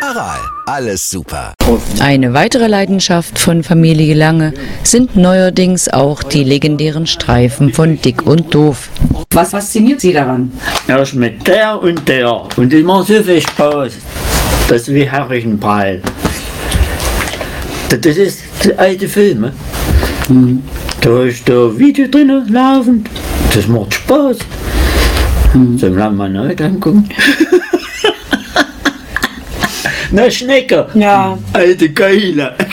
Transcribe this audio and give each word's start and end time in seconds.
Aral, 0.00 0.38
alles 0.66 1.10
super. 1.10 1.54
Eine 2.00 2.32
weitere 2.32 2.68
Leidenschaft 2.68 3.38
von 3.38 3.64
Familie 3.64 4.14
Lange 4.14 4.54
sind 4.84 5.16
neuerdings 5.16 5.88
auch 5.88 6.22
die 6.22 6.44
legendären 6.44 7.06
Streifen 7.06 7.72
von 7.72 8.00
Dick 8.00 8.24
und 8.24 8.54
Doof. 8.54 8.90
Was 9.32 9.50
fasziniert 9.50 10.00
Sie 10.00 10.12
daran? 10.12 10.52
Er 10.86 11.02
ist 11.02 11.14
mit 11.14 11.46
der 11.46 11.82
und 11.82 12.08
der 12.08 12.32
und 12.56 12.72
machen 12.84 13.06
so 13.06 13.22
viel 13.22 13.40
Spaß. 13.40 13.92
Das 14.68 14.82
ist 14.82 14.94
wie 14.94 15.04
Herrichenball. 15.04 16.00
Das 17.88 18.16
ist 18.16 18.42
die 18.64 18.74
alte 18.78 19.08
Filme. 19.08 19.52
Da 21.00 21.22
ist 21.24 21.48
der 21.48 21.76
Video 21.76 22.06
drin 22.06 22.46
laufend. 22.50 23.08
Das 23.52 23.66
macht 23.66 23.94
Spaß. 23.94 24.38
Sollen 25.76 25.96
wir 25.96 26.10
mal 26.10 26.30
neu 26.30 26.54
angucken? 26.56 27.08
Na 30.10 30.30
Schnecke. 30.30 30.86
Ja. 30.94 31.36
Alte 31.52 31.92
Keule. 31.92 32.54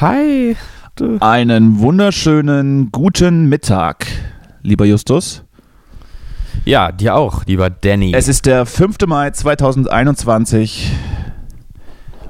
Hi. 0.00 0.56
Du. 0.98 1.18
Einen 1.20 1.78
wunderschönen 1.78 2.90
guten 2.90 3.48
Mittag, 3.48 4.06
lieber 4.68 4.84
Justus. 4.84 5.42
Ja, 6.64 6.92
dir 6.92 7.14
auch, 7.16 7.46
lieber 7.46 7.70
Danny. 7.70 8.12
Es 8.14 8.28
ist 8.28 8.46
der 8.46 8.66
5. 8.66 8.98
Mai 9.06 9.30
2021 9.30 10.92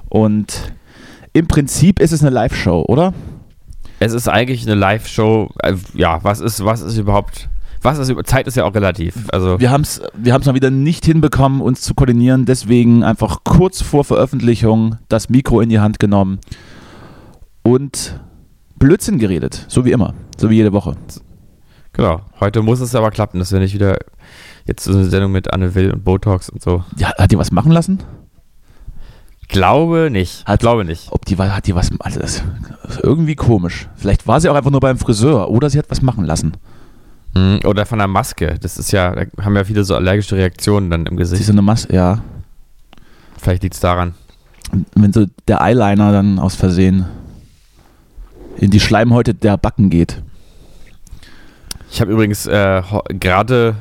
und 0.08 0.72
im 1.32 1.46
Prinzip 1.48 2.00
ist 2.00 2.12
es 2.12 2.20
eine 2.22 2.30
Live-Show, 2.30 2.84
oder? 2.88 3.12
Es 4.00 4.12
ist 4.12 4.28
eigentlich 4.28 4.62
eine 4.62 4.74
Live-Show. 4.74 5.50
Äh, 5.62 5.74
Ja, 5.94 6.22
was 6.22 6.40
ist, 6.40 6.64
was 6.64 6.80
ist 6.80 6.96
überhaupt. 6.96 7.48
Was 7.82 7.98
ist 7.98 8.12
Zeit 8.26 8.46
ist 8.48 8.56
ja 8.56 8.64
auch 8.64 8.74
relativ. 8.74 9.14
Also 9.32 9.60
Wir 9.60 9.70
haben 9.70 9.82
es 9.82 10.02
wir 10.14 10.32
haben's 10.32 10.46
mal 10.46 10.54
wieder 10.54 10.70
nicht 10.70 11.04
hinbekommen, 11.04 11.60
uns 11.60 11.80
zu 11.82 11.94
koordinieren, 11.94 12.44
deswegen 12.44 13.04
einfach 13.04 13.44
kurz 13.44 13.82
vor 13.82 14.04
Veröffentlichung 14.04 14.96
das 15.08 15.28
Mikro 15.28 15.60
in 15.60 15.68
die 15.68 15.78
Hand 15.78 16.00
genommen 16.00 16.40
und 17.62 18.18
Blödsinn 18.78 19.18
geredet, 19.18 19.64
so 19.68 19.84
wie 19.84 19.92
immer, 19.92 20.14
so 20.36 20.50
wie 20.50 20.56
jede 20.56 20.72
Woche. 20.72 20.96
Genau. 21.98 22.22
Heute 22.40 22.62
muss 22.62 22.80
es 22.80 22.94
aber 22.94 23.10
klappen, 23.10 23.38
dass 23.38 23.52
wir 23.52 23.58
nicht 23.60 23.74
wieder 23.74 23.98
jetzt 24.64 24.84
so 24.84 24.92
eine 24.92 25.04
Sendung 25.04 25.32
mit 25.32 25.52
Anne 25.52 25.74
Will 25.74 25.90
und 25.92 26.02
Botox 26.04 26.48
und 26.48 26.62
so. 26.62 26.82
Ja, 26.96 27.12
hat 27.18 27.30
die 27.30 27.36
was 27.38 27.50
machen 27.52 27.72
lassen? 27.72 27.98
Glaube 29.48 30.08
nicht. 30.10 30.44
Hat- 30.46 30.60
glaube 30.60 30.84
nicht. 30.84 31.08
Ob 31.10 31.24
die 31.24 31.36
hat 31.36 31.66
die 31.66 31.74
was 31.74 31.90
also 32.00 32.20
das 32.20 32.42
ist 32.88 33.00
irgendwie 33.02 33.34
komisch. 33.34 33.88
Vielleicht 33.96 34.26
war 34.26 34.40
sie 34.40 34.48
auch 34.50 34.54
einfach 34.54 34.70
nur 34.70 34.80
beim 34.80 34.98
Friseur 34.98 35.50
oder 35.50 35.70
sie 35.70 35.78
hat 35.78 35.90
was 35.90 36.02
machen 36.02 36.24
lassen. 36.24 36.54
Hm, 37.34 37.60
Oder 37.64 37.84
von 37.86 37.98
der 37.98 38.08
Maske. 38.08 38.56
Das 38.60 38.78
ist 38.78 38.90
ja, 38.92 39.14
da 39.14 39.24
haben 39.44 39.54
ja 39.56 39.64
viele 39.64 39.84
so 39.84 39.94
allergische 39.94 40.36
Reaktionen 40.36 40.90
dann 40.90 41.06
im 41.06 41.16
Sie 41.16 41.22
ist 41.22 41.30
Gesicht. 41.30 41.46
so 41.46 41.52
eine 41.52 41.62
Maske, 41.62 41.94
ja. 41.94 42.22
Vielleicht 43.38 43.62
liegt 43.62 43.74
es 43.74 43.80
daran. 43.80 44.14
wenn 44.94 45.12
so 45.12 45.26
der 45.46 45.60
Eyeliner 45.62 46.12
dann 46.12 46.38
aus 46.38 46.54
Versehen 46.54 47.06
in 48.58 48.70
die 48.70 48.80
Schleimhäute 48.80 49.34
der 49.34 49.56
Backen 49.56 49.88
geht. 49.90 50.22
Ich 51.90 52.00
habe 52.00 52.12
übrigens 52.12 52.46
äh, 52.46 52.82
gerade 53.08 53.76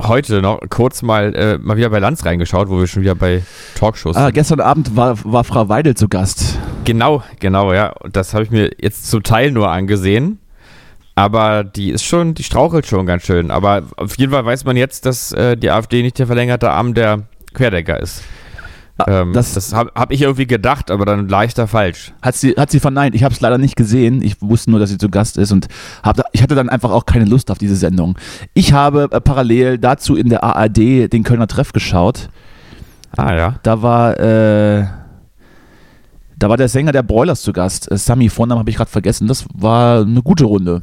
heute 0.00 0.42
noch 0.42 0.60
kurz 0.68 1.02
mal, 1.02 1.34
äh, 1.34 1.58
mal 1.58 1.76
wieder 1.76 1.90
bei 1.90 1.98
Lanz 1.98 2.24
reingeschaut, 2.24 2.68
wo 2.68 2.78
wir 2.78 2.86
schon 2.86 3.02
wieder 3.02 3.14
bei 3.14 3.42
Talkshows 3.74 4.16
Ah, 4.16 4.26
sind. 4.26 4.34
gestern 4.34 4.60
Abend 4.60 4.94
war, 4.96 5.16
war 5.24 5.42
Frau 5.44 5.68
Weidel 5.68 5.94
zu 5.96 6.08
Gast. 6.08 6.58
Genau, 6.84 7.22
genau, 7.40 7.72
ja. 7.72 7.92
Und 8.00 8.14
das 8.14 8.34
habe 8.34 8.44
ich 8.44 8.50
mir 8.50 8.70
jetzt 8.78 9.10
zum 9.10 9.22
Teil 9.22 9.50
nur 9.50 9.70
angesehen. 9.70 10.38
Aber 11.14 11.64
die 11.64 11.90
ist 11.90 12.04
schon, 12.04 12.34
die 12.34 12.42
strauchelt 12.42 12.86
schon 12.86 13.06
ganz 13.06 13.22
schön. 13.24 13.50
Aber 13.50 13.84
auf 13.96 14.18
jeden 14.18 14.32
Fall 14.32 14.44
weiß 14.44 14.64
man 14.64 14.76
jetzt, 14.76 15.06
dass 15.06 15.32
äh, 15.32 15.56
die 15.56 15.70
AfD 15.70 16.02
nicht 16.02 16.18
der 16.18 16.26
verlängerte 16.26 16.70
Arm 16.70 16.92
der 16.92 17.22
Querdenker 17.54 17.98
ist. 17.98 18.22
Ähm, 19.06 19.32
das- 19.34 19.52
das 19.54 19.68
das 19.70 19.74
habe 19.74 19.92
hab 19.94 20.10
ich 20.10 20.22
irgendwie 20.22 20.46
gedacht, 20.46 20.90
aber 20.90 21.04
dann 21.04 21.28
leichter 21.28 21.66
falsch. 21.66 22.12
Hat 22.22 22.34
sie, 22.34 22.52
hat 22.56 22.70
sie 22.70 22.80
verneint. 22.80 23.14
Ich 23.14 23.24
habe 23.24 23.34
es 23.34 23.40
leider 23.40 23.58
nicht 23.58 23.76
gesehen. 23.76 24.22
Ich 24.22 24.40
wusste 24.40 24.70
nur, 24.70 24.80
dass 24.80 24.88
sie 24.90 24.96
zu 24.98 25.10
Gast 25.10 25.36
ist 25.36 25.52
und 25.52 25.68
hab, 26.02 26.18
ich 26.32 26.42
hatte 26.42 26.54
dann 26.54 26.68
einfach 26.70 26.90
auch 26.90 27.04
keine 27.04 27.26
Lust 27.26 27.50
auf 27.50 27.58
diese 27.58 27.76
Sendung. 27.76 28.16
Ich 28.54 28.72
habe 28.72 29.08
äh, 29.10 29.20
parallel 29.20 29.78
dazu 29.78 30.16
in 30.16 30.30
der 30.30 30.42
ARD 30.44 31.08
den 31.12 31.24
Kölner 31.24 31.46
Treff 31.46 31.72
geschaut. 31.72 32.30
Ah 33.16 33.34
ja. 33.34 33.54
Da 33.62 33.82
war, 33.82 34.18
äh, 34.18 34.86
da 36.38 36.48
war 36.48 36.56
der 36.56 36.68
Sänger 36.68 36.92
der 36.92 37.02
Broilers 37.02 37.42
zu 37.42 37.52
Gast. 37.52 37.90
Äh, 37.90 37.96
Sami, 37.98 38.28
Vornamen 38.28 38.58
habe 38.60 38.70
ich 38.70 38.76
gerade 38.76 38.90
vergessen. 38.90 39.26
Das 39.28 39.44
war 39.54 40.00
eine 40.02 40.22
gute 40.22 40.44
Runde. 40.44 40.82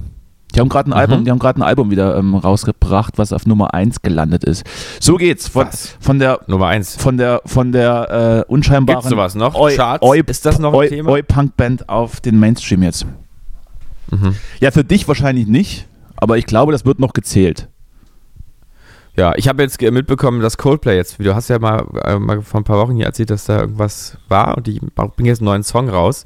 Die 0.56 0.60
haben 0.60 0.70
gerade 0.70 0.88
ein 0.90 0.92
Mhm. 0.94 0.98
Album, 0.98 1.26
die 1.26 1.32
haben 1.32 1.40
gerade 1.40 1.60
ein 1.60 1.64
Album 1.64 1.90
wieder 1.92 2.16
ähm, 2.18 2.36
rausgebracht, 2.36 3.18
was 3.18 3.34
auf 3.34 3.46
Nummer 3.46 3.74
1 3.74 4.02
gelandet 4.02 4.44
ist. 4.44 4.64
So 5.00 5.16
geht's 5.16 5.48
von, 5.48 5.66
Was? 5.68 5.96
von 6.00 6.20
der 6.20 6.40
Nummer 6.48 6.68
eins. 6.68 6.96
von 6.96 7.18
der 7.18 7.42
von 7.46 7.72
der 7.72 8.46
äh, 8.48 8.52
unscheinbaren 8.52 9.00
Gibt's 9.02 9.10
sowas 9.10 9.36
noch? 9.36 9.56
Oi, 9.56 9.76
Charts? 9.76 10.04
Oi, 10.06 10.22
Ist 10.26 10.46
das 10.46 10.60
noch 10.60 10.70
ein 10.74 10.76
Oi, 10.76 10.88
Thema? 10.90 11.12
Oi 11.12 11.24
Punk 11.24 11.58
Band 11.58 11.90
auf 11.90 12.22
den 12.22 12.40
Mainstream 12.40 12.84
jetzt. 12.84 13.06
Mhm. 14.12 14.36
Ja, 14.60 14.72
für 14.72 14.84
dich 14.84 15.08
wahrscheinlich 15.08 15.48
nicht, 15.48 15.88
aber 16.18 16.38
ich 16.38 16.46
glaube, 16.46 16.72
das 16.72 16.86
wird 16.86 17.00
noch 17.00 17.14
gezählt. 17.14 17.68
Ja, 19.16 19.34
ich 19.36 19.48
habe 19.48 19.62
jetzt 19.62 19.80
mitbekommen, 19.80 20.42
dass 20.42 20.58
Coldplay 20.58 20.96
jetzt, 20.96 21.18
du 21.20 21.36
hast 21.36 21.48
ja 21.48 21.60
mal, 21.60 21.86
äh, 22.04 22.18
mal 22.18 22.42
vor 22.42 22.62
ein 22.62 22.64
paar 22.64 22.80
Wochen 22.80 22.96
hier 22.96 23.06
erzählt, 23.06 23.30
dass 23.30 23.46
da 23.46 23.60
irgendwas 23.62 24.18
war 24.28 24.58
und 24.58 24.66
die 24.66 24.80
bringen 24.80 25.28
jetzt 25.28 25.40
einen 25.40 25.46
neuen 25.46 25.64
Song 25.64 25.88
raus 25.88 26.26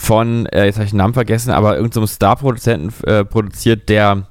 von, 0.00 0.46
äh, 0.46 0.64
jetzt 0.64 0.76
habe 0.76 0.86
ich 0.86 0.92
den 0.92 0.96
Namen 0.96 1.12
vergessen, 1.12 1.50
aber 1.50 1.76
irgendeinem 1.76 2.06
so 2.06 2.14
Star-Produzenten 2.14 2.92
äh, 3.06 3.22
produziert, 3.22 3.90
der 3.90 4.26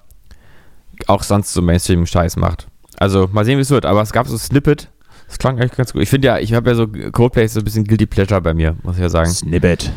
auch 1.05 1.21
sonst 1.21 1.53
so 1.53 1.61
Mainstream-Scheiß 1.61 2.37
macht. 2.37 2.67
Also 2.97 3.29
mal 3.31 3.45
sehen, 3.45 3.57
wie 3.57 3.61
es 3.61 3.69
wird, 3.69 3.85
aber 3.85 4.01
es 4.01 4.11
gab 4.11 4.27
so 4.27 4.33
ein 4.33 4.39
Snippet, 4.39 4.89
das 5.27 5.37
klang 5.37 5.59
eigentlich 5.59 5.77
ganz 5.77 5.93
gut. 5.93 6.01
Ich 6.01 6.09
finde 6.09 6.27
ja, 6.27 6.39
ich 6.39 6.53
habe 6.55 6.71
ja 6.71 6.75
so, 6.75 6.87
Coldplay 6.87 7.45
ist 7.45 7.53
so 7.53 7.59
ein 7.59 7.63
bisschen 7.63 7.83
Guilty 7.85 8.07
Pleasure 8.07 8.41
bei 8.41 8.55
mir, 8.55 8.75
muss 8.81 8.95
ich 8.95 9.01
ja 9.01 9.09
sagen. 9.09 9.29
Snippet. 9.29 9.91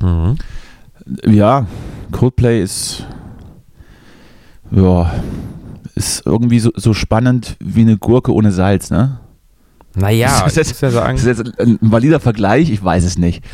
Mhm. 0.00 0.36
Ja, 1.26 1.66
Coldplay 2.12 2.62
ist 2.62 3.04
ja 4.70 5.12
ist 5.96 6.24
irgendwie 6.24 6.60
so, 6.60 6.70
so 6.76 6.94
spannend 6.94 7.56
wie 7.58 7.80
eine 7.80 7.98
Gurke 7.98 8.32
ohne 8.32 8.52
Salz, 8.52 8.90
ne? 8.90 9.18
Naja, 9.96 10.46
Ist 10.46 10.56
das 10.56 10.68
muss 10.68 10.80
ja 10.80 10.90
sagen, 10.90 11.16
Ist 11.16 11.26
das 11.26 11.38
jetzt 11.38 11.58
ein 11.58 11.78
valider 11.80 12.20
Vergleich? 12.20 12.70
Ich 12.70 12.82
weiß 12.82 13.04
es 13.04 13.18
nicht. 13.18 13.44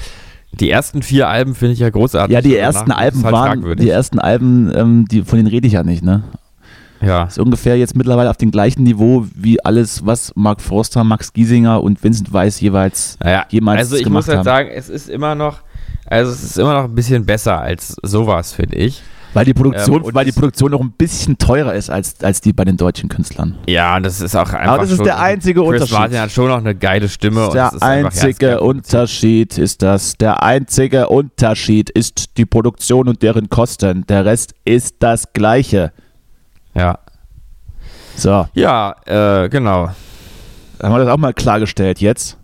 Die 0.60 0.70
ersten 0.70 1.02
vier 1.02 1.28
Alben 1.28 1.54
finde 1.54 1.74
ich 1.74 1.80
ja 1.80 1.90
großartig. 1.90 2.32
Ja, 2.34 2.40
die 2.40 2.50
Danach 2.54 2.64
ersten 2.74 2.92
Alben 2.92 3.24
halt 3.24 3.32
waren, 3.34 3.46
fragwürdig. 3.60 3.84
die 3.84 3.90
ersten 3.90 4.18
Alben, 4.18 4.72
ähm, 4.74 5.04
die, 5.10 5.22
von 5.22 5.38
denen 5.38 5.48
rede 5.48 5.66
ich 5.66 5.74
ja 5.74 5.82
nicht, 5.82 6.02
ne? 6.02 6.22
ja. 7.02 7.24
Ist 7.24 7.38
ungefähr 7.38 7.76
jetzt 7.76 7.94
mittlerweile 7.96 8.30
auf 8.30 8.36
dem 8.38 8.50
gleichen 8.50 8.82
Niveau 8.82 9.26
wie 9.34 9.62
alles, 9.64 10.04
was 10.06 10.32
Mark 10.34 10.60
Forster, 10.60 11.04
Max 11.04 11.32
Giesinger 11.32 11.82
und 11.82 12.02
Vincent 12.02 12.32
Weiss 12.32 12.60
jeweils 12.60 13.18
Naja, 13.22 13.44
jemals 13.50 13.78
also 13.80 13.96
ich 13.96 14.04
gemacht 14.04 14.26
muss 14.26 14.28
halt 14.28 14.38
haben. 14.38 14.44
sagen, 14.44 14.68
es 14.74 14.88
ist 14.88 15.08
immer 15.10 15.34
noch, 15.34 15.60
also 16.06 16.32
es 16.32 16.42
ist 16.42 16.58
immer 16.58 16.74
noch 16.74 16.84
ein 16.84 16.94
bisschen 16.94 17.26
besser 17.26 17.60
als 17.60 17.96
sowas, 18.02 18.52
finde 18.52 18.76
ich. 18.76 19.02
Weil 19.36 19.44
die 19.44 19.52
Produktion, 19.52 19.96
Ähm, 19.98 20.02
und 20.04 20.14
weil 20.14 20.24
die 20.24 20.32
Produktion 20.32 20.70
noch 20.70 20.80
ein 20.80 20.92
bisschen 20.92 21.36
teurer 21.36 21.74
ist 21.74 21.90
als, 21.90 22.22
als 22.24 22.40
die 22.40 22.54
bei 22.54 22.64
den 22.64 22.78
deutschen 22.78 23.10
Künstlern. 23.10 23.58
Ja, 23.66 23.94
und 23.94 24.02
das 24.06 24.22
ist 24.22 24.34
auch 24.34 24.50
einfach 24.54 24.72
Aber 24.72 24.82
das 24.84 24.92
ist 24.92 25.04
der 25.04 25.20
einzige 25.20 25.60
Chris 25.60 25.68
Unterschied. 25.74 25.98
Martin 25.98 26.20
hat 26.20 26.30
schon 26.30 26.48
noch 26.48 26.56
eine 26.56 26.74
geile 26.74 27.06
Stimme. 27.06 27.48
und 27.48 27.52
Der 27.54 27.70
einfach 27.74 27.86
einzige. 28.22 28.60
Unterschied 28.60 29.58
ist 29.58 29.82
das. 29.82 30.16
Der 30.16 30.42
einzige 30.42 31.08
Unterschied 31.10 31.90
ist 31.90 32.38
die 32.38 32.46
Produktion 32.46 33.08
und 33.08 33.20
deren 33.22 33.50
Kosten. 33.50 34.06
Der 34.06 34.24
Rest 34.24 34.54
ist 34.64 34.96
das 35.00 35.30
Gleiche. 35.34 35.92
Ja, 36.74 36.98
So, 38.16 38.46
ja 38.54 38.94
äh, 39.04 39.50
genau. 39.50 39.90
haben 40.82 40.94
wir 40.94 40.98
das 41.00 41.08
auch 41.08 41.18
mal 41.18 41.34
klargestellt 41.34 42.00
jetzt. 42.00 42.38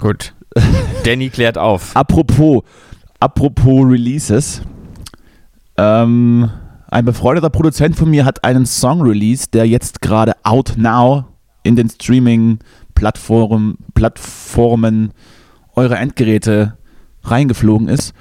Gut. 0.00 0.34
Danny 1.04 1.30
klärt 1.30 1.56
auf. 1.56 1.94
Apropos, 1.94 2.64
apropos 3.20 3.86
Releases. 3.88 4.60
Ähm, 5.76 6.50
ein 6.90 7.04
befreundeter 7.04 7.50
Produzent 7.50 7.96
von 7.96 8.08
mir 8.10 8.24
hat 8.24 8.44
einen 8.44 8.66
Song 8.66 9.02
released, 9.02 9.54
der 9.54 9.66
jetzt 9.66 10.00
gerade 10.00 10.34
out 10.44 10.74
now 10.76 11.24
in 11.62 11.76
den 11.76 11.88
Streaming-Plattformen 11.90 13.78
Plattformen 13.94 15.12
eurer 15.74 15.98
Endgeräte 15.98 16.76
reingeflogen 17.22 17.88
ist. 17.88 18.14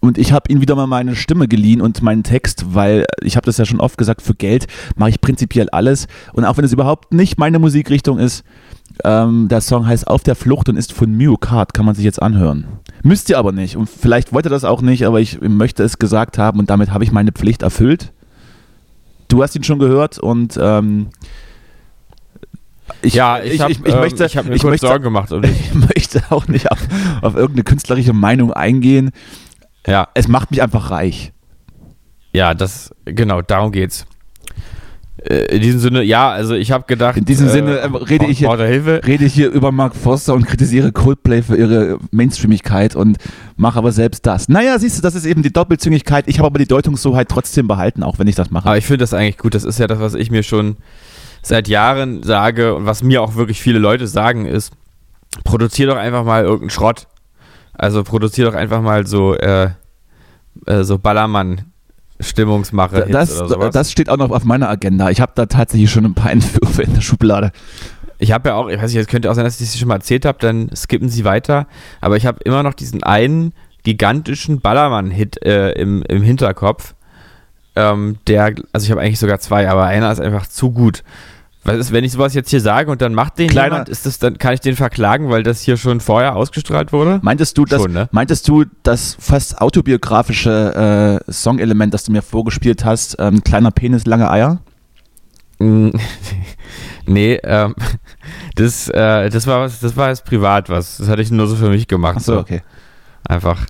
Und 0.00 0.16
ich 0.16 0.32
habe 0.32 0.52
ihm 0.52 0.60
wieder 0.60 0.76
mal 0.76 0.86
meine 0.86 1.16
Stimme 1.16 1.48
geliehen 1.48 1.80
und 1.80 2.02
meinen 2.02 2.22
Text, 2.22 2.74
weil 2.74 3.04
ich 3.22 3.36
habe 3.36 3.46
das 3.46 3.56
ja 3.56 3.64
schon 3.64 3.80
oft 3.80 3.98
gesagt, 3.98 4.22
für 4.22 4.34
Geld 4.34 4.66
mache 4.96 5.10
ich 5.10 5.20
prinzipiell 5.20 5.68
alles. 5.70 6.06
Und 6.34 6.44
auch 6.44 6.56
wenn 6.56 6.64
es 6.64 6.72
überhaupt 6.72 7.12
nicht 7.12 7.38
meine 7.38 7.58
Musikrichtung 7.58 8.18
ist, 8.18 8.44
ähm, 9.04 9.48
der 9.48 9.60
Song 9.60 9.86
heißt 9.86 10.06
Auf 10.08 10.22
der 10.22 10.34
Flucht 10.34 10.68
und 10.68 10.76
ist 10.76 10.92
von 10.92 11.16
Mew 11.16 11.36
Card, 11.36 11.74
kann 11.74 11.86
man 11.86 11.94
sich 11.94 12.04
jetzt 12.04 12.20
anhören. 12.20 12.66
Müsst 13.02 13.30
ihr 13.30 13.38
aber 13.38 13.52
nicht. 13.52 13.76
Und 13.76 13.88
vielleicht 13.88 14.32
wollt 14.32 14.46
ihr 14.46 14.50
das 14.50 14.64
auch 14.64 14.82
nicht, 14.82 15.06
aber 15.06 15.20
ich 15.20 15.40
möchte 15.40 15.82
es 15.84 15.98
gesagt 15.98 16.38
haben 16.38 16.58
und 16.58 16.70
damit 16.70 16.92
habe 16.92 17.04
ich 17.04 17.12
meine 17.12 17.32
Pflicht 17.32 17.62
erfüllt. 17.62 18.12
Du 19.28 19.42
hast 19.42 19.54
ihn 19.54 19.62
schon 19.62 19.78
gehört 19.78 20.18
und 20.18 20.58
ähm, 20.60 21.08
ich, 23.02 23.14
ja, 23.14 23.40
ich, 23.40 23.54
ich, 23.54 23.60
ich, 23.60 23.84
ich 23.84 23.92
ähm, 23.92 24.00
möchte, 24.00 24.24
ich 24.24 24.36
habe 24.36 24.48
mir 24.48 24.54
ich 24.54 24.64
möchte, 24.64 24.86
Sorgen 24.86 25.04
gemacht. 25.04 25.30
Und 25.32 25.44
ich 25.46 25.74
möchte 25.74 26.22
auch 26.30 26.48
nicht 26.48 26.70
auf, 26.70 26.78
auf 27.20 27.34
irgendeine 27.34 27.64
künstlerische 27.64 28.12
Meinung 28.12 28.52
eingehen. 28.52 29.10
Ja. 29.86 30.08
Es 30.14 30.26
macht 30.26 30.50
mich 30.50 30.62
einfach 30.62 30.90
reich. 30.90 31.32
Ja, 32.32 32.54
das, 32.54 32.94
genau, 33.04 33.42
darum 33.42 33.72
geht's. 33.72 34.06
Äh, 35.24 35.56
in 35.56 35.62
diesem 35.62 35.80
Sinne, 35.80 36.02
ja, 36.02 36.30
also 36.30 36.54
ich 36.54 36.70
habe 36.70 36.84
gedacht. 36.86 37.16
In 37.16 37.24
diesem 37.24 37.48
äh, 37.48 37.50
Sinne 37.50 37.78
äh, 37.78 37.86
rede, 37.86 38.26
ich 38.26 38.38
hier, 38.38 38.50
rede 38.50 39.24
ich 39.24 39.34
hier 39.34 39.50
über 39.50 39.72
Mark 39.72 39.96
Foster 39.96 40.34
und 40.34 40.46
kritisiere 40.46 40.92
Coldplay 40.92 41.42
für 41.42 41.56
ihre 41.56 41.98
Mainstreamigkeit 42.10 42.94
und 42.94 43.18
mache 43.56 43.78
aber 43.78 43.92
selbst 43.92 44.26
das. 44.26 44.48
Naja, 44.48 44.78
siehst 44.78 44.98
du, 44.98 45.02
das 45.02 45.14
ist 45.14 45.26
eben 45.26 45.42
die 45.42 45.52
Doppelzüngigkeit. 45.52 46.24
Ich 46.28 46.38
habe 46.38 46.46
aber 46.46 46.58
die 46.58 46.66
Deutungshoheit 46.66 47.28
trotzdem 47.28 47.66
behalten, 47.66 48.02
auch 48.02 48.18
wenn 48.18 48.28
ich 48.28 48.36
das 48.36 48.50
mache. 48.50 48.68
Aber 48.68 48.78
ich 48.78 48.86
finde 48.86 48.98
das 48.98 49.12
eigentlich 49.12 49.38
gut. 49.38 49.54
Das 49.54 49.64
ist 49.64 49.78
ja 49.78 49.86
das, 49.86 49.98
was 49.98 50.14
ich 50.14 50.30
mir 50.30 50.42
schon 50.42 50.76
seit 51.42 51.68
Jahren 51.68 52.22
sage 52.22 52.74
und 52.74 52.86
was 52.86 53.02
mir 53.02 53.22
auch 53.22 53.34
wirklich 53.34 53.60
viele 53.60 53.78
Leute 53.78 54.06
sagen, 54.06 54.46
ist, 54.46 54.72
produzier 55.44 55.86
doch 55.86 55.96
einfach 55.96 56.24
mal 56.24 56.44
irgendeinen 56.44 56.70
Schrott. 56.70 57.06
Also 57.72 58.02
produzier 58.04 58.46
doch 58.46 58.54
einfach 58.54 58.82
mal 58.82 59.06
so, 59.06 59.34
äh, 59.34 59.70
äh, 60.66 60.82
so 60.84 60.98
Ballermann. 60.98 61.72
Stimmungsmache. 62.20 63.06
Das, 63.10 63.42
das 63.72 63.92
steht 63.92 64.10
auch 64.10 64.16
noch 64.16 64.30
auf 64.30 64.44
meiner 64.44 64.68
Agenda. 64.68 65.10
Ich 65.10 65.20
habe 65.20 65.32
da 65.34 65.46
tatsächlich 65.46 65.90
schon 65.90 66.04
ein 66.04 66.14
paar 66.14 66.30
Entwürfe 66.32 66.82
in 66.82 66.94
der 66.94 67.00
Schublade. 67.00 67.52
Ich 68.18 68.32
habe 68.32 68.48
ja 68.48 68.54
auch, 68.56 68.68
ich 68.68 68.80
weiß 68.80 68.92
nicht, 68.92 69.00
es 69.00 69.06
könnte 69.06 69.30
auch 69.30 69.34
sein, 69.34 69.44
dass 69.44 69.60
ich 69.60 69.68
das 69.68 69.78
schon 69.78 69.88
mal 69.88 69.96
erzählt 69.96 70.24
habe, 70.24 70.38
dann 70.40 70.70
skippen 70.74 71.08
Sie 71.08 71.24
weiter. 71.24 71.66
Aber 72.00 72.16
ich 72.16 72.26
habe 72.26 72.40
immer 72.44 72.62
noch 72.62 72.74
diesen 72.74 73.02
einen 73.02 73.52
gigantischen 73.84 74.60
Ballermann-Hit 74.60 75.44
äh, 75.44 75.70
im, 75.72 76.02
im 76.02 76.22
Hinterkopf. 76.22 76.94
Ähm, 77.76 78.18
der, 78.26 78.54
also 78.72 78.84
ich 78.84 78.90
habe 78.90 79.00
eigentlich 79.00 79.20
sogar 79.20 79.38
zwei, 79.38 79.68
aber 79.68 79.84
einer 79.84 80.10
ist 80.10 80.20
einfach 80.20 80.48
zu 80.48 80.72
gut. 80.72 81.04
Was 81.68 81.76
ist, 81.76 81.92
wenn 81.92 82.02
ich 82.02 82.12
sowas 82.12 82.34
jetzt 82.34 82.48
hier 82.48 82.60
sage 82.60 82.90
und 82.90 83.02
dann 83.02 83.12
macht 83.12 83.38
den 83.38 83.48
Kleiner, 83.48 83.76
jemand, 83.76 83.88
ist 83.90 84.06
das, 84.06 84.18
dann 84.18 84.38
kann 84.38 84.54
ich 84.54 84.60
den 84.60 84.74
verklagen, 84.74 85.28
weil 85.28 85.42
das 85.42 85.60
hier 85.60 85.76
schon 85.76 86.00
vorher 86.00 86.34
ausgestrahlt 86.34 86.92
wurde? 86.92 87.20
Meintest 87.22 87.58
du, 87.58 87.66
das, 87.66 87.82
schon, 87.82 87.92
ne? 87.92 88.08
meintest 88.10 88.48
du 88.48 88.64
das 88.82 89.16
fast 89.20 89.60
autobiografische 89.60 91.20
äh, 91.26 91.30
Songelement, 91.30 91.92
das 91.92 92.04
du 92.04 92.12
mir 92.12 92.22
vorgespielt 92.22 92.86
hast, 92.86 93.16
ähm, 93.18 93.44
kleiner 93.44 93.70
Penis, 93.70 94.06
lange 94.06 94.30
Eier? 94.30 94.60
nee, 95.58 97.34
ähm, 97.42 97.74
das, 98.54 98.88
äh, 98.88 99.28
das 99.28 99.46
war 99.46 99.60
was, 99.60 99.80
das 99.80 99.96
war 99.96 100.08
jetzt 100.08 100.24
privat 100.24 100.70
was. 100.70 100.98
Das 100.98 101.08
hatte 101.08 101.20
ich 101.20 101.30
nur 101.30 101.48
so 101.48 101.56
für 101.56 101.68
mich 101.68 101.86
gemacht. 101.86 102.16
Ach 102.18 102.24
so, 102.24 102.38
okay. 102.38 102.62
Einfach, 103.28 103.66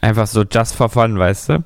einfach 0.00 0.26
so 0.26 0.42
just 0.50 0.74
for 0.74 0.88
fun, 0.88 1.18
weißt 1.18 1.50
du? 1.50 1.64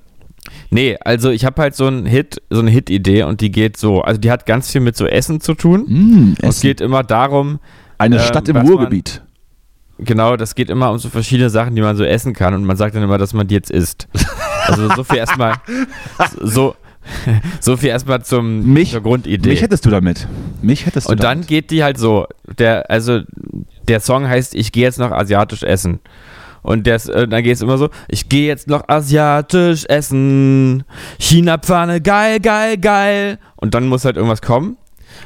Nee, 0.70 0.96
also 1.05 1.31
ich 1.31 1.44
habe 1.44 1.61
halt 1.62 1.75
so 1.75 1.87
einen 1.87 2.06
Hit, 2.06 2.43
so 2.50 2.61
eine 2.61 2.70
Hit-Idee 2.70 3.23
und 3.23 3.41
die 3.41 3.50
geht 3.50 3.76
so, 3.76 4.02
also 4.02 4.20
die 4.20 4.31
hat 4.31 4.46
ganz 4.46 4.70
viel 4.70 4.81
mit 4.81 4.96
so 4.96 5.06
Essen 5.06 5.41
zu 5.41 5.55
tun. 5.55 5.85
Mm, 5.87 6.32
Essen. 6.38 6.49
Es 6.49 6.61
geht 6.61 6.81
immer 6.81 7.02
darum. 7.02 7.61
Eine 7.99 8.17
ähm, 8.17 8.23
Stadt 8.23 8.49
im 8.49 8.56
Ruhrgebiet. 8.56 9.23
Man, 9.99 10.05
genau, 10.06 10.37
das 10.37 10.55
geht 10.55 10.70
immer 10.70 10.91
um 10.91 10.99
so 10.99 11.08
verschiedene 11.08 11.50
Sachen, 11.50 11.75
die 11.76 11.82
man 11.82 11.96
so 11.96 12.05
essen 12.05 12.32
kann 12.35 12.55
und 12.55 12.64
man 12.64 12.76
sagt 12.76 12.94
dann 12.94 13.02
immer, 13.02 13.19
dass 13.19 13.32
man 13.32 13.46
die 13.46 13.55
jetzt 13.55 13.70
isst. 13.70 14.08
Also 14.67 14.88
so 14.94 15.05
viel 15.05 15.19
erstmal, 15.19 15.55
so, 16.41 16.75
so 17.61 17.76
viel 17.76 17.91
erstmal 17.91 18.25
zum 18.25 18.73
mich, 18.73 18.93
zur 18.93 19.02
Grundidee. 19.02 19.50
Mich 19.50 19.62
hättest 19.62 19.85
du 19.85 19.91
damit. 19.91 20.26
Mich 20.62 20.87
hättest 20.87 21.06
du 21.06 21.12
Und 21.12 21.23
damit. 21.23 21.43
dann 21.43 21.46
geht 21.46 21.70
die 21.70 21.85
halt 21.85 21.99
so, 21.99 22.26
der, 22.58 22.91
also 22.91 23.20
der 23.88 24.00
Song 24.00 24.26
heißt, 24.26 24.55
ich 24.55 24.73
gehe 24.73 24.85
jetzt 24.85 24.99
noch 24.99 25.11
asiatisch 25.11 25.62
essen. 25.62 26.00
Und 26.65 26.87
das, 26.87 27.09
äh, 27.09 27.29
dann 27.29 27.43
geht 27.43 27.55
es 27.55 27.61
immer 27.61 27.77
so, 27.77 27.91
ich 28.09 28.31
gehe 28.31 28.47
jetzt 28.49 28.69
noch 28.69 28.89
asiatisch 28.89 29.85
essen, 29.85 30.85
China-Pfanne, 31.19 32.01
geil, 32.01 32.41
geil, 32.41 32.79
geil. 32.79 33.39
Und 33.57 33.75
dann 33.75 33.87
muss 33.87 34.07
halt 34.07 34.17
irgendwas 34.17 34.41
kommen. 34.41 34.79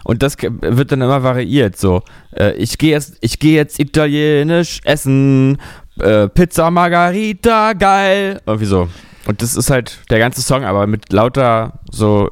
Und 0.02 0.25
das 0.25 0.37
wird 0.37 0.90
dann 0.90 1.00
immer 1.00 1.23
variiert. 1.23 1.76
So, 1.76 2.02
äh, 2.37 2.55
ich 2.55 2.76
gehe 2.76 2.90
jetzt, 2.90 3.19
ich 3.20 3.38
gehe 3.38 3.55
jetzt 3.55 3.79
italienisch 3.79 4.81
essen, 4.82 5.58
äh, 6.00 6.29
Pizza 6.29 6.73
Margarita, 6.73 7.73
geil. 7.73 8.40
Irgendwie 8.44 8.67
so. 8.67 8.88
Und 9.26 9.40
das 9.40 9.55
ist 9.55 9.70
halt 9.70 10.00
der 10.11 10.19
ganze 10.19 10.43
Song, 10.43 10.64
aber 10.64 10.88
mit 10.88 11.12
lauter 11.12 11.79
so 11.88 12.31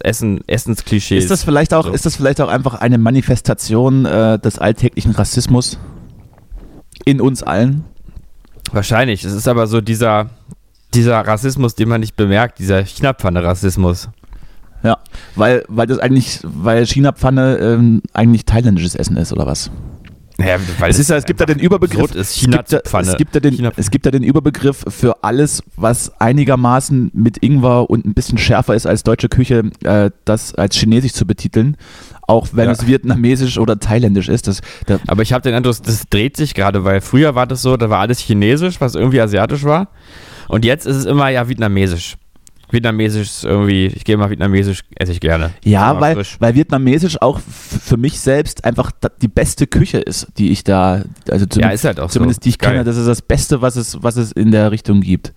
Essen, 0.00 0.40
Essensklischees. 0.46 1.24
Ist 1.24 1.30
das 1.30 1.44
vielleicht 1.44 1.74
auch, 1.74 1.84
so. 1.84 1.92
ist 1.92 2.06
das 2.06 2.16
vielleicht 2.16 2.40
auch 2.40 2.48
einfach 2.48 2.74
eine 2.76 2.96
Manifestation 2.96 4.06
äh, 4.06 4.38
des 4.38 4.58
alltäglichen 4.58 5.12
Rassismus 5.12 5.78
in 7.04 7.20
uns 7.20 7.42
allen? 7.42 7.84
Wahrscheinlich. 8.72 9.24
Es 9.24 9.32
ist 9.32 9.48
aber 9.48 9.66
so 9.66 9.80
dieser, 9.80 10.30
dieser 10.94 11.20
Rassismus, 11.20 11.74
den 11.74 11.88
man 11.88 12.00
nicht 12.00 12.16
bemerkt, 12.16 12.58
dieser 12.58 12.84
China-Pfanne-Rassismus. 12.84 14.08
Ja, 14.82 14.98
weil, 15.34 15.64
weil 15.68 15.86
das 15.86 15.98
eigentlich, 15.98 16.40
weil 16.42 16.86
China-Pfanne 16.86 17.58
ähm, 17.58 18.02
eigentlich 18.12 18.44
thailändisches 18.44 18.94
Essen 18.94 19.16
ist, 19.16 19.32
oder 19.32 19.46
was? 19.46 19.70
Ja, 20.40 20.56
weil 20.78 20.90
es, 20.90 21.00
ist 21.00 21.10
ja, 21.10 21.16
es 21.16 21.24
gibt 21.24 21.40
ja 21.40 21.46
den 21.46 21.58
Überbegriff. 21.58 22.14
Ist 22.14 22.36
China 22.36 22.62
es, 22.64 22.70
gibt, 22.70 22.94
es, 22.94 23.16
gibt 23.16 23.34
ja 23.34 23.40
den, 23.40 23.72
es 23.76 23.90
gibt 23.90 24.04
ja 24.04 24.12
den 24.12 24.22
Überbegriff 24.22 24.84
für 24.88 25.24
alles, 25.24 25.64
was 25.74 26.12
einigermaßen 26.20 27.10
mit 27.12 27.42
Ingwer 27.42 27.90
und 27.90 28.06
ein 28.06 28.14
bisschen 28.14 28.38
schärfer 28.38 28.76
ist 28.76 28.86
als 28.86 29.02
deutsche 29.02 29.28
Küche, 29.28 29.72
äh, 29.82 30.12
das 30.24 30.54
als 30.54 30.76
chinesisch 30.76 31.14
zu 31.14 31.26
betiteln 31.26 31.76
auch 32.28 32.48
wenn 32.52 32.66
ja. 32.66 32.72
es 32.72 32.86
vietnamesisch 32.86 33.58
oder 33.58 33.80
thailändisch 33.80 34.28
ist. 34.28 34.46
Das, 34.46 34.60
Aber 35.06 35.22
ich 35.22 35.32
habe 35.32 35.42
den 35.42 35.54
Eindruck, 35.54 35.76
das 35.82 36.04
dreht 36.10 36.36
sich 36.36 36.54
gerade, 36.54 36.84
weil 36.84 37.00
früher 37.00 37.34
war 37.34 37.46
das 37.46 37.62
so, 37.62 37.76
da 37.76 37.88
war 37.90 38.00
alles 38.00 38.20
chinesisch, 38.20 38.80
was 38.80 38.94
irgendwie 38.94 39.20
asiatisch 39.20 39.64
war. 39.64 39.88
Und 40.46 40.64
jetzt 40.64 40.86
ist 40.86 40.96
es 40.96 41.04
immer 41.06 41.30
ja 41.30 41.48
vietnamesisch. 41.48 42.16
Vietnamesisch 42.70 43.28
ist 43.28 43.44
irgendwie, 43.44 43.86
ich 43.86 44.04
gehe 44.04 44.18
mal 44.18 44.28
vietnamesisch, 44.28 44.84
esse 44.96 45.12
ich 45.12 45.20
gerne. 45.20 45.52
Ja, 45.64 45.98
weil, 46.02 46.22
weil 46.38 46.54
vietnamesisch 46.54 47.20
auch 47.22 47.40
für 47.40 47.96
mich 47.96 48.20
selbst 48.20 48.62
einfach 48.66 48.90
die 49.22 49.28
beste 49.28 49.66
Küche 49.66 49.96
ist, 49.96 50.28
die 50.36 50.50
ich 50.50 50.64
da, 50.64 51.02
also 51.30 51.46
ja, 51.58 51.70
ist 51.70 51.84
halt 51.84 51.98
auch 51.98 52.10
zumindest 52.10 52.42
so. 52.42 52.44
die 52.44 52.50
ich 52.50 52.58
Geil. 52.58 52.72
kenne, 52.72 52.84
das 52.84 52.98
ist 52.98 53.06
das 53.06 53.22
Beste, 53.22 53.62
was 53.62 53.76
es, 53.76 54.02
was 54.02 54.16
es 54.16 54.32
in 54.32 54.50
der 54.50 54.70
Richtung 54.70 55.00
gibt. 55.00 55.32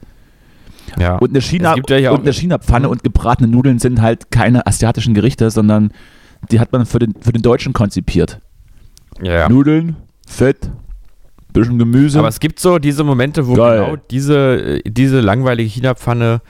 Ja. 0.99 1.15
Und 1.15 1.29
eine 1.29 1.39
China, 1.39 1.75
ja 1.87 2.11
und 2.11 2.23
eine 2.23 2.33
China-Pfanne 2.33 2.89
und 2.89 3.01
gebratene 3.01 3.47
Nudeln 3.47 3.79
sind 3.79 4.01
halt 4.01 4.29
keine 4.29 4.67
asiatischen 4.67 5.13
Gerichte, 5.13 5.49
sondern 5.51 5.93
die 6.49 6.59
hat 6.59 6.71
man 6.71 6.85
für 6.85 6.99
den, 6.99 7.13
für 7.19 7.31
den 7.31 7.41
Deutschen 7.41 7.73
konzipiert. 7.73 8.39
Ja. 9.21 9.49
Nudeln, 9.49 9.95
Fett, 10.27 10.71
bisschen 11.53 11.77
Gemüse. 11.77 12.19
Aber 12.19 12.27
es 12.27 12.39
gibt 12.39 12.59
so 12.59 12.79
diese 12.79 13.03
Momente, 13.03 13.47
wo 13.47 13.53
Geil. 13.53 13.79
genau 13.79 13.95
diese, 14.09 14.81
diese 14.85 15.19
langweilige 15.19 15.69
China-Pfanne 15.69 16.41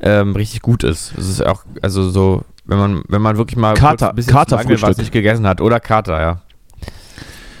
ähm, 0.00 0.34
richtig 0.36 0.62
gut 0.62 0.84
ist. 0.84 1.12
Es 1.16 1.28
ist 1.28 1.44
auch, 1.44 1.64
also 1.82 2.08
so, 2.10 2.42
wenn 2.64 2.78
man, 2.78 3.02
wenn 3.08 3.22
man 3.22 3.36
wirklich 3.36 3.56
mal 3.56 3.74
Kater, 3.74 4.10
ein 4.10 4.16
bisschen 4.16 4.32
Katerfrühstück. 4.32 4.88
was 4.88 4.98
nicht 4.98 5.12
gegessen 5.12 5.46
hat. 5.46 5.60
Oder 5.60 5.80
Kater, 5.80 6.20
ja. 6.20 6.40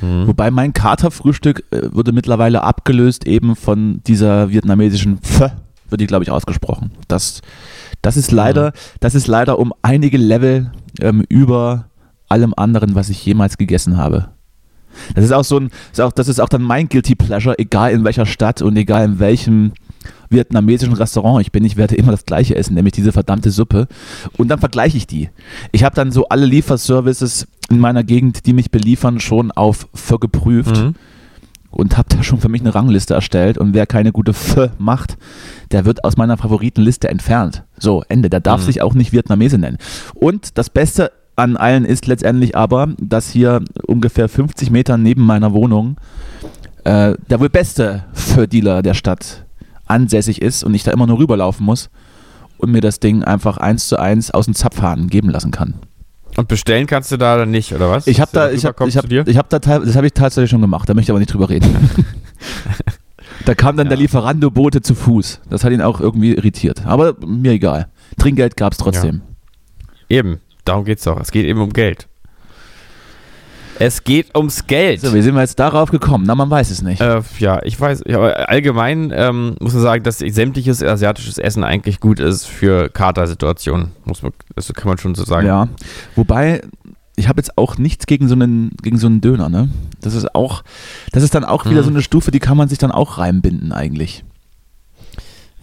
Hm. 0.00 0.26
Wobei 0.26 0.50
mein 0.50 0.72
Katerfrühstück 0.72 1.64
äh, 1.70 1.88
wurde 1.92 2.12
mittlerweile 2.12 2.62
abgelöst 2.62 3.26
eben 3.26 3.56
von 3.56 4.02
dieser 4.06 4.50
vietnamesischen 4.50 5.18
Pho, 5.22 5.50
wird 5.88 6.00
die, 6.00 6.06
glaube 6.06 6.24
ich, 6.24 6.30
ausgesprochen. 6.30 6.90
Das, 7.08 7.40
das 8.06 8.16
ist 8.16 8.30
leider, 8.30 8.72
das 9.00 9.16
ist 9.16 9.26
leider 9.26 9.58
um 9.58 9.74
einige 9.82 10.16
Level 10.16 10.70
ähm, 11.00 11.24
über 11.28 11.86
allem 12.28 12.54
anderen, 12.56 12.94
was 12.94 13.08
ich 13.08 13.26
jemals 13.26 13.58
gegessen 13.58 13.96
habe. 13.96 14.28
Das 15.16 15.24
ist 15.24 15.32
auch 15.32 15.42
so 15.42 15.58
ein, 15.58 15.70
ist 15.90 16.00
auch, 16.00 16.12
das 16.12 16.28
ist 16.28 16.40
auch 16.40 16.48
dann 16.48 16.62
mein 16.62 16.88
Guilty 16.88 17.16
Pleasure, 17.16 17.58
egal 17.58 17.90
in 17.90 18.04
welcher 18.04 18.24
Stadt 18.24 18.62
und 18.62 18.76
egal 18.76 19.04
in 19.04 19.18
welchem 19.18 19.72
vietnamesischen 20.30 20.94
Restaurant 20.94 21.40
ich 21.40 21.50
bin, 21.50 21.64
ich 21.64 21.76
werde 21.76 21.96
immer 21.96 22.12
das 22.12 22.24
gleiche 22.24 22.54
essen, 22.54 22.74
nämlich 22.74 22.94
diese 22.94 23.10
verdammte 23.10 23.50
Suppe. 23.50 23.88
Und 24.36 24.48
dann 24.48 24.60
vergleiche 24.60 24.96
ich 24.96 25.08
die. 25.08 25.30
Ich 25.72 25.82
habe 25.82 25.96
dann 25.96 26.12
so 26.12 26.28
alle 26.28 26.46
Lieferservices 26.46 27.48
in 27.70 27.80
meiner 27.80 28.04
Gegend, 28.04 28.46
die 28.46 28.52
mich 28.52 28.70
beliefern, 28.70 29.18
schon 29.18 29.50
auf 29.50 29.88
vergeprüft. 29.94 30.76
Mhm 30.76 30.94
und 31.76 31.98
habe 31.98 32.08
da 32.08 32.22
schon 32.22 32.40
für 32.40 32.48
mich 32.48 32.62
eine 32.62 32.74
Rangliste 32.74 33.14
erstellt 33.14 33.58
und 33.58 33.74
wer 33.74 33.86
keine 33.86 34.10
gute 34.10 34.32
Pho 34.32 34.68
macht, 34.78 35.18
der 35.72 35.84
wird 35.84 36.04
aus 36.04 36.16
meiner 36.16 36.38
Favoritenliste 36.38 37.08
entfernt. 37.08 37.64
So, 37.78 38.02
Ende. 38.08 38.30
Der 38.30 38.40
darf 38.40 38.62
mhm. 38.62 38.66
sich 38.66 38.82
auch 38.82 38.94
nicht 38.94 39.12
Vietnamese 39.12 39.58
nennen. 39.58 39.76
Und 40.14 40.56
das 40.56 40.70
Beste 40.70 41.12
an 41.36 41.58
allen 41.58 41.84
ist 41.84 42.06
letztendlich 42.06 42.56
aber, 42.56 42.88
dass 42.98 43.30
hier 43.30 43.62
ungefähr 43.86 44.28
50 44.28 44.70
Meter 44.70 44.96
neben 44.96 45.22
meiner 45.22 45.52
Wohnung 45.52 45.98
äh, 46.84 47.14
der 47.28 47.40
wohl 47.40 47.50
beste 47.50 48.04
Pho-Dealer 48.14 48.80
der 48.80 48.94
Stadt 48.94 49.44
ansässig 49.84 50.40
ist 50.40 50.64
und 50.64 50.72
ich 50.72 50.82
da 50.82 50.92
immer 50.92 51.06
nur 51.06 51.18
rüberlaufen 51.18 51.66
muss 51.66 51.90
und 52.56 52.72
mir 52.72 52.80
das 52.80 53.00
Ding 53.00 53.22
einfach 53.22 53.58
eins 53.58 53.88
zu 53.88 54.00
eins 54.00 54.30
aus 54.30 54.46
dem 54.46 54.54
Zapfhahn 54.54 55.08
geben 55.08 55.28
lassen 55.28 55.50
kann. 55.50 55.74
Und 56.36 56.48
bestellen 56.48 56.86
kannst 56.86 57.10
du 57.12 57.16
da 57.16 57.36
dann 57.36 57.50
nicht, 57.50 57.72
oder 57.72 57.90
was? 57.90 58.06
Ich 58.06 58.20
habe 58.20 58.30
da, 58.32 58.50
ich 58.50 58.66
habe, 58.66 58.86
ich 58.88 58.96
habe, 58.96 59.24
ich 59.26 59.36
habe 59.36 59.48
da, 59.48 59.58
das 59.58 59.96
habe 59.96 60.06
ich 60.06 60.12
tatsächlich 60.12 60.50
schon 60.50 60.60
gemacht. 60.60 60.88
Da 60.88 60.94
möchte 60.94 61.06
ich 61.06 61.10
aber 61.10 61.18
nicht 61.18 61.32
drüber 61.32 61.48
reden. 61.48 61.90
Da 63.44 63.54
kam 63.54 63.76
dann 63.76 63.88
der 63.88 63.96
Lieferando-Bote 63.96 64.82
zu 64.82 64.96
Fuß. 64.96 65.40
Das 65.48 65.62
hat 65.62 65.72
ihn 65.72 65.80
auch 65.80 66.00
irgendwie 66.00 66.34
irritiert. 66.34 66.84
Aber 66.84 67.14
mir 67.24 67.52
egal. 67.52 67.88
Trinkgeld 68.18 68.56
gab 68.56 68.72
es 68.72 68.78
trotzdem. 68.78 69.22
Eben, 70.08 70.40
darum 70.64 70.84
geht's 70.84 71.04
doch. 71.04 71.20
Es 71.20 71.30
geht 71.30 71.46
eben 71.46 71.60
um 71.60 71.72
Geld. 71.72 72.08
Es 73.78 74.04
geht 74.04 74.34
ums 74.34 74.66
Geld. 74.66 75.00
So, 75.02 75.12
wie 75.14 75.20
sind 75.22 75.34
wir 75.34 75.42
jetzt 75.42 75.58
darauf 75.58 75.90
gekommen? 75.90 76.24
Na, 76.26 76.34
man 76.34 76.48
weiß 76.50 76.70
es 76.70 76.82
nicht. 76.82 77.00
Äh, 77.00 77.20
ja, 77.38 77.60
ich 77.62 77.78
weiß, 77.78 78.04
aber 78.06 78.48
allgemein 78.48 79.12
ähm, 79.14 79.56
muss 79.60 79.74
man 79.74 79.82
sagen, 79.82 80.02
dass 80.02 80.18
sämtliches 80.18 80.82
asiatisches 80.82 81.38
Essen 81.38 81.62
eigentlich 81.64 82.00
gut 82.00 82.18
ist 82.20 82.46
für 82.46 82.88
Katersituationen. 82.88 83.92
Muss 84.04 84.22
man, 84.22 84.32
das 84.54 84.72
kann 84.72 84.88
man 84.88 84.98
schon 84.98 85.14
so 85.14 85.24
sagen. 85.24 85.46
Ja. 85.46 85.68
Wobei, 86.14 86.62
ich 87.16 87.28
habe 87.28 87.38
jetzt 87.38 87.58
auch 87.58 87.76
nichts 87.76 88.06
gegen 88.06 88.28
so 88.28 88.34
einen, 88.34 88.70
gegen 88.82 88.98
so 88.98 89.06
einen 89.08 89.20
Döner, 89.20 89.48
ne? 89.48 89.68
Das 90.00 90.14
ist 90.14 90.34
auch, 90.34 90.62
das 91.12 91.22
ist 91.22 91.34
dann 91.34 91.44
auch 91.44 91.64
wieder 91.66 91.80
Mhm. 91.80 91.84
so 91.84 91.90
eine 91.90 92.02
Stufe, 92.02 92.30
die 92.30 92.38
kann 92.40 92.56
man 92.56 92.68
sich 92.68 92.78
dann 92.78 92.90
auch 92.92 93.18
reinbinden 93.18 93.72
eigentlich. 93.72 94.24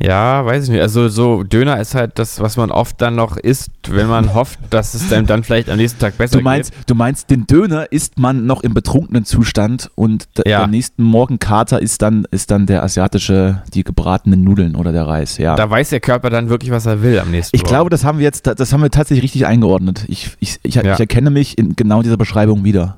Ja, 0.05 0.45
weiß 0.45 0.65
ich 0.65 0.69
nicht. 0.69 0.81
Also 0.81 1.07
so 1.07 1.43
Döner 1.43 1.79
ist 1.79 1.95
halt 1.95 2.19
das, 2.19 2.41
was 2.41 2.57
man 2.57 2.71
oft 2.71 3.01
dann 3.01 3.15
noch 3.15 3.37
isst, 3.37 3.71
wenn 3.89 4.07
man 4.07 4.33
hofft, 4.35 4.59
dass 4.69 4.93
es 4.95 5.13
einem 5.13 5.27
dann 5.27 5.43
vielleicht 5.45 5.69
am 5.69 5.77
nächsten 5.77 5.97
Tag 5.99 6.17
besser 6.17 6.37
Du 6.39 6.43
meinst, 6.43 6.73
geht. 6.75 6.89
du 6.89 6.95
meinst, 6.95 7.29
den 7.29 7.47
Döner 7.47 7.89
isst 7.89 8.19
man 8.19 8.45
noch 8.45 8.63
im 8.63 8.73
betrunkenen 8.73 9.23
Zustand 9.23 9.89
und 9.95 10.27
Ja. 10.45 10.59
der 10.59 10.67
nächsten 10.67 11.03
Morgen 11.03 11.39
Kater 11.39 11.81
ist 11.81 12.01
dann, 12.01 12.25
ist 12.31 12.51
dann 12.51 12.65
der 12.65 12.83
asiatische, 12.83 13.61
die 13.73 13.85
gebratenen 13.85 14.43
Nudeln 14.43 14.75
oder 14.75 14.91
der 14.91 15.07
Reis, 15.07 15.37
ja. 15.37 15.55
Da 15.55 15.69
weiß 15.69 15.89
der 15.91 16.01
Körper 16.01 16.29
dann 16.29 16.49
wirklich, 16.49 16.71
was 16.71 16.85
er 16.85 17.01
will 17.01 17.17
am 17.19 17.31
nächsten 17.31 17.55
Ich 17.55 17.61
Morgen. 17.63 17.69
glaube, 17.73 17.89
das 17.89 18.03
haben 18.03 18.17
wir 18.17 18.23
jetzt, 18.25 18.45
das 18.45 18.73
haben 18.73 18.81
wir 18.81 18.91
tatsächlich 18.91 19.23
richtig 19.23 19.45
eingeordnet. 19.45 20.03
Ich, 20.09 20.35
ich, 20.41 20.59
ich, 20.63 20.75
Ja. 20.75 20.93
ich 20.95 20.99
erkenne 20.99 21.29
mich 21.29 21.57
in 21.57 21.77
genau 21.77 22.01
dieser 22.01 22.17
Beschreibung 22.17 22.65
wieder. 22.65 22.97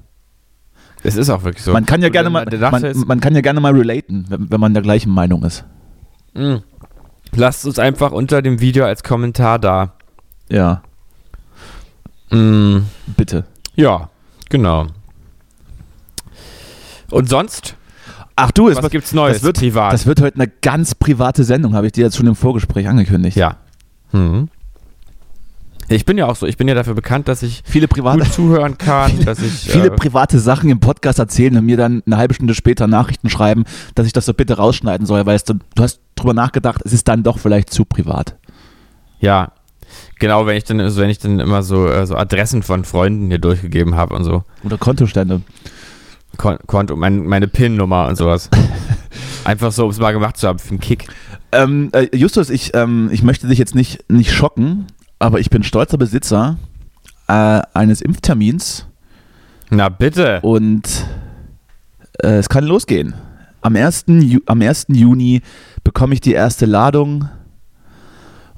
es 1.03 1.15
ist 1.17 1.29
auch 1.29 1.43
wirklich 1.43 1.63
so. 1.63 1.71
Man 1.71 1.85
kann 1.85 2.01
ja 2.01 2.09
gerne 2.09 2.31
mal, 2.31 2.47
man, 2.71 2.93
man 3.05 3.19
kann 3.19 3.35
ja 3.35 3.41
gerne 3.41 3.59
mal 3.59 3.73
relaten, 3.75 4.25
wenn, 4.29 4.49
wenn 4.49 4.59
man 4.59 4.73
der 4.73 4.81
gleichen 4.81 5.11
Meinung 5.11 5.43
ist. 5.43 5.65
Mm. 6.33 6.55
Lasst 7.35 7.65
uns 7.65 7.79
einfach 7.79 8.11
unter 8.11 8.41
dem 8.41 8.59
Video 8.61 8.85
als 8.85 9.03
Kommentar 9.03 9.59
da. 9.59 9.93
Ja, 10.49 10.81
Mm. 12.31 12.87
bitte. 13.17 13.45
Ja, 13.75 14.09
genau. 14.49 14.87
Und 17.11 17.29
sonst? 17.29 17.75
Ach 18.35 18.51
du, 18.51 18.67
es 18.67 18.77
Was 18.77 18.83
wird, 18.83 18.91
gibt's 18.91 19.13
Neues 19.13 19.37
das 19.37 19.43
wird, 19.43 19.57
privat? 19.59 19.93
Das 19.93 20.05
wird 20.05 20.21
heute 20.21 20.35
eine 20.35 20.47
ganz 20.61 20.95
private 20.95 21.43
Sendung, 21.43 21.75
habe 21.75 21.85
ich 21.87 21.93
dir 21.93 22.03
jetzt 22.05 22.17
schon 22.17 22.27
im 22.27 22.35
Vorgespräch 22.35 22.87
angekündigt. 22.87 23.37
Ja. 23.37 23.57
Mhm. 24.11 24.49
Ich 25.87 26.05
bin 26.05 26.17
ja 26.17 26.25
auch 26.25 26.35
so. 26.35 26.47
Ich 26.47 26.57
bin 26.57 26.67
ja 26.67 26.73
dafür 26.73 26.95
bekannt, 26.95 27.27
dass 27.27 27.43
ich 27.43 27.61
Viele 27.65 27.87
private, 27.87 28.19
gut 28.19 28.33
zuhören 28.33 28.77
kann, 28.77 29.19
dass 29.25 29.39
ich 29.39 29.51
viele 29.51 29.87
äh, 29.87 29.91
private 29.91 30.39
Sachen 30.39 30.69
im 30.69 30.79
Podcast 30.79 31.19
erzählen 31.19 31.57
und 31.57 31.65
mir 31.65 31.77
dann 31.77 32.01
eine 32.05 32.17
halbe 32.17 32.33
Stunde 32.33 32.55
später 32.55 32.87
Nachrichten 32.87 33.29
schreiben, 33.29 33.65
dass 33.93 34.07
ich 34.07 34.13
das 34.13 34.25
so 34.25 34.33
bitte 34.33 34.57
rausschneiden 34.57 35.05
soll, 35.05 35.25
weil 35.25 35.35
es, 35.35 35.43
du 35.43 35.55
du 35.75 35.83
hast 35.83 35.99
drüber 36.15 36.33
nachgedacht, 36.33 36.81
es 36.85 36.93
ist 36.93 37.07
dann 37.07 37.23
doch 37.23 37.39
vielleicht 37.39 37.69
zu 37.69 37.85
privat. 37.85 38.35
ja 39.19 39.51
genau, 40.19 40.45
wenn 40.45 40.57
ich 40.57 40.63
dann 40.63 40.79
also 40.79 41.01
wenn 41.01 41.09
ich 41.09 41.19
dann 41.19 41.39
immer 41.39 41.61
so 41.61 41.87
äh, 41.87 42.05
so 42.05 42.15
Adressen 42.15 42.63
von 42.63 42.85
Freunden 42.85 43.27
hier 43.27 43.39
durchgegeben 43.39 43.95
habe 43.95 44.15
und 44.15 44.23
so 44.23 44.43
Oder 44.63 44.77
Kontostände. 44.77 45.41
Kon 46.37 46.57
Konto 46.65 46.95
mein, 46.95 47.25
meine 47.25 47.47
PIN-Nummer 47.47 48.07
und 48.07 48.15
sowas. 48.17 48.49
Einfach 49.45 49.71
so, 49.71 49.85
um 49.85 49.91
es 49.91 49.99
mal 49.99 50.11
gemacht 50.11 50.37
zu 50.37 50.47
haben 50.47 50.59
für 50.59 50.69
einen 50.69 50.79
Kick. 50.79 51.07
Ähm, 51.51 51.89
äh, 51.93 52.15
Justus, 52.15 52.49
ich, 52.49 52.73
ähm, 52.73 53.09
ich 53.11 53.23
möchte 53.23 53.47
dich 53.47 53.59
jetzt 53.59 53.75
nicht, 53.75 54.09
nicht 54.09 54.33
schocken, 54.33 54.87
aber 55.19 55.39
ich 55.39 55.49
bin 55.49 55.63
stolzer 55.63 55.97
Besitzer 55.97 56.57
äh, 57.27 57.61
eines 57.73 58.01
Impftermins 58.01 58.87
Na 59.69 59.89
bitte. 59.89 60.39
und 60.41 61.05
äh, 62.21 62.37
es 62.37 62.49
kann 62.49 62.65
losgehen. 62.65 63.13
Am 63.61 63.75
1. 63.75 64.05
Ju 64.07 64.39
am 64.45 64.61
1. 64.61 64.87
Juni 64.89 65.41
bekomme 65.83 66.13
ich 66.13 66.21
die 66.21 66.33
erste 66.33 66.65
Ladung 66.65 67.29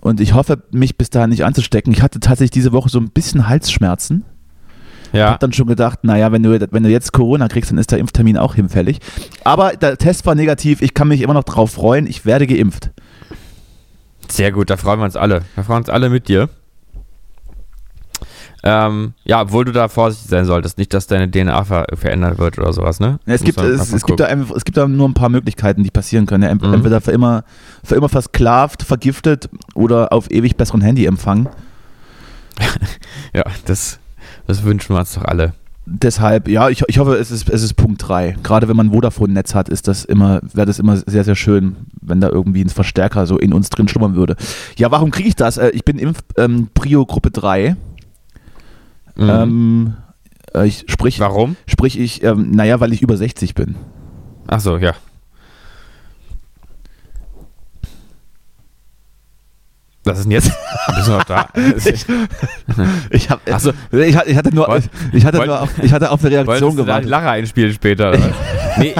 und 0.01 0.19
ich 0.19 0.33
hoffe, 0.33 0.63
mich 0.71 0.97
bis 0.97 1.09
dahin 1.09 1.29
nicht 1.29 1.45
anzustecken. 1.45 1.93
Ich 1.93 2.01
hatte 2.01 2.19
tatsächlich 2.19 2.51
diese 2.51 2.71
Woche 2.71 2.89
so 2.89 2.99
ein 2.99 3.09
bisschen 3.09 3.47
Halsschmerzen. 3.47 4.25
Ja. 5.13 5.31
Hab 5.31 5.39
dann 5.39 5.53
schon 5.53 5.67
gedacht, 5.67 5.99
naja, 6.03 6.31
wenn 6.31 6.43
du, 6.43 6.59
wenn 6.71 6.83
du 6.83 6.89
jetzt 6.89 7.13
Corona 7.13 7.47
kriegst, 7.47 7.71
dann 7.71 7.77
ist 7.77 7.91
der 7.91 7.99
Impftermin 7.99 8.37
auch 8.37 8.55
hinfällig. 8.55 8.99
Aber 9.45 9.71
der 9.71 9.97
Test 9.97 10.25
war 10.25 10.35
negativ, 10.35 10.81
ich 10.81 10.93
kann 10.93 11.07
mich 11.07 11.21
immer 11.21 11.33
noch 11.33 11.45
drauf 11.45 11.71
freuen, 11.71 12.07
ich 12.07 12.25
werde 12.25 12.45
geimpft. 12.45 12.91
Sehr 14.29 14.51
gut, 14.51 14.69
da 14.69 14.77
freuen 14.77 14.99
wir 14.99 15.05
uns 15.05 15.15
alle. 15.15 15.41
Da 15.55 15.63
freuen 15.63 15.77
wir 15.77 15.77
uns 15.77 15.89
alle 15.89 16.09
mit 16.09 16.27
dir. 16.27 16.49
Ähm, 18.63 19.13
ja, 19.23 19.41
obwohl 19.41 19.65
du 19.65 19.71
da 19.71 19.87
vorsichtig 19.87 20.29
sein 20.29 20.45
solltest, 20.45 20.77
nicht, 20.77 20.93
dass 20.93 21.07
deine 21.07 21.29
DNA 21.29 21.63
ver 21.63 21.85
verändert 21.93 22.37
wird 22.39 22.57
oder 22.57 22.73
sowas, 22.73 22.99
ne? 22.99 23.19
Ja, 23.25 23.33
es, 23.35 23.43
gibt, 23.43 23.59
es, 23.59 23.93
es, 23.93 24.03
gibt 24.03 24.19
da 24.19 24.25
einfach, 24.25 24.55
es 24.55 24.65
gibt 24.65 24.77
da 24.77 24.87
nur 24.87 25.07
ein 25.07 25.13
paar 25.13 25.29
Möglichkeiten, 25.29 25.83
die 25.83 25.91
passieren 25.91 26.25
können. 26.25 26.43
Ja, 26.43 26.53
Mhm. 26.55 26.73
Entweder 26.73 26.99
für 26.99 27.11
immer, 27.11 27.43
für 27.83 27.95
immer 27.95 28.09
versklavt, 28.09 28.83
vergiftet 28.83 29.49
oder 29.75 30.11
auf 30.11 30.31
ewig 30.31 30.57
besseren 30.57 30.81
Handyempfang. 30.81 31.49
Ja, 33.33 33.43
das, 33.65 33.99
das 34.47 34.63
wünschen 34.63 34.95
wir 34.95 34.99
uns 34.99 35.13
doch 35.13 35.23
alle. 35.23 35.53
Deshalb, 35.89 36.49
ja, 36.49 36.67
ich, 36.67 36.83
ich 36.87 36.99
hoffe, 36.99 37.15
es 37.15 37.31
ist, 37.31 37.49
es 37.49 37.63
ist 37.63 37.75
Punkt 37.75 38.05
3. 38.05 38.35
Gerade 38.43 38.67
wenn 38.67 38.75
man 38.75 38.87
ein 38.87 38.91
Vodafone-Netz 38.91 39.55
hat, 39.55 39.69
ist 39.69 39.87
das 39.87 40.03
immer, 40.03 40.41
wäre 40.53 40.67
das 40.67 40.79
immer 40.79 40.97
sehr, 40.97 41.23
sehr 41.23 41.35
schön, 41.35 41.77
wenn 42.01 42.19
da 42.19 42.27
irgendwie 42.27 42.61
ein 42.61 42.67
Verstärker 42.67 43.25
so 43.25 43.37
in 43.37 43.53
uns 43.53 43.69
drin 43.69 43.87
schlummern 43.87 44.13
würde. 44.13 44.35
Ja, 44.75 44.91
warum 44.91 45.11
kriege 45.11 45.29
ich 45.29 45.35
das? 45.37 45.57
Äh, 45.57 45.69
Ich 45.69 45.85
bin 45.85 45.97
Impf 45.97 46.19
ähm, 46.35 46.67
Prio 46.73 47.05
Gruppe 47.05 47.31
3. 47.31 47.77
Mhm. 49.15 49.29
Ähm, 49.29 49.93
äh, 50.53 50.67
ich, 50.67 50.83
sprich, 50.89 51.21
Warum? 51.21 51.55
sprich 51.67 51.97
ich, 51.97 52.21
ähm, 52.21 52.51
naja, 52.51 52.81
weil 52.81 52.91
ich 52.91 53.01
über 53.01 53.15
60 53.15 53.55
bin. 53.55 53.75
Ach 54.47 54.59
so, 54.59 54.75
ja. 54.77 54.93
Was 60.07 60.19
ist 60.19 60.23
denn 60.25 60.31
jetzt? 60.31 60.51
Bist 60.95 61.07
du 61.07 61.11
noch 61.11 61.23
da? 61.23 61.47
Ich, 63.09 63.29
hab, 63.29 63.41
Ach 63.51 63.59
so. 63.59 63.71
ich, 63.91 64.15
hatte- 64.15 64.29
ich 64.29 64.37
hatte 64.37 64.53
nur, 64.53 64.67
Wollt- 64.67 64.89
ich 65.11 65.25
hatte 65.25 65.37
wollt- 65.37 65.47
nur 65.47 65.61
auf, 65.61 65.69
ich 65.81 65.91
hatte 65.93 66.11
auf 66.11 66.23
eine 66.23 66.35
Reaktion 66.35 66.75
gewartet. 66.75 67.09
Lache 67.09 67.29
einspielen 67.29 67.73
später? 67.73 68.17
Nee. 68.77 68.93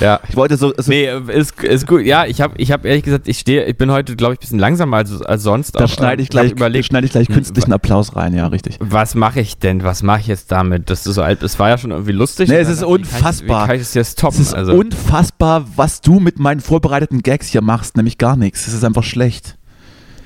Ja. 0.00 0.20
Ich 0.28 0.36
wollte 0.36 0.56
so, 0.56 0.72
so 0.76 0.90
Nee, 0.90 1.08
ist, 1.28 1.62
ist 1.62 1.86
gut. 1.86 2.02
Ja, 2.02 2.24
ich 2.26 2.40
habe 2.40 2.54
ich 2.58 2.72
hab 2.72 2.84
ehrlich 2.84 3.02
gesagt, 3.04 3.28
ich 3.28 3.38
stehe, 3.38 3.64
ich 3.64 3.76
bin 3.76 3.90
heute, 3.90 4.16
glaube 4.16 4.34
ich, 4.34 4.38
ein 4.38 4.42
bisschen 4.42 4.58
langsamer 4.58 4.98
als, 4.98 5.20
als 5.22 5.42
sonst. 5.42 5.72
da 5.78 5.86
schneide 5.88 6.22
ich 6.22 6.28
gleich, 6.30 6.52
überlegt, 6.52 6.86
schneide 6.86 7.06
ich 7.06 7.12
gleich 7.12 7.28
Hm, 7.28 7.34
künstlichen 7.34 7.72
Applaus 7.72 8.16
rein, 8.16 8.34
ja, 8.34 8.46
richtig. 8.46 8.76
was 8.80 9.14
mache 9.14 9.40
ich 9.40 9.58
denn? 9.58 9.82
Was 9.84 10.02
mache 10.02 10.20
ich 10.20 10.26
jetzt 10.28 10.50
damit? 10.52 10.88
Das 10.90 11.06
ist 11.06 11.14
so 11.14 11.22
alt. 11.22 11.42
Es 11.42 11.58
war 11.58 11.68
ja 11.68 11.78
schon 11.78 11.90
irgendwie 11.90 12.12
lustig. 12.12 12.48
Nee, 12.48 12.56
es 12.56 12.68
ist 12.68 12.82
unfassbar. 12.82 13.64
Wie 13.64 13.66
kann 13.66 13.76
ich 13.76 13.82
das 13.82 13.94
jetzt 13.94 14.08
Es 14.08 14.14
toppen? 14.14 14.40
ist 14.40 14.54
also, 14.54 14.72
unfassbar, 14.72 15.66
was 15.76 16.00
du 16.00 16.20
mit 16.20 16.38
meinen 16.38 16.60
vorbereiteten 16.60 17.22
Gags 17.22 17.48
hier 17.48 17.60
machst, 17.62 17.96
nämlich 17.96 18.16
gar 18.18 18.36
nichts. 18.36 18.66
Es 18.66 18.74
ist 18.74 18.84
einfach 18.84 19.02
schlecht. 19.04 19.57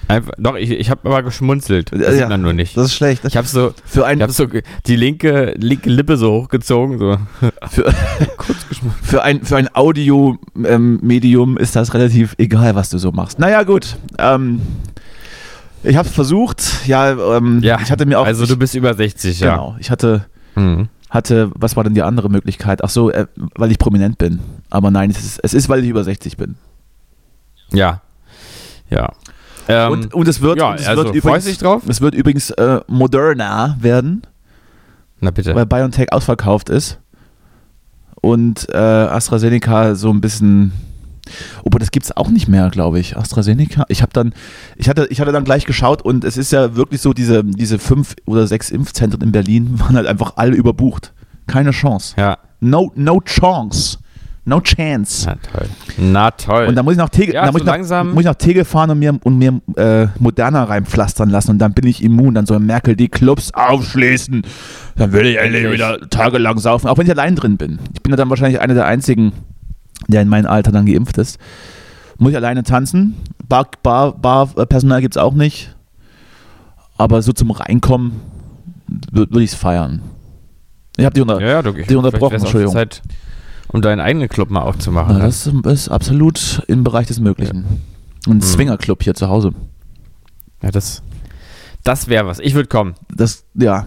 Einfach, 0.09 0.33
doch, 0.39 0.57
ich, 0.57 0.71
ich 0.71 0.91
habe 0.91 1.01
aber 1.09 1.23
geschmunzelt. 1.23 1.93
Das 1.93 2.01
Ja, 2.01 2.13
sieht 2.13 2.29
man 2.29 2.43
nur 2.43 2.53
nicht. 2.53 2.77
Das 2.77 2.87
ist 2.87 2.95
schlecht. 2.95 3.25
Ich 3.25 3.37
habe 3.37 3.47
so, 3.47 3.73
für, 3.85 4.05
ein, 4.07 4.19
ich 4.19 4.23
habe 4.23 4.33
so 4.33 4.47
die 4.87 4.97
linke, 4.97 5.55
linke 5.59 5.89
Lippe 5.91 6.17
so 6.17 6.33
hochgezogen. 6.33 6.99
So. 6.99 7.19
für, 7.71 7.93
für 9.03 9.23
ein, 9.23 9.43
für 9.45 9.57
ein 9.57 9.69
Audio-Medium 9.75 11.57
ist 11.57 11.77
das 11.77 11.95
relativ 11.95 12.35
egal, 12.39 12.75
was 12.75 12.91
du 12.91 12.99
so 12.99 13.13
machst. 13.13 13.39
Naja, 13.39 13.63
gut. 13.63 13.97
Ähm, 14.19 14.61
ich 15.83 15.97
habe 15.97 16.09
es 16.09 16.15
versucht. 16.15 16.63
Ja, 16.87 17.37
ähm, 17.37 17.61
Ja, 17.63 17.79
ich 17.83 17.91
hatte 17.91 18.07
mir 18.07 18.19
auch. 18.21 18.27
also 18.27 18.47
du 18.47 18.57
bist 18.57 18.75
über 18.75 18.95
60, 18.95 19.41
ja. 19.41 19.53
Genau. 19.53 19.77
Ich 19.81 19.91
hatte, 19.91 20.27
Mhm. 20.55 20.89
hatte, 21.11 21.51
was 21.55 21.77
war 21.77 21.85
denn 21.85 21.95
die 21.95 22.03
andere 22.03 22.29
Möglichkeit? 22.29 22.85
Ach 22.85 22.91
so, 22.91 23.11
äh, 23.11 23.27
weil 23.55 23.71
ich 23.71 23.79
prominent 23.79 24.19
bin. 24.19 24.41
Aber 24.71 24.91
nein, 24.91 25.11
es 25.11 25.19
ist, 25.25 25.41
es 25.43 25.55
ist, 25.55 25.69
weil 25.69 25.83
ich 25.83 25.89
über 25.89 26.05
60 26.05 26.37
bin. 26.37 26.57
Ja. 27.73 28.03
Ja. 28.91 29.13
Ähm, 29.69 29.93
und, 29.93 30.15
und 30.15 30.29
es 30.29 30.41
wird, 30.41 30.59
ja, 30.59 30.75
es 30.75 30.87
also 30.87 31.05
wird 31.05 31.15
übrigens, 31.15 31.59
drauf? 31.59 31.83
Es 31.87 32.01
wird 32.01 32.15
übrigens 32.15 32.51
äh, 32.51 32.81
moderner 32.89 33.77
werden, 33.81 34.23
Na 35.21 35.31
bitte. 35.31 35.55
weil 35.55 35.67
BioNTech 35.67 36.13
ausverkauft 36.13 36.69
ist. 36.69 36.99
Und 38.21 38.69
äh, 38.73 38.77
AstraZeneca 38.77 39.95
so 39.95 40.11
ein 40.11 40.21
bisschen. 40.21 40.73
Obwohl, 41.65 41.79
das 41.79 41.91
gibt 41.93 42.05
es 42.05 42.17
auch 42.17 42.29
nicht 42.29 42.49
mehr, 42.49 42.69
glaube 42.71 42.99
ich. 42.99 43.17
AstraZeneca. 43.17 43.85
Ich 43.89 44.03
habe 44.03 44.13
dann, 44.13 44.33
ich 44.77 44.89
hatte, 44.89 45.07
ich 45.11 45.21
hatte 45.21 45.33
dann 45.33 45.45
gleich 45.45 45.67
geschaut 45.67 46.03
und 46.03 46.25
es 46.25 46.37
ist 46.37 46.53
ja 46.53 46.75
wirklich 46.77 47.01
so, 47.01 47.13
diese, 47.13 47.45
diese 47.45 47.79
fünf 47.79 48.17
oder 48.27 48.47
sechs 48.47 48.71
Impfzentren 48.71 49.23
in 49.23 49.33
Berlin 49.33 49.75
waren 49.81 49.97
halt 49.97 50.07
einfach 50.07 50.35
alle 50.37 50.55
überbucht. 50.57 51.13
Keine 51.47 51.71
Chance. 51.71 52.15
Ja. 52.17 52.39
No, 52.61 52.93
no 52.95 53.21
chance. 53.21 53.99
No 54.45 54.61
chance. 54.61 55.25
Na 55.27 55.37
toll. 55.37 55.69
Na 55.99 56.31
toll. 56.33 56.67
Und 56.67 56.75
da 56.75 56.83
muss 56.83 56.93
ich 56.95 56.99
nach 56.99 57.09
Tegel, 57.11 57.35
Ja, 57.37 57.45
muss 57.47 57.53
so 57.53 57.59
ich 57.59 57.65
langsam- 57.65 58.11
muss 58.11 58.21
ich 58.23 58.27
nach 58.27 58.35
Tegel 58.35 58.65
fahren 58.65 58.91
und 58.91 58.99
mir, 58.99 59.17
und 59.23 59.39
mir 59.39 59.61
äh, 59.77 60.09
Moderna 60.19 60.65
reinpflastern 60.65 61.31
lassen 61.31 61.53
und 61.53 61.59
dann 61.59 61.75
bin 61.75 61.87
ich 61.87 62.03
immun. 62.03 62.35
Dann 62.35 62.47
soll 62.47 62.59
Merkel 62.59 62.97
die 62.97 63.09
Clubs 63.09 63.53
aufschließen. 63.55 64.43
Dann 64.97 65.13
will 65.13 65.27
ich 65.27 65.37
endlich 65.39 65.71
wieder 65.71 65.99
tagelang 66.11 66.59
saufen, 66.59 66.89
auch 66.89 66.99
wenn 66.99 67.07
ich 67.07 67.13
allein 67.13 67.37
drin 67.37 67.57
bin. 67.57 67.79
Ich 67.95 68.03
bin 68.03 68.11
ja 68.11 68.17
dann 68.17 68.31
wahrscheinlich 68.31 68.61
einer 68.61 68.75
der 68.75 68.87
einzigen, 68.87 69.33
der 70.09 70.23
in 70.23 70.29
meinem 70.29 70.47
Alter 70.47 70.73
dann 70.73 70.87
geimpft 70.87 71.19
ist. 71.19 71.39
Muss 72.19 72.31
ich 72.33 72.37
alleine 72.37 72.65
tanzen. 72.65 73.15
Bar, 73.49 73.69
Bar, 73.85 74.13
Bar 74.19 74.49
äh, 74.57 74.67
Personal 74.67 75.01
gibt 75.01 75.15
es 75.17 75.23
auch 75.23 75.35
nicht. 75.35 75.75
Aber 76.99 77.23
so 77.23 77.33
zum 77.33 77.53
Reinkommen 77.53 78.21
würde 79.13 79.33
würd 79.33 79.45
ich 79.45 79.53
es 79.53 79.57
feiern. 79.57 80.03
Ich 80.97 81.05
habe 81.05 81.15
die 81.15 81.21
unter, 81.23 81.41
ja, 81.41 81.63
ja, 81.63 81.63
die 81.63 81.95
unterbrochen, 81.97 82.35
Entschuldigung. 82.37 82.75
Zeit, 82.75 83.03
um 83.73 83.83
deinen 83.83 84.01
eigenen 84.01 84.29
Club 84.29 84.51
mal 84.51 84.61
aufzumachen. 84.63 85.17
Na, 85.19 85.25
das 85.25 85.47
ist 85.47 85.89
absolut 85.89 86.63
im 86.69 86.85
Bereich 86.85 87.07
des 87.07 87.21
Möglichen. 87.21 87.65
Ein 88.27 88.37
Mhm. 88.37 88.41
Swingerclub 88.43 89.03
hier 89.03 89.15
zu 89.15 89.29
Hause. 89.29 89.53
ja, 90.63 90.71
das, 90.71 91.03
das 91.85 92.09
wäre 92.09 92.27
was. 92.27 92.39
Ich 92.39 92.55
würde 92.55 92.69
kommen. 92.69 92.95
Das, 93.13 93.45
ja. 93.55 93.87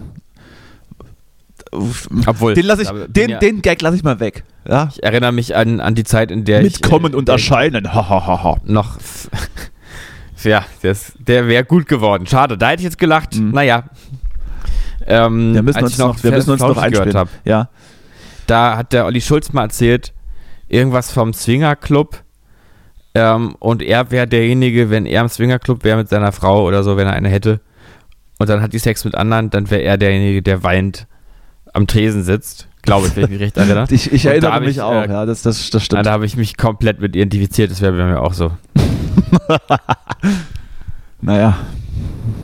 Obwohl, 2.26 2.54
Den, 2.54 2.64
lass 2.66 2.78
ich, 2.78 2.88
den, 3.08 3.30
ja- 3.30 3.38
den 3.38 3.60
Gag 3.62 3.82
lasse 3.82 3.96
ich 3.96 4.02
mal 4.04 4.20
weg. 4.20 4.44
Ja? 4.68 4.88
ich 4.92 5.02
erinnere 5.02 5.32
mich 5.32 5.56
an, 5.56 5.80
an 5.80 5.94
die 5.94 6.04
Zeit, 6.04 6.30
in 6.30 6.44
der 6.44 6.60
ich. 6.60 6.74
Mitkommen 6.80 7.12
äh, 7.12 7.16
und 7.16 7.28
erscheinen. 7.28 7.92
Ha, 7.94 8.08
ha, 8.08 8.26
ha, 8.26 8.42
ha. 8.44 8.56
noch. 8.64 8.98
Ja, 10.44 10.64
das, 10.82 11.12
der 11.18 11.48
wäre 11.48 11.64
gut 11.64 11.88
geworden. 11.88 12.24
Schade, 12.26 12.56
da 12.56 12.68
hätte 12.68 12.80
ich 12.80 12.84
jetzt 12.84 12.98
gelacht. 12.98 13.34
Mhm. 13.34 13.50
Naja. 13.50 13.84
Ähm, 15.04 15.54
Wir 15.54 15.62
müssen 15.62 15.82
uns 15.82 15.98
noch, 15.98 16.22
wir 16.22 16.30
müssen 16.30 16.50
uns 16.50 16.60
noch 16.60 16.76
einspielen. 16.76 17.26
Ja. 17.44 17.68
Da 18.46 18.76
hat 18.76 18.92
der 18.92 19.06
Olli 19.06 19.20
Schulz 19.20 19.52
mal 19.52 19.64
erzählt, 19.64 20.12
irgendwas 20.68 21.12
vom 21.12 21.32
Swingerclub. 21.32 22.22
Ähm, 23.14 23.56
und 23.58 23.82
er 23.82 24.10
wäre 24.10 24.26
derjenige, 24.26 24.90
wenn 24.90 25.06
er 25.06 25.22
im 25.22 25.28
Swingerclub 25.28 25.84
wäre 25.84 25.96
mit 25.96 26.08
seiner 26.08 26.32
Frau 26.32 26.64
oder 26.64 26.82
so, 26.82 26.96
wenn 26.96 27.06
er 27.06 27.14
eine 27.14 27.28
hätte. 27.28 27.60
Und 28.38 28.48
dann 28.48 28.60
hat 28.60 28.72
die 28.72 28.78
Sex 28.78 29.04
mit 29.04 29.14
anderen, 29.14 29.50
dann 29.50 29.70
wäre 29.70 29.82
er 29.82 29.96
derjenige, 29.96 30.42
der 30.42 30.62
weint 30.62 31.06
am 31.72 31.86
Tresen 31.86 32.22
sitzt. 32.22 32.68
Glaube 32.82 33.08
ich, 33.08 33.16
wenn 33.16 33.24
ich 33.24 33.30
mich 33.30 33.40
recht 33.40 33.56
erinnere. 33.56 33.86
Ich, 33.90 34.12
ich 34.12 34.26
erinnere 34.26 34.60
mich 34.60 34.76
ich, 34.76 34.80
auch, 34.82 35.02
äh, 35.02 35.08
ja, 35.08 35.26
das, 35.26 35.42
das, 35.42 35.70
das 35.70 35.84
stimmt. 35.84 36.06
da 36.06 36.12
habe 36.12 36.26
ich 36.26 36.36
mich 36.36 36.56
komplett 36.56 37.00
mit 37.00 37.16
identifiziert, 37.16 37.70
das 37.70 37.80
wäre 37.80 37.92
bei 37.92 38.04
mir 38.04 38.20
auch 38.20 38.34
so. 38.34 38.52
Naja, 41.22 41.56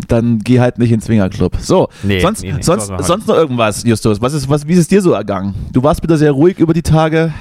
dann 0.08 0.38
geh 0.38 0.60
halt 0.60 0.78
nicht 0.78 0.92
ins 0.92 1.04
Swingerclub. 1.06 1.56
So, 1.58 1.88
Nee, 2.02 2.20
sonst, 2.20 2.42
nee, 2.42 2.52
nee, 2.52 2.62
sonst, 2.62 2.92
sonst 3.00 3.26
noch 3.28 3.34
irgendwas, 3.36 3.84
Justus? 3.84 4.20
Was 4.20 4.32
ist, 4.34 4.48
was, 4.48 4.66
wie 4.66 4.72
ist 4.72 4.78
es 4.80 4.88
dir 4.88 5.00
so 5.02 5.12
ergangen? 5.12 5.54
Du 5.72 5.82
warst 5.82 6.02
wieder 6.02 6.16
sehr 6.16 6.32
ruhig 6.32 6.58
über 6.58 6.74
die 6.74 6.82
Tage, 6.82 7.32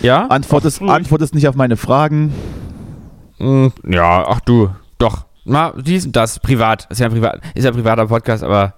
Ja? 0.00 0.26
antwortest, 0.26 0.80
Ach, 0.84 0.90
antwortest 0.94 1.34
nicht 1.34 1.48
auf 1.48 1.54
meine 1.56 1.76
Fragen. 1.76 2.32
Mm, 3.38 3.68
Ja, 3.88 4.24
ach 4.28 4.40
du, 4.40 4.70
doch. 4.98 5.26
Na, 5.44 5.72
dies 5.76 6.06
und 6.06 6.14
das, 6.16 6.38
privat. 6.38 6.86
Ist 6.90 7.00
ja 7.00 7.06
ein, 7.06 7.12
privat, 7.12 7.40
ist 7.54 7.64
ja 7.64 7.70
ein 7.70 7.76
privater 7.76 8.06
Podcast, 8.06 8.42
aber 8.44 8.74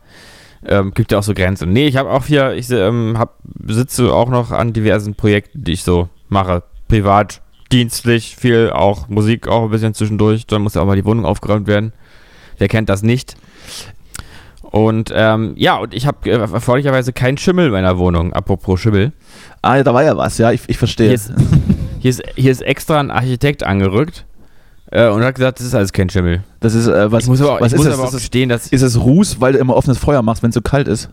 ähm, 0.64 0.92
gibt 0.94 1.10
ja 1.12 1.18
auch 1.18 1.22
so 1.22 1.34
Grenzen. 1.34 1.72
Nee, 1.72 1.86
ich 1.86 1.96
habe 1.96 2.08
auch 2.10 2.24
hier, 2.26 2.52
ich 2.54 2.70
ähm, 2.70 3.16
hab, 3.18 3.38
sitze 3.66 4.12
auch 4.12 4.28
noch 4.30 4.52
an 4.52 4.72
diversen 4.72 5.14
Projekten, 5.14 5.64
die 5.64 5.72
ich 5.72 5.82
so 5.82 6.08
mache. 6.28 6.62
Privat, 6.88 7.42
dienstlich, 7.72 8.36
viel 8.36 8.70
auch 8.70 9.08
Musik 9.08 9.48
auch 9.48 9.64
ein 9.64 9.70
bisschen 9.70 9.94
zwischendurch. 9.94 10.46
Dann 10.46 10.62
muss 10.62 10.74
ja 10.74 10.82
auch 10.82 10.86
mal 10.86 10.96
die 10.96 11.04
Wohnung 11.04 11.24
aufgeräumt 11.24 11.66
werden. 11.66 11.92
Wer 12.62 12.68
kennt 12.68 12.88
das 12.88 13.02
nicht? 13.02 13.34
Und 14.60 15.12
ähm, 15.12 15.54
ja, 15.56 15.78
und 15.78 15.92
ich 15.92 16.06
habe 16.06 16.30
äh, 16.30 16.38
erfreulicherweise 16.38 17.12
keinen 17.12 17.36
Schimmel 17.36 17.66
in 17.66 17.72
meiner 17.72 17.98
Wohnung. 17.98 18.32
Apropos 18.32 18.78
Schimmel. 18.78 19.10
Ah, 19.62 19.78
ja, 19.78 19.82
da 19.82 19.92
war 19.92 20.04
ja 20.04 20.16
was, 20.16 20.38
ja, 20.38 20.52
ich, 20.52 20.60
ich 20.68 20.78
verstehe. 20.78 21.08
Hier 21.08 21.14
ist, 21.16 21.32
hier, 21.98 22.10
ist, 22.10 22.22
hier 22.36 22.52
ist 22.52 22.62
extra 22.62 23.00
ein 23.00 23.10
Architekt 23.10 23.64
angerückt 23.64 24.26
äh, 24.92 25.08
und 25.08 25.24
hat 25.24 25.34
gesagt, 25.34 25.58
das 25.58 25.66
ist 25.66 25.74
alles 25.74 25.92
kein 25.92 26.08
Schimmel. 26.08 26.44
Das 26.60 26.74
ist, 26.74 26.86
äh, 26.86 27.10
was, 27.10 27.24
ich 27.24 27.30
muss 27.30 27.40
aber, 27.40 27.58
was 27.60 27.72
ich 27.72 27.72
ist 27.72 27.78
muss 27.78 27.86
das? 27.86 27.94
aber 27.94 28.04
auch 28.04 28.08
ist, 28.10 28.14
es, 28.14 28.20
gestehen, 28.20 28.48
dass. 28.48 28.68
ist 28.68 28.82
es 28.82 29.00
Ruß, 29.00 29.40
weil 29.40 29.54
du 29.54 29.58
immer 29.58 29.74
offenes 29.74 29.98
Feuer 29.98 30.22
machst, 30.22 30.44
wenn 30.44 30.50
es 30.50 30.54
so 30.54 30.62
kalt 30.62 30.86
ist? 30.86 31.10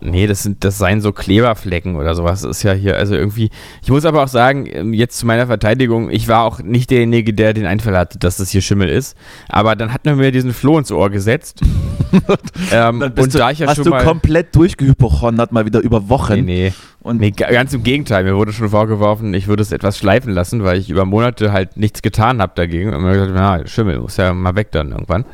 Nee, 0.00 0.26
das 0.28 0.44
sind, 0.44 0.62
das 0.62 0.78
seien 0.78 1.00
so 1.00 1.12
Kleberflecken 1.12 1.96
oder 1.96 2.14
sowas. 2.14 2.42
Das 2.42 2.50
ist 2.58 2.62
ja 2.62 2.72
hier, 2.72 2.96
also 2.96 3.14
irgendwie. 3.16 3.50
Ich 3.82 3.90
muss 3.90 4.04
aber 4.04 4.22
auch 4.22 4.28
sagen, 4.28 4.66
ähm, 4.72 4.92
jetzt 4.94 5.18
zu 5.18 5.26
meiner 5.26 5.46
Verteidigung, 5.48 6.08
ich 6.10 6.28
war 6.28 6.44
auch 6.44 6.60
nicht 6.60 6.90
derjenige, 6.90 7.34
der 7.34 7.52
den 7.52 7.66
Einfall 7.66 7.96
hatte, 7.96 8.18
dass 8.18 8.36
das 8.36 8.50
hier 8.50 8.60
Schimmel 8.60 8.88
ist. 8.88 9.16
Aber 9.48 9.74
dann 9.74 9.92
hat 9.92 10.04
man 10.04 10.16
mir 10.16 10.30
diesen 10.30 10.52
Floh 10.52 10.78
ins 10.78 10.92
Ohr 10.92 11.10
gesetzt. 11.10 11.60
ähm, 12.72 13.00
Dann 13.00 13.14
bist 13.14 13.26
und 13.26 13.34
du, 13.34 13.38
da 13.38 13.50
ich 13.50 13.58
ja 13.58 13.66
hast 13.66 13.76
schon 13.76 13.84
du 13.86 13.90
mal. 13.90 14.04
komplett 14.04 14.54
durchgehypochondert 14.54 15.50
mal 15.52 15.66
wieder 15.66 15.80
über 15.80 16.08
Wochen. 16.08 16.34
Nee, 16.44 16.70
nee. 16.70 16.72
Und 17.00 17.20
Nee, 17.20 17.30
ga- 17.32 17.50
ganz 17.50 17.72
im 17.74 17.82
Gegenteil. 17.82 18.22
Mir 18.24 18.36
wurde 18.36 18.52
schon 18.52 18.68
vorgeworfen, 18.68 19.32
ich 19.34 19.46
würde 19.48 19.62
es 19.62 19.72
etwas 19.72 19.98
schleifen 19.98 20.32
lassen, 20.32 20.62
weil 20.64 20.78
ich 20.78 20.90
über 20.90 21.04
Monate 21.06 21.52
halt 21.52 21.76
nichts 21.76 22.02
getan 22.02 22.40
habe 22.40 22.52
dagegen. 22.54 22.94
Und 22.94 23.02
mir 23.02 23.12
gesagt, 23.14 23.32
na, 23.34 23.66
Schimmel 23.66 23.98
muss 24.00 24.16
ja 24.16 24.32
mal 24.32 24.54
weg 24.56 24.70
dann 24.72 24.92
irgendwann. 24.92 25.24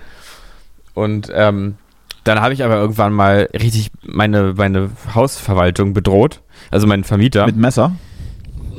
Und 0.95 1.31
ähm, 1.35 1.75
dann 2.25 2.41
habe 2.41 2.55
ich 2.55 2.65
aber 2.65 2.77
irgendwann 2.77 3.13
mal 3.13 3.49
richtig 3.53 3.91
meine, 4.03 4.55
meine 4.57 4.91
Hausverwaltung 5.15 5.93
bedroht, 5.93 6.41
also 6.71 6.87
meinen 6.87 7.05
Vermieter, 7.05 7.47
mit 7.47 7.57
Messer? 7.57 7.93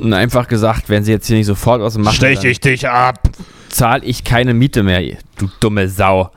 und 0.00 0.12
einfach 0.12 0.48
gesagt, 0.48 0.88
wenn 0.88 1.04
sie 1.04 1.12
jetzt 1.12 1.26
hier 1.26 1.36
nicht 1.36 1.46
sofort 1.46 1.80
was 1.80 1.96
machen, 1.98 2.14
Stech 2.14 2.44
ich 2.44 2.60
dich 2.60 2.88
ab. 2.88 3.20
zahle 3.68 4.04
ich 4.04 4.24
keine 4.24 4.54
Miete 4.54 4.82
mehr, 4.82 5.02
du 5.38 5.48
dumme 5.60 5.88
Sau. 5.88 6.30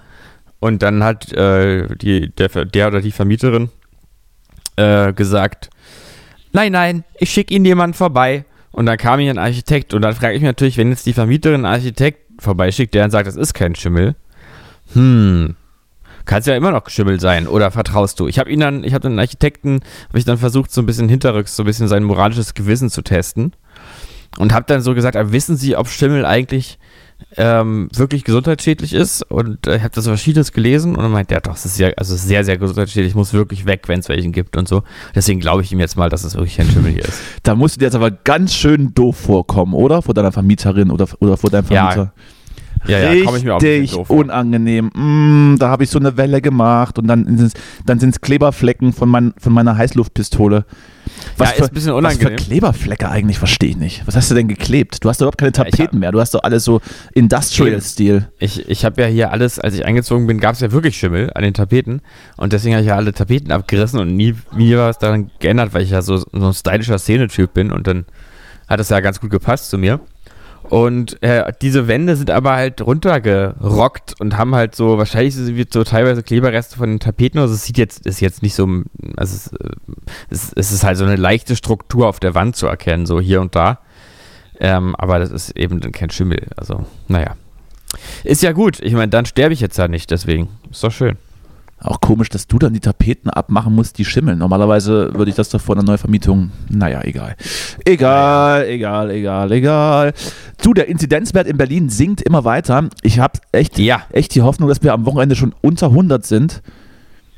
Und 0.60 0.82
dann 0.82 1.04
hat 1.04 1.32
äh, 1.34 1.88
die, 1.95 2.30
der, 2.36 2.65
der 2.65 2.88
oder 2.88 3.02
die 3.02 3.12
Vermieterin 3.12 3.69
äh, 4.76 5.13
gesagt, 5.13 5.69
nein, 6.52 6.74
nein, 6.74 7.04
ich 7.17 7.32
schicke 7.32 7.54
Ihnen 7.54 7.65
jemanden 7.65 7.93
vorbei. 7.93 8.45
Und 8.72 8.86
dann 8.86 8.98
kam 8.98 9.19
hier 9.19 9.32
ein 9.32 9.38
Architekt 9.39 9.93
und 9.93 10.04
dann 10.04 10.13
frage 10.13 10.36
ich 10.36 10.41
mich 10.41 10.48
natürlich, 10.48 10.78
wenn 10.78 10.89
jetzt 10.89 11.06
die 11.06 11.13
Vermieterin 11.13 11.65
einen 11.65 11.74
Architekt 11.74 12.41
vorbeischickt, 12.41 12.93
der 12.93 13.04
dann 13.04 13.12
sagt, 13.12 13.28
das 13.28 13.36
ist 13.36 13.54
kein 13.54 13.74
Schimmel, 13.76 14.15
hm, 14.93 15.56
kann 16.29 16.41
es 16.41 16.45
ja 16.45 16.55
immer 16.55 16.69
noch 16.69 16.87
Schimmel 16.89 17.19
sein 17.19 17.47
oder 17.47 17.71
vertraust 17.71 18.19
du? 18.19 18.27
Ich 18.27 18.37
habe 18.37 18.51
ihn 18.51 18.59
dann, 18.59 18.83
ich 18.83 18.93
habe 18.93 19.09
den 19.09 19.17
Architekten, 19.17 19.79
habe 20.09 20.19
ich 20.19 20.25
dann 20.25 20.37
versucht, 20.37 20.71
so 20.71 20.79
ein 20.79 20.85
bisschen 20.85 21.09
hinterrücks, 21.09 21.55
so 21.55 21.63
ein 21.63 21.65
bisschen 21.65 21.87
sein 21.87 22.03
moralisches 22.03 22.53
Gewissen 22.53 22.91
zu 22.91 23.01
testen 23.01 23.53
und 24.37 24.53
habe 24.53 24.65
dann 24.67 24.81
so 24.81 24.93
gesagt, 24.93 25.17
aber 25.17 25.31
wissen 25.31 25.57
Sie, 25.57 25.75
ob 25.75 25.87
Schimmel 25.87 26.27
eigentlich 26.27 26.77
ähm, 27.35 27.89
wirklich 27.95 28.25
gesundheitsschädlich 28.25 28.93
ist? 28.93 29.23
Und 29.23 29.65
äh, 29.65 29.77
ich 29.77 29.81
habe 29.81 29.95
das 29.95 30.03
so 30.03 30.11
verschiedenes 30.11 30.51
gelesen 30.51 30.95
und 30.95 31.01
dann 31.01 31.11
meint 31.11 31.31
der, 31.31 31.41
doch, 31.41 31.55
es 31.55 31.65
ist 31.65 31.79
ja 31.79 31.89
also 31.97 32.15
sehr, 32.15 32.45
sehr 32.45 32.59
gesundheitsschädlich, 32.59 33.15
muss 33.15 33.33
wirklich 33.33 33.65
weg, 33.65 33.87
wenn 33.87 33.99
es 33.99 34.07
welchen 34.07 34.31
gibt 34.31 34.55
und 34.55 34.67
so. 34.67 34.83
Deswegen 35.15 35.39
glaube 35.39 35.63
ich 35.63 35.71
ihm 35.71 35.79
jetzt 35.79 35.97
mal, 35.97 36.09
dass 36.09 36.23
es 36.23 36.35
wirklich 36.35 36.61
ein 36.61 36.69
Schimmel 36.69 36.91
hier 36.91 37.05
ist. 37.05 37.19
Da 37.41 37.55
musst 37.55 37.75
du 37.75 37.79
dir 37.79 37.85
jetzt 37.85 37.95
aber 37.95 38.11
ganz 38.11 38.53
schön 38.53 38.93
doof 38.93 39.17
vorkommen, 39.17 39.73
oder? 39.73 40.03
Vor 40.03 40.13
deiner 40.13 40.31
Vermieterin 40.31 40.91
oder, 40.91 41.07
oder 41.21 41.37
vor 41.37 41.49
deinem 41.49 41.65
Ja, 41.71 41.89
Vermieter. 41.89 42.13
Ja, 42.15 42.23
ja, 42.87 43.25
komme 43.25 43.37
ich 43.37 43.43
mir 43.43 43.55
auch 43.55 43.61
Richtig 43.61 44.09
unangenehm. 44.09 44.87
Mm, 44.95 45.57
da 45.59 45.69
habe 45.69 45.83
ich 45.83 45.89
so 45.89 45.99
eine 45.99 46.17
Welle 46.17 46.41
gemacht 46.41 46.97
und 46.97 47.07
dann 47.07 47.25
sind 47.25 47.41
es 47.47 47.53
dann 47.85 47.99
sind's 47.99 48.21
Kleberflecken 48.21 48.93
von, 48.93 49.09
mein, 49.09 49.33
von 49.37 49.53
meiner 49.53 49.77
Heißluftpistole. 49.77 50.65
Was, 51.37 51.49
Ja, 51.49 51.55
für, 51.55 51.63
ist 51.63 51.69
ein 51.69 51.73
bisschen 51.73 51.93
was 51.93 52.13
für 52.13 52.19
unangenehm. 52.19 52.35
Kleberflecke 52.37 53.09
eigentlich, 53.09 53.39
verstehe 53.39 53.69
ich 53.71 53.77
nicht. 53.77 54.03
Was 54.05 54.15
hast 54.15 54.29
du 54.31 54.35
denn 54.35 54.47
geklebt? 54.47 55.03
Du 55.03 55.09
hast 55.09 55.19
überhaupt 55.21 55.37
keine 55.37 55.49
Ja, 55.51 55.63
Tapeten 55.63 55.83
hab- 55.87 55.93
mehr. 55.93 56.11
Du 56.11 56.19
hast 56.19 56.33
doch 56.35 56.43
alles 56.43 56.63
so 56.63 56.81
Industrial-Stil. 57.13 58.27
Ich, 58.39 58.67
ich 58.69 58.85
habe 58.85 59.01
ja 59.01 59.07
hier 59.07 59.31
alles, 59.31 59.59
als 59.59 59.73
ich 59.75 59.85
eingezogen 59.85 60.27
bin, 60.27 60.39
gab 60.39 60.53
es 60.55 60.61
ja 60.61 60.71
wirklich 60.71 60.97
Schimmel 60.97 61.31
an 61.33 61.43
den 61.43 61.53
Tapeten. 61.53 62.01
Und 62.37 62.53
deswegen 62.53 62.75
habe 62.75 62.83
ich 62.83 62.89
ja 62.89 62.95
alle 62.95 63.13
Tapeten 63.13 63.51
abgerissen 63.51 63.99
und 63.99 64.15
nie, 64.15 64.35
nie 64.55 64.75
was 64.75 64.97
daran 64.99 65.31
geändert, 65.39 65.73
weil 65.73 65.83
ich 65.83 65.91
ja 65.91 66.01
so, 66.01 66.17
so 66.17 66.27
ein 66.31 66.53
stylischer 66.53 66.97
Szenetyp 66.99 67.53
bin. 67.53 67.71
Und 67.71 67.87
dann 67.87 68.05
hat 68.67 68.79
es 68.79 68.89
ja 68.89 68.99
ganz 68.99 69.19
gut 69.19 69.31
gepasst 69.31 69.69
zu 69.69 69.77
mir. 69.77 69.99
Und 70.69 71.21
äh, 71.23 71.51
diese 71.62 71.88
Wände 71.88 72.15
sind 72.15 72.29
aber 72.29 72.51
halt 72.53 72.82
runtergerockt 72.82 74.19
und 74.21 74.38
haben 74.38 74.53
halt 74.53 74.75
so, 74.75 74.99
wahrscheinlich 74.99 75.34
sind 75.34 75.73
so 75.73 75.84
teilweise 75.84 76.21
Kleberreste 76.21 76.77
von 76.77 76.89
den 76.89 76.99
Tapeten. 76.99 77.39
Also 77.39 77.55
es 77.55 77.65
sieht 77.65 77.79
jetzt, 77.79 78.05
ist 78.05 78.19
jetzt 78.19 78.43
nicht 78.43 78.53
so, 78.53 78.67
also 79.17 79.36
es, 79.36 79.47
äh, 79.53 79.69
es, 80.29 80.53
es 80.55 80.71
ist 80.71 80.84
halt 80.84 80.97
so 80.97 81.05
eine 81.05 81.15
leichte 81.15 81.55
Struktur 81.55 82.08
auf 82.08 82.19
der 82.19 82.36
Wand 82.36 82.55
zu 82.55 82.67
erkennen, 82.67 83.08
so 83.08 83.19
hier 83.19 83.41
und 83.41 83.55
da. 83.55 83.79
Ähm, 84.60 84.95
aber 84.95 85.17
das 85.17 85.32
ist 85.32 85.58
eben 85.58 85.79
kein 85.91 86.12
Schimmel. 86.12 86.47
Also, 86.55 86.86
naja. 87.08 87.36
Ist 88.23 88.43
ja 88.43 88.51
gut. 88.51 88.79
Ich 88.82 88.93
meine, 88.93 89.10
dann 89.10 89.25
sterbe 89.25 89.53
ich 89.53 89.62
jetzt 89.62 89.77
ja 89.77 89.88
nicht, 89.88 90.12
deswegen. 90.12 90.49
Ist 90.69 90.84
doch 90.84 90.91
schön. 90.91 91.17
Auch 91.81 92.01
komisch, 92.01 92.29
dass 92.29 92.47
du 92.47 92.59
dann 92.59 92.73
die 92.73 92.81
Tapeten 92.81 93.29
abmachen 93.29 93.73
musst, 93.73 93.97
die 93.97 94.05
schimmeln. 94.05 94.37
Normalerweise 94.37 95.13
würde 95.13 95.29
ich 95.29 95.35
das 95.35 95.49
doch 95.49 95.61
vor 95.61 95.75
einer 95.75 95.83
Neuvermietung. 95.83 96.51
Naja, 96.69 97.01
egal. 97.03 97.35
Egal, 97.85 98.65
egal, 98.67 99.11
egal, 99.11 99.51
egal. 99.51 100.13
Du, 100.61 100.73
der 100.73 100.89
Inzidenzwert 100.89 101.47
in 101.47 101.57
Berlin 101.57 101.89
sinkt 101.89 102.21
immer 102.21 102.43
weiter. 102.43 102.89
Ich 103.01 103.19
habe 103.19 103.39
echt, 103.53 103.79
Ja. 103.79 104.01
echt 104.11 104.35
die 104.35 104.41
Hoffnung, 104.41 104.67
dass 104.67 104.83
wir 104.83 104.93
am 104.93 105.05
Wochenende 105.05 105.35
schon 105.35 105.55
unter 105.61 105.87
100 105.87 106.25
sind. 106.25 106.61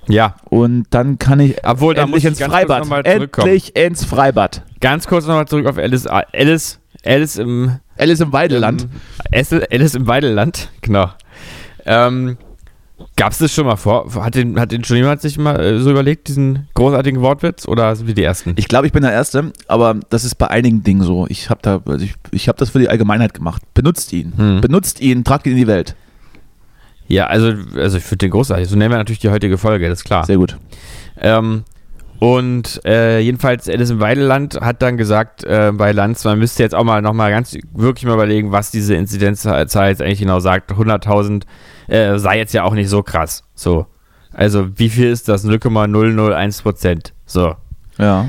Ja. 0.08 0.36
Und 0.50 0.86
dann 0.90 1.20
kann 1.20 1.40
ich 1.40 1.64
Obwohl, 1.64 1.96
endlich 1.96 2.10
muss 2.24 2.34
ich 2.34 2.40
ins 2.40 2.52
Freibad. 2.52 3.06
Endlich 3.06 3.76
ins 3.76 4.04
Freibad. 4.06 4.64
Ganz 4.80 5.08
kurz 5.08 5.28
nochmal 5.28 5.48
zurück 5.48 5.68
auf 5.68 5.78
Alice. 5.78 6.08
Alice, 6.08 6.80
Alice 7.06 7.36
im 7.38 7.78
Alice 7.98 8.20
im 8.20 8.34
Weideland. 8.34 8.88
Alice, 9.32 9.54
Alice 9.72 9.94
im 9.94 10.08
Weideland, 10.08 10.70
genau. 10.82 11.10
Ähm, 11.86 12.38
Gab 13.16 13.32
es 13.32 13.38
das 13.40 13.54
schon 13.54 13.66
mal 13.66 13.76
vor? 13.76 14.14
Hat 14.16 14.36
den, 14.36 14.60
hat 14.60 14.72
den 14.72 14.84
schon 14.84 14.98
jemand 14.98 15.22
sich 15.22 15.38
mal 15.38 15.60
äh, 15.60 15.80
so 15.80 15.92
überlegt, 15.92 16.28
diesen 16.28 16.68
großartigen 16.74 17.22
Wortwitz? 17.22 17.68
Oder 17.68 17.96
sind 17.96 18.08
wir 18.08 18.14
die 18.14 18.24
Ersten? 18.24 18.54
Ich 18.56 18.68
glaube, 18.68 18.88
ich 18.88 18.94
bin 18.94 19.04
der 19.04 19.12
Erste, 19.12 19.52
aber 19.68 19.96
das 20.10 20.24
ist 20.24 20.36
bei 20.36 20.48
einigen 20.48 20.84
Dingen 20.84 21.04
so. 21.04 21.26
Ich 21.30 21.50
habe 21.50 21.60
da, 21.62 21.82
also 21.86 22.04
ich, 22.04 22.16
ich 22.32 22.48
habe 22.48 22.58
das 22.58 22.72
für 22.72 22.80
die 22.80 22.90
Allgemeinheit 22.90 23.34
gemacht. 23.34 23.62
Benutzt 23.74 24.12
ihn. 24.14 24.34
Hm. 24.36 24.62
Benutzt 24.62 25.02
ihn, 25.02 25.24
tragt 25.24 25.46
ihn 25.46 25.54
in 25.54 25.58
die 25.60 25.68
Welt. 25.68 25.96
Ja, 27.08 27.28
also, 27.28 27.54
also 27.76 27.98
ich 27.98 28.04
finde 28.04 28.26
den 28.26 28.32
großartig. 28.32 28.70
So 28.70 28.78
nennen 28.78 28.92
wir 28.92 28.98
natürlich 28.98 29.20
die 29.20 29.30
heutige 29.30 29.58
Folge, 29.58 29.90
das 29.90 30.00
ist 30.00 30.06
klar. 30.06 30.26
Sehr 30.26 30.38
gut. 30.38 30.58
Ähm, 31.20 31.64
und 32.22 32.86
äh, 32.86 33.20
jedenfalls 33.20 33.68
Alice 33.68 33.90
im 33.90 34.00
Weideland 34.00 34.62
hat 34.62 34.84
dann 34.84 34.96
gesagt, 34.96 35.44
äh, 35.44 35.72
bei 35.74 35.92
Lanz, 35.92 36.24
man 36.24 36.38
müsste 36.38 36.62
jetzt 36.62 36.76
auch 36.76 36.84
mal 36.84 37.02
nochmal 37.02 37.32
ganz 37.32 37.58
wirklich 37.74 38.06
mal 38.06 38.14
überlegen, 38.14 38.52
was 38.52 38.70
diese 38.70 38.94
Inzidenzzahl 38.94 39.60
jetzt 39.90 40.04
eigentlich 40.04 40.20
genau 40.20 40.40
sagt. 40.40 40.72
100.000 40.72 41.46
äh, 41.88 42.20
sei 42.20 42.38
jetzt 42.38 42.54
ja 42.54 42.62
auch 42.64 42.76
nicht 42.76 42.90
so 42.90 43.02
krass. 43.02 43.44
So. 43.56 43.88
Also 44.32 44.78
wie 44.78 44.90
viel 44.90 45.08
ist 45.08 45.30
das? 45.30 45.44
0,001 45.44 46.62
Prozent. 46.62 47.14
So. 47.26 47.56
Ja. 47.98 48.28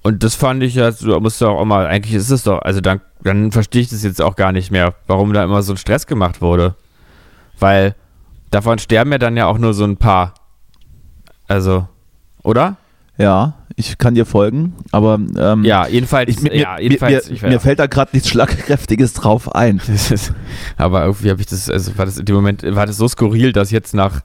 Und 0.00 0.24
das 0.24 0.34
fand 0.34 0.62
ich 0.62 0.76
ja, 0.76 0.90
du 0.90 1.20
musst 1.20 1.42
doch 1.42 1.58
auch 1.58 1.64
mal, 1.66 1.86
eigentlich 1.88 2.14
ist 2.14 2.30
es 2.30 2.44
doch, 2.44 2.62
also 2.62 2.80
dann, 2.80 3.02
dann 3.22 3.52
verstehe 3.52 3.82
ich 3.82 3.90
das 3.90 4.02
jetzt 4.02 4.22
auch 4.22 4.34
gar 4.34 4.52
nicht 4.52 4.70
mehr, 4.70 4.94
warum 5.06 5.34
da 5.34 5.44
immer 5.44 5.60
so 5.60 5.74
ein 5.74 5.76
Stress 5.76 6.06
gemacht 6.06 6.40
wurde. 6.40 6.74
Weil 7.58 7.94
davon 8.50 8.78
sterben 8.78 9.12
ja 9.12 9.18
dann 9.18 9.36
ja 9.36 9.44
auch 9.44 9.58
nur 9.58 9.74
so 9.74 9.84
ein 9.84 9.98
paar. 9.98 10.32
Also, 11.48 11.86
oder? 12.42 12.78
Ja, 13.20 13.54
ich 13.76 13.98
kann 13.98 14.14
dir 14.14 14.26
folgen, 14.26 14.74
aber 14.92 15.18
ähm, 15.36 15.64
Ja, 15.64 15.86
jedenfalls, 15.86 16.28
ich, 16.30 16.40
mir, 16.42 16.56
ja, 16.56 16.74
mir, 16.76 16.82
jedenfalls. 16.82 17.28
mir, 17.28 17.34
ich 17.34 17.42
mir 17.42 17.60
fällt 17.60 17.78
da 17.78 17.86
gerade 17.86 18.10
nichts 18.12 18.28
Schlagkräftiges 18.28 19.12
drauf 19.12 19.54
ein. 19.54 19.80
Ist, 19.88 20.32
aber 20.76 21.04
irgendwie 21.04 21.30
habe 21.30 21.40
ich 21.40 21.46
das, 21.46 21.68
also 21.70 21.96
war 21.98 22.06
das 22.06 22.18
in 22.18 22.24
dem 22.24 22.34
Moment, 22.36 22.62
war 22.74 22.86
das 22.86 22.96
so 22.96 23.08
skurril, 23.08 23.52
dass 23.52 23.70
jetzt 23.70 23.94
nach 23.94 24.20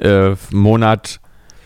äh, 0.00 0.34
Monat 0.52 1.20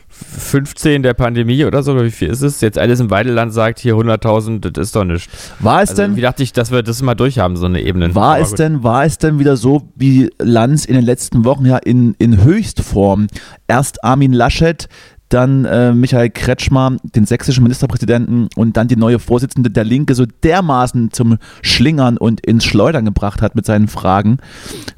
15 0.09 1.03
der 1.03 1.13
Pandemie 1.15 1.65
oder 1.67 1.83
so, 1.83 2.03
wie 2.03 2.11
viel 2.11 2.29
ist 2.31 2.41
es, 2.41 2.61
jetzt 2.63 2.79
alles 2.79 3.01
im 3.01 3.11
Weideland 3.11 3.53
sagt, 3.53 3.79
hier 3.81 3.95
100.000, 3.97 4.71
das 4.71 4.87
ist 4.89 4.97
doch 4.97 5.05
nichts. 5.05 5.53
War 5.61 5.83
es 5.83 5.91
Also 5.91 6.03
denn, 6.03 6.17
wie 6.17 6.23
dachte 6.23 6.43
ich, 6.43 6.53
dass 6.55 6.71
wir 6.71 6.83
das 6.83 7.03
mal 7.03 7.15
durchhaben, 7.15 7.57
so 7.59 7.67
eine 7.67 7.83
Ebene. 7.83 8.15
war 8.15 8.35
Aber 8.37 8.41
es 8.41 8.51
gut. 8.51 8.59
denn, 8.61 8.83
war 8.83 9.05
es 9.05 9.19
denn 9.19 9.39
wieder 9.39 9.57
so, 9.59 9.89
wie 9.95 10.31
Lanz 10.39 10.87
in 10.87 10.95
den 10.95 11.05
letzten 11.05 11.45
Wochen 11.45 11.67
ja 11.67 11.77
in, 11.77 12.15
in 12.19 12.43
Höchstform 12.43 13.27
erst 13.69 14.05
Armin 14.05 14.33
Laschet, 14.33 14.89
dann 15.29 15.65
äh, 15.65 15.93
Michael 15.93 16.31
Kretschmer, 16.31 16.97
den 17.03 17.27
sächsischen 17.27 17.63
Ministerpräsidenten 17.63 18.49
und 18.55 18.77
dann 18.77 18.89
die 18.89 18.97
neue 18.97 19.19
Vorsitzende 19.19 19.71
der 19.71 19.85
Linke 19.85 20.15
so 20.15 20.25
dermaßen 20.43 21.13
zum 21.13 21.39
Schlingern 21.63 22.17
und 22.17 22.41
ins 22.47 22.65
Schleudern 22.65 23.05
gebracht 23.05 23.43
hat 23.43 23.55
mit 23.55 23.67
seinen 23.67 23.89
Fragen, 23.89 24.39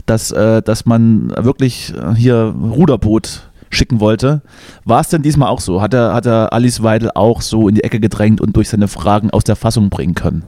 dass, 0.06 0.30
äh, 0.30 0.62
dass 0.62 0.86
man 0.86 1.32
wirklich 1.36 1.94
äh, 1.94 2.14
hier 2.14 2.54
Ruderboot 2.60 3.48
schicken 3.70 4.00
wollte. 4.00 4.42
War 4.84 5.00
es 5.00 5.08
denn 5.08 5.22
diesmal 5.22 5.48
auch 5.48 5.60
so? 5.60 5.80
Hat 5.80 5.94
er, 5.94 6.14
hat 6.14 6.26
er 6.26 6.52
Alice 6.52 6.82
Weidel 6.82 7.10
auch 7.14 7.42
so 7.42 7.68
in 7.68 7.74
die 7.74 7.84
Ecke 7.84 8.00
gedrängt 8.00 8.40
und 8.40 8.56
durch 8.56 8.68
seine 8.68 8.88
Fragen 8.88 9.30
aus 9.30 9.44
der 9.44 9.56
Fassung 9.56 9.90
bringen 9.90 10.14
können? 10.14 10.44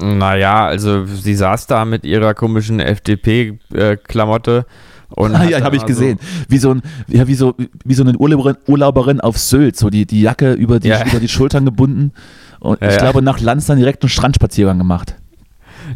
Naja, 0.00 0.66
also 0.66 1.06
sie 1.06 1.34
saß 1.34 1.66
da 1.66 1.84
mit 1.84 2.04
ihrer 2.04 2.34
komischen 2.34 2.78
FDP-Klamotte 2.78 4.64
und. 5.10 5.34
Ah, 5.34 5.44
ja, 5.44 5.60
habe 5.62 5.76
ich 5.76 5.82
mal 5.82 5.88
so- 5.88 5.94
gesehen. 5.94 6.18
Wie 6.48 6.58
so, 6.58 6.70
ein, 6.72 6.82
ja, 7.08 7.26
wie, 7.26 7.34
so, 7.34 7.54
wie 7.84 7.94
so 7.94 8.02
eine 8.02 8.16
Urlauberin, 8.16 8.56
Urlauberin 8.66 9.20
auf 9.20 9.38
Sylt, 9.38 9.76
so 9.76 9.90
die, 9.90 10.06
die 10.06 10.20
Jacke 10.22 10.52
über 10.52 10.80
die, 10.80 10.88
Ja. 10.88 11.04
über 11.06 11.20
die 11.20 11.28
Schultern 11.28 11.64
gebunden. 11.64 12.12
Und 12.60 12.80
Ja, 12.82 12.88
ich 12.90 12.98
glaube, 12.98 13.22
nach 13.22 13.40
Lanz 13.40 13.66
dann 13.66 13.78
direkt 13.78 14.02
einen 14.02 14.10
Strandspaziergang 14.10 14.78
gemacht. 14.78 15.14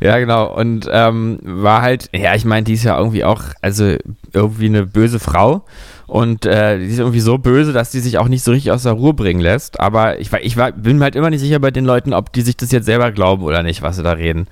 Ja, 0.00 0.18
genau. 0.18 0.54
Und 0.56 0.88
ähm, 0.90 1.38
war 1.42 1.82
halt, 1.82 2.08
ja, 2.14 2.34
ich 2.34 2.44
meine, 2.46 2.64
die 2.64 2.72
ist 2.74 2.84
ja 2.84 2.96
irgendwie 2.96 3.24
auch, 3.24 3.42
also 3.60 3.94
irgendwie 4.32 4.66
eine 4.66 4.86
böse 4.86 5.18
Frau. 5.18 5.64
Und 6.06 6.46
äh, 6.46 6.78
die 6.78 6.86
ist 6.86 6.98
irgendwie 6.98 7.20
so 7.20 7.36
böse, 7.38 7.72
dass 7.72 7.90
die 7.90 8.00
sich 8.00 8.16
auch 8.18 8.28
nicht 8.28 8.42
so 8.44 8.52
richtig 8.52 8.70
aus 8.72 8.84
der 8.84 8.92
Ruhe 8.92 9.12
bringen 9.12 9.40
lässt. 9.40 9.80
Aber 9.80 10.18
ich, 10.20 10.30
war, 10.32 10.40
ich 10.40 10.56
war, 10.56 10.72
bin 10.72 10.98
mir 10.98 11.04
halt 11.04 11.16
immer 11.16 11.30
nicht 11.30 11.40
sicher 11.40 11.58
bei 11.58 11.70
den 11.70 11.84
Leuten, 11.84 12.14
ob 12.14 12.32
die 12.32 12.42
sich 12.42 12.56
das 12.56 12.70
jetzt 12.70 12.86
selber 12.86 13.12
glauben 13.12 13.42
oder 13.42 13.62
nicht, 13.62 13.82
was 13.82 13.96
sie 13.96 14.02
da 14.02 14.12
reden. 14.12 14.46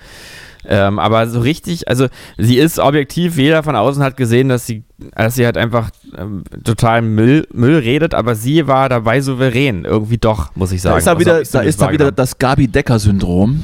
Ähm, 0.67 0.99
aber 0.99 1.27
so 1.27 1.41
richtig, 1.41 1.89
also 1.89 2.07
sie 2.37 2.59
ist 2.59 2.79
objektiv, 2.79 3.39
jeder 3.39 3.63
von 3.63 3.75
außen 3.77 4.03
hat 4.03 4.17
gesehen, 4.19 4.51
dass 4.51 4.67
sie, 4.67 4.85
dass 5.17 5.35
sie 5.35 5.47
halt 5.47 5.57
einfach 5.57 5.91
ähm, 6.19 6.45
total 6.65 7.01
Müll, 7.01 7.47
Müll 7.53 7.79
redet, 7.79 8.13
aber 8.15 8.35
sie 8.35 8.67
war 8.67 8.89
dabei 8.91 9.23
souverän, 9.23 9.85
irgendwie 9.87 10.19
doch, 10.19 10.55
muss 10.57 10.71
ich 10.73 10.83
sagen. 10.83 10.95
Da 10.95 10.99
ist 10.99 11.07
da 11.07 11.11
Also 11.13 11.21
wieder, 11.21 11.41
ich 11.41 11.51
da 11.51 11.61
ist 11.61 11.81
da 11.81 11.91
wieder 11.93 12.13
das 12.13 12.39
Gabi-Decker-Syndrom. 12.39 13.63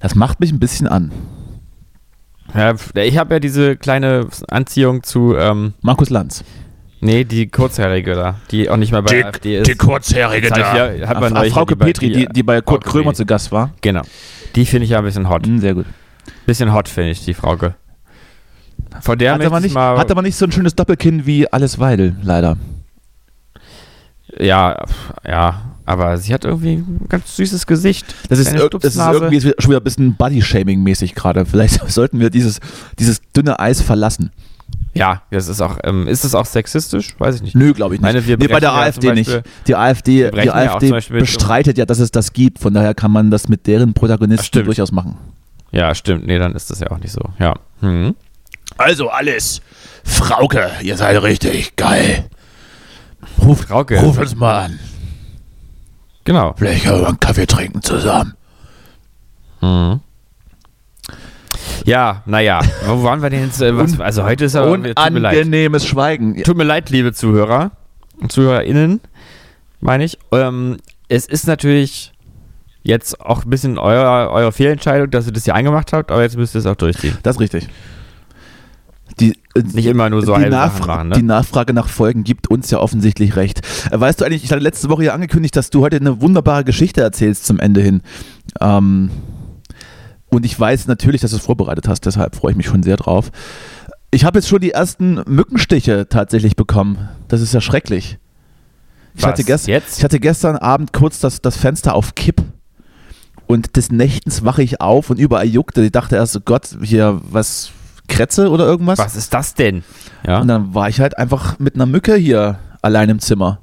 Das 0.00 0.14
macht 0.14 0.38
mich 0.38 0.52
ein 0.52 0.60
bisschen 0.60 0.86
an. 0.86 1.10
Ja, 2.54 2.74
ich 2.94 3.18
habe 3.18 3.34
ja 3.34 3.40
diese 3.40 3.76
kleine 3.76 4.26
Anziehung 4.48 5.02
zu, 5.02 5.34
ähm, 5.36 5.74
Markus 5.82 6.08
Lanz. 6.08 6.44
nee, 7.00 7.24
die 7.24 7.48
kurzhaarige 7.48 8.14
da, 8.14 8.36
die 8.50 8.70
auch 8.70 8.76
nicht 8.76 8.92
mehr 8.92 9.02
bei 9.02 9.14
der 9.16 9.26
AfD 9.26 9.58
ist. 9.58 9.78
kurzhaarige 9.78 10.48
Das 10.48 10.58
hab 10.58 10.92
ich 10.94 11.00
ja- 11.00 11.08
hat 11.08 11.20
man 11.20 11.50
Frauke 11.50 11.74
die 11.74 11.78
bei- 11.78 11.86
Petri, 11.86 12.12
die, 12.12 12.26
die 12.26 12.42
bei 12.42 12.60
Kurt 12.60 12.84
Frauke 12.84 12.98
Krömer 12.98 13.14
zu 13.14 13.26
Gast 13.26 13.52
war. 13.52 13.72
Genau. 13.82 14.02
Die 14.54 14.64
finde 14.66 14.84
ich 14.84 14.90
ja 14.90 14.98
ein 14.98 15.04
bisschen 15.04 15.28
hot. 15.28 15.46
Hm, 15.46 15.58
sehr 15.58 15.74
gut. 15.74 15.84
Bisschen 16.46 16.72
hot 16.72 16.88
finde 16.88 17.10
ich, 17.10 17.24
die 17.24 17.34
Frauke. 17.34 17.74
Von 19.00 19.18
der 19.18 19.34
Hat 19.34 19.44
aber, 19.44 19.58
ich 19.58 19.64
nicht, 19.64 19.74
mal, 19.74 19.98
hat 19.98 20.10
aber 20.10 20.22
nicht 20.22 20.36
so 20.36 20.44
ein 20.46 20.52
schönes 20.52 20.74
Doppelkinn 20.74 21.26
wie 21.26 21.50
Alice 21.52 21.78
Weidel, 21.78 22.16
leider. 22.22 22.56
ja, 24.38 24.84
ja, 25.26 25.62
aber 25.84 26.16
sie 26.18 26.32
hat 26.34 26.44
irgendwie 26.44 26.74
ein 26.74 27.06
ganz 27.08 27.34
süßes 27.36 27.66
Gesicht. 27.66 28.14
Das 28.28 28.38
ist, 28.38 28.52
das 28.52 28.84
ist 28.84 28.96
irgendwie 28.98 29.40
schon 29.40 29.70
wieder 29.70 29.80
ein 29.80 29.84
bisschen 29.84 30.16
Body-Shaming-mäßig 30.16 31.14
gerade. 31.14 31.44
Vielleicht 31.46 31.88
sollten 31.90 32.20
wir 32.20 32.30
dieses, 32.30 32.60
dieses 32.98 33.20
dünne 33.36 33.58
Eis 33.58 33.80
verlassen. 33.82 34.30
Ja, 34.94 35.22
das 35.30 35.48
ist 35.48 35.60
auch, 35.60 35.78
ähm, 35.84 36.06
ist 36.06 36.24
das 36.24 36.34
auch 36.34 36.44
sexistisch? 36.46 37.14
Weiß 37.18 37.36
ich 37.36 37.42
nicht. 37.42 37.54
Nö, 37.54 37.72
glaube 37.72 37.94
ich 37.94 38.00
nicht. 38.00 38.06
Meine, 38.06 38.26
wir 38.26 38.36
nee, 38.36 38.48
bei 38.48 38.60
der 38.60 38.70
ja 38.70 38.80
AfD 38.82 39.06
zum 39.08 39.14
nicht. 39.14 39.30
Beispiel- 39.30 39.52
Die 39.66 39.76
AfD, 39.76 40.30
die 40.30 40.36
ja 40.46 40.54
AfD 40.54 40.90
Beispiel 40.90 41.16
mit- 41.16 41.24
bestreitet 41.24 41.78
ja, 41.78 41.86
dass 41.86 42.00
es 42.00 42.10
das 42.10 42.32
gibt. 42.32 42.58
Von 42.58 42.74
daher 42.74 42.94
kann 42.94 43.10
man 43.10 43.30
das 43.30 43.48
mit 43.48 43.66
deren 43.66 43.94
Protagonisten 43.94 44.64
durchaus 44.64 44.92
machen. 44.92 45.16
Ja, 45.70 45.94
stimmt. 45.94 46.26
Nee, 46.26 46.38
dann 46.38 46.54
ist 46.54 46.70
das 46.70 46.80
ja 46.80 46.90
auch 46.90 46.98
nicht 46.98 47.12
so. 47.12 47.20
Ja. 47.38 47.54
Hm. 47.80 48.14
Also 48.76 49.10
alles. 49.10 49.60
Frauke, 50.04 50.70
ihr 50.82 50.96
seid 50.96 51.22
richtig 51.22 51.76
geil. 51.76 52.24
Ruf, 53.42 53.62
Frauke. 53.62 53.98
ruf 54.00 54.18
uns 54.18 54.34
mal 54.34 54.64
an. 54.66 54.78
Genau. 56.24 56.54
Vielleicht 56.56 56.84
können 56.84 57.00
wir 57.00 57.08
einen 57.08 57.20
Kaffee 57.20 57.46
trinken 57.46 57.82
zusammen. 57.82 58.34
Mhm. 59.60 60.00
Ja, 61.84 62.22
naja. 62.26 62.60
Wo 62.86 63.02
waren 63.02 63.22
wir 63.22 63.30
denn 63.30 63.44
jetzt? 63.44 63.60
Äh, 63.62 63.76
was, 63.76 63.98
also 63.98 64.24
heute 64.24 64.44
ist 64.44 64.56
aber, 64.56 64.76
tut. 64.76 64.98
Unangenehmes 64.98 65.86
Schweigen. 65.86 66.42
Tut 66.42 66.56
mir 66.56 66.64
leid, 66.64 66.90
liebe 66.90 67.12
Zuhörer 67.12 67.70
und 68.20 68.30
ZuhörerInnen, 68.30 69.00
meine 69.80 70.04
ich. 70.04 70.18
Ähm, 70.32 70.78
es 71.08 71.26
ist 71.26 71.46
natürlich 71.46 72.12
jetzt 72.88 73.20
auch 73.20 73.44
ein 73.44 73.50
bisschen 73.50 73.78
euer, 73.78 74.30
eure 74.30 74.50
Fehlentscheidung, 74.50 75.10
dass 75.10 75.26
ihr 75.26 75.32
das 75.32 75.44
hier 75.44 75.54
eingemacht 75.54 75.92
habt, 75.92 76.10
aber 76.10 76.22
jetzt 76.22 76.36
müsst 76.36 76.54
ihr 76.56 76.60
es 76.60 76.66
auch 76.66 76.74
durchziehen. 76.74 77.16
Das 77.22 77.36
ist 77.36 77.40
richtig. 77.40 77.68
Die, 79.20 79.32
äh, 79.54 79.62
Nicht 79.74 79.86
immer 79.86 80.08
nur 80.08 80.24
so 80.24 80.34
die, 80.36 80.48
Nachfra 80.48 80.96
machen, 80.96 81.08
ne? 81.10 81.16
die 81.16 81.22
Nachfrage 81.22 81.74
nach 81.74 81.88
Folgen 81.88 82.24
gibt 82.24 82.48
uns 82.48 82.70
ja 82.70 82.78
offensichtlich 82.78 83.36
recht. 83.36 83.60
Äh, 83.90 84.00
Weißt 84.00 84.20
du 84.20 84.24
eigentlich, 84.24 84.42
ich 84.42 84.50
hatte 84.50 84.62
letzte 84.62 84.88
Woche 84.88 85.04
ja 85.04 85.12
angekündigt, 85.12 85.54
dass 85.54 85.68
du 85.68 85.82
heute 85.82 85.96
eine 85.96 86.22
wunderbare 86.22 86.64
Geschichte 86.64 87.02
erzählst 87.02 87.44
zum 87.44 87.60
Ende 87.60 87.82
hin. 87.82 88.00
Ähm, 88.60 89.10
und 90.30 90.46
ich 90.46 90.58
weiß 90.58 90.86
natürlich, 90.86 91.20
dass 91.20 91.32
du 91.32 91.36
es 91.36 91.42
vorbereitet 91.42 91.88
hast, 91.88 92.06
deshalb 92.06 92.36
freue 92.36 92.52
ich 92.52 92.56
mich 92.56 92.66
schon 92.66 92.82
sehr 92.82 92.96
drauf. 92.96 93.30
Ich 94.10 94.24
habe 94.24 94.38
jetzt 94.38 94.48
schon 94.48 94.60
die 94.60 94.70
ersten 94.70 95.20
Mückenstiche 95.26 96.06
tatsächlich 96.08 96.56
bekommen. 96.56 97.08
Das 97.28 97.42
ist 97.42 97.52
ja 97.52 97.60
schrecklich. 97.60 98.18
Ich, 99.14 99.22
Was, 99.22 99.32
hatte, 99.32 99.42
jetzt? 99.42 99.98
ich 99.98 100.04
hatte 100.04 100.20
gestern 100.20 100.56
Abend 100.56 100.92
kurz 100.94 101.18
das, 101.20 101.42
das 101.42 101.56
Fenster 101.56 101.94
auf 101.94 102.14
Kipp 102.14 102.42
und 103.48 103.76
des 103.76 103.90
Nächtens 103.90 104.44
wache 104.44 104.62
ich 104.62 104.80
auf 104.80 105.10
und 105.10 105.18
überall 105.18 105.46
juckte. 105.46 105.82
Ich 105.82 105.90
dachte 105.90 106.16
erst, 106.16 106.36
oh 106.36 106.40
Gott, 106.44 106.76
hier 106.82 107.20
was, 107.30 107.72
Krätze 108.06 108.50
oder 108.50 108.64
irgendwas? 108.66 108.98
Was 108.98 109.16
ist 109.16 109.32
das 109.34 109.54
denn? 109.54 109.82
Ja, 110.26 110.40
Und 110.40 110.48
dann 110.48 110.74
war 110.74 110.88
ich 110.88 111.00
halt 111.00 111.18
einfach 111.18 111.58
mit 111.58 111.74
einer 111.74 111.86
Mücke 111.86 112.14
hier 112.14 112.58
allein 112.82 113.08
im 113.08 113.18
Zimmer. 113.20 113.58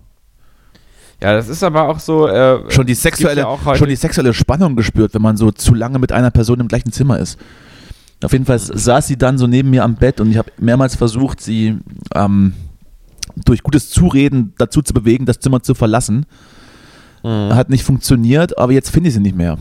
ja 1.22 1.34
das 1.34 1.48
ist 1.50 1.64
aber 1.64 1.88
auch 1.88 2.00
so. 2.00 2.28
Äh, 2.28 2.70
Schon 2.72 2.86
die, 2.86 2.94
sexuelle, 2.96 3.42
ja 3.42 3.76
schon 3.76 3.90
die 3.90 3.96
sexuelle 3.96 4.34
Spannung 4.34 4.76
gespürt, 4.76 5.14
wenn 5.14 5.22
man 5.22 5.38
so 5.38 5.52
zu 5.52 5.74
lange 5.74 6.00
mit 6.00 6.12
einer 6.12 6.32
Person 6.32 6.60
im 6.60 6.68
gleichen 6.68 6.92
Zimmer 6.92 7.20
ist. 7.20 7.40
Auf 8.24 8.32
jeden 8.32 8.46
Fall 8.46 8.60
saß 8.60 9.08
sie 9.08 9.18
dann 9.18 9.38
so 9.38 9.46
neben 9.46 9.70
mir 9.70 9.84
am 9.84 9.96
Bett 9.96 10.20
und 10.20 10.32
ich 10.32 10.38
habe 10.38 10.52
mehrmals 10.58 10.96
versucht, 10.96 11.42
sie 11.42 11.78
ähm, 12.16 12.54
durch 13.44 13.62
gutes 13.62 13.90
Zureden 13.90 14.54
dazu 14.58 14.82
zu 14.82 14.94
bewegen, 14.94 15.26
das 15.26 15.40
Zimmer 15.40 15.62
zu 15.62 15.76
verlassen. 15.76 16.26
Mhm. 17.24 17.54
Hat 17.54 17.70
nicht 17.70 17.84
funktioniert, 17.84 18.58
aber 18.58 18.72
jetzt 18.72 18.90
finde 18.90 19.10
ich 19.10 19.16
sie 19.16 19.20
nicht 19.20 19.36
mehr. 19.36 19.58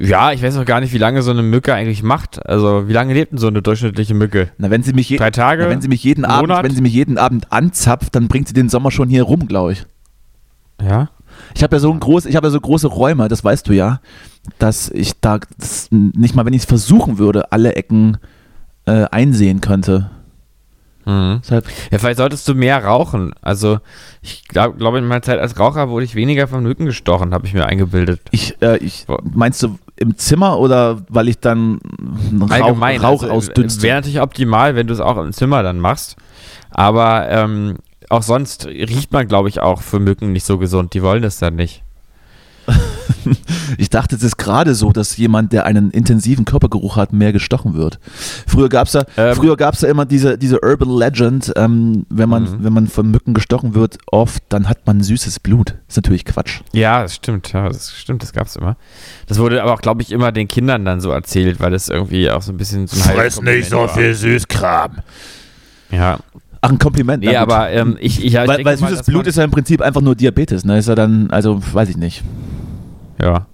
Ja, 0.00 0.32
ich 0.32 0.42
weiß 0.42 0.56
auch 0.58 0.64
gar 0.64 0.80
nicht, 0.80 0.92
wie 0.92 0.98
lange 0.98 1.22
so 1.22 1.32
eine 1.32 1.42
Mücke 1.42 1.74
eigentlich 1.74 2.02
macht. 2.02 2.44
Also, 2.46 2.88
wie 2.88 2.92
lange 2.92 3.14
lebt 3.14 3.32
denn 3.32 3.38
so 3.38 3.48
eine 3.48 3.62
durchschnittliche 3.62 4.14
Mücke? 4.14 4.50
Na, 4.56 4.70
wenn 4.70 4.82
sie 4.82 4.92
mich, 4.92 5.08
je 5.08 5.16
Drei 5.16 5.30
Tage? 5.32 5.64
na, 5.64 5.70
wenn 5.70 5.80
sie 5.80 5.88
mich 5.88 6.04
jeden 6.04 6.24
Abend, 6.24 6.50
wenn 6.50 6.74
sie 6.74 6.82
mich 6.82 6.92
jeden 6.92 7.18
Abend 7.18 7.52
anzapft, 7.52 8.14
dann 8.14 8.28
bringt 8.28 8.46
sie 8.48 8.54
den 8.54 8.68
Sommer 8.68 8.90
schon 8.90 9.08
hier 9.08 9.24
rum, 9.24 9.48
glaube 9.48 9.72
ich. 9.72 9.86
Ja. 10.80 11.10
Ich 11.54 11.62
habe 11.62 11.76
ja 11.76 11.80
so 11.80 11.92
ein 11.92 12.00
groß, 12.00 12.26
ich 12.26 12.36
habe 12.36 12.46
ja 12.46 12.50
so 12.50 12.60
große 12.60 12.86
Räume, 12.86 13.28
das 13.28 13.42
weißt 13.42 13.68
du 13.68 13.72
ja, 13.72 14.00
dass 14.58 14.90
ich 14.90 15.20
da 15.20 15.40
das 15.58 15.88
nicht 15.90 16.34
mal, 16.34 16.44
wenn 16.46 16.52
ich 16.52 16.62
es 16.62 16.68
versuchen 16.68 17.18
würde, 17.18 17.52
alle 17.52 17.74
Ecken 17.74 18.18
äh, 18.86 19.04
einsehen 19.10 19.60
könnte. 19.60 20.10
Mhm. 21.04 21.40
Deshalb, 21.42 21.66
Ja, 21.90 21.98
vielleicht 21.98 22.18
solltest 22.18 22.46
du 22.48 22.54
mehr 22.54 22.84
rauchen. 22.84 23.32
Also, 23.40 23.80
ich 24.20 24.46
glaube, 24.46 24.76
glaub, 24.76 24.94
in 24.94 25.06
meiner 25.06 25.22
Zeit 25.22 25.38
als 25.38 25.58
Raucher 25.58 25.88
wurde 25.88 26.04
ich 26.04 26.14
weniger 26.14 26.46
von 26.48 26.62
Mücken 26.62 26.86
gestochen, 26.86 27.32
habe 27.32 27.46
ich 27.46 27.54
mir 27.54 27.66
eingebildet. 27.66 28.20
ich, 28.30 28.60
äh, 28.60 28.76
ich 28.78 29.06
meinst 29.22 29.62
du 29.62 29.78
im 29.98 30.16
Zimmer 30.16 30.58
oder 30.58 31.02
weil 31.08 31.28
ich 31.28 31.40
dann 31.40 31.80
Rauch, 32.40 32.50
Allgemein. 32.50 33.00
Rauch 33.00 33.22
also, 33.22 33.34
ausdünste? 33.34 33.82
Wäre 33.82 33.96
natürlich 33.96 34.20
optimal, 34.20 34.74
wenn 34.76 34.86
du 34.86 34.94
es 34.94 35.00
auch 35.00 35.16
im 35.16 35.32
Zimmer 35.32 35.62
dann 35.62 35.80
machst. 35.80 36.16
Aber 36.70 37.28
ähm, 37.28 37.78
auch 38.08 38.22
sonst 38.22 38.66
riecht 38.66 39.12
man, 39.12 39.26
glaube 39.26 39.48
ich, 39.48 39.60
auch 39.60 39.82
für 39.82 39.98
Mücken 39.98 40.32
nicht 40.32 40.44
so 40.44 40.58
gesund. 40.58 40.94
Die 40.94 41.02
wollen 41.02 41.22
das 41.22 41.38
dann 41.38 41.56
nicht. 41.56 41.82
Ich 43.76 43.90
dachte, 43.90 44.16
es 44.16 44.22
ist 44.22 44.38
gerade 44.38 44.74
so, 44.74 44.90
dass 44.92 45.16
jemand, 45.18 45.52
der 45.52 45.66
einen 45.66 45.90
intensiven 45.90 46.46
Körpergeruch 46.46 46.96
hat, 46.96 47.12
mehr 47.12 47.32
gestochen 47.34 47.74
wird. 47.74 47.98
Früher 48.46 48.70
gab 48.70 48.86
es 48.86 48.92
da, 48.92 49.04
Ähm. 49.18 49.36
früher 49.36 49.56
gab's 49.58 49.80
da 49.80 49.88
immer 49.88 50.06
diese, 50.06 50.38
diese 50.38 50.60
Urban 50.62 50.88
Legend, 50.88 51.52
ähm, 51.56 52.06
wenn, 52.08 52.28
man, 52.30 52.44
Mhm. 52.44 52.64
wenn 52.64 52.72
man 52.72 52.86
von 52.86 53.10
Mücken 53.10 53.34
gestochen 53.34 53.74
wird, 53.74 53.98
oft, 54.10 54.42
dann 54.48 54.68
hat 54.68 54.86
man 54.86 55.02
süßes 55.02 55.40
Blut. 55.40 55.74
ist 55.86 55.96
natürlich 55.96 56.24
Quatsch. 56.24 56.60
Ja, 56.72 57.02
das 57.02 57.16
stimmt, 57.16 57.52
ja, 57.52 57.68
das 57.68 57.92
stimmt, 57.94 58.22
das 58.22 58.32
gab's 58.32 58.56
immer. 58.56 58.76
Das 59.26 59.38
wurde 59.38 59.62
aber 59.62 59.74
auch, 59.74 59.82
glaube 59.82 60.00
ich, 60.00 60.10
immer 60.12 60.32
den 60.32 60.48
Kindern 60.48 60.86
dann 60.86 61.00
so 61.02 61.10
erzählt, 61.10 61.60
weil 61.60 61.70
das 61.70 61.90
irgendwie 61.90 62.30
auch 62.30 62.40
so 62.42 62.52
ein 62.52 62.56
bisschen 62.56 62.86
so 62.86 62.96
ein 62.96 63.16
halbes 63.16 63.36
Kompliment 63.36 63.70
war. 63.72 64.14
Süßkram. 64.14 64.92
Ja, 65.90 66.18
Ach, 66.60 66.70
ein 66.70 66.78
Kompliment. 66.78 67.22
nee, 67.22 67.32
na 67.32 67.44
gut. 67.44 67.52
aber 67.52 67.70
ähm, 67.70 67.96
ich, 68.00 68.24
ich, 68.24 68.32
ja, 68.32 68.42
ich 68.42 68.48
weil, 68.48 68.56
denke 68.56 68.70
weil 68.70 68.76
mal, 68.78 68.88
süßes 68.88 68.98
dass 68.98 69.06
Blut 69.06 69.26
ist 69.26 69.36
ja 69.36 69.44
im 69.44 69.50
Prinzip 69.50 69.80
einfach 69.82 70.00
nur 70.00 70.14
Diabetes, 70.16 70.64
ne? 70.64 70.78
Ist 70.78 70.88
ja 70.88 70.94
dann, 70.94 71.30
also 71.30 71.60
weiß 71.72 71.88
ich 71.90 71.96
nicht. 71.96 72.24
Ja. 73.20 73.46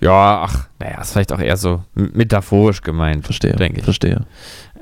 Ja, 0.00 0.42
ach, 0.44 0.68
naja, 0.78 1.00
ist 1.00 1.12
vielleicht 1.12 1.32
auch 1.32 1.40
eher 1.40 1.56
so 1.56 1.82
metaphorisch 1.94 2.80
gemeint. 2.80 3.24
Verstehe. 3.24 3.52
Denke 3.52 3.78
ich. 3.78 3.84
Verstehe. 3.84 4.24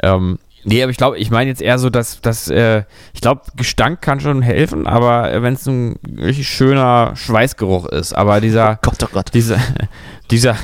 Ähm, 0.01 0.39
nee, 0.63 0.81
aber 0.81 0.91
ich 0.91 0.97
glaube, 0.97 1.19
ich 1.19 1.31
meine 1.31 1.51
jetzt 1.51 1.61
eher 1.61 1.79
so, 1.79 1.91
dass, 1.91 2.21
dass 2.21 2.49
äh, 2.49 2.85
ich 3.13 3.21
glaube, 3.21 3.43
Gestank 3.57 4.01
kann 4.01 4.21
schon 4.21 4.43
helfen, 4.43 4.87
aber 4.87 5.43
wenn 5.43 5.55
es 5.55 5.67
ein 5.67 5.97
richtig 6.19 6.49
schöner 6.49 7.17
Schweißgeruch 7.17 7.87
ist, 7.87 8.13
aber 8.13 8.41
dieser, 8.41 8.77
Gott, 8.83 9.03
oh 9.03 9.09
Gott. 9.13 9.35
dieser, 9.35 9.59
dieser, 10.31 10.57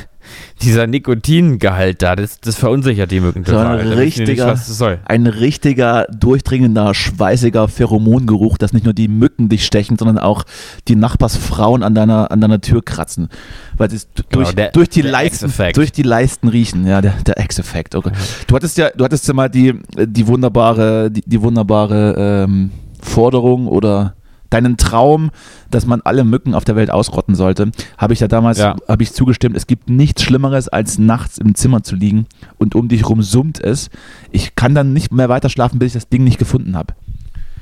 dieser 0.63 0.87
Nikotingehalt 0.87 2.01
da, 2.03 2.17
das, 2.17 2.41
das 2.41 2.57
verunsichert 2.57 3.11
die 3.11 3.21
Mücken 3.21 3.45
So 3.45 3.57
ein 3.57 3.63
total. 3.65 3.83
Die 3.83 3.89
nicht, 3.89 3.99
richtiger- 3.99 4.57
soll. 4.57 4.99
Ein 5.05 5.27
richtiger, 5.27 6.07
durchdringender, 6.17 6.95
schweißiger 6.95 7.69
Pheromongeruch, 7.69 8.57
dass 8.57 8.73
nicht 8.73 8.85
nur 8.85 8.95
die 8.95 9.09
Mücken 9.09 9.49
dich 9.49 9.67
stechen, 9.67 9.99
sondern 9.99 10.19
auch 10.19 10.45
die 10.89 10.97
Nachbarsfrauen 10.97 11.83
an 11.83 11.95
deiner, 11.95 12.31
an 12.31 12.41
deiner 12.41 12.61
Tür 12.61 12.83
kratzen. 12.85 13.29
Weil 13.77 13.91
sie 13.91 13.97
es 13.97 14.09
durch, 14.13 14.29
Genau, 14.31 14.53
der- 14.53 14.71
durch, 14.71 14.89
die 14.89 15.03
Leisten, 15.03 15.53
durch 15.75 15.93
die 15.93 16.03
Leisten 16.03 16.49
riechen. 16.49 16.87
Ja, 16.87 17.01
der, 17.03 17.13
der 17.27 17.39
X-Effekt. 17.41 17.95
Okay. 17.95 18.13
Du 18.47 18.55
hattest 18.55 18.79
ja, 18.79 18.91
du 18.91 19.05
hattest 19.05 19.27
ja 19.29 19.35
mal 19.35 19.49
die, 19.51 19.75
die 19.99 20.27
wunderbare, 20.27 21.11
die, 21.11 21.23
die 21.27 21.43
wunderbare 21.43 22.45
ähm, 22.47 22.71
Forderung 23.03 23.67
oder 23.67 24.15
deinen 24.55 24.77
Traum, 24.77 25.31
dass 25.71 25.85
man 25.87 26.01
alle 26.03 26.25
Mücken 26.25 26.55
auf 26.55 26.65
der 26.65 26.77
Welt 26.77 26.91
ausrotten 26.91 27.35
sollte, 27.35 27.71
habe 27.99 28.13
ich 28.13 28.21
ja 28.21 28.29
damals, 28.29 28.59
Ja. 28.59 28.77
habe 28.89 29.03
ich 29.03 29.13
zugestimmt. 29.13 29.57
Es 29.57 29.67
gibt 29.67 29.91
nichts 29.91 30.23
Schlimmeres, 30.23 30.69
als 30.69 30.99
nachts 30.99 31.39
im 31.39 31.55
Zimmer 31.55 31.83
zu 31.83 31.97
liegen 31.97 32.27
und 32.59 32.75
um 32.75 32.89
dich 32.89 33.09
rum 33.09 33.23
summt 33.23 33.61
es. 33.63 33.91
Ich 34.31 34.55
kann 34.57 34.75
dann 34.75 34.93
nicht 34.93 35.13
mehr 35.13 35.29
weiter 35.29 35.49
schlafen, 35.49 35.79
bis 35.79 35.89
ich 35.89 35.93
das 35.95 36.09
Ding 36.09 36.25
nicht 36.25 36.39
gefunden 36.39 36.77
habe. 36.77 36.95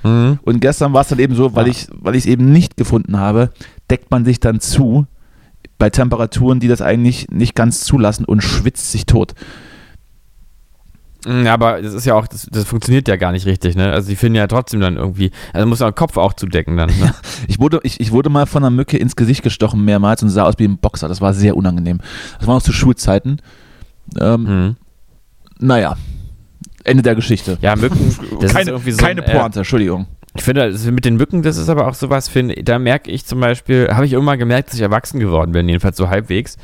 Mhm. 0.05 0.39
Und 0.43 0.61
gestern 0.61 0.93
war 0.93 1.03
es 1.03 1.09
dann 1.09 1.19
eben 1.19 1.35
so, 1.35 1.55
weil 1.55 1.67
Ja. 1.67 1.71
ich 1.73 1.89
weil 2.01 2.15
ich 2.15 2.25
es 2.25 2.27
eben 2.27 2.53
nicht 2.53 2.77
gefunden 2.77 3.17
habe, 3.19 3.51
deckt 3.91 4.11
man 4.11 4.25
sich 4.25 4.41
dann 4.41 4.61
zu 4.61 5.07
bei 5.79 5.91
Temperaturen, 5.91 6.61
die 6.61 6.69
das 6.69 6.83
eigentlich 6.83 7.29
nicht 7.31 7.55
ganz 7.55 7.81
zulassen 7.85 8.25
und 8.25 8.43
schwitzt 8.43 8.93
sich 8.93 9.07
tot. 9.07 9.35
Mm, 11.27 11.47
Aber 11.47 11.81
das 11.81 11.95
ist 11.95 12.05
ja 12.05 12.15
auch, 12.15 12.27
das, 12.27 12.47
das 12.51 12.65
funktioniert 12.65 13.07
ja 13.09 13.17
gar 13.17 13.33
nicht 13.33 13.47
richtig, 13.47 13.77
ne? 13.77 13.93
Also 13.93 14.09
die 14.09 14.17
finden 14.17 14.37
ja 14.37 14.47
trotzdem 14.47 14.81
dann 14.81 14.97
irgendwie, 14.97 15.31
also 15.53 15.67
muss 15.67 15.81
man 15.81 15.91
den 15.91 15.95
Kopf 15.95 16.17
auch 16.17 16.33
zudecken 16.33 16.77
dann. 16.77 16.91
Ne? 16.99 17.15
Ich 17.49 17.59
wurde, 17.61 17.81
ich, 17.83 18.01
ich 18.01 18.13
wurde 18.13 18.29
mal 18.31 18.47
von 18.47 18.63
einer 18.63 18.71
Mücke 18.71 18.97
ins 18.97 19.17
Gesicht 19.17 19.43
gestochen 19.43 19.85
mehrmals 19.85 20.23
und 20.23 20.31
sah 20.31 20.45
aus 20.45 20.55
wie 20.59 20.65
ein 20.65 20.79
Boxer. 20.79 21.09
Das 21.09 21.21
war 21.21 21.35
sehr 21.35 21.57
unangenehm. 21.57 22.01
Das 22.39 22.47
war 22.49 22.55
noch 22.57 22.63
zu 22.63 22.73
Schulzeiten. 22.73 23.39
Ähm, 24.21 24.43
Mhm. 24.43 24.77
Naja, 25.59 25.97
Ende 26.85 27.03
der 27.05 27.15
Geschichte. 27.15 27.57
Ja, 27.61 27.77
Mücken, 27.77 28.17
keine 28.49 28.71
irgendwie 28.73 28.91
so 28.93 28.99
keine 28.99 29.23
ein, 29.23 29.29
äh, 29.29 29.39
Pointe, 29.39 29.61
Entschuldigung. 29.61 30.07
Ich 30.35 30.45
finde, 30.45 30.73
mit 30.91 31.05
den 31.05 31.17
Mücken, 31.17 31.43
das 31.43 31.59
ist 31.59 31.69
aber 31.69 31.87
auch 31.87 31.95
sowas, 31.95 32.29
finde, 32.29 32.55
da 32.63 32.79
merke 32.79 33.11
ich 33.11 33.27
zum 33.27 33.41
Beispiel, 33.41 33.89
habe 33.93 34.07
ich 34.07 34.15
irgendwann 34.15 34.39
gemerkt, 34.39 34.69
dass 34.69 34.77
ich 34.77 34.81
erwachsen 34.81 35.21
geworden 35.21 35.53
bin, 35.53 35.69
jedenfalls 35.69 35.99
so 35.99 36.09
halbwegs, 36.09 36.57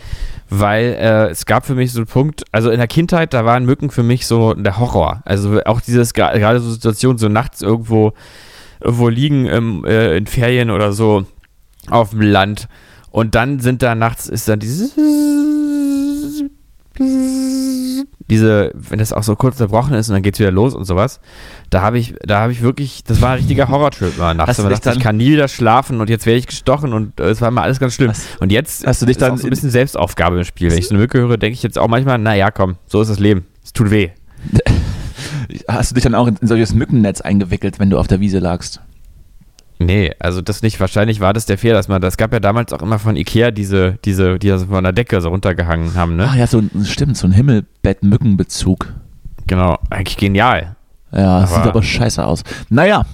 weil 0.49 0.97
äh, 0.99 1.27
es 1.29 1.45
gab 1.45 1.67
für 1.67 1.75
mich 1.75 1.93
so 1.93 1.99
einen 1.99 2.07
Punkt, 2.07 2.45
also 2.51 2.71
in 2.71 2.79
der 2.79 2.87
Kindheit, 2.87 3.35
da 3.35 3.45
waren 3.45 3.67
Mücken 3.67 3.91
für 3.91 4.03
mich 4.03 4.27
so 4.27 4.55
der 4.55 4.79
Horror. 4.79 5.21
Also 5.27 5.63
auch 5.65 5.83
dieses, 5.83 6.15
gerade 6.15 6.61
so 6.61 6.71
Situationen, 6.71 7.19
so 7.19 7.29
nachts 7.29 7.61
irgendwo, 7.61 8.15
irgendwo 8.81 9.11
liegen 9.11 9.45
im, 9.45 9.85
äh, 9.85 10.17
in 10.17 10.27
Ferien 10.27 10.71
oder 10.71 10.93
so 10.93 11.27
auf 11.91 12.11
dem 12.11 12.23
Land 12.23 12.69
und 13.11 13.35
dann 13.35 13.61
sind 13.61 13.83
da 13.83 13.95
nachts, 13.95 14.29
ist 14.29 14.49
dann 14.49 14.61
dieses 14.61 14.95
diese, 16.99 18.73
wenn 18.75 18.99
das 18.99 19.13
auch 19.13 19.23
so 19.23 19.37
kurz 19.37 19.55
unterbrochen 19.61 19.95
ist 19.95 20.09
und 20.09 20.15
dann 20.15 20.23
geht's 20.23 20.39
wieder 20.39 20.51
los 20.51 20.75
und 20.75 20.85
sowas, 20.85 21.21
da 21.71 21.81
habe 21.83 21.99
ich, 21.99 22.15
da 22.23 22.41
habe 22.41 22.53
ich 22.53 22.63
wirklich, 22.63 23.05
das 23.05 23.21
war 23.23 23.31
ein 23.31 23.39
richtiger 23.39 23.69
Horrortrip 23.71 24.19
mal 24.19 24.35
nachts. 24.35 24.57
Dich 24.57 24.67
dachte, 24.81 24.93
ich 24.99 25.01
kann 25.03 25.17
nie 25.17 25.33
wieder 25.33 25.49
schlafen 25.49 26.01
und 26.01 26.11
jetzt 26.11 26.27
werde 26.27 26.39
ich 26.39 26.47
gestochen 26.47 26.93
und 26.93 27.19
äh, 27.21 27.25
es 27.31 27.41
war 27.41 27.51
mal 27.51 27.63
alles 27.63 27.79
ganz 27.81 27.95
schlimm. 27.95 28.11
Hast- 28.11 28.41
und 28.41 28.53
jetzt 28.53 28.87
hast 28.87 29.01
du 29.03 29.07
dich 29.07 29.17
dann 29.17 29.37
so 29.37 29.43
ein 29.43 29.47
in- 29.47 29.51
bisschen 29.51 29.71
Selbstaufgabe 29.71 30.37
im 30.39 30.45
Spiel. 30.45 30.71
Wenn 30.71 30.79
ich 30.79 30.89
so 30.89 30.95
eine 30.95 31.01
Mücke 31.01 31.19
höre, 31.19 31.37
denke 31.37 31.55
ich 31.55 31.63
jetzt 31.63 31.79
auch 31.79 31.89
manchmal, 31.89 32.19
naja, 32.19 32.51
komm, 32.51 32.77
so 32.87 33.01
ist 33.01 33.09
das 33.09 33.19
Leben. 33.19 33.47
Es 33.65 33.73
tut 33.73 33.91
weh. 33.91 34.11
Hast 35.69 35.91
du 35.91 35.95
dich 35.95 36.05
dann 36.05 36.15
auch 36.15 36.27
in, 36.27 36.37
in 36.37 36.47
solches 36.49 36.75
Mückennetz 36.75 37.21
eingewickelt, 37.23 37.79
wenn 37.79 37.91
du 37.91 37.99
auf 37.99 38.07
der 38.07 38.21
Wiese 38.21 38.39
lagst? 38.39 38.81
Nee, 39.81 40.13
also 40.19 40.43
das 40.43 40.63
nicht. 40.63 40.81
Wahrscheinlich 40.81 41.21
war 41.21 41.33
das 41.33 41.47
der 41.47 41.57
Fehler, 41.57 41.75
dass 41.75 41.87
man, 41.89 42.01
das 42.03 42.17
gab 42.17 42.33
ja 42.33 42.41
damals 42.41 42.73
auch 42.73 42.83
immer 42.83 42.99
von 42.99 43.17
Ikea 43.17 43.51
diese, 43.53 43.99
diese, 44.05 44.39
die 44.39 44.49
da 44.49 44.59
so 44.59 44.67
von 44.67 44.83
der 44.83 44.93
Decke 44.93 45.21
so 45.21 45.29
runtergehangen 45.29 45.95
haben, 45.95 46.17
ne? 46.17 46.27
Ach 46.29 46.35
ja, 46.35 46.47
so 46.49 46.59
ein, 46.59 46.85
stimmt, 46.85 47.17
so 47.17 47.27
ein 47.29 47.33
Himmelbett-Mückenbezug. 47.33 48.93
Genau, 49.47 49.79
eigentlich 49.91 50.17
genial. 50.17 50.77
Ja, 51.13 51.47
sieht 51.47 51.57
Aber- 51.59 51.71
aber 51.71 51.83
scheiße 51.83 52.25
aus. 52.27 52.43
Naja, 52.69 53.05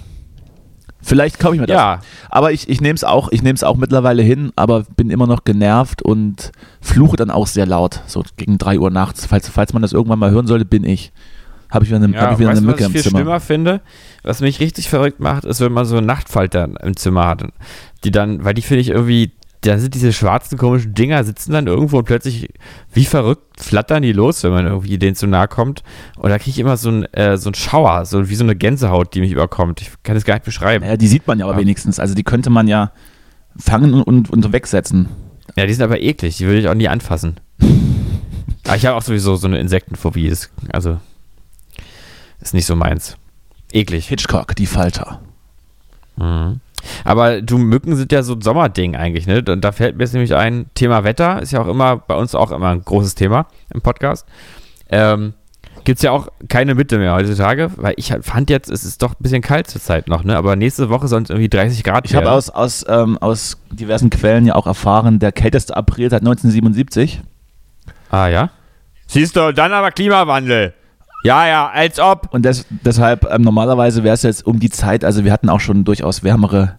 vielleicht 1.01 1.39
kaufe 1.39 1.55
ich 1.55 1.61
mir 1.61 1.67
das. 1.67 1.75
Ja, 1.75 1.99
Aber 2.29 2.51
ich, 2.51 2.67
ich 2.67 2.81
nehme 2.81 2.95
es 2.95 3.03
auch, 3.03 3.31
ich 3.31 3.43
nehme 3.43 3.53
es 3.55 3.63
auch 3.63 3.77
mittlerweile 3.77 4.23
hin, 4.23 4.51
aber 4.55 4.83
bin 4.97 5.11
immer 5.11 5.27
noch 5.27 5.43
genervt 5.43 6.01
und 6.01 6.51
fluche 6.81 7.15
dann 7.15 7.29
auch 7.31 7.47
sehr 7.47 7.65
laut, 7.67 8.01
so 8.07 8.23
gegen 8.37 8.57
3 8.57 8.79
Uhr 8.79 8.89
nachts. 8.89 9.25
Falls, 9.27 9.47
falls 9.49 9.71
man 9.73 9.81
das 9.83 9.93
irgendwann 9.93 10.19
mal 10.19 10.31
hören 10.31 10.47
sollte, 10.47 10.65
bin 10.65 10.83
ich. 10.83 11.11
Habe 11.69 11.83
ich 11.85 11.89
wieder 11.91 12.03
eine, 12.03 12.13
Ja, 12.13 12.21
hab 12.21 12.31
ich 12.33 12.39
wieder 12.39 12.49
weißt 12.49 12.57
eine 12.59 12.67
Mücke 12.67 12.79
was 12.79 12.85
im 12.89 12.95
ich 12.95 13.01
viel 13.01 13.03
Zimmer. 13.03 13.19
schlimmer 13.19 13.39
finde? 13.39 13.81
Was 14.25 14.41
mich 14.41 14.59
richtig 14.59 14.89
verrückt 14.89 15.19
macht, 15.19 15.45
ist, 15.45 15.61
wenn 15.61 15.71
man 15.71 15.85
so 15.85 15.97
einen 15.97 16.07
Nachtfalter 16.07 16.67
im 16.81 16.97
Zimmer 16.97 17.27
hat. 17.27 17.43
Die 18.03 18.09
dann, 18.11 18.43
weil 18.43 18.55
die 18.55 18.63
finde 18.63 18.81
ich 18.81 18.89
irgendwie, 18.89 19.31
da 19.61 19.77
sind 19.77 19.93
diese 19.93 20.13
schwarzen 20.13 20.57
komischen 20.57 20.95
Dinger, 20.95 21.23
sitzen 21.23 21.51
dann 21.51 21.67
irgendwo 21.67 21.99
und 21.99 22.05
plötzlich, 22.05 22.49
wie 22.91 23.05
verrückt, 23.05 23.61
flattern 23.61 24.01
die 24.01 24.13
los, 24.13 24.43
wenn 24.43 24.51
man 24.51 24.65
irgendwie 24.65 24.97
denen 24.97 25.15
zu 25.15 25.27
nahe 25.27 25.47
kommt. 25.47 25.83
Und 26.17 26.31
da 26.31 26.37
kriege 26.39 26.49
ich 26.49 26.59
immer 26.59 26.75
so 26.75 26.89
einen 26.89 27.03
äh, 27.13 27.37
so 27.37 27.49
einen 27.49 27.55
Schauer, 27.55 28.05
so 28.05 28.27
wie 28.27 28.35
so 28.35 28.43
eine 28.43 28.55
Gänsehaut, 28.55 29.13
die 29.13 29.21
mich 29.21 29.31
überkommt. 29.31 29.81
Ich 29.81 29.91
kann 30.01 30.15
das 30.15 30.25
gar 30.25 30.33
nicht 30.35 30.45
beschreiben. 30.45 30.83
Naja, 30.83 30.97
die 30.97 31.07
sieht 31.07 31.27
man 31.27 31.37
ja 31.37 31.45
aber 31.45 31.53
Ja. 31.53 31.59
wenigstens. 31.61 31.99
Also 31.99 32.15
die 32.15 32.23
könnte 32.23 32.49
man 32.49 32.67
ja 32.67 32.91
fangen 33.57 33.93
und, 33.93 34.03
und, 34.03 34.29
und 34.31 34.53
wegsetzen. 34.53 35.07
Ja, 35.55 35.67
die 35.67 35.73
sind 35.73 35.83
aber 35.83 36.01
eklig, 36.01 36.37
die 36.37 36.45
würde 36.47 36.59
ich 36.59 36.67
auch 36.67 36.73
nie 36.73 36.87
anfassen. 36.87 37.39
aber 38.65 38.75
ich 38.75 38.85
habe 38.87 38.97
auch 38.97 39.03
sowieso 39.03 39.35
so 39.35 39.45
eine 39.47 39.59
Insektenphobie, 39.59 40.33
also 40.73 40.97
ist 42.41 42.53
nicht 42.55 42.65
so 42.65 42.75
meins. 42.75 43.17
Eklig. 43.71 44.07
Hitchcock, 44.07 44.55
die 44.55 44.65
Falter. 44.65 45.21
Mhm. 46.17 46.59
Aber 47.03 47.41
du, 47.41 47.57
Mücken 47.57 47.95
sind 47.95 48.11
ja 48.11 48.23
so 48.23 48.33
ein 48.33 48.41
Sommerding 48.41 48.95
eigentlich, 48.95 49.27
ne? 49.27 49.43
Und 49.47 49.61
da 49.61 49.71
fällt 49.71 49.97
mir 49.97 50.03
jetzt 50.03 50.13
nämlich 50.13 50.35
ein, 50.35 50.67
Thema 50.75 51.03
Wetter 51.03 51.41
ist 51.41 51.51
ja 51.51 51.61
auch 51.61 51.67
immer, 51.67 51.97
bei 51.97 52.15
uns 52.15 52.35
auch 52.35 52.51
immer 52.51 52.69
ein 52.69 52.83
großes 52.83 53.15
Thema 53.15 53.47
im 53.73 53.81
Podcast. 53.81 54.25
Ähm, 54.89 55.33
Gibt 55.83 55.97
es 55.97 56.03
ja 56.03 56.11
auch 56.11 56.29
keine 56.47 56.73
Mitte 56.73 56.97
mehr 56.97 57.13
heutzutage, 57.13 57.69
weil 57.75 57.93
ich 57.97 58.11
fand 58.21 58.49
jetzt, 58.49 58.71
es 58.71 58.83
ist 58.83 59.03
doch 59.03 59.11
ein 59.11 59.21
bisschen 59.21 59.43
kalt 59.43 59.67
zur 59.67 59.79
Zeit 59.79 60.07
noch, 60.07 60.23
ne? 60.23 60.35
Aber 60.35 60.55
nächste 60.55 60.89
Woche 60.89 61.07
sollen 61.07 61.23
es 61.23 61.29
irgendwie 61.29 61.49
30 61.49 61.83
Grad 61.83 62.05
Ich 62.05 62.15
habe 62.15 62.31
aus, 62.31 62.49
aus, 62.49 62.85
ähm, 62.87 63.17
aus 63.19 63.57
diversen 63.71 64.09
Quellen 64.09 64.47
ja 64.47 64.55
auch 64.55 64.65
erfahren, 64.65 65.19
der 65.19 65.31
kälteste 65.31 65.77
April 65.77 66.09
seit 66.09 66.21
1977. 66.21 67.21
Ah, 68.09 68.27
ja? 68.27 68.49
Siehst 69.05 69.35
du, 69.35 69.53
dann 69.53 69.73
aber 69.73 69.91
Klimawandel. 69.91 70.73
Ja, 71.25 71.47
ja, 71.47 71.69
als 71.69 71.99
ob. 71.99 72.31
Und 72.33 72.45
des, 72.45 72.67
deshalb, 72.69 73.25
ähm, 73.31 73.41
normalerweise 73.41 74.03
wäre 74.03 74.13
es 74.13 74.21
jetzt 74.21 74.45
um 74.45 74.59
die 74.59 74.69
Zeit, 74.69 75.03
also 75.03 75.23
wir 75.23 75.33
hatten 75.33 75.49
auch 75.49 75.59
schon 75.59 75.83
durchaus 75.83 76.23
wärmere 76.23 76.77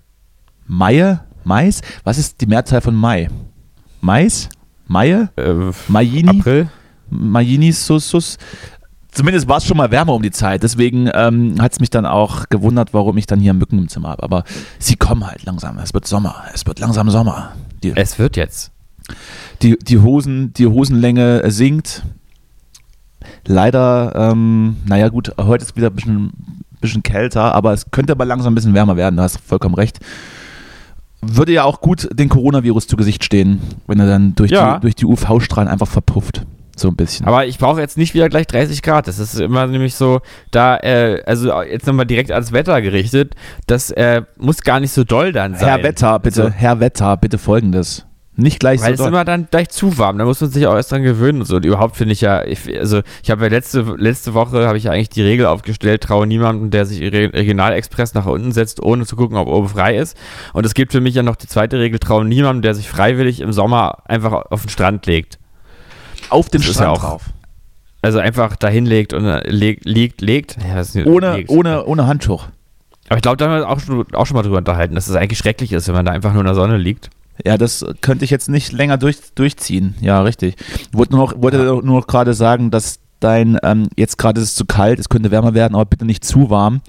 Maie, 0.68 1.20
Mais. 1.42 1.80
Was 2.04 2.16
ist 2.16 2.40
die 2.40 2.46
Mehrzahl 2.46 2.80
von 2.80 2.94
Mai? 2.94 3.28
Mais? 4.00 4.48
Maie? 4.87 5.28
Äh, 5.37 5.72
Maini? 5.88 6.28
April? 6.28 6.68
Maini-Sus. 7.11 8.38
Zumindest 9.11 9.48
war 9.48 9.56
es 9.56 9.64
schon 9.64 9.76
mal 9.76 9.90
wärmer 9.90 10.14
um 10.14 10.22
die 10.22 10.30
Zeit. 10.30 10.62
Deswegen 10.62 11.11
ähm, 11.12 11.61
hat 11.61 11.72
es 11.72 11.80
mich 11.80 11.90
dann 11.90 12.06
auch 12.06 12.48
gewundert, 12.48 12.94
warum 12.94 13.16
ich 13.16 13.26
dann 13.26 13.40
hier 13.40 13.52
Mücken 13.52 13.78
im 13.78 13.88
Zimmer 13.88 14.11
habe. 14.11 14.22
Aber 14.22 14.44
sie 14.78 14.94
kommen 14.94 15.26
halt 15.26 15.44
langsam. 15.44 15.78
Es 15.78 15.92
wird 15.92 16.06
Sommer. 16.06 16.44
Es 16.54 16.66
wird 16.66 16.78
langsam 16.78 17.11
Sommer. 17.11 17.52
Die, 17.82 17.96
Es 17.96 18.18
wird 18.18 18.37
jetzt. 18.37 18.70
die, 19.62 19.76
die, 19.76 19.98
Hosen, 19.98 20.52
die 20.52 20.66
Hosenlänge 20.66 21.50
sinkt. 21.50 22.04
Leider, 23.46 24.12
ähm, 24.32 24.76
naja 24.87 25.09
gut, 25.09 25.32
heute 25.38 25.64
ist 25.64 25.76
wieder 25.76 25.88
ein 25.88 25.94
bisschen, 25.94 26.30
bisschen 26.80 27.02
kälter, 27.02 27.54
aber 27.54 27.72
es 27.72 27.90
könnte 27.90 28.12
aber 28.12 28.24
langsam 28.24 28.52
ein 28.52 28.54
bisschen 28.54 28.74
wärmer 28.74 28.96
werden, 28.96 29.16
du 29.16 29.22
hast 29.22 29.38
vollkommen 29.40 29.74
recht. 29.74 29.98
Würde 31.22 31.52
ja 31.52 31.64
auch 31.64 31.80
gut 31.80 32.09
den 32.12 32.28
Coronavirus 32.28 32.87
zu 32.87 32.96
Gesicht 32.96 33.24
stehen, 33.24 33.61
wenn 33.87 33.98
er 33.98 34.06
dann 34.06 34.35
durch 34.35 34.50
Ja. 34.50 34.74
die, 34.74 34.80
durch 34.82 34.94
die 34.94 35.06
UV-Strahlen 35.06 35.68
einfach 35.68 35.88
verpufft. 35.88 36.42
So 36.78 36.88
ein 36.88 36.94
bisschen. 36.96 37.26
Aber 37.26 37.46
ich 37.46 37.56
brauche 37.56 37.80
jetzt 37.80 37.96
nicht 37.96 38.12
wieder 38.12 38.28
gleich 38.28 38.46
30 38.46 38.82
Grad. 38.82 39.09
Das 39.09 39.18
ist 39.18 39.40
immer 39.40 39.66
nämlich 39.66 39.94
so, 39.94 40.20
da, 40.50 40.76
äh, 40.76 41.22
also 41.24 41.62
jetzt 41.62 41.87
nochmal 41.87 42.04
direkt 42.04 42.30
ans 42.30 42.52
Wetter 42.52 42.82
gerichtet, 42.82 43.35
das 43.66 43.90
äh, 43.92 44.22
muss 44.37 44.61
gar 44.61 44.78
nicht 44.78 44.92
so 44.92 45.02
doll 45.02 45.32
dann 45.32 45.54
sein. 45.54 45.68
Herr 45.68 45.82
Wetter, 45.82 46.18
bitte, 46.18 46.42
Also- 46.44 46.54
Herr 46.54 46.78
Wetter, 46.80 47.16
bitte 47.16 47.38
folgendes. 47.38 48.04
Nicht 48.38 48.61
gleich 48.61 48.83
Weil 48.83 48.92
es 48.92 48.99
so 48.99 49.05
ist 49.05 49.07
doll. 49.07 49.14
immer 49.14 49.25
dann 49.25 49.49
gleich 49.51 49.70
zu 49.70 49.96
warm, 49.96 50.18
da 50.18 50.27
muss 50.27 50.42
man 50.42 50.51
sich 50.51 50.66
auch 50.66 50.75
erst 50.75 50.92
dran 50.92 51.03
gewöhnen 51.03 51.40
und 51.40 51.46
so. 51.46 51.57
Und 51.57 51.64
überhaupt 51.64 51.96
finde 51.96 52.12
ich 52.12 52.20
ja, 52.20 52.44
ich, 52.44 52.61
also 52.79 53.01
ich 53.22 53.31
habe 53.31 53.44
ja 53.44 53.51
letzte, 53.51 53.81
letzte 53.96 54.35
Woche 54.35 54.66
habe 54.66 54.77
ich 54.77 54.85
ja 54.85 54.90
eigentlich 54.92 55.09
die 55.09 55.22
Regel 55.22 55.46
aufgestellt, 55.46 56.03
traue 56.03 56.27
niemandem, 56.27 56.70
der 56.70 56.85
sich 56.85 57.01
Re- 57.01 57.33
Regionalexpress 57.33 58.12
nach 58.12 58.27
unten 58.27 58.53
setzt, 58.53 58.83
ohne 58.83 59.07
zu 59.07 59.16
gucken, 59.16 59.38
ob 59.38 59.49
oben 59.49 59.68
frei 59.70 59.96
ist. 59.96 60.18
Und 60.53 60.66
es 60.66 60.75
gibt 60.75 60.92
für 60.92 61.01
mich 61.01 61.14
ja 61.14 61.22
noch 61.22 61.37
die 61.37 61.46
zweite 61.49 61.79
Regel, 61.79 61.99
traue 61.99 62.27
niemandem, 62.27 62.61
der 62.61 62.75
sich 62.75 62.90
freiwillig 62.90 63.40
im 63.40 63.53
Sommer 63.53 64.03
einfach 64.05 64.33
auf 64.51 64.61
den 64.62 64.68
Strand 64.68 65.07
legt. 65.07 65.38
Auf 66.29 66.51
den 66.51 66.61
Das 66.61 66.70
Strand 66.72 66.87
ja 66.87 66.90
auch- 66.92 67.01
drauf. 67.01 67.22
Also 68.03 68.18
einfach 68.18 68.55
dahin 68.57 68.85
legt 68.87 69.14
und 69.14 69.25
äh, 69.25 69.49
legt, 69.51 69.85
liegt, 69.87 70.20
legt. 70.20 70.59
Ja, 70.62 70.77
das 70.77 70.94
Ohne, 70.94 71.37
legt. 71.38 71.51
ohne, 71.51 71.87
ohne 71.87 72.07
Handtuch. 72.07 72.46
Aber 73.09 73.16
ich 73.16 73.22
glaube, 73.22 73.37
da 73.38 73.46
haben 73.49 73.61
wir 73.61 73.68
auch 73.68 73.81
schon, 73.81 74.14
auch 74.14 74.27
schon 74.27 74.37
mal 74.37 74.42
drüber 74.42 74.59
unterhalten, 74.59 74.94
dass 74.94 75.09
es 75.09 75.16
eigentlich 75.16 75.38
schrecklich 75.38 75.72
ist, 75.72 75.88
wenn 75.88 75.94
man 75.94 76.05
da 76.05 76.12
einfach 76.12 76.33
nur 76.33 76.42
in 76.42 76.46
der 76.46 76.55
Sonne 76.55 76.77
liegt. 76.77 77.09
Ja, 77.44 77.59
das 77.59 77.85
könnte 78.01 78.25
ich 78.25 78.31
jetzt 78.31 78.49
nicht 78.49 78.72
länger 78.72 78.96
durch, 78.99 79.18
durchziehen. 79.35 79.94
Ja, 80.01 80.22
richtig. 80.22 80.57
Ich 80.79 80.96
wollte 80.96 81.12
nur 81.12 81.27
noch, 81.27 81.42
wollte 81.42 81.59
nur 81.59 81.83
noch 81.83 82.07
gerade 82.07 82.35
sagen, 82.35 82.70
dass 82.70 83.01
dein, 83.20 83.59
ähm, 83.62 83.88
jetzt 83.96 84.18
gerade 84.18 84.40
ist 84.40 84.51
es 84.51 84.55
zu 84.55 84.64
kalt, 84.64 84.99
es 84.99 85.09
könnte 85.09 85.31
wärmer 85.31 85.55
werden, 85.55 85.75
aber 85.75 85.85
bitte 85.87 86.05
nicht 86.05 86.25
zu 86.25 86.51
warm. 86.51 86.81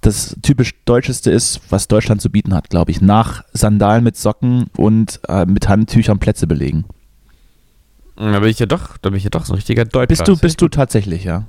Das 0.00 0.36
typisch 0.42 0.72
Deutscheste 0.84 1.30
ist, 1.30 1.60
was 1.70 1.88
Deutschland 1.88 2.20
zu 2.20 2.30
bieten 2.30 2.54
hat, 2.54 2.70
glaube 2.70 2.90
ich. 2.90 3.00
Nach 3.00 3.44
Sandalen 3.52 4.04
mit 4.04 4.16
Socken 4.16 4.66
und 4.76 5.20
äh, 5.28 5.46
mit 5.46 5.68
Handtüchern 5.68 6.18
Plätze 6.18 6.46
belegen. 6.46 6.84
Da 8.16 8.38
bin 8.38 8.48
ich 8.48 8.58
ja 8.58 8.66
doch, 8.66 8.96
da 8.98 9.10
bin 9.10 9.16
ich 9.16 9.24
ja 9.24 9.30
doch 9.30 9.44
so 9.44 9.52
ein 9.52 9.56
richtiger 9.56 9.84
Deutscher. 9.84 10.06
Bist 10.06 10.28
du, 10.28 10.36
bist 10.36 10.60
du 10.60 10.68
tatsächlich, 10.68 11.24
ja. 11.24 11.44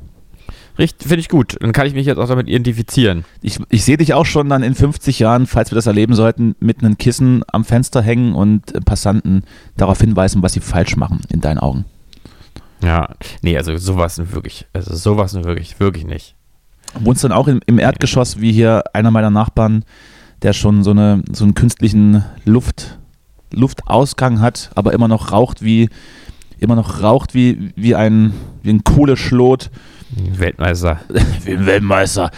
Richtig, 0.78 1.08
finde 1.08 1.22
ich 1.22 1.30
gut. 1.30 1.56
Dann 1.60 1.72
kann 1.72 1.88
ich 1.88 1.94
mich 1.94 2.06
jetzt 2.06 2.18
auch 2.18 2.28
damit 2.28 2.48
identifizieren. 2.48 3.24
Ich, 3.42 3.60
ich 3.70 3.86
sehe 3.86 3.98
dich 3.98 4.14
auch 4.14 4.26
schon 4.26 4.50
dann 4.50 4.64
in 4.64 4.76
50 4.76 5.20
Jahren, 5.20 5.48
falls 5.48 5.72
wir 5.72 5.76
das 5.76 5.86
erleben 5.86 6.16
sollten, 6.16 6.56
mit 6.60 6.84
einem 6.84 6.98
Kissen 6.98 7.44
am 7.48 7.64
Fenster 7.64 8.02
hängen 8.02 8.36
und 8.36 8.86
Passanten 8.86 9.44
darauf 9.78 10.02
hinweisen, 10.02 10.44
was 10.44 10.54
sie 10.54 10.60
falsch 10.60 10.98
machen, 10.98 11.22
in 11.32 11.42
deinen 11.42 11.60
Augen. 11.60 11.86
Ja, 12.84 13.16
nee, 13.42 13.58
also 13.58 13.78
sowas 13.78 14.22
wirklich, 14.34 14.68
also 14.74 14.94
sowas 14.96 15.34
wirklich, 15.34 15.80
wirklich 15.80 16.06
nicht. 16.06 16.36
Wohnst 17.00 17.24
dann 17.24 17.32
auch 17.32 17.48
im, 17.48 17.62
im 17.66 17.80
Erdgeschoss, 17.80 18.40
wie 18.42 18.52
hier 18.52 18.84
einer 18.94 19.12
meiner 19.12 19.32
Nachbarn, 19.32 19.86
der 20.42 20.54
schon 20.54 20.84
so, 20.84 20.92
eine, 20.92 21.24
so 21.32 21.46
einen 21.46 21.56
künstlichen 21.56 22.24
Luft, 22.44 23.00
Luftausgang 23.52 24.42
hat, 24.42 24.72
aber 24.76 24.94
immer 24.94 25.08
noch 25.08 25.32
raucht 25.32 25.64
wie, 25.64 25.90
immer 26.60 26.76
noch 26.76 27.02
raucht 27.02 27.34
wie, 27.34 27.72
wie 27.76 27.96
ein, 27.96 28.34
wie 28.62 28.72
ein 28.72 28.84
Kohleschlot, 28.84 29.72
Weltmeister. 30.40 31.00
wie 31.44 31.54
ein 31.58 31.66
Weltmeister. 31.66 32.32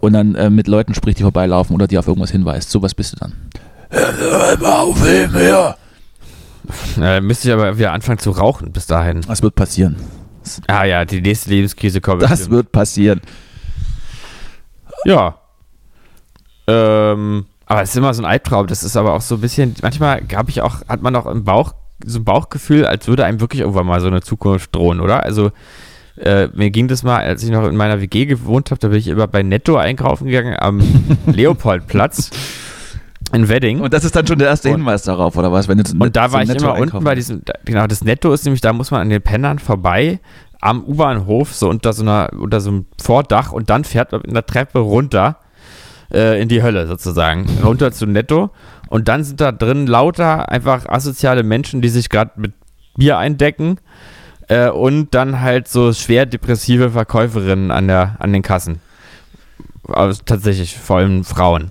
Und 0.00 0.14
dann 0.14 0.34
äh, 0.34 0.50
mit 0.50 0.66
Leuten 0.66 0.94
spricht, 0.94 1.18
die 1.18 1.22
vorbeilaufen 1.22 1.74
oder 1.74 1.86
die 1.86 1.98
auf 1.98 2.06
irgendwas 2.06 2.30
hinweist. 2.30 2.70
Sowas 2.70 2.94
bist 2.94 3.12
du 3.12 3.16
dann. 3.16 3.32
Hör 3.90 4.58
mal 4.58 4.80
auf 4.80 4.98
ihn 5.00 5.32
her. 5.32 5.76
Äh, 7.00 7.20
müsste 7.20 7.48
ich 7.48 7.54
aber 7.54 7.76
wieder 7.76 7.92
anfangen 7.92 8.18
zu 8.18 8.30
rauchen 8.30 8.72
bis 8.72 8.86
dahin. 8.86 9.22
Das 9.22 9.42
wird 9.42 9.54
passieren. 9.54 9.96
Ah 10.66 10.84
ja, 10.84 11.04
die 11.04 11.20
nächste 11.20 11.50
Lebenskrise 11.50 12.00
kommt. 12.00 12.22
Das 12.22 12.30
bestimmt. 12.30 12.50
wird 12.50 12.72
passieren. 12.72 13.20
Ja. 15.04 15.38
Ähm, 16.66 17.46
aber 17.66 17.82
es 17.82 17.90
ist 17.90 17.96
immer 17.96 18.14
so 18.14 18.22
ein 18.22 18.26
Albtraum. 18.26 18.66
Das 18.66 18.82
ist 18.82 18.96
aber 18.96 19.14
auch 19.14 19.20
so 19.20 19.36
ein 19.36 19.40
bisschen, 19.40 19.74
manchmal 19.82 20.22
habe 20.34 20.50
ich 20.50 20.60
auch, 20.62 20.86
hat 20.88 21.02
man 21.02 21.14
auch 21.16 21.26
im 21.26 21.44
Bauch 21.44 21.74
so 22.04 22.18
ein 22.18 22.24
Bauchgefühl, 22.24 22.86
als 22.86 23.06
würde 23.08 23.24
einem 23.24 23.40
wirklich 23.40 23.60
irgendwann 23.60 23.86
mal 23.86 24.00
so 24.00 24.06
eine 24.06 24.22
Zukunft 24.22 24.74
drohen, 24.74 25.00
oder? 25.00 25.22
Also 25.22 25.52
äh, 26.20 26.48
mir 26.54 26.70
ging 26.70 26.88
das 26.88 27.02
mal, 27.02 27.22
als 27.22 27.42
ich 27.42 27.50
noch 27.50 27.66
in 27.66 27.76
meiner 27.76 28.00
WG 28.00 28.26
gewohnt 28.26 28.70
habe, 28.70 28.78
da 28.80 28.88
bin 28.88 28.98
ich 28.98 29.08
immer 29.08 29.26
bei 29.26 29.42
Netto 29.42 29.76
einkaufen 29.76 30.26
gegangen 30.26 30.56
am 30.58 30.80
Leopoldplatz 31.26 32.30
in 33.32 33.48
Wedding. 33.48 33.80
Und 33.80 33.92
das 33.92 34.04
ist 34.04 34.16
dann 34.16 34.26
schon 34.26 34.38
der 34.38 34.48
erste 34.48 34.68
Und- 34.68 34.76
Hinweis 34.76 35.02
darauf, 35.02 35.36
oder 35.36 35.52
was? 35.52 35.68
Wenn 35.68 35.78
du 35.78 35.84
Und 35.98 36.16
da 36.16 36.32
war 36.32 36.42
ich 36.42 36.50
immer 36.50 36.76
unten 36.78 37.02
bei 37.04 37.14
diesem, 37.14 37.42
genau, 37.64 37.86
das 37.86 38.02
Netto 38.04 38.32
ist 38.32 38.44
nämlich, 38.44 38.60
da 38.60 38.72
muss 38.72 38.90
man 38.90 39.02
an 39.02 39.10
den 39.10 39.22
Pennern 39.22 39.58
vorbei, 39.58 40.20
am 40.60 40.84
U-Bahnhof, 40.84 41.54
so 41.54 41.70
unter 41.70 41.92
so 41.92 42.02
einer, 42.02 42.28
unter 42.38 42.60
so 42.60 42.70
einem 42.70 42.86
Vordach 43.00 43.52
und 43.52 43.70
dann 43.70 43.84
fährt 43.84 44.12
man 44.12 44.20
in 44.22 44.34
der 44.34 44.44
Treppe 44.44 44.80
runter 44.80 45.38
äh, 46.12 46.40
in 46.42 46.48
die 46.48 46.62
Hölle 46.62 46.86
sozusagen, 46.86 47.46
runter 47.64 47.92
zu 47.92 48.04
Netto 48.06 48.50
und 48.88 49.08
dann 49.08 49.24
sind 49.24 49.40
da 49.40 49.52
drin 49.52 49.86
lauter 49.86 50.50
einfach 50.50 50.86
asoziale 50.86 51.44
Menschen, 51.44 51.80
die 51.80 51.88
sich 51.88 52.10
gerade 52.10 52.32
mit 52.36 52.52
Bier 52.96 53.16
eindecken 53.16 53.78
äh, 54.50 54.68
und 54.70 55.14
dann 55.14 55.40
halt 55.40 55.68
so 55.68 55.92
schwer 55.92 56.26
depressive 56.26 56.90
Verkäuferinnen 56.90 57.70
an, 57.70 57.88
der, 57.88 58.16
an 58.18 58.32
den 58.32 58.42
Kassen. 58.42 58.80
Also 59.88 60.22
tatsächlich, 60.24 60.76
vor 60.76 60.98
allem 60.98 61.24
Frauen. 61.24 61.70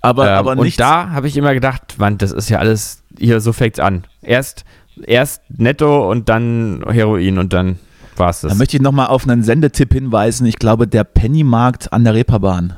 Aber, 0.00 0.28
Ähm, 0.28 0.34
aber 0.38 0.50
und 0.52 0.80
da 0.80 1.10
habe 1.10 1.28
ich 1.28 1.36
immer 1.36 1.54
gedacht, 1.54 1.96
Mann, 1.98 2.18
das 2.18 2.32
ist 2.32 2.48
ja 2.48 2.58
alles, 2.58 3.02
hier, 3.18 3.40
so 3.40 3.52
fängt's 3.52 3.78
an. 3.80 4.04
Erst, 4.22 4.64
erst 5.06 5.42
Netto 5.56 6.10
und 6.10 6.28
dann 6.28 6.84
Heroin 6.88 7.38
und 7.38 7.52
dann 7.52 7.78
war's 8.16 8.40
Da 8.42 8.48
das. 8.48 8.58
möchte 8.58 8.76
ich 8.76 8.82
nochmal 8.82 9.06
auf 9.08 9.28
einen 9.28 9.42
Sendetipp 9.42 9.92
hinweisen. 9.92 10.46
Ich 10.46 10.58
glaube, 10.58 10.86
der 10.86 11.04
Pennymarkt 11.04 11.92
an 11.92 12.04
der 12.04 12.14
Reeperbahn. 12.14 12.74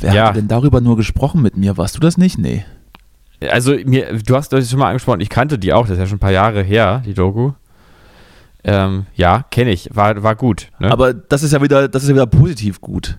Wer 0.00 0.12
Ja. 0.14 0.26
hat 0.28 0.36
denn 0.36 0.48
darüber 0.48 0.80
nur 0.80 0.96
gesprochen 0.96 1.42
mit 1.42 1.56
mir? 1.56 1.76
Warst 1.76 1.96
du 1.96 2.00
das 2.00 2.16
nicht? 2.18 2.38
Nee. 2.38 2.64
Also, 3.50 3.72
mir, 3.84 4.18
du 4.24 4.36
hast 4.36 4.52
das 4.52 4.70
schon 4.70 4.78
mal 4.78 4.88
angesprochen, 4.88 5.20
ich 5.20 5.28
kannte 5.28 5.58
die 5.58 5.72
auch, 5.72 5.82
das 5.82 5.92
ist 5.92 5.98
ja 5.98 6.06
schon 6.06 6.16
ein 6.16 6.20
paar 6.20 6.30
Jahre 6.30 6.62
her, 6.62 7.02
die 7.04 7.14
Doku. 7.14 7.52
Ähm, 8.64 9.06
ja, 9.14 9.44
kenne 9.50 9.70
ich, 9.72 9.88
war, 9.92 10.22
war 10.22 10.36
gut. 10.36 10.68
Ne? 10.78 10.90
Aber 10.90 11.12
das 11.14 11.42
ist 11.42 11.52
ja 11.52 11.60
wieder, 11.62 11.88
das 11.88 12.04
ist 12.04 12.08
ja 12.08 12.14
wieder 12.14 12.26
positiv 12.26 12.80
gut. 12.80 13.18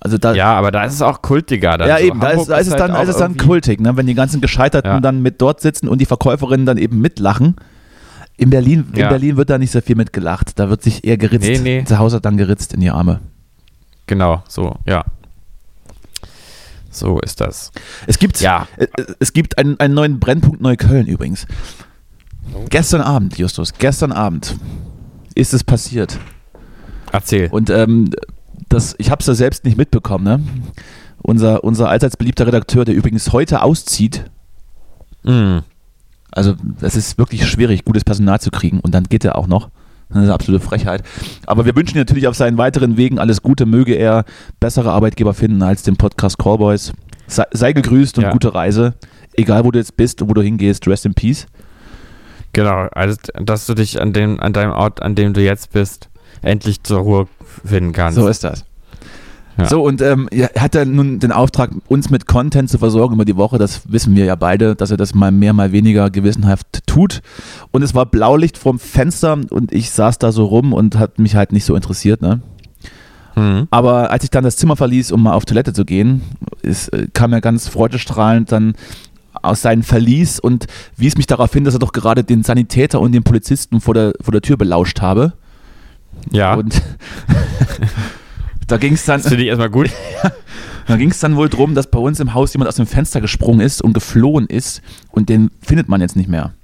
Also 0.00 0.18
da, 0.18 0.34
ja, 0.34 0.52
aber 0.54 0.70
da 0.70 0.84
ist 0.84 0.94
es 0.94 1.02
auch 1.02 1.22
kultiger. 1.22 1.78
Dann 1.78 1.88
ja 1.88 1.98
so. 1.98 2.04
eben, 2.04 2.20
da 2.20 2.28
ist, 2.30 2.46
da 2.48 2.58
ist 2.58 2.66
es 2.66 2.72
halt 2.72 2.82
dann, 2.82 2.90
auch 2.92 3.02
ist 3.02 3.08
es 3.08 3.16
dann 3.16 3.36
kultig, 3.36 3.80
ne? 3.80 3.96
wenn 3.96 4.06
die 4.06 4.14
ganzen 4.14 4.40
Gescheiterten 4.40 4.90
Ja. 4.90 5.00
dann 5.00 5.22
mit 5.22 5.40
dort 5.40 5.60
sitzen 5.60 5.88
und 5.88 6.00
die 6.00 6.06
Verkäuferinnen 6.06 6.66
dann 6.66 6.78
eben 6.78 7.00
mitlachen. 7.00 7.56
In 8.36 8.50
Berlin, 8.50 8.86
in 8.92 8.98
Ja. 8.98 9.08
Berlin 9.08 9.36
wird 9.36 9.48
da 9.48 9.56
nicht 9.56 9.70
so 9.70 9.80
viel 9.80 9.96
mitgelacht. 9.96 10.58
Da 10.58 10.68
wird 10.68 10.82
sich 10.82 11.04
eher 11.04 11.16
geritzt. 11.16 11.46
Nee, 11.46 11.58
nee. 11.58 11.84
Zu 11.84 11.98
Hause 11.98 12.20
dann 12.20 12.36
geritzt 12.36 12.74
in 12.74 12.80
die 12.80 12.90
Arme. 12.90 13.20
Genau, 14.06 14.42
so, 14.48 14.76
ja. 14.86 15.04
So 16.90 17.18
ist 17.20 17.40
das. 17.40 17.72
Es 18.06 18.18
gibt, 18.18 18.40
Ja. 18.40 18.66
äh, 18.76 18.86
es 19.18 19.32
gibt 19.32 19.58
einen, 19.58 19.78
einen 19.80 19.94
neuen 19.94 20.18
Brennpunkt 20.20 20.60
Neukölln 20.60 21.06
übrigens. 21.06 21.46
Gestern 22.70 23.00
Abend, 23.00 23.38
Justus, 23.38 23.72
gestern 23.78 24.12
Abend 24.12 24.56
ist 25.34 25.52
es 25.54 25.62
passiert. 25.64 26.18
Erzähl. 27.12 27.48
Und 27.50 27.70
ähm, 27.70 28.10
das, 28.68 28.94
ich 28.98 29.10
habe 29.10 29.20
es 29.20 29.26
ja 29.26 29.34
selbst 29.34 29.64
nicht 29.64 29.76
mitbekommen. 29.78 30.24
Ne? 30.24 30.40
Unser, 31.22 31.64
unser 31.64 31.88
allseits 31.88 32.16
beliebter 32.16 32.46
Redakteur, 32.46 32.84
der 32.84 32.94
übrigens 32.94 33.32
heute 33.32 33.62
auszieht, 33.62 34.30
Mm. 35.24 35.58
also 36.30 36.54
es 36.82 36.94
ist 36.94 37.18
wirklich 37.18 37.44
schwierig, 37.48 37.84
gutes 37.84 38.04
Personal 38.04 38.40
zu 38.40 38.52
kriegen 38.52 38.78
und 38.78 38.94
dann 38.94 39.04
geht 39.04 39.24
er 39.24 39.36
auch 39.36 39.48
noch. 39.48 39.70
Das 40.08 40.18
ist 40.18 40.22
eine 40.24 40.34
absolute 40.34 40.64
Frechheit. 40.64 41.02
Aber 41.46 41.64
wir 41.64 41.74
wünschen 41.74 41.96
ihm 41.96 42.02
natürlich 42.02 42.28
auf 42.28 42.36
seinen 42.36 42.56
weiteren 42.58 42.96
Wegen 42.96 43.18
alles 43.18 43.42
Gute. 43.42 43.66
Möge 43.66 43.94
er 43.94 44.24
bessere 44.60 44.92
Arbeitgeber 44.92 45.34
finden 45.34 45.62
als 45.64 45.82
den 45.82 45.96
Podcast 45.96 46.38
Callboys. 46.38 46.92
Sei, 47.26 47.42
sei 47.50 47.72
gegrüßt 47.72 48.18
und 48.18 48.24
Ja. 48.24 48.30
gute 48.30 48.54
Reise. 48.54 48.94
Egal, 49.32 49.64
wo 49.64 49.72
du 49.72 49.80
jetzt 49.80 49.96
bist 49.96 50.22
und 50.22 50.28
wo 50.30 50.34
du 50.34 50.42
hingehst. 50.42 50.86
Rest 50.86 51.06
in 51.06 51.14
Peace. 51.14 51.48
Genau, 52.52 52.88
also 52.92 53.16
dass 53.40 53.66
du 53.66 53.74
dich 53.74 54.00
an 54.00 54.12
dem, 54.12 54.40
an 54.40 54.52
deinem 54.52 54.72
Ort, 54.72 55.02
an 55.02 55.14
dem 55.14 55.34
du 55.34 55.42
jetzt 55.42 55.72
bist, 55.72 56.08
endlich 56.42 56.82
zur 56.82 57.00
Ruhe 57.00 57.28
finden 57.64 57.92
kannst. 57.92 58.18
So 58.18 58.28
ist 58.28 58.44
das. 58.44 58.64
Ja. 59.58 59.66
So, 59.66 59.82
und 59.82 60.02
ähm, 60.02 60.28
er 60.30 60.50
hat 60.58 60.74
er 60.74 60.84
nun 60.84 61.18
den 61.18 61.32
Auftrag, 61.32 61.70
uns 61.88 62.10
mit 62.10 62.26
Content 62.26 62.68
zu 62.68 62.78
versorgen 62.78 63.14
über 63.14 63.24
die 63.24 63.36
Woche. 63.36 63.56
Das 63.56 63.90
wissen 63.90 64.14
wir 64.14 64.26
ja 64.26 64.34
beide, 64.34 64.76
dass 64.76 64.90
er 64.90 64.98
das 64.98 65.14
mal 65.14 65.32
mehr, 65.32 65.54
mal 65.54 65.72
weniger 65.72 66.10
gewissenhaft 66.10 66.86
tut. 66.86 67.22
Und 67.70 67.82
es 67.82 67.94
war 67.94 68.04
Blaulicht 68.04 68.58
vom 68.58 68.78
Fenster 68.78 69.38
und 69.50 69.72
ich 69.72 69.90
saß 69.90 70.18
da 70.18 70.30
so 70.30 70.44
rum 70.44 70.74
und 70.74 70.98
hat 70.98 71.18
mich 71.18 71.36
halt 71.36 71.52
nicht 71.52 71.64
so 71.64 71.74
interessiert. 71.74 72.20
Ne? 72.20 72.42
Mhm. 73.34 73.68
Aber 73.70 74.10
als 74.10 74.24
ich 74.24 74.30
dann 74.30 74.44
das 74.44 74.56
Zimmer 74.56 74.76
verließ, 74.76 75.10
um 75.12 75.22
mal 75.22 75.32
auf 75.32 75.46
Toilette 75.46 75.72
zu 75.72 75.86
gehen, 75.86 76.22
ist, 76.60 76.88
äh, 76.88 77.06
kam 77.12 77.32
er 77.32 77.40
ganz 77.40 77.68
freudestrahlend 77.68 78.52
dann 78.52 78.74
aus 79.46 79.62
seinem 79.62 79.82
Verlies 79.82 80.38
und 80.38 80.66
wies 80.96 81.16
mich 81.16 81.26
darauf 81.26 81.52
hin, 81.52 81.64
dass 81.64 81.74
er 81.74 81.80
doch 81.80 81.92
gerade 81.92 82.24
den 82.24 82.42
Sanitäter 82.42 83.00
und 83.00 83.12
den 83.12 83.22
Polizisten 83.22 83.80
vor 83.80 83.94
der, 83.94 84.12
vor 84.20 84.32
der 84.32 84.42
Tür 84.42 84.56
belauscht 84.56 85.00
habe. 85.00 85.32
Ja, 86.30 86.54
Und 86.54 86.82
da 88.66 88.76
ging 88.76 88.94
es 88.94 89.04
dann, 89.04 89.20
das 89.20 89.28
finde 89.28 89.44
ich 89.44 89.48
erstmal 89.48 89.70
gut. 89.70 89.90
da 90.86 90.96
ging's 90.96 91.20
dann 91.20 91.36
wohl 91.36 91.48
drum, 91.48 91.74
dass 91.74 91.88
bei 91.88 91.98
uns 91.98 92.20
im 92.20 92.34
Haus 92.34 92.52
jemand 92.52 92.68
aus 92.68 92.76
dem 92.76 92.86
Fenster 92.86 93.20
gesprungen 93.20 93.60
ist 93.60 93.82
und 93.82 93.92
geflohen 93.92 94.46
ist 94.46 94.82
und 95.10 95.28
den 95.28 95.50
findet 95.62 95.88
man 95.88 96.00
jetzt 96.00 96.16
nicht 96.16 96.28
mehr. 96.28 96.54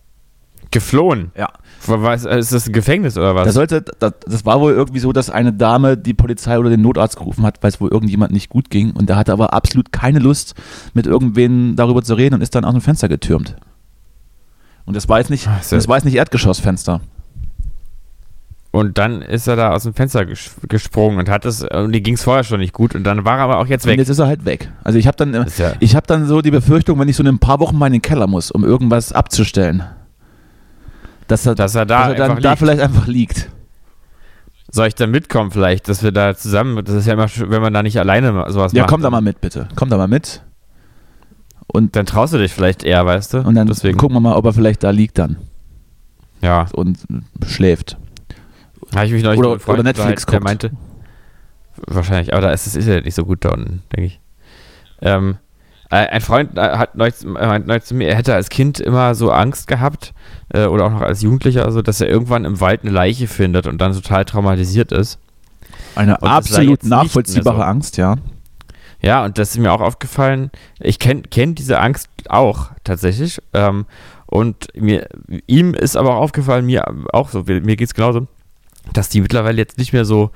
Geflohen. 0.73 1.31
Ja. 1.37 1.49
Was, 1.87 2.25
ist 2.25 2.53
das 2.53 2.67
ein 2.67 2.73
Gefängnis 2.73 3.17
oder 3.17 3.35
was? 3.37 3.45
Da 3.47 3.53
sollte, 3.53 3.83
das, 4.01 4.13
das 4.27 4.45
war 4.45 4.61
wohl 4.61 4.73
irgendwie 4.73 4.99
so, 5.01 5.13
dass 5.13 5.31
eine 5.31 5.53
Dame 5.53 5.97
die 5.97 6.15
Polizei 6.15 6.59
oder 6.59 6.71
den 6.71 6.83
Notarzt 6.83 7.17
gerufen 7.17 7.45
hat, 7.45 7.63
weil 7.63 7.71
es 7.71 7.81
wohl 7.81 7.91
irgendjemand 7.91 8.33
nicht 8.33 8.49
gut 8.49 8.71
ging. 8.71 8.91
Und 8.93 9.09
der 9.09 9.17
hatte 9.17 9.33
aber 9.33 9.53
absolut 9.53 9.93
keine 9.93 10.19
Lust, 10.19 10.55
mit 10.95 11.07
irgendwen 11.07 11.77
darüber 11.77 12.03
zu 12.03 12.15
reden 12.15 12.35
und 12.37 12.41
ist 12.41 12.55
dann 12.55 12.65
aus 12.65 12.73
dem 12.73 12.81
Fenster 12.81 13.09
getürmt. 13.09 13.57
Und 14.85 14.97
das 14.97 15.09
war 15.09 15.19
jetzt 15.19 15.31
nicht, 15.31 15.47
Ach, 15.49 15.61
das 15.69 15.87
war 15.89 15.97
jetzt 15.97 16.05
nicht 16.05 16.17
Erdgeschossfenster. 16.17 17.01
und 18.73 18.97
dann 18.99 19.21
ist 19.23 19.47
er 19.47 19.57
da 19.57 19.73
aus 19.73 19.83
dem 19.83 19.93
Fenster 19.95 20.25
ges 20.25 20.55
gesprungen 20.69 21.19
und 21.19 21.29
hat 21.29 21.45
es, 21.45 21.63
und 21.63 21.93
die 21.93 22.03
ging 22.03 22.15
es 22.15 22.23
vorher 22.25 22.43
schon 22.43 22.61
nicht 22.61 22.73
gut 22.73 22.95
und 22.95 23.05
dann 23.05 23.25
war 23.25 23.37
er 23.39 23.45
aber 23.45 23.59
auch 23.59 23.67
jetzt 23.67 23.85
Und 23.85 23.91
weg. 23.93 23.99
jetzt 23.99 24.09
ist 24.09 24.19
er 24.19 24.27
halt 24.27 24.45
weg. 24.45 24.71
Also 24.83 24.99
ich 24.99 25.07
habe 25.07 25.17
dann, 25.17 25.35
ja- 25.35 25.73
ich 25.81 25.95
habe 25.95 26.07
dann 26.07 26.27
so 26.27 26.41
die 26.43 26.51
Befürchtung, 26.51 26.99
wenn 26.99 27.09
ich 27.09 27.17
so 27.17 27.23
in 27.23 27.29
ein 27.29 27.39
paar 27.39 27.61
Wochen 27.61 27.77
mal 27.77 27.87
in 27.89 27.93
den 27.95 28.03
Keller 28.03 28.27
muss, 28.27 28.51
um 28.51 28.65
irgendwas 28.65 29.13
abzustellen, 29.13 29.83
dass 31.29 31.47
er, 31.47 31.55
Dass 31.55 31.75
er 31.75 31.87
da 31.87 32.09
dass 32.09 32.19
er 32.19 32.29
dann 32.29 32.43
da 32.43 32.57
vielleicht 32.57 32.81
einfach 32.81 33.07
liegt. 33.07 33.51
Soll 34.71 34.87
ich 34.89 34.95
da 34.95 35.07
mitkommen 35.07 35.51
vielleicht, 35.51 35.89
dass 35.89 36.03
wir 36.03 36.13
da 36.13 36.35
zusammen, 36.35 36.83
das 36.85 36.95
ist 36.95 37.07
ja 37.07 37.13
immer, 37.13 37.29
schön, 37.29 37.51
wenn 37.51 37.61
man 37.61 37.75
da 37.75 37.83
nicht 37.83 37.99
alleine 37.99 38.33
sowas 38.51 38.73
Ja, 38.73 38.83
macht. 38.83 38.91
komm 38.91 39.03
da 39.03 39.11
mal 39.11 39.21
mit, 39.21 39.41
bitte. 39.41 39.69
Komm 39.77 39.91
da 39.91 39.99
mal 39.99 40.09
mit. 40.09 40.43
Und, 41.67 41.95
Dann 41.97 42.07
traust 42.07 42.33
du 42.35 42.39
dich 42.39 42.53
vielleicht 42.53 42.83
eher, 42.83 43.05
weißt 43.05 43.35
du? 43.35 43.39
und 43.41 43.55
dann 43.55 43.67
Deswegen, 43.67 43.99
gucken 43.99 44.17
wir 44.17 44.21
mal, 44.21 44.35
ob 44.35 44.45
er 44.47 44.53
vielleicht 44.53 44.83
da 44.83 44.91
liegt 44.91 45.19
dann 45.19 45.37
ja, 46.43 46.67
und 46.73 46.99
schläft. 47.47 47.97
habe 48.95 49.07
ich 49.07 49.13
mich 49.13 49.23
neulich 49.23 49.39
Oder- 49.41 49.69
oder 49.69 49.83
Netflix 49.83 50.25
unterhalten, 50.25 50.31
der 50.31 50.41
meinte, 50.41 50.71
wahrscheinlich, 51.87 52.33
aber 52.33 52.43
da 52.43 52.51
ist 52.51 52.67
es 52.67 52.75
ist 52.75 52.87
ja 52.87 53.01
nicht 53.01 53.15
so 53.15 53.25
gut 53.25 53.45
da 53.45 53.51
unten, 53.51 53.83
denke 53.95 54.07
ich. 54.07 54.21
Ähm, 55.01 55.31
äh, 55.33 55.35
ein 55.99 56.21
Freund 56.21 56.57
äh, 56.57 56.61
hat 56.61 56.95
neulich, 56.97 57.17
zu- 57.17 57.37
äh, 57.37 57.59
neulich 57.59 57.85
zu 57.85 57.95
mir, 57.95 58.09
er 58.09 58.17
hätte 58.17 58.35
als 58.35 58.49
Kind 58.49 58.81
immer 58.81 59.15
so 59.15 59.31
Angst 59.31 59.67
gehabt, 59.69 60.15
äh, 60.55 60.67
oder 60.67 60.87
auch 60.87 60.91
noch 60.91 61.01
als 61.03 61.23
Jugendlicher, 61.23 61.65
also, 61.65 61.83
dass 61.83 62.01
er 62.01 62.09
irgendwann 62.09 62.45
im 62.45 62.61
Wald 62.61 62.83
eine 62.83 62.91
Leiche 62.91 63.27
findet 63.29 63.67
und 63.67 63.79
dann 63.79 63.93
total 63.93 64.25
traumatisiert 64.25 64.93
ist. 64.93 65.19
Eine 65.95 66.17
Und 66.19 66.29
absolut 66.29 66.85
nachvollziehbare 66.85 67.59
so. 67.59 67.63
Angst, 67.63 67.97
ja. 67.99 68.17
Ja, 69.03 69.25
und 69.25 69.37
das 69.37 69.51
ist 69.51 69.59
mir 69.59 69.73
auch 69.73 69.81
aufgefallen. 69.81 70.51
Ich 70.79 70.99
kenne 70.99 71.23
kenn 71.23 71.55
diese 71.57 71.81
Angst 71.81 72.09
auch 72.29 72.71
tatsächlich. 72.85 73.43
Ähm, 73.53 73.85
und 74.27 74.69
mir, 74.75 75.09
ihm 75.47 75.75
ist 75.75 75.97
aber 75.97 76.15
auch 76.17 76.21
aufgefallen, 76.21 76.65
mir 76.65 76.85
auch 77.13 77.29
so, 77.29 77.43
mir 77.43 77.77
geht 77.77 77.89
es 77.89 77.95
genauso, 77.95 78.29
dass 78.93 79.09
die 79.09 79.21
mittlerweile 79.21 79.59
jetzt 79.59 79.77
nicht 79.77 79.93
mehr 79.93 80.05
so, 80.05 80.31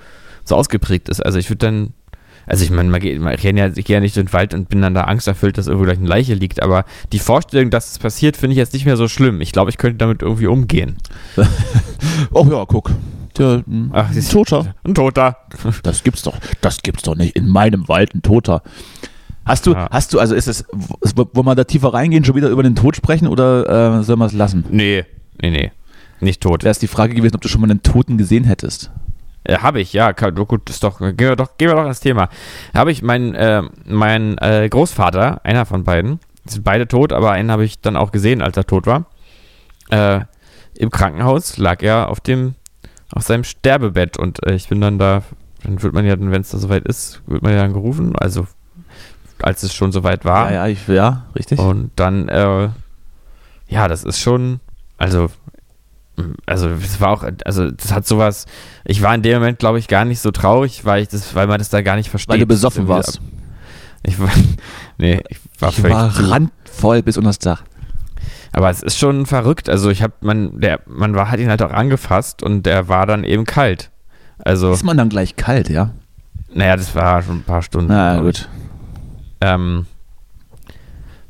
so 0.45 0.57
ausgeprägt 0.57 1.09
ist. 1.09 1.25
Also 1.25 1.39
ich 1.39 1.49
würde 1.49 1.65
dann, 1.65 1.93
also 2.47 2.65
ich 2.65 2.71
meine, 2.71 2.97
ich 2.97 3.03
gehe 3.43 3.55
ja, 3.55 3.69
gehe 3.69 3.85
ja 3.97 4.01
nicht 4.01 4.17
in 4.17 4.27
den 4.27 4.33
Wald 4.33 4.55
und 4.55 4.69
bin 4.69 4.81
dann 4.83 4.95
da 4.95 5.03
angsterfüllt, 5.03 5.59
dass 5.59 5.67
irgendwo 5.67 5.85
gleich 5.85 5.99
eine 5.99 6.09
Leiche 6.09 6.35
liegt. 6.35 6.63
Aber 6.63 6.85
die 7.13 7.19
Vorstellung, 7.19 7.71
dass 7.71 7.91
es 7.93 7.99
passiert, 7.99 8.37
finde 8.37 8.53
ich 8.53 8.59
jetzt 8.59 8.73
nicht 8.73 8.87
mehr 8.87 8.97
so 8.97 9.09
schlimm. 9.09 9.41
Ich 9.41 9.53
glaube, 9.53 9.71
ich 9.71 9.79
könnte 9.79 9.99
damit 9.99 10.23
irgendwie 10.23 10.47
umgehen. 10.47 10.97
Oh 12.31 12.47
ja, 12.51 12.65
guck. 12.67 12.91
Der, 13.39 13.63
ein 13.67 13.91
Ach, 13.93 14.11
siehst- 14.13 14.33
Toter. 14.33 14.75
Ein 14.85 14.95
Toter. 14.95 15.37
Das 15.83 16.03
gibt's 16.03 16.23
doch. 16.23 16.37
Das 16.61 16.83
gibt's 16.83 17.03
doch 17.03 17.15
nicht. 17.15 17.37
In 17.37 17.49
meinem 17.49 17.89
Wald 17.89 18.15
ein 18.15 18.23
Toter. 18.23 18.63
Hast 19.45 19.67
du, 19.67 19.73
Ja. 19.73 19.89
hast 19.91 20.13
du, 20.15 20.19
also 20.19 20.35
ist 20.35 20.49
es, 20.49 20.65
wollen 21.15 21.47
wir 21.47 21.55
da 21.55 21.65
tiefer 21.65 21.93
reingehen, 21.95 22.25
schon 22.25 22.35
wieder 22.35 22.49
über 22.49 22.63
den 22.63 22.75
Tod 22.75 22.97
sprechen 22.97 23.29
oder 23.29 23.99
äh, 24.01 24.03
sollen 24.03 24.19
wir 24.19 24.27
es 24.27 24.33
lassen? 24.33 24.65
Nee, 24.71 25.05
nee, 25.41 25.51
nee. 25.51 25.73
Nicht 26.21 26.41
tot. 26.43 26.65
Wäre 26.65 26.73
es 26.73 26.79
die 26.79 26.87
Frage 26.89 27.15
gewesen, 27.15 27.35
ob 27.37 27.43
du 27.43 27.49
schon 27.49 27.61
mal 27.61 27.71
einen 27.71 27.83
Toten 27.83 28.17
gesehen 28.19 28.45
hättest. 28.45 28.91
Äh, 29.47 29.59
Habe 29.59 29.81
ich, 29.81 29.93
ja. 29.93 30.13
Gut, 30.13 30.69
ist 30.69 30.83
doch, 30.83 30.99
gehen 30.99 31.17
wir 31.19 31.37
doch, 31.37 31.57
gehen 31.57 31.69
wir 31.69 31.77
doch 31.77 31.87
ins 31.87 32.01
Thema. 32.01 32.29
Habe 32.75 32.93
ich 32.93 33.03
meinen 33.03 33.35
äh, 33.35 33.63
mein, 33.85 34.39
äh, 34.39 34.69
Großvater, 34.69 35.41
einer 35.45 35.67
von 35.67 35.85
beiden, 35.85 36.21
sind 36.45 36.65
beide 36.65 36.87
tot, 36.87 37.13
aber 37.13 37.33
einen 37.33 37.51
habe 37.51 37.65
ich 37.65 37.81
dann 37.81 37.97
auch 37.97 38.13
gesehen, 38.13 38.43
als 38.43 38.57
er 38.57 38.65
tot 38.65 38.87
war. 38.87 39.07
Äh, 39.91 40.21
Im 40.75 40.91
Krankenhaus 40.91 41.59
lag 41.59 41.83
er 41.83 42.09
auf 42.09 42.21
dem, 42.21 42.55
auf 43.13 43.23
seinem 43.23 43.45
Sterbebett 43.45 44.17
und 44.17 44.45
äh, 44.47 44.55
ich 44.55 44.69
bin 44.69 44.81
dann 44.81 44.99
da, 44.99 45.23
dann 45.63 45.83
wird 45.83 45.95
man 45.95 46.05
ja, 46.05 46.15
wenn 46.19 46.41
es 46.41 46.51
da 46.51 46.59
soweit 46.59 46.85
ist, 46.85 47.23
wird 47.27 47.43
man 47.43 47.53
ja 47.53 47.63
dann 47.63 47.73
gerufen, 47.73 48.17
also 48.17 48.47
als 49.43 49.63
es 49.63 49.75
schon 49.75 49.93
soweit 49.93 50.25
war. 50.25 50.51
Ja, 50.51 50.67
ja, 50.67 50.67
ich, 50.67 50.89
ja, 50.89 51.27
richtig. 51.35 51.59
Und 51.59 51.91
dann, 51.97 52.29
äh, 52.29 52.69
ja, 53.69 53.89
das 53.89 54.05
ist 54.05 54.21
schon, 54.21 54.61
also, 54.99 55.29
also 56.47 56.69
es 56.69 57.01
war 57.01 57.11
auch, 57.11 57.25
also 57.45 57.71
das 57.71 57.93
hat 57.93 58.07
sowas, 58.07 58.47
ich 58.85 59.03
war 59.03 59.15
in 59.15 59.23
dem 59.23 59.35
Moment, 59.35 59.59
glaube 59.59 59.79
ich, 59.79 59.89
gar 59.89 60.05
nicht 60.05 60.21
so 60.21 60.31
traurig, 60.31 60.85
weil 60.85 61.03
ich 61.03 61.09
das, 61.09 61.35
weil 61.35 61.47
man 61.47 61.59
das 61.59 61.69
da 61.69 61.83
gar 61.83 61.97
nicht 61.97 62.11
versteht. 62.11 62.33
Weil 62.33 62.41
du 62.41 62.47
besoffen 62.47 62.89
warst. 62.89 63.21
Ich 64.03 64.19
war, 64.19 64.31
nee, 64.99 65.23
ich 65.29 65.39
war 65.59 65.71
Ich 65.71 65.77
völlig 65.77 65.97
war 65.97 66.31
randvoll 66.31 67.03
bis 67.03 67.17
unter 67.17 67.31
das 67.31 67.39
Dach. 67.39 67.63
Aber 68.53 68.71
es 68.71 68.83
ist 68.83 68.99
schon 68.99 69.27
verrückt. 69.27 69.69
Also 69.69 69.91
ich 69.91 70.03
habe, 70.03 70.15
man, 70.21 70.61
der, 70.61 70.81
man 70.87 71.15
war, 71.15 71.31
hat 71.31 71.41
ihn 71.41 71.51
halt 71.51 71.61
auch 71.63 71.73
angefasst 71.73 72.43
und 72.43 72.65
der 72.65 72.89
war 72.89 73.05
dann 73.05 73.25
eben 73.25 73.45
kalt. 73.45 73.91
Also, 74.39 74.73
Ist 74.73 74.85
man 74.85 74.97
dann 74.97 75.09
gleich 75.09 75.37
kalt, 75.37 75.69
ja? 75.69 75.93
naja, 76.55 76.77
das 76.77 76.95
war 76.95 77.23
schon 77.23 77.39
ein 77.39 77.43
paar 77.43 77.63
Stunden. 77.63 77.89
Na 77.89 78.17
ich. 78.17 78.23
gut. 78.23 78.49
Ähm, 79.41 79.87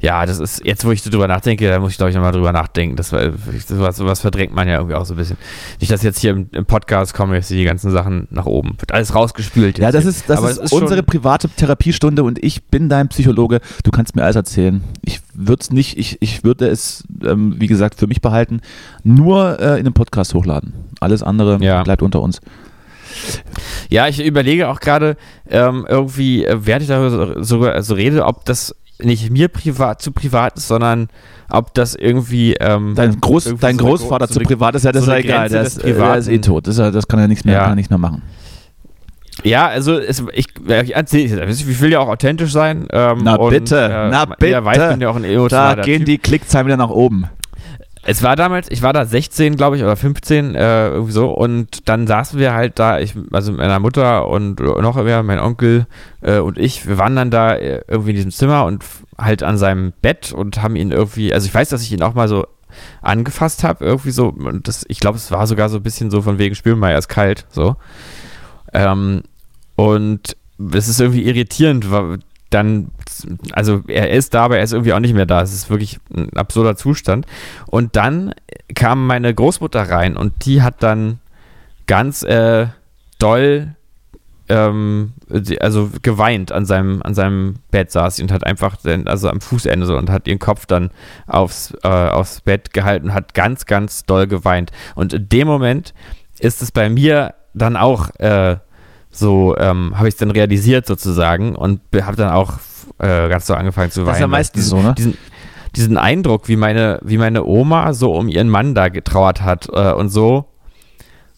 ja, 0.01 0.27
das 0.27 0.39
ist, 0.39 0.65
jetzt 0.65 0.85
wo 0.85 0.91
ich 0.93 1.03
so 1.03 1.11
drüber 1.11 1.27
nachdenke, 1.27 1.69
da 1.69 1.79
muss 1.79 1.93
ich 1.93 1.97
glaube 1.97 2.11
ich 2.11 2.17
nochmal 2.17 2.33
drüber 2.33 2.53
nachdenken. 2.53 2.97
Das 2.97 3.13
war, 3.13 3.31
sowas, 3.67 3.97
sowas 3.97 4.21
verdrängt 4.21 4.55
man 4.55 4.69
ja 4.69 4.77
irgendwie 4.77 4.95
auch 4.95 5.07
so 5.07 5.15
ein 5.15 5.17
bisschen. 5.17 5.37
Nicht, 5.81 5.91
dass 5.91 6.03
jetzt 6.03 6.19
hier 6.21 6.33
im, 6.33 6.49
im 6.53 6.67
Podcast 6.67 7.15
kommen 7.15 7.33
jetzt 7.35 7.51
die 7.51 7.65
ganzen 7.65 7.91
Sachen 7.91 8.29
nach 8.31 8.47
oben. 8.47 8.77
Wird 8.79 8.93
alles 8.93 9.15
rausgespült. 9.15 9.79
Ja, 9.79 9.91
das 9.93 10.05
ist, 10.05 10.29
das 10.29 10.43
ist, 10.43 10.59
es 10.65 10.73
unsere 10.73 10.97
schon- 10.99 11.07
private 11.07 11.49
Therapiestunde 11.49 12.23
und 12.25 12.43
ich 12.45 12.65
bin 12.65 12.89
dein 12.89 13.09
Psychologe. 13.09 13.61
Du 13.85 13.91
kannst 13.91 14.17
mir 14.17 14.23
alles 14.25 14.37
erzählen. 14.37 14.83
Ich 15.03 15.21
würde 15.35 15.61
es 15.63 15.71
nicht, 15.71 15.97
ich, 15.99 16.19
ich 16.21 16.45
würde 16.45 16.69
es, 16.69 17.05
ähm, 17.25 17.55
wie 17.59 17.67
gesagt, 17.67 17.99
für 17.99 18.07
mich 18.07 18.21
behalten, 18.21 18.61
nur 19.03 19.59
äh, 19.61 19.79
in 19.79 19.85
den 19.85 19.95
Podcast 19.95 20.35
hochladen. 20.35 20.75
Alles 21.01 21.23
andere 21.23 21.59
Ja. 21.63 21.83
bleibt 21.83 22.03
unter 22.03 22.21
uns. 22.21 22.41
Ja, 23.89 24.09
ich 24.09 24.23
überlege 24.25 24.69
auch 24.69 24.81
gerade, 24.81 25.17
ähm, 25.49 25.87
irgendwie, 25.89 26.45
äh, 26.45 26.59
während 26.67 26.83
ich 26.83 26.89
darüber 26.89 27.11
so, 27.11 27.43
so, 27.43 27.81
so 27.83 27.95
rede, 27.95 28.25
ob 28.27 28.45
das 28.45 28.75
nicht 29.03 29.31
mir 29.31 29.49
privat 29.49 30.01
zu 30.03 30.13
privat 30.13 30.57
ist, 30.57 30.69
sondern 30.69 31.09
ob 31.51 31.75
das 31.75 31.95
irgendwie. 31.95 32.55
Ähm, 32.55 32.95
Dein, 32.97 33.21
Groß, 33.21 33.47
irgendwie 33.47 33.61
dein 33.63 33.79
so 33.79 33.85
Großvater 33.87 34.27
Gro- 34.27 34.33
so 34.35 34.41
zu 34.41 34.47
privat 34.47 34.75
ist 34.75 34.85
ja 34.85 34.93
das 34.93 35.05
so 35.05 35.11
ist 35.13 35.17
ja 35.17 35.21
egal. 35.25 35.49
Der 35.49 35.63
des 35.63 35.77
ist, 35.77 35.85
äh, 35.85 35.93
der 35.95 36.17
ist 36.17 36.29
eh 36.29 36.39
tot. 36.39 36.67
Das, 36.67 36.77
das 36.77 37.07
kann 37.09 37.21
er 37.21 37.29
nichts 37.29 37.45
mehr, 37.45 37.55
Ja. 37.55 37.61
kann 37.63 37.73
er 37.73 37.77
nicht 37.77 37.91
mehr 37.91 37.99
machen. 37.99 38.23
Ja, 39.45 39.67
also 39.67 39.99
es, 39.99 40.23
ich, 40.33 40.47
ich 41.69 41.81
will 41.81 41.93
ja 41.93 42.01
auch 42.01 42.09
authentisch 42.09 42.53
sein. 42.53 42.87
Ähm, 42.91 43.19
Na 43.23 43.37
und, 43.37 43.51
bitte, 43.51 43.77
äh, 43.79 44.09
na 44.11 44.27
weiß, 44.65 44.77
bitte. 44.79 44.91
bin 44.93 45.01
ja 45.03 45.11
auch 45.11 45.17
ein 45.17 45.25
Da 45.51 45.75
gehen 45.83 46.05
die 46.07 46.19
Klickzahlen 46.19 46.67
wieder 46.67 46.79
nach 46.79 46.89
oben. 46.91 47.27
Es 48.09 48.23
war 48.23 48.37
damals, 48.37 48.71
ich 48.71 48.83
war 48.83 48.93
da 48.93 49.05
16, 49.05 49.57
glaube 49.57 49.77
ich, 49.77 49.83
oder 49.83 49.97
15, 49.97 50.55
äh, 50.55 50.89
irgendwie 50.91 51.13
so. 51.13 51.29
Und 51.29 51.89
dann 51.89 52.07
saßen 52.07 52.39
wir 52.39 52.55
halt 52.55 52.79
da, 52.79 53.01
ich, 53.01 53.15
also 53.33 53.51
mit 53.51 53.59
meiner 53.59 53.81
Mutter 53.81 54.29
und 54.29 54.61
noch 54.61 54.97
wer, 55.05 55.25
mein 55.25 55.41
Onkel 55.41 55.89
äh, 56.21 56.39
und 56.39 56.57
ich, 56.57 56.87
wir 56.87 56.99
waren 56.99 57.17
dann 57.17 57.33
da 57.33 57.57
äh, 57.57 57.83
irgendwie 57.89 58.11
in 58.11 58.17
diesem 58.17 58.31
Zimmer 58.31 58.65
und 58.65 58.85
halt 59.19 59.43
an 59.43 59.59
seinem 59.59 59.93
Bett 60.03 60.33
und 60.33 60.63
haben 60.63 60.77
ihn 60.77 60.93
irgendwie, 60.93 61.35
also 61.35 61.49
ich 61.49 61.55
weiß, 61.55 61.69
dass 61.71 61.83
ich 61.83 61.93
ihn 61.93 62.03
auch 62.03 62.15
mal 62.15 62.29
so 62.29 62.47
angefasst 63.03 63.65
habe, 63.65 63.85
irgendwie 63.85 64.13
so. 64.13 64.29
Und 64.29 64.69
das, 64.69 64.85
ich 64.89 65.01
glaube, 65.01 65.17
es 65.17 65.33
war 65.33 65.49
sogar 65.49 65.69
so 65.69 65.79
ein 65.79 65.83
bisschen 65.83 66.13
so 66.13 66.23
von 66.23 66.39
wegen 66.39 66.55
spüren 66.55 66.81
ist 66.85 67.09
kalt, 67.09 67.45
so. 67.51 67.75
Ähm, 68.73 69.23
und 69.75 70.37
es 70.73 70.87
ist 70.87 71.01
irgendwie 71.01 71.27
irritierend, 71.27 71.91
weil 71.91 72.21
dann, 72.57 72.91
also 73.53 73.83
er 73.87 74.11
ist 74.11 74.33
da, 74.33 74.45
aber 74.45 74.57
er 74.57 74.65
ist 74.65 74.73
irgendwie 74.73 74.95
auch 74.95 75.01
nicht 75.01 75.15
mehr 75.15 75.27
da. 75.27 75.43
Es 75.43 75.53
ist 75.53 75.69
wirklich 75.69 75.99
ein 76.15 76.31
absurder 76.35 76.75
Zustand. 76.75 77.27
Und 77.67 77.97
dann 77.97 78.35
kam 78.75 79.07
meine 79.07 79.33
Großmutter 79.35 79.91
rein 79.91 80.17
und 80.17 80.47
die 80.47 80.63
hat 80.63 80.83
dann 80.83 81.21
ganz 81.87 82.23
äh, 82.23 82.69
doll, 83.19 83.75
ähm, 84.49 85.13
also 85.61 85.91
geweint 86.01 86.51
an 86.51 86.65
seinem, 86.65 87.03
an 87.03 87.15
seinem 87.15 87.57
Bett 87.71 87.91
saß 87.91 88.17
sie 88.17 88.23
und 88.23 88.33
hat 88.33 88.47
einfach, 88.47 88.77
den, 88.77 89.07
also 89.07 89.29
am 89.29 89.43
Fußende 89.43 89.85
so 89.85 89.99
und 89.99 90.09
hat 90.09 90.27
ihren 90.27 90.39
Kopf 90.39 90.65
dann 90.65 90.91
aufs, 91.27 91.75
äh, 91.83 91.89
aufs 91.89 92.41
Bett 92.41 92.73
gehalten 92.73 93.09
und 93.09 93.15
hat 93.15 93.35
ganz, 93.35 93.67
ganz 93.67 94.07
doll 94.07 94.27
geweint. 94.27 94.73
Und 94.95 95.13
in 95.13 95.29
dem 95.29 95.47
Moment 95.47 95.93
ist 96.39 96.63
es 96.63 96.73
bei 96.73 96.89
mir 96.89 97.35
dann 97.53 97.77
auch 97.77 98.15
äh, 98.19 98.57
so, 99.17 99.57
ähm, 99.57 99.93
habe 99.97 100.09
ich 100.09 100.15
es 100.15 100.19
dann 100.19 100.31
realisiert 100.31 100.87
sozusagen 100.87 101.57
und 101.57 101.81
habe 102.03 102.17
dann 102.17 102.31
auch 102.31 102.55
äh, 102.99 103.29
ganz 103.29 103.47
so 103.47 103.55
angefangen 103.55 103.91
zu 103.91 104.01
weinen. 104.01 104.07
Das 104.09 104.17
ist 104.17 104.21
ja 104.21 104.27
meistens 104.27 104.69
so, 104.69 104.81
ne? 104.83 104.95
Diesen, 104.97 105.17
diesen 105.75 105.97
Eindruck, 105.99 106.49
wie 106.49 106.57
meine, 106.57 106.99
wie 107.03 107.19
meine 107.19 107.45
Oma 107.45 107.93
so 107.93 108.15
um 108.15 108.29
ihren 108.29 108.49
Mann 108.49 108.75
da 108.75 108.89
getrauert 108.89 109.43
hat 109.43 109.69
äh, 109.73 109.93
und 109.93 110.09
so, 110.11 110.47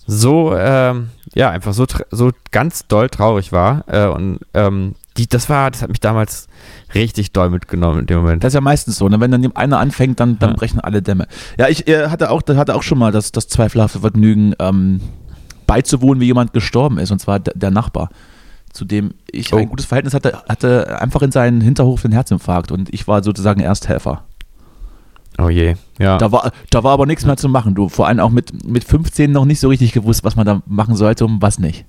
so, 0.06 0.56
ähm, 0.56 1.10
ja, 1.34 1.50
einfach 1.50 1.74
so, 1.74 1.84
so 2.10 2.30
ganz 2.50 2.86
doll 2.88 3.10
traurig 3.10 3.52
war. 3.52 3.84
Äh, 3.88 4.06
und 4.06 4.40
ähm, 4.54 4.94
die, 5.18 5.28
das 5.28 5.50
war, 5.50 5.70
das 5.70 5.82
hat 5.82 5.90
mich 5.90 6.00
damals 6.00 6.48
richtig 6.94 7.32
doll 7.32 7.50
mitgenommen 7.50 8.00
in 8.00 8.06
dem 8.06 8.20
Moment. 8.20 8.42
Das 8.42 8.50
ist 8.50 8.54
ja 8.54 8.60
meistens 8.62 8.96
so, 8.96 9.08
ne? 9.08 9.20
wenn 9.20 9.30
dann 9.30 9.54
einer 9.56 9.78
anfängt, 9.78 10.18
dann, 10.20 10.38
dann 10.38 10.50
Ja. 10.50 10.56
brechen 10.56 10.80
alle 10.80 11.02
Dämme. 11.02 11.26
Ja, 11.58 11.68
ich 11.68 11.86
äh, 11.88 12.08
hatte, 12.08 12.30
auch, 12.30 12.40
hatte 12.48 12.74
auch 12.74 12.82
schon 12.82 12.98
mal 12.98 13.12
das, 13.12 13.32
das 13.32 13.48
zweifelhafte 13.48 14.00
Vergnügen, 14.00 14.54
ähm, 14.58 15.00
beizuwohnen, 15.68 16.20
wie 16.20 16.26
jemand 16.26 16.52
gestorben 16.52 16.98
ist, 16.98 17.12
und 17.12 17.20
zwar 17.20 17.38
der, 17.38 17.70
Nachbar, 17.70 18.08
zu 18.72 18.84
dem 18.84 19.14
ich 19.30 19.52
Oh. 19.52 19.56
ein 19.58 19.68
gutes 19.68 19.86
Verhältnis 19.86 20.14
hatte, 20.14 20.42
hatte 20.48 21.00
einfach 21.00 21.22
in 21.22 21.30
seinen 21.30 21.60
Hinterhof 21.60 22.04
einen 22.04 22.12
Herzinfarkt 22.12 22.72
und 22.72 22.92
ich 22.92 23.06
war 23.06 23.22
sozusagen 23.22 23.60
Ersthelfer. 23.60 24.24
Oh 25.40 25.48
je, 25.48 25.76
ja. 26.00 26.18
Da 26.18 26.32
war, 26.32 26.50
da 26.70 26.82
war 26.82 26.92
aber 26.92 27.06
nichts 27.06 27.24
mehr 27.24 27.36
zu 27.36 27.48
machen. 27.48 27.76
Du 27.76 27.88
vor 27.88 28.08
allem 28.08 28.18
auch 28.18 28.30
mit, 28.30 28.66
mit 28.66 28.82
15 28.82 29.30
noch 29.30 29.44
nicht 29.44 29.60
so 29.60 29.68
richtig 29.68 29.92
gewusst, 29.92 30.24
was 30.24 30.34
man 30.34 30.44
da 30.46 30.62
machen 30.66 30.96
sollte 30.96 31.24
und 31.24 31.40
was 31.40 31.60
nicht. 31.60 31.84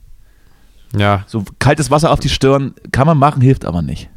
ja. 0.96 1.24
So 1.26 1.44
kaltes 1.58 1.90
Wasser 1.90 2.12
auf 2.12 2.20
die 2.20 2.30
Stirn 2.30 2.76
kann 2.92 3.08
man 3.08 3.18
machen, 3.18 3.42
hilft 3.42 3.66
aber 3.66 3.82
nicht. 3.82 4.10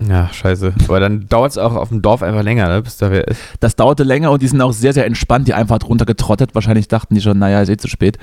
Ja, 0.00 0.28
scheiße. 0.32 0.74
Aber 0.84 1.00
dann 1.00 1.26
dauert 1.28 1.50
es 1.52 1.58
auch 1.58 1.74
auf 1.74 1.88
dem 1.88 2.02
Dorf 2.02 2.22
einfach 2.22 2.42
länger, 2.42 2.68
ne, 2.68 2.82
bis 2.82 2.98
da 2.98 3.10
wer 3.10 3.26
ist. 3.26 3.40
Das 3.60 3.74
dauerte 3.74 4.04
länger 4.04 4.30
und 4.30 4.42
die 4.42 4.48
sind 4.48 4.60
auch 4.60 4.72
sehr, 4.72 4.92
sehr 4.92 5.06
entspannt. 5.06 5.48
Die 5.48 5.54
einfach 5.54 5.78
drunter 5.78 6.04
getrottet. 6.06 6.54
Wahrscheinlich 6.54 6.86
dachten 6.88 7.14
die 7.14 7.20
schon, 7.20 7.38
naja, 7.38 7.60
ist 7.62 7.68
eh 7.68 7.76
zu 7.76 7.88
spät. 7.88 8.18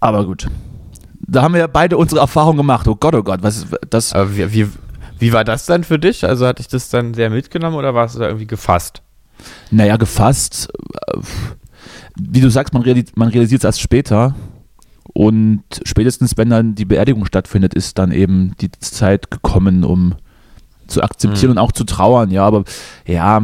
Aber 0.00 0.24
gut. 0.26 0.48
Da 1.20 1.42
haben 1.42 1.54
wir 1.54 1.60
ja 1.60 1.66
beide 1.66 1.96
unsere 1.96 2.20
Erfahrung 2.20 2.56
gemacht. 2.56 2.88
Oh 2.88 2.96
Gott, 2.96 3.14
oh 3.14 3.22
Gott, 3.22 3.42
was 3.42 3.58
ist 3.58 3.66
das? 3.90 4.12
Aber 4.12 4.36
wie, 4.36 4.52
wie, 4.52 4.68
wie 5.18 5.32
war 5.32 5.44
das 5.44 5.66
dann 5.66 5.84
für 5.84 5.98
dich? 5.98 6.24
Also 6.24 6.46
hatte 6.46 6.62
ich 6.62 6.68
das 6.68 6.88
dann 6.88 7.14
sehr 7.14 7.30
mitgenommen 7.30 7.76
oder 7.76 7.94
warst 7.94 8.16
du 8.16 8.20
da 8.20 8.26
irgendwie 8.26 8.46
gefasst? 8.46 9.02
Naja, 9.70 9.96
gefasst. 9.96 10.68
äh, 11.12 11.18
Wie 12.20 12.40
du 12.40 12.50
sagst, 12.50 12.74
man, 12.74 12.82
realis 12.82 13.12
man 13.14 13.28
realisiert 13.28 13.60
es 13.60 13.64
erst 13.64 13.80
später. 13.80 14.34
Und 15.12 15.62
spätestens, 15.84 16.36
wenn 16.36 16.50
dann 16.50 16.74
die 16.74 16.84
Beerdigung 16.84 17.24
stattfindet, 17.24 17.74
ist 17.74 17.98
dann 17.98 18.10
eben 18.12 18.54
die 18.60 18.70
Zeit 18.72 19.30
gekommen, 19.30 19.84
um 19.84 20.14
zu 20.88 21.02
akzeptieren 21.02 21.52
und 21.52 21.58
auch 21.58 21.72
zu 21.72 21.84
trauern. 21.84 22.30
Ja, 22.30 22.44
aber 22.44 22.64
ja, 23.06 23.42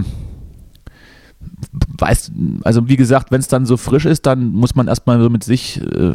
weißt, 1.99 2.33
also 2.63 2.89
wie 2.89 2.97
gesagt, 2.97 3.31
wenn 3.31 3.41
es 3.41 3.49
dann 3.49 3.67
so 3.67 3.77
frisch 3.77 4.07
ist, 4.07 4.27
dann 4.27 4.53
muss 4.53 4.75
man 4.75 4.89
erstmal 4.89 5.21
so 5.21 5.31
mit 5.31 5.45
sich 5.45 5.81
äh, 5.81 6.15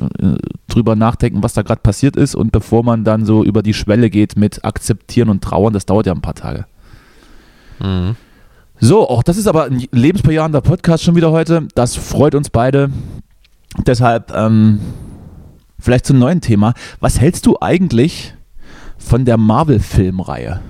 drüber 0.68 0.96
nachdenken, 0.96 1.44
was 1.44 1.54
da 1.54 1.62
gerade 1.62 1.82
passiert 1.82 2.16
ist. 2.16 2.36
Und 2.36 2.52
bevor 2.52 2.84
man 2.84 3.04
dann 3.04 3.26
so 3.26 3.44
über 3.44 3.64
die 3.64 3.74
Schwelle 3.74 4.10
geht 4.10 4.38
mit 4.38 4.64
akzeptieren 4.66 5.30
und 5.30 5.44
trauern, 5.44 5.74
das 5.74 5.86
dauert 5.86 6.06
ja 6.06 6.14
ein 6.14 6.22
paar 6.22 6.36
Tage. 6.36 6.66
Mhm. 7.80 8.16
So, 8.82 9.10
auch 9.10 9.24
das 9.24 9.38
ist 9.38 9.48
aber 9.48 9.66
ein 9.66 9.86
lebensbejahender 9.92 10.62
Podcast 10.62 11.04
schon 11.04 11.16
wieder 11.16 11.32
heute. 11.32 11.68
Das 11.76 11.96
freut 11.96 12.34
uns 12.34 12.50
beide. 12.50 12.90
Deshalb 13.86 14.32
ähm, 14.34 14.80
vielleicht 15.80 16.06
zum 16.06 16.18
neuen 16.18 16.42
Thema. 16.42 16.74
Was 17.00 17.20
hältst 17.20 17.46
du 17.46 17.58
eigentlich 17.60 18.34
von 18.98 19.26
der 19.26 19.38
Marvel-Filmreihe? 19.38 20.62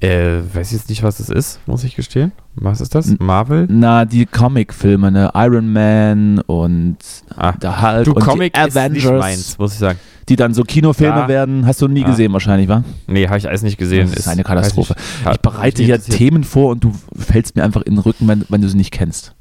Äh, 0.00 0.40
weiß 0.52 0.72
jetzt 0.72 0.90
nicht, 0.90 1.02
was 1.02 1.16
das 1.16 1.30
ist, 1.30 1.58
muss 1.66 1.82
ich 1.82 1.96
gestehen. 1.96 2.32
Was 2.54 2.82
ist 2.82 2.94
das? 2.94 3.14
Marvel? 3.18 3.66
Na, 3.70 4.04
die 4.04 4.26
Comic-Filme, 4.26 5.10
ne? 5.10 5.30
Iron 5.34 5.72
Man 5.72 6.40
und 6.40 6.98
Ah, 7.34 7.52
der 7.52 7.80
Hulk 7.80 8.04
Du, 8.04 8.12
und 8.12 8.22
Comic 8.22 8.52
die 8.52 8.60
ist 8.60 8.74
nicht 8.74 8.76
Avengers, 9.06 9.20
meins, 9.20 9.58
muss 9.58 9.72
ich 9.72 9.78
sagen. 9.78 9.98
die 10.28 10.36
dann 10.36 10.52
so 10.52 10.64
Kinofilme 10.64 11.20
Ja. 11.20 11.28
werden. 11.28 11.66
Hast 11.66 11.80
du 11.80 11.88
nie 11.88 12.00
Ja. 12.02 12.08
gesehen 12.08 12.30
wahrscheinlich, 12.34 12.68
wa? 12.68 12.84
Nee, 13.06 13.26
habe 13.26 13.38
ich 13.38 13.48
alles 13.48 13.62
nicht 13.62 13.78
gesehen. 13.78 14.10
Das 14.10 14.18
ist 14.20 14.28
eine 14.28 14.44
Katastrophe. 14.44 14.94
hat 15.24 15.36
Ich 15.36 15.40
bereite 15.40 15.82
hier. 15.82 15.98
Themen 15.98 16.44
vor 16.44 16.72
und 16.72 16.84
du 16.84 16.92
fällst 17.18 17.56
mir 17.56 17.64
einfach 17.64 17.80
in 17.82 17.94
den 17.94 18.00
Rücken, 18.00 18.28
wenn, 18.28 18.44
wenn 18.50 18.60
du 18.60 18.68
sie 18.68 18.76
nicht 18.76 18.90
kennst. 18.92 19.32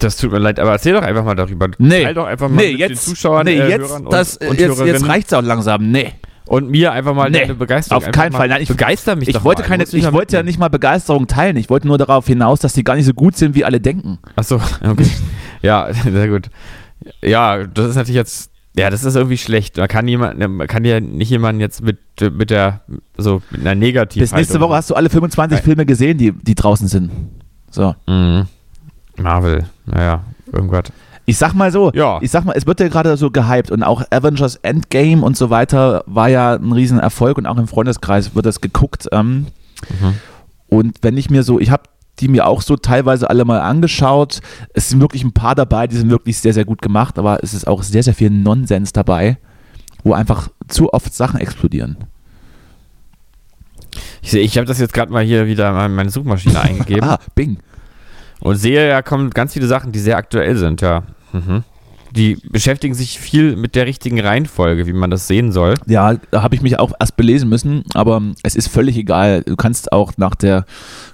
Das 0.00 0.16
tut 0.16 0.32
mir 0.32 0.38
leid, 0.38 0.58
aber 0.58 0.72
erzähl 0.72 0.92
doch 0.92 1.02
einfach 1.02 1.24
mal 1.24 1.34
darüber. 1.36 1.68
Nee. 1.78 2.02
Teil 2.02 2.14
doch 2.14 2.26
einfach 2.26 2.48
mal 2.48 2.56
Nee, 2.56 2.72
mit 2.72 2.80
jetzt, 2.80 3.06
den 3.06 3.10
Zuschauern, 3.14 3.44
nee, 3.46 3.58
äh, 3.58 3.68
jetzt, 3.70 3.88
Hörern 3.88 4.04
und, 4.06 4.12
das, 4.12 4.36
und 4.36 4.58
jetzt, 4.60 4.78
jetzt 4.80 5.06
reicht's 5.08 5.32
auch 5.32 5.40
langsam. 5.42 5.90
Nee. 5.90 6.12
Und 6.48 6.70
mir 6.70 6.92
einfach 6.92 7.14
mal 7.14 7.30
Nee, 7.30 7.40
deine 7.40 7.54
Begeisterung. 7.54 8.02
auf 8.04 8.10
keinen 8.10 8.32
Fall. 8.32 8.48
Nein, 8.48 8.62
ich- 8.62 8.68
begeister 8.68 9.16
mich 9.16 9.28
Ich 9.28 9.44
wollte, 9.44 9.62
mal. 9.62 9.68
keine, 9.68 9.84
ich 9.84 10.12
wollte 10.12 10.36
ja 10.36 10.42
nicht 10.42 10.58
mal 10.58 10.68
Begeisterung 10.68 11.26
teilen. 11.26 11.56
Ich 11.56 11.70
wollte 11.70 11.86
nur 11.86 11.98
darauf 11.98 12.26
hinaus, 12.26 12.60
dass 12.60 12.72
die 12.72 12.84
gar 12.84 12.94
nicht 12.96 13.06
so 13.06 13.14
gut 13.14 13.36
sind, 13.36 13.54
wie 13.54 13.64
alle 13.64 13.80
denken. 13.80 14.18
Achso, 14.36 14.60
okay. 14.84 15.06
ja, 15.62 15.88
sehr 16.02 16.28
gut. 16.28 16.48
Ja, 17.22 17.64
das 17.66 17.90
ist 17.90 17.96
natürlich 17.96 18.16
jetzt. 18.16 18.50
Ja, 18.76 18.90
das 18.90 19.02
ist 19.02 19.16
irgendwie 19.16 19.38
schlecht. 19.38 19.76
Man 19.76 19.88
kann 19.88 20.06
jemand, 20.06 20.38
man 20.38 20.66
kann 20.68 20.84
ja 20.84 21.00
nicht 21.00 21.30
jemanden 21.30 21.60
jetzt 21.60 21.82
mit, 21.82 21.98
mit 22.32 22.50
der, 22.50 22.82
so 23.16 23.42
mit 23.50 23.62
einer 23.62 23.74
Negativ. 23.74 24.20
Bis 24.20 24.32
nächste 24.32 24.60
Woche 24.60 24.74
hast 24.74 24.90
du 24.90 24.94
alle 24.94 25.10
25 25.10 25.56
Nein. 25.56 25.64
Filme 25.64 25.84
gesehen, 25.86 26.16
die, 26.16 26.30
die 26.32 26.54
draußen 26.54 26.86
sind. 26.86 27.10
So. 27.70 27.94
Mhm. 28.06 28.46
Marvel, 29.16 29.64
naja, 29.86 30.22
irgendwas. 30.52 30.84
Ich 31.28 31.36
sag 31.38 31.52
mal 31.54 31.70
so, 31.70 31.90
Ja. 31.94 32.18
ich 32.22 32.30
sag 32.30 32.44
mal, 32.44 32.54
es 32.56 32.66
wird 32.66 32.80
ja 32.80 32.88
gerade 32.88 33.16
so 33.16 33.30
gehypt 33.30 33.70
und 33.70 33.82
auch 33.82 34.02
Avengers 34.10 34.56
Endgame 34.56 35.22
und 35.22 35.36
so 35.36 35.50
weiter 35.50 36.02
war 36.06 36.28
ja 36.28 36.54
ein 36.54 36.72
Riesenerfolg 36.72 37.36
und 37.38 37.46
auch 37.46 37.58
im 37.58 37.68
Freundeskreis 37.68 38.34
wird 38.34 38.46
das 38.46 38.60
geguckt. 38.60 39.08
Ähm, 39.12 39.46
Mhm. 40.00 40.14
Und 40.68 40.98
wenn 41.02 41.16
ich 41.16 41.30
mir 41.30 41.42
so, 41.44 41.60
ich 41.60 41.70
habe 41.70 41.84
die 42.20 42.26
mir 42.28 42.46
auch 42.48 42.62
so 42.62 42.74
teilweise 42.76 43.30
alle 43.30 43.44
mal 43.44 43.60
angeschaut. 43.60 44.40
Es 44.74 44.88
sind 44.88 45.00
wirklich 45.00 45.22
ein 45.22 45.32
paar 45.32 45.54
dabei, 45.54 45.86
die 45.86 45.94
sind 45.96 46.10
wirklich 46.10 46.36
sehr, 46.38 46.52
sehr 46.52 46.64
gut 46.64 46.82
gemacht, 46.82 47.16
aber 47.16 47.44
es 47.44 47.54
ist 47.54 47.68
auch 47.68 47.84
sehr, 47.84 48.02
sehr 48.02 48.12
viel 48.14 48.28
Nonsens 48.30 48.92
dabei, 48.92 49.38
wo 50.02 50.14
einfach 50.14 50.48
zu 50.66 50.92
oft 50.92 51.14
Sachen 51.14 51.38
explodieren. 51.38 51.96
Ich 54.20 54.30
sehe, 54.32 54.42
ich 54.42 54.56
habe 54.58 54.66
das 54.66 54.78
jetzt 54.80 54.92
gerade 54.94 55.12
mal 55.12 55.22
hier 55.24 55.46
wieder 55.46 55.68
in 55.86 55.94
meine 55.94 56.10
Suchmaschine 56.10 56.60
eingegeben 56.60 57.08
Ah, 57.08 57.18
Bing. 57.36 57.58
und 58.40 58.56
sehe, 58.56 58.88
ja 58.88 59.00
kommen 59.02 59.30
ganz 59.30 59.52
viele 59.52 59.66
Sachen, 59.68 59.92
die 59.92 59.98
sehr 60.00 60.16
aktuell 60.16 60.56
sind, 60.56 60.80
ja. 60.80 61.04
Mhm. 61.32 61.62
Die 62.12 62.36
beschäftigen 62.50 62.94
sich 62.94 63.18
viel 63.18 63.54
mit 63.54 63.74
der 63.74 63.84
richtigen 63.84 64.18
Reihenfolge, 64.18 64.86
wie 64.86 64.94
man 64.94 65.10
das 65.10 65.26
sehen 65.26 65.52
soll. 65.52 65.74
Ja, 65.86 66.14
da 66.30 66.42
habe 66.42 66.54
ich 66.54 66.62
mich 66.62 66.78
auch 66.78 66.92
erst 66.98 67.16
belesen 67.18 67.50
müssen, 67.50 67.84
aber 67.92 68.22
es 68.42 68.56
ist 68.56 68.68
völlig 68.68 68.96
egal. 68.96 69.42
Du 69.42 69.56
kannst 69.56 69.92
auch 69.92 70.12
nach 70.16 70.34
der 70.34 70.64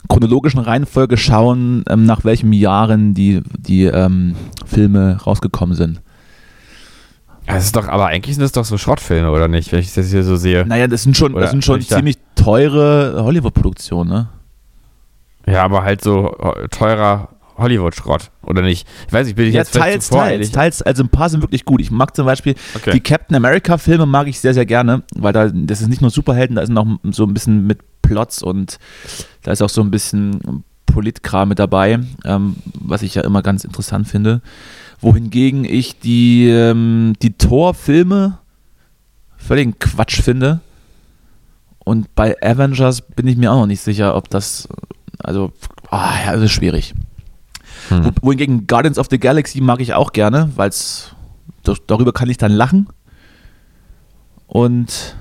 chronologischen 0.09 0.61
Reihenfolge 0.61 1.17
schauen, 1.17 1.85
ähm, 1.89 2.07
nach 2.07 2.25
welchen 2.25 2.53
Jahren 2.53 3.13
die, 3.13 3.43
die 3.59 3.85
ähm, 3.87 4.37
Filme 4.67 5.19
rausgekommen 5.27 5.75
sind. 5.75 6.01
Das 7.47 7.65
ist 7.65 7.75
doch, 7.77 7.89
aber 7.89 8.07
eigentlich 8.07 8.37
sind 8.37 8.43
das 8.43 8.53
doch 8.53 8.65
so 8.65 8.79
Schrottfilme, 8.79 9.31
oder 9.33 9.49
nicht, 9.49 9.73
wenn 9.73 9.81
ich 9.81 9.93
das 9.93 10.11
hier 10.11 10.23
so 10.23 10.37
sehe? 10.37 10.65
Naja, 10.65 10.87
das 10.87 11.03
sind 11.03 11.17
schon, 11.17 11.33
Oder 11.35 11.43
das 11.43 11.51
sind 11.51 11.65
schon 11.65 11.75
bin 11.75 11.83
ich 11.83 11.89
da- 11.89 11.97
ziemlich 11.97 12.17
teure 12.37 13.17
Hollywood-Produktionen, 13.23 14.11
ne? 14.11 14.29
Ja, 15.47 15.65
aber 15.65 15.83
halt 15.83 16.03
so 16.03 16.35
äh, 16.39 16.69
teurer 16.69 17.29
Hollywood-Schrott, 17.57 18.31
oder 18.43 18.63
nicht? 18.63 18.87
Ich 19.07 19.13
weiß 19.13 19.27
nicht, 19.27 19.37
bin 19.37 19.47
ich 19.47 19.55
Ja, 19.55 19.61
jetzt 19.61 19.73
teils, 19.75 20.07
zu 20.07 20.15
voreilig? 20.15 20.51
teils, 20.51 20.79
teils. 20.79 20.83
Also 20.83 21.03
ein 21.05 21.09
paar 21.09 21.29
sind 21.29 21.41
wirklich 21.43 21.65
gut. 21.65 21.81
Ich 21.81 21.91
mag 21.91 22.15
zum 22.17 22.27
Beispiel 22.27 22.55
Okay. 22.75 22.93
die 22.93 23.01
Captain 23.01 23.37
America-Filme 23.37 24.07
mag 24.07 24.27
ich 24.29 24.41
sehr, 24.41 24.55
sehr 24.55 24.67
gerne, 24.67 25.03
weil 25.15 25.33
da, 25.33 25.49
das 25.49 25.81
ist 25.81 25.89
nicht 25.89 26.01
nur 26.03 26.11
Superhelden, 26.11 26.57
da 26.57 26.63
ist 26.63 26.71
noch 26.71 26.87
so 27.11 27.25
ein 27.25 27.33
bisschen 27.35 27.67
mit 27.67 27.79
Plots 28.03 28.43
und 28.43 28.79
da 29.43 29.53
ist 29.53 29.63
auch 29.63 29.69
so 29.69 29.81
ein 29.83 29.91
bisschen 29.91 30.65
Politkram 30.87 31.49
mit 31.49 31.59
dabei, 31.59 32.01
ähm, 32.25 32.57
was 32.81 33.03
ich 33.03 33.15
ja 33.15 33.23
immer 33.23 33.43
ganz 33.43 33.65
interessant 33.65 34.09
finde. 34.09 34.43
Wohingegen 35.01 35.65
ich 35.65 35.99
die, 35.99 36.49
ähm, 36.49 37.15
die 37.23 37.33
Thor-Filme 37.33 38.39
völligen 39.37 39.79
Quatsch 39.79 40.21
finde. 40.23 40.61
Und 41.81 42.15
bei 42.15 42.35
Avengers 42.43 43.03
bin 43.03 43.27
ich 43.27 43.37
mir 43.37 43.53
auch 43.53 43.61
noch 43.61 43.67
nicht 43.67 43.81
sicher, 43.81 44.17
ob 44.17 44.31
das, 44.31 44.69
also, 45.19 45.53
ah, 45.91 46.15
ja, 46.25 46.33
das 46.33 46.45
ist 46.45 46.53
schwierig. 46.53 46.95
Hm. 47.89 48.05
Wo- 48.05 48.11
Wohingegen 48.29 48.67
Guardians 48.67 48.99
of 48.99 49.09
the 49.11 49.19
Galaxy 49.19 49.61
mag 49.61 49.81
ich 49.81 49.95
auch 49.95 50.13
gerne, 50.13 50.51
weil 50.57 50.69
es 50.69 51.15
darüber 51.87 52.13
kann 52.13 52.29
ich 52.31 52.37
dann 52.39 52.53
lachen. 52.53 52.89
Und 54.47 55.17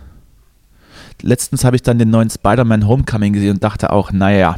letztens 1.22 1.64
habe 1.64 1.76
ich 1.76 1.82
dann 1.82 1.98
den 2.00 2.10
neuen 2.10 2.30
Spider-Man 2.30 2.88
Homecoming 2.88 3.34
gesehen 3.34 3.52
und 3.52 3.64
dachte 3.64 3.92
auch, 3.92 4.12
naja, 4.12 4.56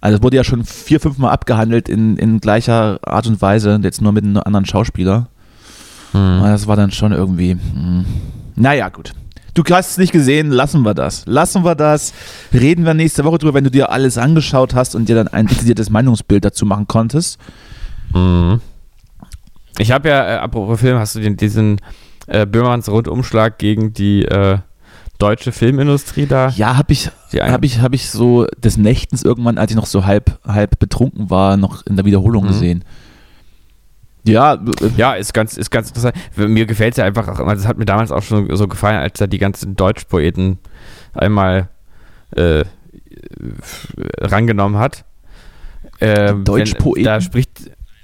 also 0.00 0.18
es 0.18 0.22
wurde 0.22 0.36
ja 0.36 0.44
schon 0.44 0.64
vier, 0.64 1.00
fünf 1.00 1.18
Mal 1.18 1.30
abgehandelt 1.30 1.88
in, 1.88 2.16
in 2.16 2.40
gleicher 2.40 3.00
Art 3.02 3.26
und 3.26 3.40
Weise, 3.42 3.80
jetzt 3.82 4.00
nur 4.00 4.12
mit 4.12 4.24
einem 4.24 4.36
anderen 4.38 4.66
Schauspieler. 4.66 5.28
Hm. 6.12 6.40
Das 6.42 6.66
war 6.66 6.76
dann 6.76 6.92
schon 6.92 7.12
irgendwie, 7.12 7.52
hm. 7.52 8.04
naja, 8.54 8.88
gut. 8.90 9.12
Du 9.56 9.64
hast 9.74 9.92
es 9.92 9.96
nicht 9.96 10.12
gesehen, 10.12 10.50
lassen 10.50 10.82
wir 10.82 10.92
das. 10.92 11.24
Lassen 11.26 11.64
wir 11.64 11.74
das. 11.74 12.12
Reden 12.52 12.84
wir 12.84 12.92
nächste 12.92 13.24
Woche 13.24 13.38
drüber, 13.38 13.54
wenn 13.54 13.64
du 13.64 13.70
dir 13.70 13.90
alles 13.90 14.18
angeschaut 14.18 14.74
hast 14.74 14.94
und 14.94 15.08
dir 15.08 15.14
dann 15.16 15.28
ein 15.28 15.46
detailliertes 15.46 15.88
Meinungsbild 15.88 16.44
dazu 16.44 16.66
machen 16.66 16.86
konntest. 16.86 17.38
Mhm. 18.12 18.60
Ich 19.78 19.92
habe 19.92 20.10
ja, 20.10 20.34
äh, 20.34 20.38
apropos 20.38 20.78
Film, 20.80 20.98
hast 20.98 21.14
du 21.14 21.20
den, 21.20 21.38
diesen 21.38 21.80
äh, 22.26 22.44
Böhmermanns 22.44 22.90
Rundumschlag 22.90 23.56
gegen 23.56 23.94
die 23.94 24.26
äh, 24.26 24.58
deutsche 25.18 25.52
Filmindustrie 25.52 26.26
da? 26.26 26.48
Ja, 26.50 26.76
habe 26.76 26.92
ich, 26.92 27.10
hab 27.34 27.64
ich, 27.64 27.80
hab 27.80 27.94
ich 27.94 28.10
so 28.10 28.46
des 28.58 28.76
Nächtens 28.76 29.22
irgendwann, 29.22 29.56
als 29.56 29.70
ich 29.70 29.76
noch 29.76 29.86
so 29.86 30.04
halb, 30.04 30.38
halb 30.46 30.78
betrunken 30.78 31.30
war, 31.30 31.56
noch 31.56 31.84
in 31.86 31.96
der 31.96 32.04
Wiederholung 32.04 32.44
Mhm. 32.44 32.48
gesehen. 32.48 32.84
Ja, 34.26 34.54
äh, 34.54 34.58
Ja, 34.96 35.14
ist 35.14 35.32
ganz, 35.32 35.56
ist 35.56 35.70
ganz 35.70 35.88
interessant. 35.88 36.16
Mir 36.36 36.66
gefällt 36.66 36.92
es 36.92 36.98
ja 36.98 37.04
einfach 37.04 37.38
immer, 37.38 37.54
das 37.54 37.66
hat 37.66 37.78
mir 37.78 37.84
damals 37.84 38.10
auch 38.10 38.22
schon 38.22 38.54
so 38.56 38.68
gefallen, 38.68 38.98
als 38.98 39.20
er 39.20 39.26
die 39.26 39.38
ganzen 39.38 39.76
Deutschpoeten 39.76 40.58
einmal 41.14 41.68
äh, 42.32 42.64
rangenommen 44.20 44.78
hat. 44.78 45.04
Ähm, 46.00 46.44
Deutschpoeten? 46.44 47.04
Da 47.04 47.20
spricht, 47.20 47.45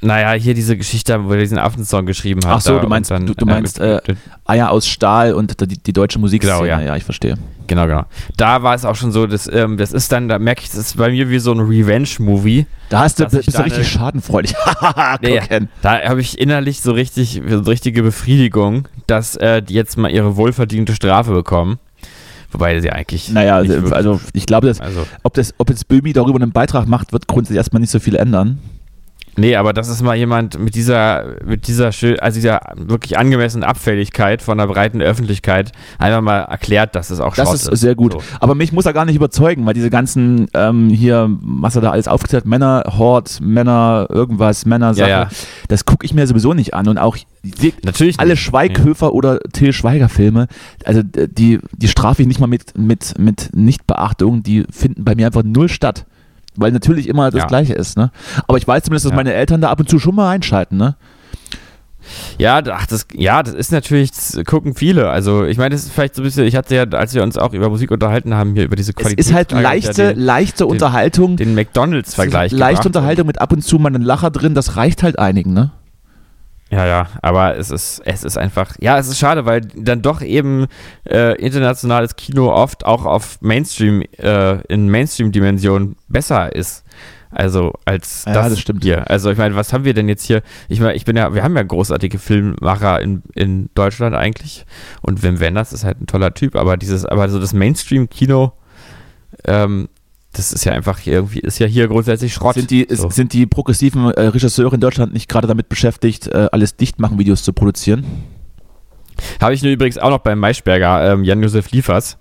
naja, 0.02 0.32
hier 0.32 0.52
diese 0.54 0.76
Geschichte, 0.76 1.24
wo 1.24 1.32
er 1.32 1.38
diesen 1.38 1.58
Affensong 1.58 2.04
geschrieben 2.06 2.40
hat. 2.44 2.56
Ach 2.56 2.60
so, 2.60 2.78
du 2.78 2.88
meinst- 2.88 3.10
dann, 3.10 3.26
du- 3.26 3.34
du 3.34 3.46
meinst, 3.46 3.78
mit- 3.80 3.88
äh, 4.08 4.14
Eier 4.44 4.70
aus 4.70 4.86
Stahl 4.86 5.32
und 5.34 5.60
die, 5.60 5.78
die 5.78 5.92
deutsche 5.92 6.18
Musikszene. 6.18 6.52
Genau, 6.54 6.64
ja. 6.66 6.80
ja, 6.80 6.96
ich 6.96 7.04
verstehe. 7.04 7.36
Genau, 7.68 7.86
genau. 7.86 8.04
Da 8.36 8.62
war 8.62 8.74
es 8.74 8.84
auch 8.84 8.96
schon 8.96 9.12
so, 9.12 9.26
dass, 9.26 9.48
ähm, 9.50 9.76
das 9.78 9.92
ist 9.92 10.12
dann, 10.12 10.28
da 10.28 10.38
merke 10.38 10.62
ich, 10.62 10.68
das 10.70 10.78
ist 10.78 10.96
bei 10.96 11.10
mir 11.10 11.30
wie 11.30 11.38
so 11.38 11.52
ein 11.52 11.60
Revenge-Movie. 11.60 12.66
Da 12.90 13.00
hast 13.00 13.18
du, 13.20 13.26
bist 13.28 13.56
du 13.56 13.62
richtig 13.64 13.88
schadenfreudig. 13.88 14.54
Nee, 15.22 15.38
Koken. 15.38 15.68
da 15.80 16.00
habe 16.02 16.20
ich 16.20 16.38
innerlich 16.38 16.80
so 16.82 16.92
richtig, 16.92 17.40
so 17.48 17.60
richtige 17.60 18.02
Befriedigung, 18.02 18.88
dass 19.06 19.36
äh, 19.36 19.62
die 19.62 19.74
jetzt 19.74 19.96
mal 19.96 20.10
ihre 20.10 20.36
wohlverdiente 20.36 20.94
Strafe 20.94 21.32
bekommen. 21.32 21.78
Wobei 22.50 22.78
sie 22.80 22.90
eigentlich. 22.90 23.30
Naja, 23.30 23.56
also, 23.56 23.94
also 23.94 24.20
ich 24.34 24.44
glaube, 24.44 24.66
dass, 24.66 24.78
also, 24.80 25.06
ob, 25.22 25.32
das, 25.34 25.54
ob 25.56 25.70
jetzt 25.70 25.88
Böhmi 25.88 26.12
darüber 26.12 26.38
einen 26.42 26.52
Beitrag 26.52 26.86
macht, 26.86 27.12
wird 27.14 27.26
grundsätzlich 27.26 27.56
erstmal 27.56 27.80
nicht 27.80 27.90
so 27.90 27.98
viel 27.98 28.16
ändern. 28.16 28.58
Nee, 29.36 29.56
aber 29.56 29.72
das 29.72 29.88
ist 29.88 30.02
mal 30.02 30.14
jemand 30.14 30.58
mit 30.58 30.74
dieser, 30.74 31.24
mit 31.44 31.66
dieser, 31.66 31.90
schön, 31.92 32.20
also 32.20 32.34
dieser 32.36 32.60
wirklich 32.76 33.16
angemessenen 33.18 33.64
Abfälligkeit 33.64 34.42
von 34.42 34.58
der 34.58 34.66
breiten 34.66 35.00
Öffentlichkeit 35.00 35.72
einfach 35.98 36.20
mal 36.20 36.40
erklärt, 36.40 36.94
dass 36.94 37.10
es 37.10 37.18
auch 37.18 37.34
Das 37.34 37.48
Schrott 37.48 37.72
ist 37.72 37.80
sehr 37.80 37.94
gut. 37.94 38.12
So. 38.12 38.22
Aber 38.40 38.54
mich 38.54 38.72
muss 38.72 38.84
er 38.84 38.92
gar 38.92 39.06
nicht 39.06 39.16
überzeugen, 39.16 39.64
weil 39.64 39.72
diese 39.74 39.88
ganzen 39.88 40.48
ähm, 40.52 40.90
hier, 40.90 41.30
was 41.40 41.76
er 41.76 41.80
da 41.82 41.90
alles 41.92 42.08
aufgezählt 42.08 42.42
hat, 42.42 42.48
Männer, 42.48 42.84
Hort, 42.98 43.38
Männer, 43.40 44.06
irgendwas, 44.10 44.66
Männer, 44.66 44.92
Sache, 44.92 45.08
Ja, 45.08 45.22
ja. 45.22 45.28
das 45.68 45.86
gucke 45.86 46.04
ich 46.04 46.12
mir 46.12 46.26
sowieso 46.26 46.52
nicht 46.52 46.74
an. 46.74 46.88
Und 46.88 46.98
auch 46.98 47.16
Natürlich 47.82 48.20
alle 48.20 48.32
nicht. 48.32 48.40
Schweighöfer 48.42 49.12
oder 49.14 49.40
Till 49.52 49.72
Schweiger 49.72 50.08
Filme, 50.08 50.46
also 50.84 51.02
d- 51.02 51.26
die, 51.28 51.58
die 51.76 51.88
strafe 51.88 52.22
ich 52.22 52.28
nicht 52.28 52.38
mal 52.38 52.46
mit, 52.46 52.78
mit, 52.78 53.18
mit 53.18 53.50
Nichtbeachtung, 53.54 54.42
die 54.42 54.64
finden 54.70 55.04
bei 55.04 55.14
mir 55.14 55.26
einfach 55.26 55.42
null 55.42 55.68
statt. 55.68 56.04
Weil 56.56 56.72
natürlich 56.72 57.08
immer 57.08 57.30
das 57.30 57.40
Ja. 57.42 57.46
Gleiche 57.46 57.72
ist, 57.74 57.96
ne? 57.96 58.10
Aber 58.46 58.58
ich 58.58 58.66
weiß 58.68 58.82
zumindest, 58.84 59.06
dass 59.06 59.10
Ja. 59.12 59.16
meine 59.16 59.32
Eltern 59.32 59.60
da 59.60 59.70
ab 59.70 59.80
und 59.80 59.88
zu 59.88 59.98
schon 59.98 60.14
mal 60.14 60.30
einschalten, 60.30 60.76
ne? 60.76 60.96
Ja, 62.36 62.60
ach, 62.72 62.86
das, 62.86 63.06
ja, 63.14 63.42
das 63.44 63.54
ist 63.54 63.70
natürlich, 63.70 64.10
das 64.10 64.36
gucken 64.44 64.74
viele. 64.74 65.08
Also, 65.10 65.44
ich 65.44 65.56
meine, 65.56 65.70
das 65.74 65.84
ist 65.84 65.92
vielleicht 65.92 66.16
so 66.16 66.22
ein 66.22 66.24
bisschen, 66.24 66.44
ich 66.46 66.56
hatte 66.56 66.74
ja, 66.74 66.82
als 66.82 67.14
wir 67.14 67.22
uns 67.22 67.38
auch 67.38 67.52
über 67.52 67.68
Musik 67.68 67.92
unterhalten 67.92 68.34
haben, 68.34 68.54
hier 68.54 68.64
über 68.64 68.74
diese 68.74 68.90
Es 68.90 68.96
Qualität. 68.96 69.20
ist 69.24 69.32
halt 69.32 69.52
leichte, 69.52 70.12
leichte 70.12 70.66
Unterhaltung. 70.66 71.36
den 71.36 71.54
McDonalds-Vergleich. 71.54 72.50
Leichte. 72.52 72.88
Unterhaltung 72.88 73.26
mit 73.28 73.40
ab 73.40 73.52
und 73.52 73.62
zu 73.62 73.78
mal 73.78 73.88
einem 73.88 74.02
Lacher 74.02 74.30
drin, 74.30 74.54
das 74.54 74.76
reicht 74.76 75.02
halt 75.04 75.18
einigen, 75.18 75.52
ne? 75.52 75.70
Ja, 76.72 76.86
ja, 76.86 77.06
aber 77.20 77.58
es 77.58 77.70
ist, 77.70 78.00
es 78.06 78.24
ist 78.24 78.38
einfach, 78.38 78.76
ja, 78.80 78.98
es 78.98 79.06
ist 79.06 79.18
schade, 79.18 79.44
weil 79.44 79.60
dann 79.60 80.00
doch 80.00 80.22
eben 80.22 80.68
äh, 81.06 81.36
internationales 81.36 82.16
Kino 82.16 82.50
oft 82.50 82.86
auch 82.86 83.04
auf 83.04 83.42
Mainstream, 83.42 84.02
äh, 84.16 84.54
in 84.72 84.88
Mainstream-Dimension 84.88 85.96
besser 86.08 86.54
ist. 86.54 86.84
Also 87.30 87.74
als 87.84 88.24
Ja, 88.24 88.32
das, 88.32 88.50
das 88.50 88.60
stimmt. 88.60 88.84
hier. 88.84 89.10
Also 89.10 89.30
ich 89.30 89.36
meine, 89.36 89.54
was 89.54 89.74
haben 89.74 89.84
wir 89.84 89.92
denn 89.92 90.08
jetzt 90.08 90.24
hier? 90.24 90.40
Ich 90.68 90.80
meine, 90.80 90.94
ich 90.94 91.04
bin 91.04 91.14
ja, 91.14 91.34
wir 91.34 91.42
haben 91.42 91.54
ja 91.56 91.62
großartige 91.62 92.18
Filmmacher 92.18 93.02
in, 93.02 93.22
in 93.34 93.68
Deutschland 93.74 94.14
eigentlich. 94.16 94.64
Und 95.02 95.22
Wim 95.22 95.40
Wenders 95.40 95.74
ist 95.74 95.84
halt 95.84 96.00
ein 96.00 96.06
toller 96.06 96.32
Typ, 96.32 96.56
aber 96.56 96.78
dieses, 96.78 97.04
aber 97.04 97.28
so 97.28 97.38
das 97.38 97.52
Mainstream-Kino, 97.52 98.52
ähm, 99.46 99.90
das 100.32 100.52
ist 100.52 100.64
ja 100.64 100.72
einfach 100.72 100.98
hier 100.98 101.14
irgendwie, 101.14 101.40
ist 101.40 101.58
ja 101.58 101.66
hier 101.66 101.88
grundsätzlich 101.88 102.32
Schrott. 102.32 102.54
Sind 102.54 102.70
die, 102.70 102.86
so. 102.90 103.10
sind 103.10 103.32
die 103.32 103.46
progressiven 103.46 104.10
äh, 104.12 104.22
Regisseure 104.28 104.74
in 104.74 104.80
Deutschland 104.80 105.12
nicht 105.12 105.28
gerade 105.28 105.46
damit 105.46 105.68
beschäftigt, 105.68 106.26
äh, 106.28 106.48
alles 106.52 106.76
Dichtmachen-Videos 106.76 107.42
zu 107.42 107.52
produzieren? 107.52 108.04
Habe 109.40 109.54
ich 109.54 109.62
nur 109.62 109.72
übrigens 109.72 109.98
auch 109.98 110.10
noch 110.10 110.18
beim 110.18 110.38
Maischberger, 110.38 111.12
ähm, 111.12 111.24
Jan-Josef 111.24 111.70
Liefers. 111.70 112.16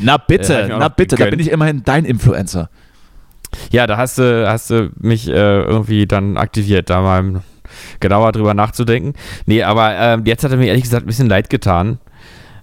Na 0.00 0.16
bitte, 0.16 0.62
Äh, 0.62 0.68
na 0.68 0.88
bitte, 0.88 1.16
da 1.16 1.24
gegönnt. 1.24 1.38
bin 1.38 1.40
ich 1.46 1.52
immerhin 1.52 1.82
dein 1.84 2.04
Influencer. 2.04 2.70
Ja, 3.70 3.86
da 3.86 3.98
hast 3.98 4.18
du, 4.18 4.48
hast 4.48 4.70
du 4.70 4.90
mich 4.98 5.28
äh, 5.28 5.32
irgendwie 5.32 6.06
dann 6.06 6.38
aktiviert, 6.38 6.88
da 6.88 7.02
mal 7.02 7.42
genauer 8.00 8.32
drüber 8.32 8.54
nachzudenken. 8.54 9.12
Nee, 9.46 9.62
aber 9.62 9.94
ähm, 9.96 10.22
jetzt 10.24 10.42
hat 10.44 10.52
er 10.52 10.56
mir 10.56 10.68
ehrlich 10.68 10.84
gesagt 10.84 11.04
ein 11.04 11.06
bisschen 11.06 11.28
leid 11.28 11.50
getan. 11.50 11.98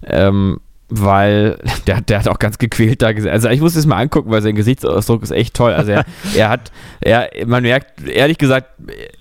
Ähm, 0.03 0.59
weil 0.89 1.57
der, 1.87 2.01
der 2.01 2.19
hat 2.19 2.27
auch 2.27 2.39
ganz 2.39 2.57
gequält 2.57 3.01
da 3.01 3.11
gesehen. 3.11 3.31
Also 3.31 3.49
ich 3.49 3.61
muss 3.61 3.75
es 3.75 3.85
mal 3.85 3.97
angucken, 3.97 4.29
weil 4.31 4.41
sein 4.41 4.55
Gesichtsausdruck 4.55 5.23
ist 5.23 5.31
echt 5.31 5.53
toll. 5.55 5.73
Also 5.73 5.91
er, 5.91 6.05
er 6.35 6.49
hat, 6.49 6.71
er, 7.01 7.29
man 7.45 7.63
merkt, 7.63 8.07
ehrlich 8.07 8.37
gesagt, 8.37 8.67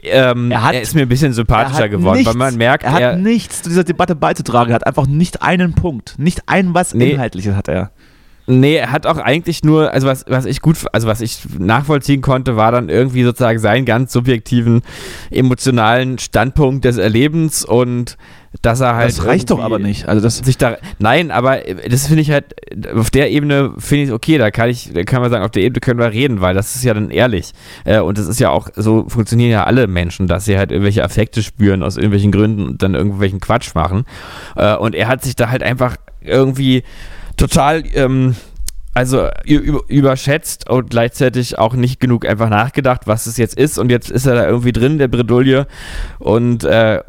ähm, 0.03 0.51
Er 0.51 0.63
hat- 0.65 0.75
er 0.75 0.83
ist 0.83 0.95
mir 0.95 1.03
ein 1.03 1.09
bisschen 1.09 1.33
sympathischer 1.33 1.89
geworden, 1.89 2.25
weil 2.25 2.35
man 2.35 2.57
merkt, 2.57 2.85
er 2.85 2.93
hat 2.93 3.01
er, 3.01 3.17
nichts 3.17 3.63
zu 3.63 3.69
dieser 3.69 3.85
Debatte 3.85 4.15
beizutragen. 4.17 4.71
Er 4.71 4.77
hat 4.77 4.87
einfach 4.87 5.07
nicht 5.07 5.43
einen 5.43 5.75
Punkt, 5.75 6.15
nicht 6.19 6.43
ein 6.47 6.75
was 6.75 6.95
Nee. 6.95 7.11
Inhaltliches 7.13 7.55
hat 7.55 7.69
er. 7.69 7.91
Nee, 8.51 8.77
er 8.77 8.93
hat 8.93 9.05
auch 9.05 9.19
eigentlich 9.19 9.63
nur, 9.63 9.93
also 9.93 10.07
was, 10.07 10.25
was 10.27 10.47
ich 10.47 10.63
gut, 10.63 10.79
also 10.93 11.07
was 11.07 11.21
ich 11.21 11.41
nachvollziehen 11.59 12.23
konnte, 12.23 12.57
war 12.57 12.73
dann 12.73 12.89
irgendwie 12.89 13.23
sozusagen 13.23 13.59
seinen 13.59 13.85
ganz 13.85 14.11
subjektiven, 14.11 14.81
emotionalen 15.31 16.19
Standpunkt 16.19 16.87
des 16.87 16.97
Erlebens 16.97 17.63
und 17.63 18.17
dass 18.63 18.81
er 18.81 18.97
halt. 18.97 19.11
das 19.11 19.27
reicht 19.27 19.51
doch 19.51 19.61
aber 19.61 19.79
nicht. 19.79 20.09
Also 20.09 20.23
das, 20.23 20.39
Sich 20.39 20.57
da, 20.57 20.79
nein, 20.99 21.31
aber 21.31 21.59
das 21.91 22.07
finde 22.07 22.23
ich 22.23 22.31
halt, 22.31 22.55
auf 22.97 23.11
der 23.11 23.31
Ebene 23.31 23.75
finde 23.77 24.05
ich 24.05 24.13
okay, 24.13 24.39
da 24.39 24.51
kann 24.51 24.71
ich, 24.71 24.95
da 24.95 25.05
kann 25.05 25.21
man 25.21 25.31
sagen, 25.31 25.45
auf 25.45 25.51
der 25.51 25.63
Ebene 25.63 25.81
können 25.81 26.01
wir 26.01 26.11
reden, 26.11 26.41
weil 26.41 26.55
das 26.55 26.75
ist 26.75 26.85
ja 26.85 26.95
dann 26.95 27.11
ehrlich. 27.11 27.53
Äh, 27.85 28.01
und 28.01 28.17
das 28.17 28.27
ist 28.27 28.41
ja 28.41 28.49
auch, 28.49 28.71
so 28.75 29.07
funktionieren 29.11 29.51
ja 29.51 29.65
alle 29.65 29.87
Menschen, 29.87 30.27
dass 30.27 30.47
sie 30.47 30.57
halt 30.57 30.73
irgendwelche 30.73 31.05
Affekte 31.05 31.43
spüren 31.43 31.83
aus 31.83 31.99
irgendwelchen 31.99 32.33
Gründen 32.33 32.67
und 32.67 32.83
dann 32.83 32.95
irgendwelchen 32.95 33.41
Quatsch 33.41 33.75
machen. 33.75 34.07
Äh, 34.57 34.75
und 34.77 34.95
er 34.95 35.09
hat 35.09 35.23
sich 35.23 35.37
da 35.37 35.51
halt 35.51 35.63
einfach 35.63 35.97
irgendwie 36.23 36.83
total, 37.39 37.85
ähm, 37.95 38.37
also 38.95 39.29
überschätzt 39.89 40.69
und 40.69 40.91
gleichzeitig 40.91 41.59
auch 41.59 41.75
nicht 41.75 42.01
genug 42.01 42.27
einfach 42.27 42.49
nachgedacht, 42.49 43.03
was 43.07 43.27
es 43.27 43.37
jetzt 43.37 43.57
ist. 43.57 43.79
Und 43.79 43.91
jetzt 43.91 44.11
ist 44.11 44.27
er 44.27 44.35
da 44.35 44.47
irgendwie 44.47 44.73
drin, 44.73 44.99
der 44.99 45.09
Bredouille, 45.09 45.67
und, 46.19 46.65
äh, 46.65 47.01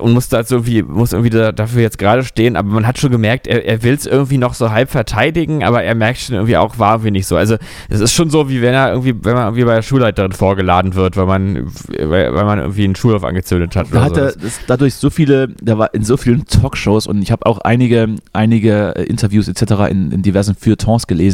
und 0.00 0.12
muss 0.12 0.28
da 0.28 0.42
irgendwie, 0.48 0.82
muss 0.82 1.12
irgendwie 1.12 1.30
da, 1.30 1.52
dafür 1.52 1.82
jetzt 1.82 1.98
gerade 1.98 2.24
stehen. 2.24 2.56
Aber 2.56 2.68
man 2.68 2.86
hat 2.86 2.98
schon 2.98 3.10
gemerkt, 3.10 3.46
er, 3.46 3.64
er 3.64 3.82
will 3.82 3.94
es 3.94 4.06
irgendwie 4.06 4.38
noch 4.38 4.54
so 4.54 4.70
halb 4.70 4.90
verteidigen, 4.90 5.62
aber 5.62 5.82
er 5.82 5.94
merkt 5.94 6.20
schon 6.20 6.34
irgendwie 6.34 6.56
auch, 6.56 6.78
war 6.78 6.94
irgendwie 6.94 7.12
nicht 7.12 7.26
so. 7.26 7.36
Also 7.36 7.56
es 7.88 8.00
ist 8.00 8.12
schon 8.12 8.30
so, 8.30 8.48
wie 8.48 8.62
wenn 8.62 8.74
er 8.74 8.90
irgendwie, 8.90 9.14
wenn 9.22 9.34
man 9.34 9.44
irgendwie 9.44 9.64
bei 9.64 9.74
der 9.76 9.82
Schulleiterin 9.82 10.32
vorgeladen 10.32 10.94
wird, 10.94 11.16
weil 11.16 11.26
man, 11.26 11.72
weil, 11.98 12.34
weil 12.34 12.44
man 12.44 12.58
irgendwie 12.58 12.84
einen 12.84 12.96
Schulhof 12.96 13.24
angezündet 13.24 13.76
hat. 13.76 13.88
da 13.92 14.02
hat 14.02 14.16
er 14.16 14.34
dadurch 14.66 14.94
so 14.94 15.10
viele, 15.10 15.48
der 15.48 15.78
war 15.78 15.94
in 15.94 16.04
so 16.04 16.16
vielen 16.16 16.44
Talkshows 16.46 17.06
und 17.06 17.22
ich 17.22 17.30
habe 17.30 17.46
auch 17.46 17.58
einige, 17.58 18.16
einige 18.32 18.96
äh, 18.96 19.04
Interviews 19.04 19.48
etc. 19.48 19.90
In, 19.90 20.10
in 20.12 20.22
diversen 20.22 20.54
Feuilletons 20.54 21.06
gelesen. 21.06 21.25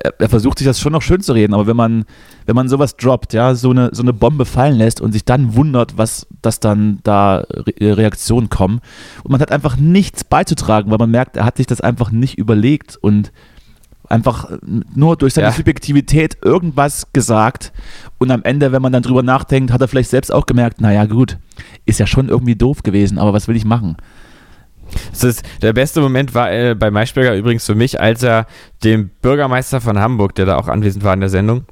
Er, 0.00 0.14
er 0.18 0.28
versucht 0.28 0.58
sich 0.58 0.66
das 0.66 0.78
schon 0.78 0.92
noch 0.92 1.02
schön 1.02 1.20
zu 1.20 1.32
reden, 1.32 1.54
aber 1.54 1.66
wenn 1.66 1.76
man, 1.76 2.04
wenn 2.46 2.54
man 2.54 2.68
sowas 2.68 2.96
droppt, 2.96 3.32
ja, 3.32 3.54
so 3.54 3.70
eine, 3.70 3.90
so 3.92 4.02
eine 4.02 4.12
Bombe 4.12 4.44
fallen 4.44 4.76
lässt 4.76 5.00
und 5.00 5.12
sich 5.12 5.24
dann 5.24 5.54
wundert, 5.56 5.98
was, 5.98 6.26
dass 6.40 6.60
dann 6.60 7.00
da 7.02 7.38
Re 7.50 7.96
Reaktionen 7.96 8.48
kommen 8.48 8.80
und 9.24 9.32
man 9.32 9.40
hat 9.40 9.50
einfach 9.50 9.76
nichts 9.76 10.22
beizutragen, 10.22 10.90
weil 10.90 10.98
man 10.98 11.10
merkt, 11.10 11.36
er 11.36 11.44
hat 11.44 11.56
sich 11.56 11.66
das 11.66 11.80
einfach 11.80 12.12
nicht 12.12 12.38
überlegt 12.38 12.96
und 13.00 13.32
einfach 14.08 14.50
äh, 14.50 14.58
nur 14.94 15.16
durch 15.16 15.34
seine 15.34 15.48
Ja. 15.48 15.52
Subjektivität 15.52 16.38
irgendwas 16.44 17.08
gesagt 17.12 17.72
und 18.18 18.30
am 18.30 18.42
Ende, 18.44 18.72
wenn 18.72 18.82
man 18.82 18.92
dann 18.92 19.02
drüber 19.02 19.22
nachdenkt, 19.22 19.72
hat 19.72 19.80
er 19.80 19.88
vielleicht 19.88 20.10
selbst 20.10 20.32
auch 20.32 20.46
gemerkt, 20.46 20.80
naja 20.80 21.06
gut, 21.06 21.38
ist 21.86 21.98
ja 21.98 22.06
schon 22.06 22.28
irgendwie 22.28 22.56
doof 22.56 22.82
gewesen, 22.82 23.18
aber 23.18 23.32
was 23.32 23.48
will 23.48 23.56
ich 23.56 23.64
machen? 23.64 23.96
Ist, 25.12 25.42
der 25.62 25.72
beste 25.72 26.00
Moment 26.00 26.34
war 26.34 26.52
äh, 26.52 26.74
bei 26.74 26.90
Maischberger 26.90 27.34
übrigens 27.36 27.66
für 27.66 27.74
mich, 27.74 28.00
als 28.00 28.22
er 28.22 28.46
dem 28.84 29.10
Bürgermeister 29.22 29.80
von 29.80 29.98
Hamburg, 29.98 30.34
der 30.34 30.46
da 30.46 30.56
auch 30.56 30.68
anwesend 30.68 31.04
war 31.04 31.14
in 31.14 31.20
der 31.20 31.28
Sendung, 31.28 31.64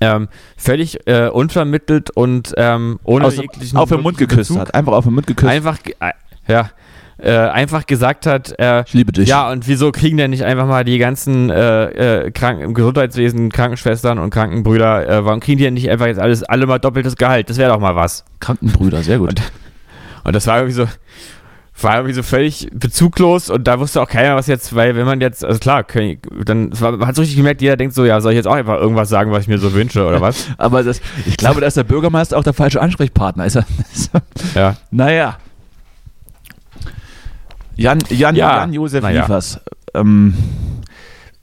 ähm, 0.00 0.28
völlig 0.56 1.06
äh, 1.06 1.28
unvermittelt 1.28 2.10
und 2.10 2.54
ähm, 2.56 3.00
ohne 3.04 3.26
Aus, 3.26 3.36
jeglichen 3.36 3.76
auf 3.76 3.88
den 3.88 4.02
Mund 4.02 4.18
geküsst 4.18 4.50
Bezug 4.50 4.60
hat, 4.60 4.74
einfach 4.74 4.92
auf 4.92 5.04
den 5.04 5.14
Mund 5.14 5.26
geküsst. 5.26 5.50
Einfach, 5.50 5.78
äh, 6.00 6.12
ja, 6.46 6.70
äh, 7.18 7.32
einfach 7.32 7.86
gesagt 7.86 8.26
hat, 8.26 8.54
äh, 8.60 8.84
ich 8.86 8.94
liebe 8.94 9.10
dich. 9.10 9.28
ja, 9.28 9.50
und 9.50 9.66
wieso 9.66 9.90
kriegen 9.90 10.16
denn 10.16 10.30
nicht 10.30 10.44
einfach 10.44 10.68
mal 10.68 10.84
die 10.84 10.98
ganzen 10.98 11.50
äh, 11.50 12.26
äh, 12.26 12.30
Kranken 12.30 12.62
im 12.62 12.74
Gesundheitswesen, 12.74 13.50
Krankenschwestern 13.50 14.20
und 14.20 14.30
Krankenbrüder, 14.30 15.08
äh, 15.08 15.24
warum 15.24 15.40
kriegen 15.40 15.58
die 15.58 15.64
denn 15.64 15.74
nicht 15.74 15.90
einfach 15.90 16.06
jetzt 16.06 16.20
alles, 16.20 16.44
alle 16.44 16.66
mal 16.66 16.78
doppeltes 16.78 17.16
Gehalt? 17.16 17.50
Das 17.50 17.56
wäre 17.56 17.72
doch 17.72 17.80
mal 17.80 17.96
was. 17.96 18.24
Krankenbrüder, 18.38 19.02
sehr 19.02 19.18
gut. 19.18 19.42
Und 20.22 20.36
das 20.36 20.46
war 20.46 20.58
irgendwie 20.58 20.74
so, 20.74 20.86
war 21.80 21.96
irgendwie 21.96 22.14
so 22.14 22.22
völlig 22.22 22.68
bezuglos 22.72 23.50
und 23.50 23.64
da 23.68 23.78
wusste 23.78 24.00
auch 24.02 24.08
keiner, 24.08 24.36
was 24.36 24.46
jetzt, 24.46 24.74
weil 24.74 24.96
wenn 24.96 25.06
man 25.06 25.20
jetzt, 25.20 25.44
also 25.44 25.58
klar, 25.58 25.84
können, 25.84 26.18
dann 26.44 26.72
es 26.72 26.80
war, 26.80 26.92
man 26.92 27.06
hat 27.06 27.14
so 27.14 27.22
richtig 27.22 27.36
gemerkt, 27.36 27.62
jeder 27.62 27.76
denkt 27.76 27.94
so, 27.94 28.04
ja, 28.04 28.20
soll 28.20 28.32
ich 28.32 28.36
jetzt 28.36 28.46
auch 28.48 28.54
einfach 28.54 28.78
irgendwas 28.78 29.08
sagen, 29.08 29.30
was 29.30 29.42
ich 29.42 29.48
mir 29.48 29.58
so 29.58 29.72
wünsche 29.72 30.04
oder 30.06 30.20
was? 30.20 30.46
aber 30.58 30.82
das, 30.82 31.00
ich 31.26 31.36
glaube, 31.36 31.60
da 31.60 31.66
ist 31.66 31.76
der 31.76 31.84
Bürgermeister 31.84 32.36
auch 32.36 32.42
der 32.44 32.52
falsche 32.54 32.80
Ansprechpartner. 32.80 33.46
Ist 33.46 33.56
er, 33.56 33.66
ist 33.94 34.10
er, 34.14 34.22
Ja. 34.54 34.76
naja. 34.90 35.38
Jan, 37.76 37.98
Jan, 38.10 38.34
Ja, 38.34 38.56
Jan 38.58 38.72
Josef 38.72 39.02
naja. 39.02 39.22
Liefers. 39.22 39.60
Ähm, 39.94 40.34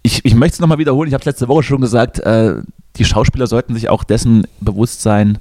ich, 0.02 0.26
ich 0.26 0.36
möchte 0.36 0.56
es 0.56 0.60
nochmal 0.60 0.78
wiederholen, 0.78 1.08
ich 1.08 1.14
habe 1.14 1.22
es 1.22 1.26
letzte 1.26 1.48
Woche 1.48 1.64
schon 1.64 1.82
gesagt, 1.82 2.20
äh, 2.20 2.56
die 2.98 3.06
Schauspieler 3.06 3.48
sollten 3.48 3.74
sich 3.74 3.90
auch 3.90 4.04
dessen 4.04 4.46
bewusst 4.60 5.02
sein, 5.02 5.38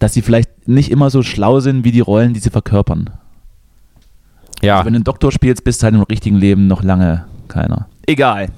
dass 0.00 0.14
sie 0.14 0.22
vielleicht 0.22 0.68
nicht 0.68 0.90
immer 0.90 1.10
so 1.10 1.22
schlau 1.22 1.60
sind 1.60 1.84
wie 1.84 1.92
die 1.92 2.00
Rollen, 2.00 2.34
die 2.34 2.40
sie 2.40 2.50
verkörpern. 2.50 3.10
Ja. 4.62 4.74
Also 4.76 4.86
wenn 4.86 4.92
du 4.94 4.96
einen 4.98 5.04
Doktor 5.04 5.32
spielst, 5.32 5.64
bist 5.64 5.82
du 5.82 5.84
halt 5.84 5.94
im 5.94 6.02
richtigen 6.02 6.36
Leben 6.36 6.66
noch 6.66 6.82
lange 6.82 7.24
keiner. 7.48 7.88
Egal. 8.06 8.48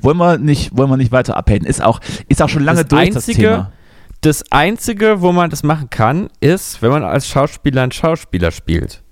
Wollen 0.00 0.16
wir 0.18 0.38
nicht, 0.38 0.76
wollen 0.76 0.90
wir 0.90 0.96
nicht 0.96 1.12
weiter 1.12 1.36
abhaten. 1.36 1.66
Ist 1.66 1.82
auch, 1.82 2.00
ist 2.28 2.40
auch 2.42 2.48
schon 2.48 2.64
lange 2.64 2.80
Das 2.82 2.88
durch 2.88 3.00
Einzige- 3.16 3.42
das 3.42 3.52
Thema. 3.56 3.72
Das 4.20 4.44
Einzige, 4.50 5.20
wo 5.20 5.32
man 5.32 5.50
das 5.50 5.62
machen 5.62 5.90
kann, 5.90 6.28
ist, 6.40 6.80
wenn 6.80 6.90
man 6.90 7.02
als 7.04 7.28
Schauspieler 7.28 7.82
einen 7.82 7.92
Schauspieler 7.92 8.50
spielt. 8.52 9.02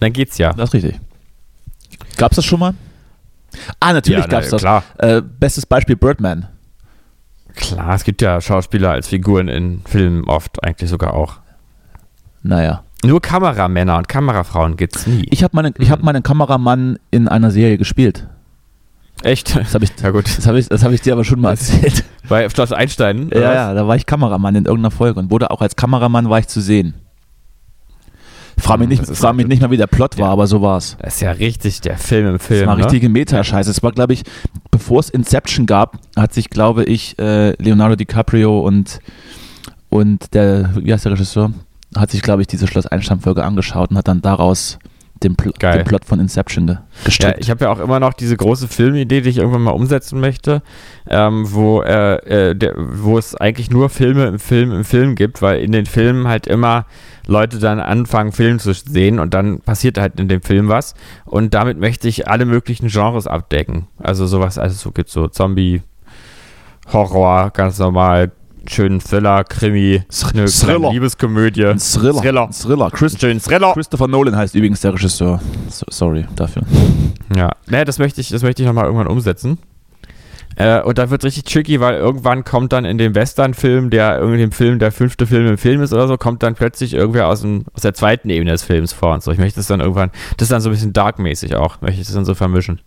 Dann 0.00 0.12
geht's 0.12 0.38
ja. 0.38 0.52
Das 0.52 0.70
ist 0.70 0.74
richtig. 0.74 1.00
Gab's 2.16 2.34
das 2.36 2.44
schon 2.44 2.58
mal? 2.60 2.74
Ah, 3.78 3.92
natürlich 3.92 4.24
Ja, 4.24 4.26
gab's 4.26 4.46
na, 4.46 4.50
das. 4.52 4.60
klar. 4.60 4.82
Äh, 4.98 5.22
bestes 5.22 5.66
Beispiel 5.66 5.94
Birdman. 5.94 6.48
Klar, 7.54 7.94
es 7.94 8.02
gibt 8.02 8.20
ja 8.22 8.40
Schauspieler 8.40 8.90
als 8.90 9.06
Figuren 9.06 9.46
in 9.46 9.82
Filmen 9.86 10.24
oft, 10.24 10.64
eigentlich 10.64 10.90
sogar 10.90 11.14
auch. 11.14 11.38
Naja. 12.42 12.82
Nur 13.04 13.20
Kameramänner 13.20 13.98
und 13.98 14.08
Kamerafrauen 14.08 14.76
gibt's 14.76 15.06
nie. 15.06 15.26
Ich 15.30 15.42
habe 15.44 15.54
meinen, 15.56 15.74
ich 15.78 15.90
hab 15.90 16.02
meinen 16.02 16.22
Kameramann 16.22 16.98
in 17.10 17.28
einer 17.28 17.50
Serie 17.50 17.78
gespielt. 17.78 18.26
Echt? 19.22 19.56
Das 19.56 19.74
habe 19.74 19.84
ich, 19.84 19.92
Ja, 20.02 20.10
gut. 20.10 20.24
das 20.26 20.46
hab 20.46 20.54
ich, 20.56 20.68
das 20.68 20.82
hab 20.82 20.92
ich 20.92 21.00
dir 21.00 21.12
aber 21.12 21.24
schon 21.24 21.40
mal 21.40 21.50
erzählt. 21.52 22.04
Bei 22.28 22.48
Schloss 22.48 22.72
Einstein? 22.72 23.30
Ja, 23.32 23.40
was? 23.40 23.54
ja, 23.54 23.74
da 23.74 23.86
war 23.86 23.96
ich 23.96 24.06
Kameramann 24.06 24.54
in 24.56 24.64
irgendeiner 24.64 24.90
Folge 24.90 25.20
und 25.20 25.30
wurde 25.30 25.50
auch 25.50 25.60
als 25.60 25.76
Kameramann 25.76 26.28
war 26.30 26.38
ich 26.38 26.48
zu 26.48 26.60
sehen. 26.60 26.94
Frag 28.56 28.78
mich 28.78 28.88
Hm, 28.88 28.98
nicht, 28.98 29.04
frag 29.06 29.34
mich 29.34 29.44
natürlich- 29.44 29.48
nicht 29.48 29.62
mal, 29.62 29.70
wie 29.72 29.76
der 29.76 29.88
Plot 29.88 30.16
war, 30.18 30.26
Ja. 30.28 30.32
aber 30.32 30.46
so 30.46 30.62
war's. 30.62 30.96
Das 31.00 31.16
ist 31.16 31.20
ja 31.20 31.32
richtig 31.32 31.80
der 31.80 31.98
Film 31.98 32.28
im 32.28 32.38
Film. 32.38 32.60
Das 32.60 32.68
war 32.68 32.76
ne? 32.76 32.84
richtige 32.84 33.08
Meta-Scheiße. 33.08 33.70
Es 33.70 33.82
war, 33.82 33.90
glaube 33.92 34.12
ich, 34.12 34.22
bevor 34.70 35.00
es 35.00 35.10
Inception 35.10 35.66
gab, 35.66 35.98
hat 36.16 36.32
sich, 36.32 36.50
glaube 36.50 36.84
ich, 36.84 37.18
äh, 37.18 37.50
Leonardo 37.62 37.96
DiCaprio 37.96 38.60
und, 38.60 39.00
und 39.90 40.32
der, 40.34 40.70
wie 40.76 40.92
heißt 40.92 41.04
der 41.04 41.12
Regisseur, 41.12 41.50
hat 41.96 42.10
sich, 42.10 42.22
glaube 42.22 42.42
ich, 42.42 42.48
diese 42.48 42.66
Schloss 42.66 42.86
Einstein-Folge 42.86 43.44
angeschaut 43.44 43.90
und 43.90 43.96
hat 43.96 44.08
dann 44.08 44.22
daraus 44.22 44.78
den, 45.22 45.36
Pl 45.36 45.52
Geil. 45.58 45.78
den 45.78 45.84
Plot 45.86 46.04
von 46.04 46.20
Inception 46.20 46.66
ge 46.66 46.76
Ja, 46.76 46.82
gestrickt. 47.04 47.38
ich 47.40 47.50
habe 47.50 47.64
ja 47.64 47.70
auch 47.70 47.78
immer 47.78 48.00
noch 48.00 48.12
diese 48.12 48.36
große 48.36 48.68
Filmidee, 48.68 49.20
die 49.20 49.30
ich 49.30 49.38
irgendwann 49.38 49.62
mal 49.62 49.70
umsetzen 49.70 50.20
möchte, 50.20 50.62
ähm, 51.08 51.44
wo, 51.52 51.82
äh, 51.82 52.50
äh, 52.50 52.54
der, 52.54 52.74
wo 52.76 53.16
es 53.16 53.34
eigentlich 53.34 53.70
nur 53.70 53.88
Filme 53.88 54.26
im 54.26 54.38
Film 54.38 54.72
im 54.72 54.84
Film 54.84 55.14
gibt, 55.14 55.40
weil 55.40 55.60
in 55.62 55.72
den 55.72 55.86
Filmen 55.86 56.28
halt 56.28 56.46
immer 56.46 56.86
Leute 57.26 57.58
dann 57.58 57.80
anfangen, 57.80 58.32
Film 58.32 58.58
zu 58.58 58.72
sehen 58.74 59.18
und 59.18 59.32
dann 59.32 59.60
passiert 59.60 59.98
halt 59.98 60.20
in 60.20 60.28
dem 60.28 60.42
Film 60.42 60.68
was. 60.68 60.94
Und 61.24 61.54
damit 61.54 61.78
möchte 61.78 62.08
ich 62.08 62.28
alle 62.28 62.44
möglichen 62.44 62.88
Genres 62.88 63.26
abdecken. 63.26 63.86
Also 63.98 64.26
sowas, 64.26 64.58
also 64.58 64.74
so 64.74 64.90
gibt 64.90 65.08
so 65.08 65.28
Zombie, 65.28 65.82
Horror, 66.92 67.50
ganz 67.50 67.78
normal, 67.78 68.32
schönen 68.70 69.00
Thriller, 69.00 69.44
Krimi, 69.44 70.02
eine 70.32 70.46
Thriller. 70.46 70.92
Liebeskomödie, 70.92 71.66
Ein 71.66 71.78
Thriller. 71.78 72.20
Thriller. 72.20 72.46
Ein 72.46 72.52
Thriller. 72.52 72.90
Chris 72.90 73.12
einen 73.14 73.20
schönen 73.20 73.40
Thriller. 73.40 73.72
Christopher 73.74 74.08
Nolan 74.08 74.36
heißt 74.36 74.54
übrigens 74.54 74.80
der 74.80 74.94
Regisseur. 74.94 75.40
So, 75.68 75.86
sorry 75.90 76.26
dafür. 76.36 76.62
Ja, 77.36 77.50
naja, 77.66 77.84
das 77.84 77.98
möchte 77.98 78.20
ich, 78.20 78.28
das 78.28 78.42
möchte 78.42 78.62
ich 78.62 78.66
nochmal 78.66 78.84
irgendwann 78.84 79.08
umsetzen. 79.08 79.58
Äh, 80.56 80.80
und 80.82 80.98
da 80.98 81.10
wird 81.10 81.24
richtig 81.24 81.44
tricky, 81.44 81.80
weil 81.80 81.96
irgendwann 81.96 82.44
kommt 82.44 82.72
dann 82.72 82.84
in 82.84 82.96
dem 82.96 83.14
Western-Film, 83.14 83.90
der 83.90 84.18
irgendwie 84.18 84.42
im 84.42 84.52
Film, 84.52 84.78
der 84.78 84.92
fünfte 84.92 85.26
Film 85.26 85.46
im 85.46 85.58
Film 85.58 85.82
ist 85.82 85.92
oder 85.92 86.06
so, 86.06 86.16
kommt 86.16 86.42
dann 86.42 86.54
plötzlich 86.54 86.94
irgendwer 86.94 87.26
aus, 87.26 87.40
dem, 87.40 87.64
aus 87.74 87.82
der 87.82 87.94
zweiten 87.94 88.30
Ebene 88.30 88.52
des 88.52 88.62
Films 88.62 88.92
vor 88.92 89.14
und 89.14 89.22
so. 89.22 89.32
Ich 89.32 89.38
möchte 89.38 89.58
das 89.58 89.66
dann 89.66 89.80
irgendwann, 89.80 90.10
das 90.36 90.46
ist 90.46 90.52
dann 90.52 90.60
so 90.60 90.68
ein 90.68 90.72
bisschen 90.72 90.92
darkmäßig 90.92 91.56
auch, 91.56 91.80
möchte 91.80 92.00
ich 92.00 92.06
das 92.06 92.14
dann 92.14 92.24
so 92.24 92.34
vermischen. 92.34 92.80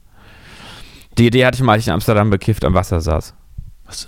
Die 1.17 1.27
Idee 1.27 1.45
hatte 1.45 1.55
ich 1.55 1.63
mal, 1.63 1.73
als 1.73 1.81
ich 1.81 1.87
in 1.87 1.93
Amsterdam 1.93 2.29
bekifft 2.29 2.63
am 2.63 2.73
Wasser 2.73 3.01
saß. 3.01 3.33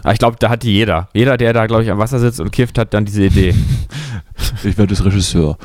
Aber 0.03 0.13
ich 0.13 0.19
glaube, 0.19 0.37
da 0.39 0.49
hat 0.49 0.63
die 0.63 0.73
jeder. 0.73 1.09
Jeder, 1.13 1.37
der 1.37 1.53
da, 1.53 1.67
glaube 1.67 1.83
ich, 1.83 1.91
am 1.91 1.97
Wasser 1.97 2.19
sitzt 2.19 2.39
und 2.39 2.51
kifft, 2.51 2.77
hat 2.77 2.93
dann 2.93 3.05
diese 3.05 3.25
Idee. 3.25 3.55
Ich 4.63 4.77
werde 4.77 4.87
das 4.95 5.03
Regisseur. 5.03 5.57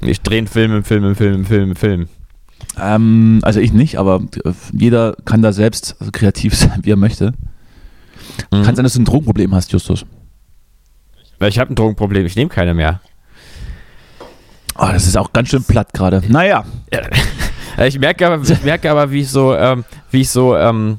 Ich 0.00 0.20
drehe 0.20 0.38
einen 0.38 0.48
Film 0.48 0.74
im 0.74 0.82
Film 0.82 1.04
im 1.04 1.14
Film 1.14 1.34
im 1.34 1.44
Film 1.44 1.70
im 1.70 1.76
Film. 1.76 2.08
Ähm, 2.80 3.38
also 3.42 3.60
ich 3.60 3.72
nicht, 3.72 3.98
aber 3.98 4.20
äh, 4.44 4.52
jeder 4.72 5.14
kann 5.24 5.42
da 5.42 5.52
selbst 5.52 5.96
kreativ 6.12 6.54
sein, 6.56 6.80
wie 6.82 6.90
er 6.90 6.96
möchte. 6.96 7.34
Mhm. 8.50 8.64
Kann 8.64 8.74
sein, 8.74 8.82
dass 8.82 8.94
du 8.94 9.00
ein 9.00 9.04
Drogenproblem 9.04 9.54
hast, 9.54 9.72
Justus. 9.72 10.04
Ich 11.40 11.58
habe 11.58 11.72
ein 11.72 11.76
Drogenproblem, 11.76 12.26
ich 12.26 12.36
nehme 12.36 12.50
keine 12.50 12.74
mehr. 12.74 13.00
Oh, 14.76 14.88
das 14.92 15.06
ist 15.06 15.16
auch 15.16 15.32
ganz 15.32 15.48
schön 15.48 15.64
platt 15.64 15.92
gerade. 15.92 16.22
Naja, 16.28 16.64
Ja, 16.92 17.00
Ich 17.86 17.98
merke 17.98 18.26
aber, 18.26 18.42
ich 18.42 18.62
merke 18.64 18.90
aber, 18.90 19.10
wie 19.10 19.20
ich 19.20 19.30
so, 19.30 19.54
ähm, 19.54 19.84
wie 20.10 20.20
ich 20.20 20.30
so, 20.30 20.56
ähm, 20.56 20.98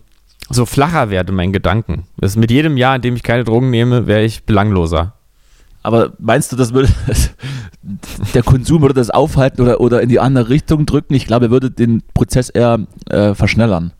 so 0.50 0.66
flacher 0.66 1.10
werde 1.10 1.32
in 1.32 1.36
meinen 1.36 1.54
Gedanken. 1.54 2.04
Das 2.18 2.36
mit 2.36 2.52
jedem 2.52 2.78
Jahr, 2.78 2.96
in 2.98 3.02
dem 3.02 3.16
ich 3.16 3.24
keine 3.24 3.44
Drogen 3.44 3.70
nehme, 3.70 4.08
wäre 4.08 4.24
ich 4.24 4.44
belangloser. 4.44 5.14
aber 5.84 6.14
meinst 6.20 6.52
du, 6.52 6.56
das 6.56 6.74
würde 6.74 6.90
der 8.34 8.44
Konsum 8.44 8.82
würde 8.82 8.94
das 8.94 9.10
aufhalten 9.10 9.62
oder, 9.62 9.80
oder 9.82 10.02
in 10.02 10.10
die 10.10 10.20
andere 10.20 10.50
Richtung 10.50 10.86
drücken? 10.86 11.14
Ich 11.14 11.28
glaube, 11.28 11.46
er 11.48 11.52
würde 11.52 11.72
den 11.72 12.04
Prozess 12.14 12.50
eher 12.50 12.80
äh, 13.10 13.34
verschnellern. 13.34 13.94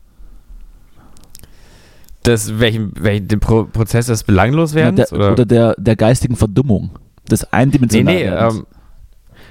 Das, 2.22 2.58
welchen, 2.58 2.92
welchen, 2.98 3.28
den 3.28 3.40
Pro 3.40 3.64
Prozess 3.64 4.06
des 4.06 4.24
Belangloswerdens? 4.24 5.10
der, 5.10 5.32
oder 5.32 5.44
der, 5.44 5.74
der 5.76 5.96
geistigen 5.96 6.36
Verdummung. 6.36 6.90
Des 7.30 7.42
nee, 7.42 7.48
eindimensionalen 7.52 8.18
nee, 8.18 8.58
ähm, 8.58 8.66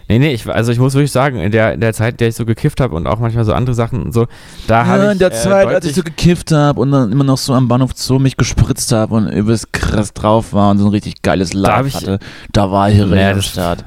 nee, 0.07 0.19
nee, 0.19 0.33
ich, 0.33 0.47
also 0.47 0.71
ich 0.71 0.79
muss 0.79 0.93
wirklich 0.93 1.11
sagen, 1.11 1.39
in 1.39 1.51
der, 1.51 1.73
in 1.73 1.81
der 1.81 1.93
Zeit, 1.93 2.13
in 2.15 2.17
der 2.17 2.27
ich 2.29 2.35
so 2.35 2.45
gekifft 2.45 2.79
habe 2.81 2.95
und 2.95 3.07
auch 3.07 3.19
manchmal 3.19 3.45
so 3.45 3.53
andere 3.53 3.73
Sachen 3.75 4.03
und 4.03 4.13
so, 4.13 4.27
da 4.67 4.85
habe 4.85 4.99
ich. 4.99 5.05
ja, 5.05 5.11
in 5.13 5.19
der 5.19 5.31
äh, 5.31 5.35
Zeit, 5.35 5.67
als 5.67 5.85
ich 5.85 5.95
so 5.95 6.03
gekifft 6.03 6.51
habe 6.51 6.79
und 6.81 6.91
dann 6.91 7.11
immer 7.11 7.23
noch 7.23 7.37
so 7.37 7.53
am 7.53 7.67
Bahnhof 7.67 7.91
Zoo 7.95 8.19
mich 8.19 8.37
gespritzt 8.37 8.91
habe 8.91 9.15
und 9.15 9.27
übelst 9.29 9.73
krass 9.73 10.13
drauf 10.13 10.53
war 10.53 10.71
und 10.71 10.79
so 10.79 10.85
ein 10.85 10.91
richtig 10.91 11.21
geiles 11.21 11.51
ich- 11.53 11.95
hatte, 11.95 12.19
da 12.51 12.71
war 12.71 12.89
ich 12.89 12.97
Naja, 12.97 13.31
am 13.31 13.35
das- 13.37 13.45
Start. 13.47 13.83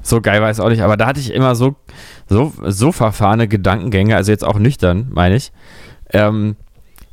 So 0.00 0.20
geil 0.22 0.40
war 0.40 0.48
es 0.48 0.58
auch 0.60 0.70
nicht, 0.70 0.80
aber 0.82 0.96
da 0.96 1.06
hatte 1.06 1.20
ich 1.20 1.32
immer 1.34 1.54
so, 1.54 1.74
so, 2.28 2.52
so 2.66 2.92
verfahrene 2.92 3.46
Gedankengänge, 3.48 4.16
also 4.16 4.30
jetzt 4.30 4.44
auch 4.44 4.58
nüchtern, 4.58 5.08
meine 5.10 5.36
ich. 5.36 5.52
Ähm, 6.12 6.56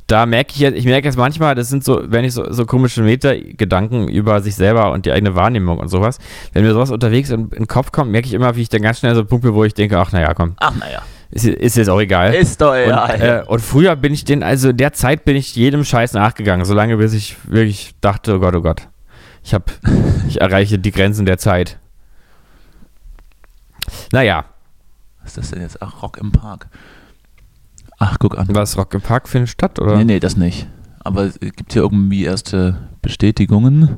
da 0.06 0.24
merke 0.26 0.52
ich 0.52 0.58
jetzt, 0.60 0.76
ich 0.76 0.84
merke 0.84 1.06
jetzt 1.08 1.16
manchmal, 1.16 1.54
das 1.54 1.68
sind 1.68 1.82
so, 1.82 2.00
wenn 2.04 2.24
ich 2.24 2.32
so, 2.32 2.52
so 2.52 2.64
komische 2.64 3.02
Meta-Gedanken 3.02 4.06
über 4.08 4.40
sich 4.40 4.54
selber 4.54 4.92
und 4.92 5.04
die 5.04 5.12
eigene 5.12 5.34
Wahrnehmung 5.34 5.78
und 5.78 5.88
sowas, 5.88 6.18
wenn 6.52 6.62
mir 6.64 6.72
sowas 6.72 6.90
unterwegs 6.90 7.30
in, 7.30 7.40
in 7.44 7.48
den 7.50 7.66
Kopf 7.66 7.90
kommt, 7.90 8.12
merke 8.12 8.28
ich 8.28 8.34
immer, 8.34 8.54
wie 8.54 8.62
ich 8.62 8.68
dann 8.68 8.82
ganz 8.82 9.00
schnell 9.00 9.14
so 9.16 9.24
Punkte, 9.24 9.52
wo 9.54 9.64
ich 9.64 9.74
denke, 9.74 9.98
ach 9.98 10.12
naja, 10.12 10.32
komm, 10.34 10.54
Ach 10.58 10.74
naja. 10.76 11.02
ist, 11.30 11.44
ist 11.44 11.76
jetzt 11.76 11.88
auch 11.88 12.00
egal. 12.00 12.34
Ist 12.34 12.60
doch 12.60 12.70
Und, 12.72 12.78
egal. 12.84 13.44
äh, 13.46 13.50
und 13.50 13.60
früher 13.60 13.96
bin 13.96 14.14
ich 14.14 14.24
den, 14.24 14.44
also 14.44 14.68
in 14.68 14.76
der 14.76 14.92
Zeit 14.92 15.24
bin 15.24 15.34
ich 15.34 15.56
jedem 15.56 15.84
Scheiß 15.84 16.12
nachgegangen, 16.12 16.64
solange 16.64 16.96
bis 16.98 17.12
ich 17.12 17.36
wirklich 17.44 17.94
dachte, 18.00 18.36
oh 18.36 18.38
Gott, 18.38 18.54
oh 18.54 18.62
Gott, 18.62 18.88
ich 19.42 19.54
hab, 19.54 19.72
ich 20.28 20.40
erreiche 20.40 20.78
die 20.78 20.92
Grenzen 20.92 21.26
der 21.26 21.38
Zeit. 21.38 21.78
Naja, 24.12 24.44
Was 25.22 25.30
ist 25.30 25.38
das 25.38 25.50
denn 25.50 25.62
jetzt? 25.62 25.82
Ach, 25.82 26.02
Rock 26.02 26.18
im 26.18 26.30
Park. 26.32 26.68
Ach, 27.98 28.16
guck 28.18 28.38
an. 28.38 28.46
was 28.50 28.76
Rock 28.76 28.94
im 28.94 29.00
Park 29.00 29.28
findet 29.28 29.50
statt, 29.50 29.78
oder? 29.80 29.96
Nee, 29.96 30.04
nee, 30.04 30.20
das 30.20 30.36
nicht. 30.36 30.66
Aber 31.00 31.24
es 31.24 31.38
gibt 31.40 31.72
hier 31.72 31.82
irgendwie 31.82 32.24
erste 32.24 32.76
Bestätigungen. 33.00 33.96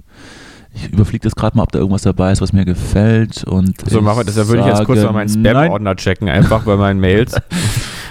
Ich 0.74 0.92
überfliege 0.92 1.22
das 1.24 1.34
gerade 1.34 1.56
mal, 1.56 1.64
ob 1.64 1.72
da 1.72 1.78
irgendwas 1.78 2.02
dabei 2.02 2.30
ist, 2.30 2.40
was 2.40 2.52
mir 2.52 2.64
gefällt. 2.64 3.42
Und 3.44 3.74
So 3.90 4.00
machen 4.00 4.18
wir 4.18 4.24
das. 4.24 4.36
Da 4.36 4.46
würde 4.46 4.60
ich 4.62 4.68
jetzt 4.68 4.84
kurz 4.84 5.02
mal 5.02 5.12
meinen. 5.12 5.28
Spam-Ordner 5.28 5.96
checken, 5.96 6.28
einfach 6.28 6.62
bei 6.64 6.76
meinen 6.76 7.00
Mails. 7.00 7.34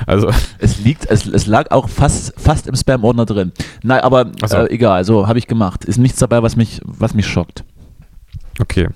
Also, 0.05 0.29
Es 0.59 0.79
liegt, 0.79 1.05
es, 1.09 1.25
es 1.25 1.47
lag 1.47 1.71
auch 1.71 1.89
fast, 1.89 2.33
fast 2.39 2.67
im 2.67 2.75
Spam-Ordner 2.75 3.25
drin. 3.25 3.51
Nein, 3.83 3.99
aber 4.01 4.31
so. 4.45 4.57
äh, 4.57 4.69
egal, 4.71 5.03
so 5.03 5.27
habe 5.27 5.37
ich 5.39 5.47
gemacht. 5.47 5.83
Ist 5.85 5.97
nichts 5.97 6.19
dabei, 6.19 6.41
was 6.43 6.55
mich, 6.55 6.79
was 6.85 7.13
mich 7.13 7.27
schockt. 7.27 7.65
okay. 8.61 8.87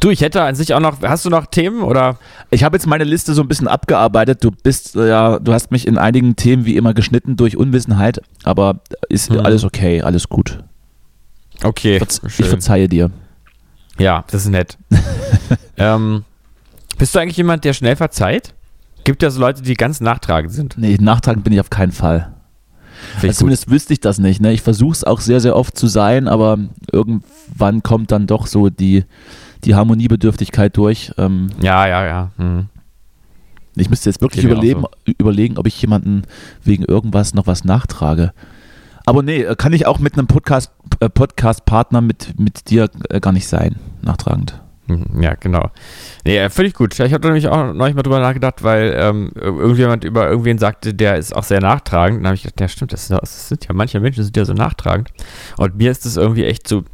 Du, 0.00 0.10
ich 0.10 0.20
hätte 0.20 0.42
an 0.42 0.54
sich 0.54 0.74
auch 0.74 0.80
noch, 0.80 1.00
hast 1.02 1.24
du 1.24 1.30
noch 1.30 1.46
Themen 1.46 1.82
oder? 1.82 2.18
Ich 2.50 2.64
habe 2.64 2.76
jetzt 2.76 2.86
meine 2.86 3.04
Liste 3.04 3.34
so 3.34 3.42
ein 3.42 3.48
bisschen 3.48 3.68
abgearbeitet. 3.68 4.42
Du 4.44 4.50
bist 4.50 4.94
äh, 4.96 5.08
ja, 5.08 5.38
du 5.38 5.52
hast 5.52 5.70
mich 5.70 5.86
in 5.86 5.98
einigen 5.98 6.36
Themen 6.36 6.64
wie 6.64 6.76
immer 6.76 6.92
geschnitten 6.94 7.36
durch 7.36 7.56
Unwissenheit, 7.56 8.20
aber 8.44 8.80
ist 9.08 9.30
Mhm. 9.30 9.40
alles 9.40 9.64
okay, 9.64 10.02
alles 10.02 10.28
gut. 10.28 10.58
Okay, 11.62 11.98
Verz 11.98 12.20
ich 12.26 12.34
schön. 12.34 12.46
verzeihe 12.46 12.88
dir. 12.88 13.10
Ja, 13.98 14.24
das 14.30 14.42
ist 14.44 14.50
nett. 14.50 14.76
ähm, 15.78 16.24
bist 16.98 17.14
du 17.14 17.18
eigentlich 17.18 17.36
jemand, 17.38 17.64
der 17.64 17.72
schnell 17.72 17.96
verzeiht? 17.96 18.52
Gibt 19.04 19.22
ja 19.22 19.30
so 19.30 19.40
Leute, 19.40 19.62
die 19.62 19.74
ganz 19.74 20.00
nachtragend 20.00 20.52
sind. 20.52 20.76
Nee, 20.76 20.98
nachtragend 21.00 21.44
bin 21.44 21.52
ich 21.52 21.60
auf 21.60 21.70
keinen 21.70 21.92
Fall. 21.92 22.34
Also 23.16 23.26
ich 23.28 23.36
zumindest 23.36 23.70
wüsste 23.70 23.92
ich 23.92 24.00
das 24.00 24.18
nicht. 24.18 24.40
Ne? 24.40 24.52
Ich 24.52 24.62
versuche 24.62 24.92
es 24.92 25.04
auch 25.04 25.20
sehr, 25.20 25.40
sehr 25.40 25.54
oft 25.54 25.78
zu 25.78 25.86
sein, 25.86 26.28
aber 26.28 26.58
irgendwann 26.92 27.82
kommt 27.82 28.10
dann 28.10 28.26
doch 28.26 28.46
so 28.46 28.68
die, 28.70 29.04
die 29.64 29.74
Harmoniebedürftigkeit 29.74 30.76
durch. 30.76 31.12
Ähm, 31.18 31.48
Ja, 31.60 31.86
ja, 31.86 32.04
ja. 32.06 32.30
Hm. 32.36 32.66
ich 33.76 33.90
müsste 33.90 34.08
jetzt 34.10 34.20
wirklich 34.20 34.44
mir 34.44 34.56
auch 34.56 34.90
überlegen, 35.18 35.58
ob 35.58 35.66
ich 35.66 35.80
jemanden 35.80 36.22
wegen 36.62 36.84
irgendwas 36.84 37.34
noch 37.34 37.46
was 37.46 37.64
nachtrage. 37.64 38.32
Aber 39.06 39.22
nee, 39.22 39.42
äh, 39.42 39.54
kann 39.54 39.72
ich 39.72 39.86
auch 39.86 39.98
mit 40.00 40.14
einem 40.14 40.26
Podcast, 40.26 40.72
äh, 41.00 41.08
Podcast-Partner 41.08 42.00
mit, 42.00 42.38
mit 42.38 42.70
dir 42.70 42.90
äh, 43.08 43.20
gar 43.20 43.32
nicht 43.32 43.46
sein, 43.46 43.76
nachtragend. 44.02 44.60
Mhm, 44.88 45.20
Ja, 45.22 45.34
genau. 45.34 45.70
Nee, 46.24 46.38
äh, 46.38 46.50
völlig 46.50 46.74
gut. 46.74 46.98
Ich 46.98 47.12
habe 47.12 47.26
nämlich 47.26 47.48
auch 47.48 47.72
neulich 47.72 47.94
mal 47.94 48.02
drüber 48.02 48.20
nachgedacht, 48.20 48.62
weil 48.62 48.94
ähm, 48.96 49.30
irgendjemand 49.34 50.04
über 50.04 50.28
irgendwen 50.28 50.58
sagte, 50.58 50.94
der 50.94 51.16
ist 51.16 51.34
auch 51.34 51.42
sehr 51.44 51.60
nachtragend. 51.60 52.20
Dann 52.20 52.26
habe 52.26 52.34
ich 52.36 52.42
gedacht, 52.42 52.60
ja 52.60 52.68
stimmt, 52.68 52.92
das, 52.92 53.08
das 53.08 53.48
sind 53.48 53.66
ja 53.66 53.74
manche 53.74 54.00
Menschen 54.00 54.24
sind 54.24 54.36
ja 54.36 54.44
so 54.44 54.54
nachtragend. 54.54 55.10
Und 55.56 55.76
mir 55.76 55.90
ist 55.90 56.04
das 56.04 56.16
irgendwie 56.16 56.44
echt 56.44 56.66
zu, 56.68 56.84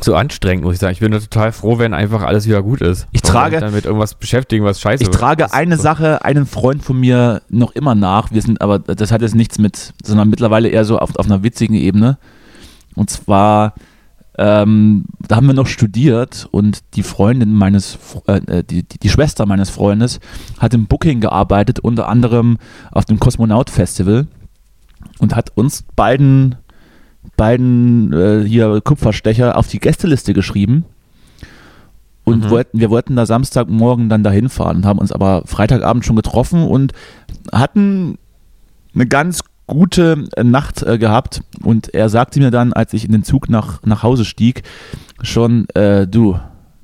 zu 0.00 0.14
anstrengend, 0.14 0.64
muss 0.64 0.74
ich 0.74 0.80
sagen. 0.80 0.92
Ich 0.92 1.00
bin 1.00 1.10
total 1.12 1.50
froh, 1.52 1.78
wenn 1.78 1.92
einfach 1.92 2.22
alles 2.22 2.46
wieder 2.46 2.62
gut 2.62 2.80
ist. 2.80 3.06
Ich 3.12 3.22
trage- 3.22 3.56
mich 3.56 3.60
dann 3.60 3.74
mit 3.74 3.84
irgendwas 3.84 4.14
beschäftigen, 4.14 4.64
was 4.64 4.80
scheiße 4.80 5.02
Ich 5.02 5.10
trage 5.10 5.44
ist. 5.44 5.52
eine 5.54 5.76
So. 5.76 5.82
Sache 5.82 6.24
einen 6.24 6.46
Freund 6.46 6.84
von 6.84 6.98
mir 7.00 7.42
noch 7.48 7.72
immer 7.72 7.94
nach. 7.94 8.30
Wir 8.30 8.42
sind 8.42 8.60
aber, 8.60 8.78
das 8.78 9.10
hat 9.10 9.22
jetzt 9.22 9.34
nichts 9.34 9.58
mit, 9.58 9.92
sondern 10.04 10.30
mittlerweile 10.30 10.68
eher 10.68 10.84
so 10.84 10.98
auf, 10.98 11.16
auf 11.16 11.26
einer 11.26 11.42
witzigen 11.42 11.74
Ebene. 11.74 12.16
Und 12.94 13.10
zwar, 13.10 13.74
ähm, 14.38 15.06
da 15.26 15.36
haben 15.36 15.46
wir 15.48 15.54
noch 15.54 15.66
studiert 15.66 16.46
und 16.52 16.80
die 16.94 17.02
Freundin 17.02 17.52
meines, 17.52 17.98
äh, 18.26 18.62
die, 18.62 18.84
die, 18.84 18.98
die 18.98 19.08
Schwester 19.08 19.46
meines 19.46 19.68
Freundes 19.68 20.20
hat 20.58 20.74
im 20.74 20.86
Booking 20.86 21.20
gearbeitet, 21.20 21.80
unter 21.80 22.08
anderem 22.08 22.58
auf 22.92 23.04
dem 23.04 23.18
Kosmonaut 23.18 23.68
Festival 23.68 24.28
und 25.18 25.34
hat 25.34 25.50
uns 25.56 25.84
beiden, 25.96 26.54
beiden 27.36 28.12
äh, 28.12 28.44
hier 28.46 28.80
Kupferstecher 28.80 29.56
auf 29.56 29.68
die 29.68 29.78
Gästeliste 29.80 30.34
geschrieben. 30.34 30.84
Und 32.24 32.44
Mhm. 32.44 32.50
wollten, 32.50 32.80
wir 32.80 32.90
wollten 32.90 33.16
da 33.16 33.24
Samstagmorgen 33.24 34.08
dann 34.08 34.22
dahin 34.22 34.48
fahren 34.48 34.78
und 34.78 34.86
haben 34.86 34.98
uns 34.98 35.12
aber 35.12 35.42
Freitagabend 35.46 36.04
schon 36.04 36.16
getroffen 36.16 36.62
und 36.62 36.92
hatten 37.52 38.18
eine 38.94 39.06
ganz 39.06 39.40
gute 39.66 40.24
Nacht 40.42 40.82
äh, 40.82 40.98
gehabt 40.98 41.42
und 41.62 41.94
er 41.94 42.08
sagte 42.08 42.40
mir 42.40 42.50
dann, 42.50 42.72
als 42.72 42.92
ich 42.92 43.04
in 43.04 43.12
den 43.12 43.22
Zug 43.22 43.48
nach, 43.48 43.82
nach 43.84 44.02
Hause 44.02 44.24
stieg, 44.24 44.62
schon, 45.22 45.68
äh, 45.70 46.06
du, 46.06 46.38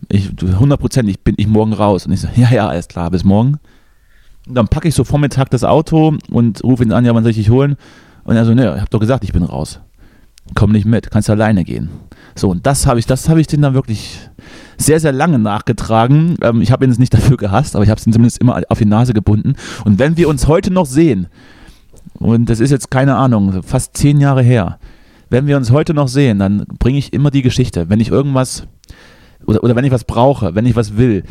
ich, 0.08 0.34
du, 0.34 0.46
100% 0.46 1.14
bin 1.24 1.34
ich 1.38 1.46
morgen 1.46 1.72
raus. 1.72 2.06
Und 2.06 2.12
ich 2.12 2.20
so, 2.20 2.28
ja, 2.36 2.50
ja, 2.50 2.68
alles 2.68 2.88
klar, 2.88 3.10
bis 3.10 3.24
morgen. 3.24 3.58
Und 4.46 4.54
dann 4.54 4.68
packe 4.68 4.88
ich 4.88 4.94
so 4.94 5.04
Vormittag 5.04 5.50
das 5.50 5.64
Auto 5.64 6.14
und 6.30 6.62
rufe 6.62 6.82
ihn 6.84 6.92
an, 6.92 7.04
ja, 7.04 7.14
wann 7.14 7.22
soll 7.22 7.30
ich 7.30 7.38
dich 7.38 7.50
holen? 7.50 7.76
Und 8.24 8.36
er 8.36 8.44
so, 8.44 8.54
ne, 8.54 8.74
ich 8.76 8.82
hab 8.82 8.90
doch 8.90 9.00
gesagt, 9.00 9.24
ich 9.24 9.32
bin 9.32 9.42
raus. 9.42 9.80
Komm 10.54 10.72
nicht 10.72 10.84
mit, 10.84 11.10
kannst 11.10 11.30
alleine 11.30 11.64
gehen. 11.64 11.88
So, 12.34 12.50
und 12.50 12.66
das 12.66 12.86
habe 12.86 12.98
ich, 12.98 13.06
das 13.06 13.28
habe 13.28 13.40
ich 13.40 13.46
den 13.46 13.62
dann 13.62 13.74
wirklich 13.74 14.18
sehr, 14.76 15.00
sehr 15.00 15.12
lange 15.12 15.38
nachgetragen. 15.38 16.36
Ähm, 16.42 16.60
ich 16.60 16.70
habe 16.70 16.84
ihn 16.84 16.90
jetzt 16.90 16.98
nicht 17.00 17.14
dafür 17.14 17.36
gehasst, 17.36 17.76
aber 17.76 17.84
ich 17.84 17.90
habe 17.90 17.98
es 17.98 18.06
ihm 18.06 18.12
zumindest 18.12 18.40
immer 18.40 18.60
auf 18.68 18.78
die 18.78 18.84
Nase 18.84 19.14
gebunden. 19.14 19.54
Und 19.84 19.98
wenn 19.98 20.16
wir 20.16 20.28
uns 20.28 20.46
heute 20.46 20.72
noch 20.72 20.86
sehen, 20.86 21.28
und 22.14 22.48
das 22.48 22.60
ist 22.60 22.70
jetzt 22.70 22.90
keine 22.90 23.16
Ahnung, 23.16 23.62
fast 23.62 23.96
zehn 23.96 24.20
Jahre 24.20 24.42
her, 24.42 24.78
wenn 25.30 25.46
wir 25.46 25.56
uns 25.56 25.70
heute 25.70 25.94
noch 25.94 26.08
sehen, 26.08 26.38
dann 26.38 26.64
bringe 26.78 26.98
ich 26.98 27.12
immer 27.12 27.30
die 27.30 27.42
Geschichte. 27.42 27.88
Wenn 27.88 28.00
ich 28.00 28.10
irgendwas 28.10 28.66
oder, 29.46 29.64
oder 29.64 29.76
wenn 29.76 29.84
ich 29.84 29.90
was 29.90 30.04
brauche, 30.04 30.54
wenn 30.54 30.66
ich 30.66 30.76
was 30.76 30.96
will, 30.96 31.24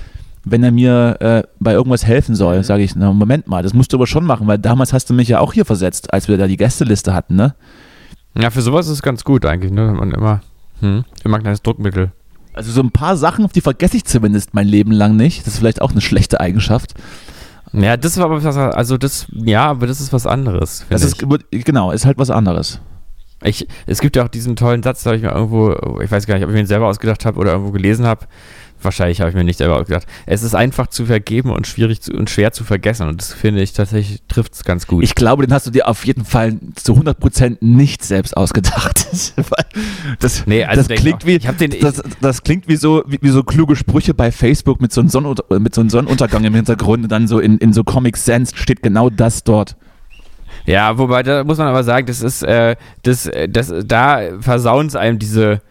wenn 0.45 0.63
er 0.63 0.71
mir 0.71 1.17
äh, 1.21 1.43
bei 1.59 1.73
irgendwas 1.73 2.05
helfen 2.05 2.35
soll, 2.35 2.63
sage 2.63 2.83
ich, 2.83 2.95
na 2.95 3.13
Moment 3.13 3.47
mal, 3.47 3.63
das 3.63 3.73
musst 3.73 3.93
du 3.93 3.97
aber 3.97 4.07
schon 4.07 4.25
machen, 4.25 4.47
weil 4.47 4.59
damals 4.59 4.91
hast 4.91 5.09
du 5.09 5.13
mich 5.13 5.29
ja 5.29 5.39
auch 5.39 5.53
hier 5.53 5.65
versetzt, 5.65 6.13
als 6.13 6.27
wir 6.27 6.37
da 6.37 6.47
die 6.47 6.57
Gästeliste 6.57 7.13
hatten, 7.13 7.35
ne? 7.35 7.55
Ja, 8.35 8.49
für 8.49 8.61
sowas 8.61 8.87
ist 8.87 8.93
es 8.93 9.01
ganz 9.01 9.23
gut 9.23 9.45
eigentlich, 9.45 9.71
ne? 9.71 9.93
Man 9.93 10.11
immer, 10.11 10.41
hm, 10.79 11.03
immer 11.23 11.37
ein 11.37 11.41
kleines 11.43 11.61
Druckmittel. 11.61 12.11
Also 12.53 12.71
so 12.71 12.81
ein 12.81 12.91
paar 12.91 13.17
Sachen, 13.17 13.47
die 13.53 13.61
vergesse 13.61 13.97
ich 13.97 14.05
zumindest 14.05 14.53
mein 14.53 14.67
Leben 14.67 14.91
lang 14.91 15.15
nicht. 15.15 15.41
Das 15.41 15.53
ist 15.53 15.59
vielleicht 15.59 15.81
auch 15.81 15.91
eine 15.91 16.01
schlechte 16.01 16.39
Eigenschaft. 16.39 16.93
Ja, 17.73 17.97
das 17.97 18.17
war 18.17 18.25
aber 18.25 18.43
was, 18.43 18.55
also 18.55 18.97
das, 18.97 19.25
ja, 19.31 19.65
aber 19.65 19.87
das 19.87 19.99
ist 19.99 20.13
was 20.13 20.27
anderes. 20.27 20.85
Das 20.89 21.03
ist, 21.03 21.25
genau, 21.49 21.91
ist 21.91 22.05
halt 22.05 22.19
was 22.19 22.29
anderes. 22.29 22.79
Ich, 23.43 23.67
es 23.87 23.99
gibt 23.99 24.15
ja 24.15 24.23
auch 24.23 24.27
diesen 24.27 24.55
tollen 24.55 24.83
Satz, 24.83 25.03
da 25.03 25.13
ich 25.13 25.23
mir 25.23 25.31
irgendwo, 25.31 25.99
ich 25.99 26.09
weiß 26.09 26.27
gar 26.27 26.35
nicht, 26.35 26.43
ob 26.43 26.49
ich 26.49 26.53
mir 26.53 26.61
den 26.61 26.67
selber 26.67 26.87
ausgedacht 26.87 27.25
habe 27.25 27.39
oder 27.39 27.53
irgendwo 27.53 27.71
gelesen 27.71 28.05
habe. 28.05 28.27
Wahrscheinlich 28.83 29.19
habe 29.21 29.29
ich 29.29 29.35
mir 29.35 29.43
nicht 29.43 29.57
selber 29.57 29.77
ausgedacht. 29.77 30.07
Es 30.25 30.43
ist 30.43 30.55
einfach 30.55 30.87
zu 30.87 31.05
vergeben 31.05 31.51
und 31.51 31.67
schwierig 31.67 32.01
zu, 32.01 32.13
und 32.13 32.29
schwer 32.29 32.51
zu 32.51 32.63
vergessen. 32.63 33.07
Und 33.07 33.21
das 33.21 33.33
finde 33.33 33.61
ich 33.61 33.73
tatsächlich 33.73 34.21
trifft 34.27 34.53
es 34.53 34.63
ganz 34.63 34.87
gut. 34.87 35.03
Ich 35.03 35.15
glaube, 35.15 35.45
den 35.45 35.53
hast 35.53 35.67
du 35.67 35.71
dir 35.71 35.87
auf 35.87 36.05
jeden 36.05 36.25
Fall 36.25 36.57
zu 36.75 36.93
100% 36.93 37.57
nicht 37.61 38.03
selbst 38.03 38.35
ausgedacht. 38.35 39.07
Das, 40.19 40.45
nee, 40.45 40.63
also 40.63 40.83
das 40.83 40.99
klingt 40.99 41.25
wie, 41.25 41.37
den, 41.37 41.79
das, 41.81 42.01
das, 42.21 42.43
klingt 42.43 42.67
wie 42.67 42.75
so, 42.75 43.03
wie, 43.07 43.17
wie, 43.21 43.29
so 43.29 43.43
kluge 43.43 43.75
Sprüche 43.75 44.13
bei 44.13 44.31
Facebook 44.31 44.81
mit 44.81 44.91
so 44.91 45.01
einem, 45.01 45.09
Sonnenunter, 45.09 45.43
mit 45.59 45.73
so 45.73 45.81
einem 45.81 45.89
Sonnenuntergang 45.89 46.43
im 46.43 46.53
Hintergrund 46.53 47.03
und 47.03 47.11
dann 47.11 47.27
so 47.27 47.39
in, 47.39 47.57
in 47.57 47.73
so 47.73 47.83
Comic 47.83 48.17
Sense 48.17 48.55
steht 48.55 48.81
genau 48.83 49.09
das 49.09 49.43
dort. 49.43 49.75
Ja, 50.65 50.97
wobei 50.97 51.23
da 51.23 51.43
muss 51.43 51.57
man 51.57 51.67
aber 51.67 51.83
sagen, 51.83 52.07
das 52.07 52.21
ist, 52.21 52.43
äh, 52.43 52.75
das, 53.03 53.29
das, 53.49 53.73
da 53.85 54.21
versauen 54.39 54.87
es 54.87 54.95
einem 54.95 55.19
diese, 55.19 55.61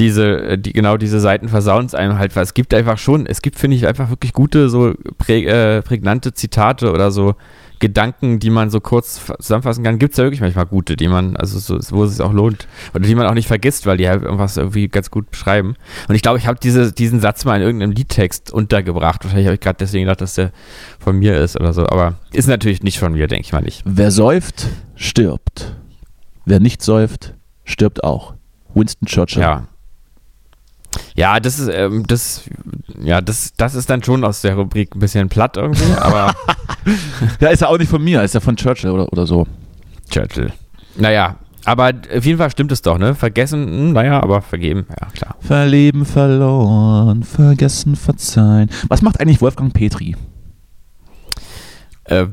diese, 0.00 0.40
äh, 0.40 0.58
die, 0.58 0.72
genau 0.72 0.96
diese 0.96 1.20
Seiten 1.20 1.48
versauen 1.48 1.86
es 1.86 1.94
einem 1.94 2.18
halt, 2.18 2.34
weil 2.34 2.42
es 2.42 2.54
gibt 2.54 2.72
einfach 2.74 2.98
schon, 2.98 3.26
es 3.26 3.42
gibt, 3.42 3.58
finde 3.58 3.76
ich, 3.76 3.86
einfach 3.86 4.08
wirklich 4.10 4.32
gute, 4.32 4.68
so 4.68 4.94
prä, 5.18 5.44
äh, 5.44 5.82
prägnante 5.82 6.32
Zitate 6.32 6.90
oder 6.90 7.10
so 7.12 7.34
Gedanken, 7.80 8.40
die 8.40 8.50
man 8.50 8.68
so 8.68 8.80
kurz 8.80 9.20
zusammenfassen 9.38 9.82
kann. 9.84 9.98
Gibt 9.98 10.12
es 10.12 10.18
ja 10.18 10.24
wirklich 10.24 10.42
manchmal 10.42 10.66
gute, 10.66 10.96
die 10.96 11.08
man, 11.08 11.36
also 11.36 11.58
so, 11.58 11.78
wo 11.96 12.04
es 12.04 12.12
sich 12.12 12.20
auch 12.20 12.32
lohnt, 12.32 12.68
oder 12.92 13.06
die 13.06 13.14
man 13.14 13.26
auch 13.26 13.34
nicht 13.34 13.46
vergisst, 13.46 13.86
weil 13.86 13.96
die 13.96 14.08
halt 14.08 14.22
irgendwas 14.22 14.58
irgendwie 14.58 14.88
ganz 14.88 15.10
gut 15.10 15.30
beschreiben. 15.30 15.76
Und 16.08 16.14
ich 16.14 16.20
glaube, 16.20 16.38
ich 16.38 16.46
habe 16.46 16.58
diese, 16.62 16.92
diesen 16.92 17.20
Satz 17.20 17.44
mal 17.44 17.56
in 17.56 17.62
irgendeinem 17.62 17.92
Liedtext 17.92 18.50
untergebracht. 18.50 19.24
Wahrscheinlich 19.24 19.46
habe 19.46 19.54
ich 19.54 19.60
gerade 19.60 19.78
deswegen 19.78 20.04
gedacht, 20.04 20.20
dass 20.20 20.34
der 20.34 20.52
von 20.98 21.18
mir 21.18 21.38
ist 21.38 21.58
oder 21.58 21.72
so, 21.72 21.86
aber 21.86 22.16
ist 22.32 22.48
natürlich 22.48 22.82
nicht 22.82 22.98
von 22.98 23.12
mir, 23.12 23.28
denke 23.28 23.46
ich 23.46 23.52
mal 23.52 23.62
nicht. 23.62 23.82
Wer 23.86 24.10
säuft, 24.10 24.68
stirbt. 24.94 25.74
Wer 26.44 26.60
nicht 26.60 26.82
säuft, 26.82 27.34
stirbt 27.64 28.04
auch. 28.04 28.34
Winston 28.74 29.06
Churchill. 29.06 29.42
Ja, 29.42 29.66
ja, 31.20 31.38
das 31.38 31.58
ist, 31.58 31.68
ähm, 31.68 32.06
das, 32.06 32.44
ja, 32.98 33.20
das, 33.20 33.52
das 33.54 33.74
ist 33.74 33.90
dann 33.90 34.02
schon 34.02 34.24
aus 34.24 34.40
der 34.40 34.54
Rubrik 34.54 34.96
ein 34.96 35.00
bisschen 35.00 35.28
platt 35.28 35.58
irgendwie, 35.58 35.92
aber. 36.00 36.34
ja, 37.40 37.48
ist 37.48 37.60
ja 37.60 37.68
auch 37.68 37.76
nicht 37.76 37.90
von 37.90 38.02
mir, 38.02 38.22
ist 38.22 38.32
ja 38.32 38.40
von 38.40 38.56
Churchill 38.56 38.88
oder, 38.88 39.12
oder 39.12 39.26
so. 39.26 39.46
Churchill. 40.08 40.50
Naja, 40.96 41.36
aber 41.66 41.92
auf 42.16 42.24
jeden 42.24 42.38
Fall 42.38 42.50
stimmt 42.50 42.72
es 42.72 42.80
doch, 42.80 42.96
ne? 42.96 43.14
Vergessen, 43.14 43.66
hm, 43.66 43.92
naja, 43.92 44.22
aber 44.22 44.40
vergeben, 44.40 44.86
ja, 44.88 45.08
klar. 45.08 45.36
Verleben, 45.40 46.06
verloren, 46.06 47.22
vergessen, 47.22 47.96
verzeihen. 47.96 48.70
Was 48.88 49.02
macht 49.02 49.20
eigentlich 49.20 49.42
Wolfgang 49.42 49.74
Petri? 49.74 50.16
Äh, 52.04 52.28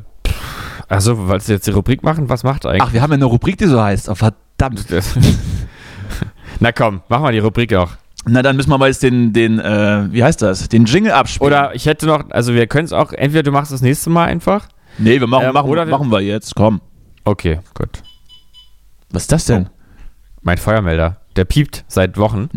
also, 0.87 1.27
weil 1.27 1.41
Sie 1.41 1.51
jetzt 1.51 1.67
die 1.67 1.71
Rubrik 1.71 2.03
machen, 2.03 2.29
was 2.29 2.45
macht 2.45 2.65
eigentlich? 2.65 2.83
Ach, 2.83 2.93
wir 2.93 3.01
haben 3.01 3.11
ja 3.11 3.15
eine 3.15 3.25
Rubrik, 3.25 3.57
die 3.57 3.65
so 3.65 3.81
heißt. 3.81 4.07
Oh, 4.07 4.15
verdammt. 4.15 4.85
Na 6.61 6.71
komm, 6.71 7.01
mach 7.09 7.19
mal 7.19 7.33
die 7.33 7.39
Rubrik 7.39 7.73
auch. 7.73 7.89
Na, 8.27 8.41
dann 8.41 8.55
müssen 8.55 8.69
wir 8.69 8.77
mal 8.77 8.87
jetzt 8.87 9.03
den, 9.03 9.33
den 9.33 9.59
äh, 9.59 10.07
wie 10.11 10.23
heißt 10.23 10.41
das, 10.41 10.69
den 10.69 10.85
Jingle 10.85 11.11
abspielen. 11.11 11.47
Oder 11.47 11.75
ich 11.75 11.85
hätte 11.85 12.05
noch, 12.05 12.29
also 12.29 12.53
wir 12.53 12.67
können 12.67 12.85
es 12.85 12.93
auch, 12.93 13.13
entweder 13.13 13.43
du 13.43 13.51
machst 13.51 13.71
das 13.71 13.81
nächste 13.81 14.09
Mal 14.09 14.25
einfach. 14.25 14.67
Nee, 14.97 15.19
wir 15.19 15.27
machen, 15.27 15.47
ähm, 15.47 15.53
machen, 15.53 15.69
oder 15.69 15.85
machen 15.85 16.11
wir 16.11 16.21
jetzt, 16.21 16.55
komm. 16.55 16.81
Okay, 17.23 17.59
gut. 17.73 18.01
Was 19.11 19.23
ist 19.23 19.31
das 19.31 19.45
denn? 19.45 19.67
Oh. 19.69 19.73
Mein 20.41 20.57
Feuermelder. 20.57 21.17
Der 21.35 21.45
piept 21.45 21.85
seit 21.87 22.17
Wochen. 22.17 22.49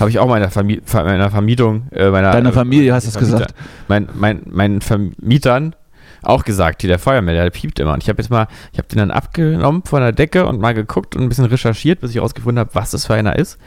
Habe 0.00 0.10
ich 0.10 0.18
auch 0.18 0.26
meiner, 0.26 0.50
Vermi 0.50 0.82
meiner 0.92 1.30
Vermietung, 1.30 1.88
äh, 1.92 2.10
meiner. 2.10 2.32
Deiner 2.32 2.52
Familie 2.52 2.92
hast 2.92 3.04
du 3.04 3.10
es 3.10 3.18
gesagt. 3.18 3.54
Mein, 3.86 4.08
mein, 4.14 4.42
meinen 4.46 4.80
Vermietern 4.80 5.76
auch 6.22 6.44
gesagt, 6.44 6.80
hier 6.80 6.88
der 6.88 6.98
Feuermelder, 6.98 7.42
der 7.42 7.50
piept 7.50 7.78
immer. 7.78 7.92
Und 7.92 8.02
ich 8.02 8.08
habe 8.08 8.20
jetzt 8.20 8.30
mal, 8.30 8.48
ich 8.72 8.78
habe 8.78 8.88
den 8.88 8.98
dann 8.98 9.10
abgenommen 9.10 9.82
von 9.84 10.00
der 10.00 10.12
Decke 10.12 10.46
und 10.46 10.60
mal 10.60 10.74
geguckt 10.74 11.14
und 11.14 11.22
ein 11.22 11.28
bisschen 11.28 11.44
recherchiert, 11.44 12.00
bis 12.00 12.10
ich 12.10 12.16
herausgefunden 12.16 12.58
habe, 12.58 12.70
was 12.74 12.90
das 12.90 13.06
für 13.06 13.14
einer 13.14 13.36
ist. 13.36 13.58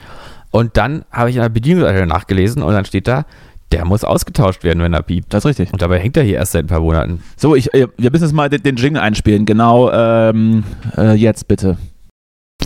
Und 0.51 0.77
dann 0.77 1.05
habe 1.11 1.29
ich 1.29 1.35
in 1.35 1.41
der 1.41 1.49
Bedienungsanleitung 1.49 2.07
nachgelesen 2.07 2.63
und 2.63 2.73
dann 2.73 2.85
steht 2.85 3.07
da, 3.07 3.25
der 3.71 3.85
muss 3.85 4.03
ausgetauscht 4.03 4.63
werden, 4.63 4.81
wenn 4.81 4.93
er 4.93 5.03
piept. 5.03 5.33
Das 5.33 5.43
ist 5.43 5.49
richtig. 5.49 5.73
Und 5.73 5.81
dabei 5.81 5.99
hängt 5.99 6.15
er 6.15 6.23
hier 6.23 6.37
erst 6.37 6.53
seit 6.53 6.65
ein 6.65 6.67
paar 6.67 6.79
Monaten. 6.79 7.21
So, 7.35 7.55
ich, 7.55 7.73
äh, 7.73 7.87
wir 7.97 8.11
müssen 8.11 8.23
jetzt 8.23 8.33
mal 8.33 8.49
den, 8.49 8.63
den 8.63 8.77
Jingle 8.77 9.01
einspielen. 9.01 9.45
Genau, 9.45 9.91
ähm, 9.91 10.63
äh, 10.97 11.13
jetzt 11.15 11.47
bitte. 11.47 11.77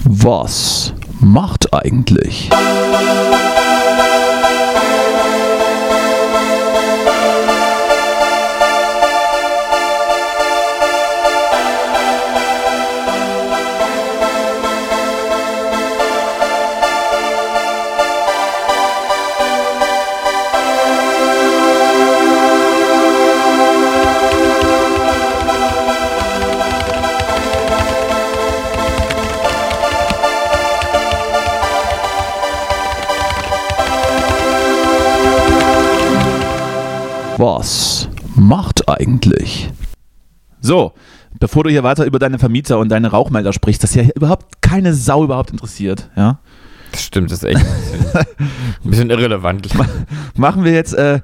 Was 0.04 0.94
macht 1.20 1.74
eigentlich? 1.74 2.50
Was 37.42 38.08
macht 38.36 38.88
eigentlich? 38.88 39.72
So, 40.60 40.92
bevor 41.40 41.64
du 41.64 41.72
hier 41.72 41.82
weiter 41.82 42.06
über 42.06 42.20
deine 42.20 42.38
Vermieter 42.38 42.78
und 42.78 42.90
deine 42.90 43.10
Rauchmelder 43.10 43.52
sprichst, 43.52 43.82
das 43.82 43.96
ja 43.96 44.04
überhaupt 44.16 44.62
keine 44.62 44.94
Sau 44.94 45.24
überhaupt 45.24 45.50
interessiert, 45.50 46.12
ja? 46.16 46.38
Das 46.92 47.02
stimmt, 47.02 47.32
das 47.32 47.42
ist 47.42 47.46
echt 47.46 47.58
ein 47.58 47.82
bisschen, 47.82 48.28
ein 48.86 48.90
bisschen 48.92 49.10
irrelevant. 49.10 49.70
Machen 50.38 50.64
wir 50.64 50.72
jetzt, 50.72 50.94
äh, 50.94 51.22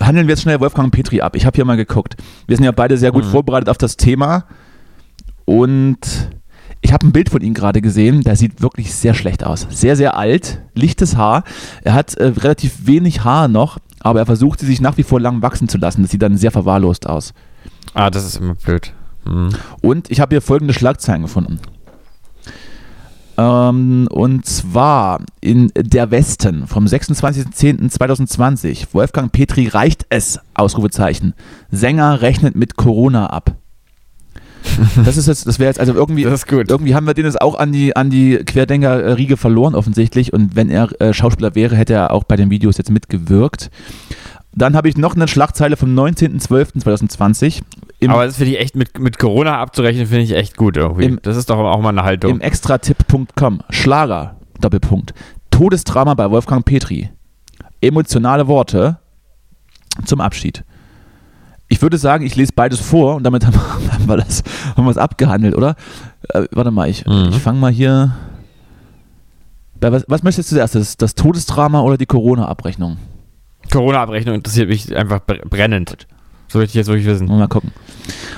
handeln 0.00 0.28
wir 0.28 0.32
jetzt 0.32 0.44
schnell 0.44 0.60
Wolfgang 0.60 0.90
Petri 0.90 1.20
ab. 1.20 1.36
Ich 1.36 1.44
habe 1.44 1.54
hier 1.54 1.66
mal 1.66 1.76
geguckt. 1.76 2.16
Wir 2.46 2.56
sind 2.56 2.64
ja 2.64 2.72
beide 2.72 2.96
sehr 2.96 3.12
gut 3.12 3.26
mhm. 3.26 3.30
vorbereitet 3.30 3.68
auf 3.68 3.76
das 3.76 3.98
Thema 3.98 4.46
und 5.44 6.30
ich 6.84 6.92
habe 6.92 7.06
ein 7.06 7.12
Bild 7.12 7.30
von 7.30 7.40
ihm 7.40 7.54
gerade 7.54 7.80
gesehen, 7.80 8.22
der 8.22 8.36
sieht 8.36 8.60
wirklich 8.60 8.94
sehr 8.94 9.14
schlecht 9.14 9.42
aus. 9.42 9.66
Sehr, 9.70 9.96
sehr 9.96 10.16
alt, 10.18 10.60
lichtes 10.74 11.16
Haar. 11.16 11.44
Er 11.82 11.94
hat 11.94 12.14
äh, 12.14 12.26
relativ 12.26 12.86
wenig 12.86 13.24
Haar 13.24 13.48
noch, 13.48 13.78
aber 14.04 14.20
er 14.20 14.26
versucht 14.26 14.60
sie 14.60 14.66
sich 14.66 14.80
nach 14.80 14.96
wie 14.96 15.02
vor 15.02 15.18
lang 15.18 15.42
wachsen 15.42 15.68
zu 15.68 15.78
lassen. 15.78 16.02
Das 16.02 16.12
sieht 16.12 16.22
dann 16.22 16.36
sehr 16.36 16.52
verwahrlost 16.52 17.08
aus. 17.08 17.32
Ah, 17.94 18.10
das 18.10 18.24
ist 18.24 18.36
immer 18.36 18.54
blöd. 18.54 18.92
Mhm. 19.24 19.48
Und 19.80 20.10
ich 20.10 20.20
habe 20.20 20.34
hier 20.34 20.42
folgende 20.42 20.74
Schlagzeilen 20.74 21.22
gefunden. 21.22 21.58
Ähm, 23.36 24.06
und 24.10 24.46
zwar 24.46 25.20
in 25.40 25.72
Der 25.74 26.10
Westen 26.10 26.66
vom 26.66 26.84
26.10.2020. 26.84 28.88
Wolfgang 28.92 29.32
Petri 29.32 29.68
reicht 29.68 30.04
es, 30.10 30.38
Ausrufezeichen. 30.52 31.32
Sänger 31.70 32.20
rechnet 32.20 32.56
mit 32.56 32.76
Corona 32.76 33.24
ab. 33.26 33.56
Das 35.04 35.16
ist 35.16 35.28
jetzt, 35.28 35.46
das 35.46 35.58
wäre 35.58 35.68
jetzt 35.70 35.78
also 35.80 35.92
irgendwie, 35.94 36.22
irgendwie 36.22 36.94
haben 36.94 37.06
wir 37.06 37.14
den 37.14 37.24
jetzt 37.26 37.40
auch 37.40 37.54
an 37.58 37.70
die, 37.72 37.94
an 37.96 38.10
die 38.10 38.36
Querdenker-Riege 38.38 39.36
verloren 39.36 39.74
offensichtlich 39.74 40.32
und 40.32 40.56
wenn 40.56 40.70
er 40.70 40.88
äh, 41.00 41.12
Schauspieler 41.12 41.54
wäre, 41.54 41.76
hätte 41.76 41.92
er 41.94 42.10
auch 42.12 42.24
bei 42.24 42.36
den 42.36 42.50
Videos 42.50 42.78
jetzt 42.78 42.90
mitgewirkt. 42.90 43.70
Dann 44.56 44.76
habe 44.76 44.88
ich 44.88 44.96
noch 44.96 45.16
eine 45.16 45.26
Schlagzeile 45.28 45.76
vom 45.76 45.94
19.12.2020. 45.98 47.62
Im, 48.00 48.10
Aber 48.10 48.26
das 48.26 48.36
finde 48.36 48.52
ich 48.52 48.60
echt 48.60 48.76
mit, 48.76 48.98
mit 48.98 49.18
Corona 49.18 49.58
abzurechnen, 49.60 50.06
finde 50.06 50.22
ich 50.24 50.32
echt 50.32 50.56
gut 50.56 50.76
irgendwie. 50.76 51.04
Im- 51.04 51.18
das 51.22 51.36
ist 51.36 51.50
doch 51.50 51.58
auch 51.58 51.80
mal 51.80 51.88
eine 51.90 52.02
Haltung. 52.04 52.30
Im 52.30 52.40
extratipp.com. 52.40 53.60
Schlager, 53.70 54.36
Doppelpunkt. 54.60 55.14
Todesdrama 55.50 56.14
bei 56.14 56.30
Wolfgang 56.30 56.64
Petri. 56.64 57.10
Emotionale 57.80 58.46
Worte 58.46 58.98
zum 60.04 60.20
Abschied. 60.20 60.64
Ich 61.74 61.82
würde 61.82 61.98
sagen, 61.98 62.24
ich 62.24 62.36
lese 62.36 62.52
beides 62.54 62.78
vor 62.78 63.16
und 63.16 63.24
damit 63.24 63.44
haben 63.46 63.58
wir, 64.06 64.16
das 64.18 64.44
haben 64.76 64.84
wir 64.84 64.90
es 64.92 64.96
abgehandelt, 64.96 65.56
oder? 65.56 65.74
Äh, 66.28 66.44
warte 66.52 66.70
mal, 66.70 66.88
ich, 66.88 67.04
Mhm. 67.04 67.30
ich 67.30 67.38
fange 67.40 67.58
mal 67.58 67.72
hier. 67.72 68.12
Was, 69.80 70.04
was 70.06 70.22
möchtest 70.22 70.52
du 70.52 70.54
zuerst? 70.54 70.76
Das, 70.76 70.96
das 70.96 71.16
Todesdrama 71.16 71.80
oder 71.80 71.96
die 71.98 72.06
Corona-Abrechnung? 72.06 72.96
Corona-Abrechnung 73.72 74.36
interessiert 74.36 74.68
mich 74.68 74.94
einfach 74.96 75.18
br- 75.20 75.42
brennend. 75.50 76.06
So 76.46 76.58
möchte 76.60 76.70
ich 76.70 76.74
jetzt 76.76 76.86
wirklich 76.86 77.06
wissen. 77.06 77.26
Mal 77.26 77.48
gucken. 77.48 77.72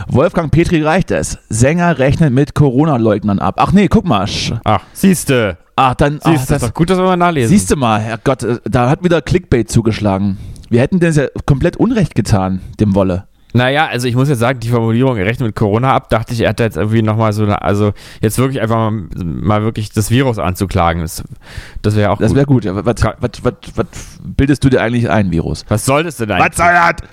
Wolfgang 0.09 0.51
Petri 0.51 0.83
reicht 0.83 1.11
es. 1.11 1.39
Sänger 1.51 1.99
rechnet 1.99 2.33
mit 2.33 2.55
Corona-Leugnern 2.55 3.39
ab. 3.39 3.57
Ach 3.59 3.73
nee, 3.73 3.89
guck 3.89 4.07
mal. 4.07 4.27
Ach, 4.65 4.81
siehste. 4.95 5.59
Ach, 5.77 5.95
dann. 5.95 6.21
Ach, 6.23 6.31
Siehste, 6.33 6.55
ist 6.55 6.63
doch 6.65 6.73
gut, 6.73 6.89
dass 6.89 6.97
wir 6.97 7.05
mal 7.05 7.17
nachlesen. 7.19 7.51
Siehst 7.51 7.71
du 7.71 7.77
mal, 7.77 8.01
Herrgott, 8.01 8.43
äh, 8.45 8.59
da 8.65 8.89
hat 8.89 9.05
wieder 9.05 9.21
Clickbait 9.21 9.71
zugeschlagen. 9.71 10.39
Wir 10.69 10.81
hätten 10.81 11.01
das 11.01 11.17
ja 11.17 11.27
komplett 11.45 11.77
Unrecht 11.77 12.15
getan, 12.15 12.61
dem 12.81 12.95
Wolle. 12.95 13.27
Naja, 13.53 13.87
also 13.87 14.07
ich 14.07 14.15
muss 14.15 14.29
jetzt 14.29 14.41
sagen, 14.41 14.61
die 14.61 14.69
Formulierung, 14.69 15.17
er 15.17 15.25
rechnet 15.25 15.47
mit 15.47 15.57
Corona 15.57 15.95
ab, 15.95 16.11
dachte 16.11 16.35
ich, 16.35 16.43
er 16.43 16.51
hat 16.51 16.61
jetzt 16.61 16.77
irgendwie 16.77 17.01
nochmal 17.01 17.33
so 17.33 17.45
eine, 17.45 17.63
also 17.63 17.93
jetzt 18.21 18.37
wirklich 18.37 18.61
einfach 18.61 18.91
mal, 18.91 19.07
mal 19.25 19.63
wirklich 19.63 19.91
das 19.91 20.11
Virus 20.11 20.39
anzuklagen. 20.39 21.01
Das, 21.01 21.25
das 21.81 21.97
wäre 21.97 22.11
auch 22.11 22.19
Das 22.19 22.35
wäre 22.35 22.45
gut. 22.45 22.67
Ja, 22.67 22.75
was, 22.85 22.97
was, 23.03 23.31
was, 23.43 23.55
was 23.75 23.87
bildest 24.23 24.63
du 24.63 24.69
dir 24.69 24.83
eigentlich 24.83 25.09
ein, 25.09 25.31
Virus? 25.31 25.65
Was 25.69 25.87
soll 25.87 26.05
das 26.05 26.19
denn 26.19 26.31
eigentlich? 26.31 26.51
Was 26.51 26.57
soll 26.59 26.75
das? 26.75 27.09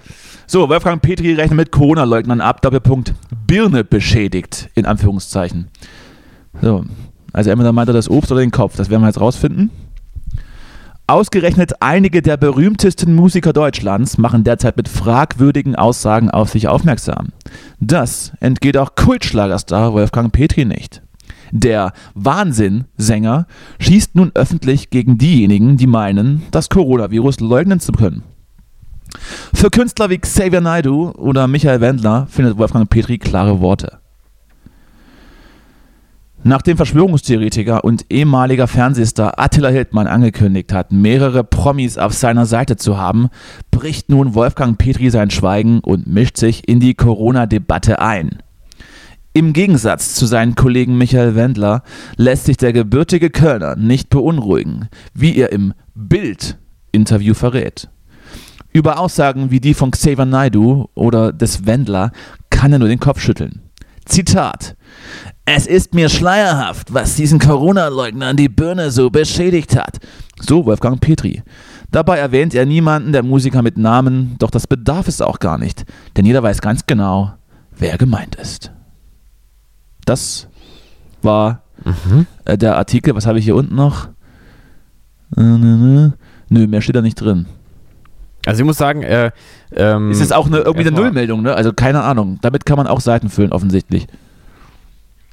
So, 0.48 0.68
Wolfgang 0.68 1.02
Petri 1.02 1.34
rechnet 1.34 1.56
mit 1.56 1.72
Corona-Leugnern 1.72 2.42
ab. 2.42 2.62
Doppelpunkt. 2.62 3.14
Birne 3.48 3.86
beschädigt, 3.86 4.70
in 4.76 4.86
Anführungszeichen. 4.86 5.70
So, 6.62 6.84
also 7.32 7.50
entweder 7.50 7.72
meint 7.72 7.90
er 7.90 7.94
das 7.94 8.10
Obst 8.10 8.32
oder 8.32 8.42
den 8.42 8.52
Kopf. 8.52 8.76
Das 8.76 8.90
werden 8.90 9.02
wir 9.02 9.08
jetzt 9.08 9.22
rausfinden. 9.22 9.70
Ausgerechnet 11.06 11.82
einige 11.82 12.22
der 12.22 12.38
berühmtesten 12.38 13.14
Musiker 13.14 13.52
Deutschlands 13.52 14.18
machen 14.18 14.46
derzeit 14.46 14.78
mit 14.78 14.88
fragwürdigen 14.88 15.76
Aussagen 15.76 16.32
auf 16.32 16.50
sich 16.50 16.70
aufmerksam. 16.70 17.30
Das 17.82 18.32
entgeht 18.40 18.78
auch 18.78 18.96
Kultschlagerstar 18.96 19.94
Wolfgang 19.94 20.32
Petri 20.32 20.64
nicht. 20.64 21.02
Der 21.52 21.92
Wahnsinn-Sänger 22.16 23.48
schießt 23.80 24.16
nun 24.16 24.32
öffentlich 24.34 24.92
gegen 24.92 25.18
diejenigen, 25.18 25.76
die 25.76 25.88
meinen, 25.88 26.44
das 26.52 26.70
Coronavirus 26.70 27.42
leugnen 27.42 27.82
zu 27.82 27.92
können. 27.92 28.24
Für 29.54 29.70
Künstler 29.70 30.10
wie 30.10 30.18
Xavier 30.18 30.62
Naidoo 30.62 31.12
oder 31.12 31.48
Michael 31.48 31.82
Wendler 31.82 32.28
findet 32.30 32.58
Wolfgang 32.58 32.90
Petri 32.90 33.18
klare 33.18 33.60
Worte. 33.60 34.00
Nachdem 36.46 36.76
Verschwörungstheoretiker 36.76 37.86
und 37.86 38.06
ehemaliger 38.10 38.68
Fernsehstar 38.68 39.40
Attila 39.40 39.70
Hildmann 39.70 40.08
angekündigt 40.08 40.74
hat, 40.74 40.92
mehrere 40.92 41.46
Promis 41.46 41.98
auf 41.98 42.14
seiner 42.14 42.46
Seite 42.46 42.76
zu 42.76 42.98
haben, 42.98 43.30
bricht 43.72 44.10
nun 44.10 44.36
Wolfgang 44.36 44.78
Petri 44.78 45.10
sein 45.10 45.30
Schweigen 45.30 45.80
und 45.80 46.06
mischt 46.06 46.36
sich 46.36 46.68
in 46.68 46.82
die 46.82 46.96
Corona-Debatte 46.96 48.00
ein. 48.00 48.40
Im 49.34 49.54
Gegensatz 49.54 50.16
zu 50.16 50.26
seinen 50.26 50.56
Kollegen 50.56 50.98
Michael 50.98 51.36
Wendler 51.36 51.82
lässt 52.18 52.46
sich 52.46 52.58
der 52.58 52.74
gebürtige 52.74 53.30
Kölner 53.30 53.78
nicht 53.78 54.10
beunruhigen, 54.10 54.90
wie 55.14 55.38
er 55.38 55.54
im 55.54 55.74
Bild-Interview 55.96 57.34
verrät. 57.36 57.90
Über 58.74 59.00
Aussagen 59.00 59.50
wie 59.50 59.62
die 59.62 59.74
von 59.74 59.92
Xavier 59.92 60.26
Naidoo 60.26 60.90
oder 60.94 61.32
des 61.32 61.66
Wendler 61.66 62.12
kann 62.50 62.74
er 62.74 62.80
nur 62.80 62.90
den 62.90 63.00
Kopf 63.00 63.22
schütteln. 63.22 63.62
Zitat. 64.06 64.76
Es 65.46 65.68
ist 65.68 65.94
mir 65.94 66.10
schleierhaft, 66.10 66.94
was 66.94 67.16
diesen 67.16 67.40
Corona-Leugnern 67.40 68.38
die 68.38 68.50
Birne 68.50 68.92
so 68.92 69.10
beschädigt 69.10 69.76
hat. 69.76 70.00
So 70.40 70.66
Wolfgang 70.66 71.02
Petri. 71.02 71.44
Dabei 71.92 72.18
erwähnt 72.18 72.56
er 72.56 72.66
niemanden 72.66 73.12
der 73.12 73.24
Musiker 73.24 73.62
mit 73.62 73.78
Namen, 73.78 74.36
doch 74.40 74.50
das 74.50 74.68
bedarf 74.68 75.08
es 75.08 75.22
auch 75.22 75.40
gar 75.40 75.58
nicht, 75.58 75.86
denn 76.18 76.26
jeder 76.26 76.42
weiß 76.42 76.62
ganz 76.62 76.88
genau, 76.88 77.34
wer 77.78 77.98
gemeint 77.98 78.36
ist. 78.36 78.72
Das 80.06 80.48
war 81.22 81.62
äh, 82.46 82.58
der 82.58 82.78
Artikel. 82.78 83.16
Was 83.16 83.26
habe 83.26 83.40
ich 83.40 83.46
hier 83.46 83.56
unten 83.56 83.76
noch? 83.76 84.08
Äh. 85.38 86.12
Nö, 86.50 86.68
mehr 86.68 86.82
steht 86.82 86.96
da 86.96 87.02
nicht 87.02 87.20
drin. 87.20 87.48
Also 88.46 88.62
ich 88.62 88.66
muss 88.66 88.78
sagen, 88.78 89.04
äh, 89.04 89.32
ähm, 89.76 90.12
Ist 90.12 90.20
jetzt 90.20 90.34
auch 90.34 90.48
eine, 90.48 90.60
irgendwie 90.60 90.88
eine 90.88 90.96
Nullmeldung, 90.96 91.42
ne? 91.42 91.54
Also 91.56 91.72
keine 91.74 92.04
Ahnung. 92.04 92.40
Damit 92.42 92.66
kann 92.66 92.78
man 92.78 92.88
auch 92.88 93.00
Seiten 93.00 93.30
füllen, 93.30 93.52
offensichtlich. 93.52 94.08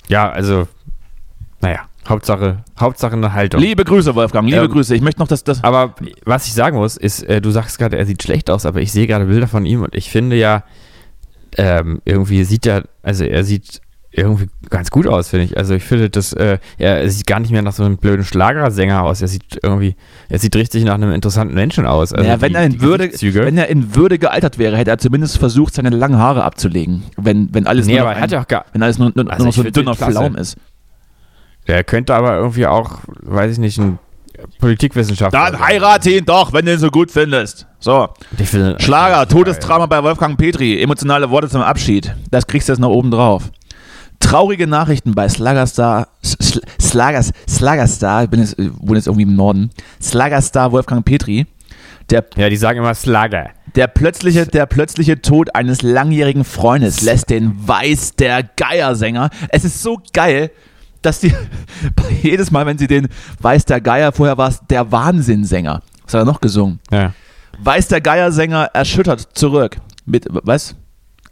Ja, 0.09 0.31
also, 0.31 0.69
naja, 1.61 1.81
Hauptsache, 2.09 2.65
Hauptsache 2.79 3.13
eine 3.13 3.33
Haltung. 3.33 3.61
Liebe 3.61 3.85
Grüße, 3.85 4.15
Wolfgang, 4.15 4.49
liebe 4.49 4.65
Ähm, 4.65 4.71
Grüße. 4.71 4.95
Ich 4.95 5.03
möchte 5.03 5.21
noch, 5.21 5.29
dass 5.29 5.45
das. 5.45 5.63
Aber 5.63 5.95
was 6.25 6.47
ich 6.47 6.55
sagen 6.55 6.77
muss, 6.77 6.97
ist, 6.97 7.23
äh, 7.25 7.41
du 7.41 7.51
sagst 7.51 7.79
gerade, 7.79 7.99
er 7.99 8.07
sieht 8.07 8.23
schlecht 8.23 8.51
aus, 8.51 8.67
aber 8.67 8.81
ich 8.81 8.93
sehe 8.93 9.07
gerade 9.07 9.27
Bilder 9.27 9.49
von 9.49 9.67
ihm 9.67 9.83
und 9.83 9.95
ich 9.95 10.11
finde 10.11 10.37
ja, 10.37 10.65
ähm, 11.57 12.01
irgendwie 12.05 12.45
sieht 12.45 12.67
er, 12.67 12.85
also 13.03 13.25
er 13.25 13.45
sieht 13.45 13.81
irgendwie 14.13 14.49
ganz 14.71 14.91
gut 14.91 15.07
aus, 15.07 15.29
finde 15.29 15.45
ich. 15.45 15.57
Also 15.57 15.75
ich 15.75 15.85
finde, 15.85 16.11
dass 16.11 16.33
äh, 16.33 16.59
er 16.79 17.09
sieht 17.09 17.27
gar 17.29 17.39
nicht 17.39 17.53
mehr 17.53 17.63
nach 17.63 17.73
so 17.73 17.85
einem 17.85 17.97
blöden 17.97 18.25
Schlagersänger 18.25 19.03
aus. 19.05 19.23
Er 19.23 19.29
sieht 19.29 19.61
irgendwie, 19.63 19.95
er 20.29 20.39
sieht 20.41 20.57
richtig 20.57 20.85
nach 20.85 20.95
einem 20.95 21.13
interessanten 21.13 21.55
Menschen 21.55 21.87
aus. 21.87 22.13
Also 22.13 22.27
naja, 22.27 22.41
wenn, 22.41 22.51
die- 22.51 22.57
er 22.57 22.65
in 22.65 22.81
Würde, 22.81 23.11
wenn 23.13 23.57
er 23.57 23.69
in 23.69 23.95
Würde 23.95 24.19
gealtert 24.19 24.59
wäre, 24.59 24.77
hätte 24.77 24.91
er 24.91 24.99
zumindest 24.99 25.39
versucht, 25.39 25.75
seine 25.75 25.91
langen 25.91 26.19
Haare 26.19 26.43
abzulegen. 26.43 27.05
Wenn, 27.17 27.55
wenn 27.55 27.67
alles 27.69 27.87
nee, 27.87 27.93
nur 27.93 28.01
aber 28.03 28.11
noch 28.11 28.17
er 28.17 28.23
hat 28.23 28.31
ein, 28.31 28.35
ja 28.35 28.41
auch 28.43 28.49
gar, 28.49 28.65
wenn 28.73 28.83
alles 28.83 28.99
nur, 28.99 29.13
nur, 29.15 29.31
Also 29.31 29.45
nur 29.45 29.53
so 29.53 29.63
ein 29.63 29.73
dünner. 29.73 29.95
Pflaum 29.95 30.35
ist. 30.37 30.57
der 31.69 31.85
könnte 31.85 32.13
aber 32.15 32.37
irgendwie 32.37 32.67
auch, 32.67 32.99
weiß 33.23 33.53
ich 33.53 33.59
nicht, 33.59 33.79
ein 33.79 33.99
Politikwissenschaftler 34.59 35.51
Dann 35.53 35.61
heirate 35.61 36.11
ihn 36.11 36.25
doch, 36.25 36.53
wenn 36.53 36.65
du 36.65 36.73
ihn 36.73 36.79
so 36.79 36.91
gut 36.91 37.11
findest. 37.11 37.67
So. 37.79 38.09
Ich 38.39 38.49
finde, 38.49 38.77
Schlager, 38.81 39.29
Todestrauma 39.29 39.87
bei 39.87 40.03
Wolfgang 40.03 40.37
Petri, 40.39 40.81
emotionale 40.83 41.31
Worte 41.31 41.49
zum 41.49 41.61
Abschied. 41.63 42.15
Das 42.31 42.47
kriegst 42.47 42.69
du 42.69 42.73
jetzt 42.73 42.81
noch 42.81 42.89
oben 42.91 43.11
drauf. 43.11 43.51
Traurige 44.21 44.67
Nachrichten 44.69 45.15
bei 45.15 45.29
Slagerstar, 45.29 46.09
Sl- 46.23 46.63
Slagers, 46.81 47.33
Slagerstar, 47.49 48.25
ich 48.25 48.31
bin 48.31 48.41
jetzt, 48.41 48.59
äh, 48.59 48.71
wohne 48.79 48.99
jetzt 48.99 49.07
irgendwie 49.07 49.25
im 49.25 49.35
Norden. 49.35 49.71
Slagerstar 50.01 50.71
Wolfgang 50.73 51.05
Petri. 51.05 51.47
Der, 52.11 52.25
Ja, 52.37 52.49
die 52.49 52.57
sagen 52.57 52.79
immer 52.79 52.95
Slagger. 52.95 53.51
der, 53.77 53.87
plötzliche, 53.87 54.47
der 54.47 54.67
plötzliche 54.67 55.21
Tod 55.23 55.55
eines 55.55 55.83
langjährigen 55.83 56.45
Freundes 56.45 57.01
lässt 57.03 57.31
den 57.31 57.57
Weiß 57.67 58.15
der 58.17 58.43
Geiersänger. 58.43 59.31
Es 59.49 59.65
ist 59.65 59.83
so 59.83 60.01
geil, 60.13 60.51
dass 61.03 61.21
die 61.21 61.33
jedes 62.23 62.51
Mal, 62.51 62.67
wenn 62.67 62.79
sie 62.79 62.87
den 62.89 63.09
Weiß 63.41 63.65
der 63.65 63.81
Geier, 63.81 64.13
vorher 64.13 64.37
war 64.39 64.49
es 64.49 64.61
der 64.69 64.91
Wahnsinnsänger. 64.93 65.83
Was 66.05 66.15
hat 66.15 66.23
er 66.23 66.25
noch 66.25 66.41
gesungen? 66.41 66.81
Ja. 66.91 67.15
Weiß 67.59 67.89
der 67.89 68.01
Geiersänger 68.01 68.71
erschüttert 68.75 69.29
zurück. 69.35 69.77
Mit, 70.05 70.27
was? 70.31 70.75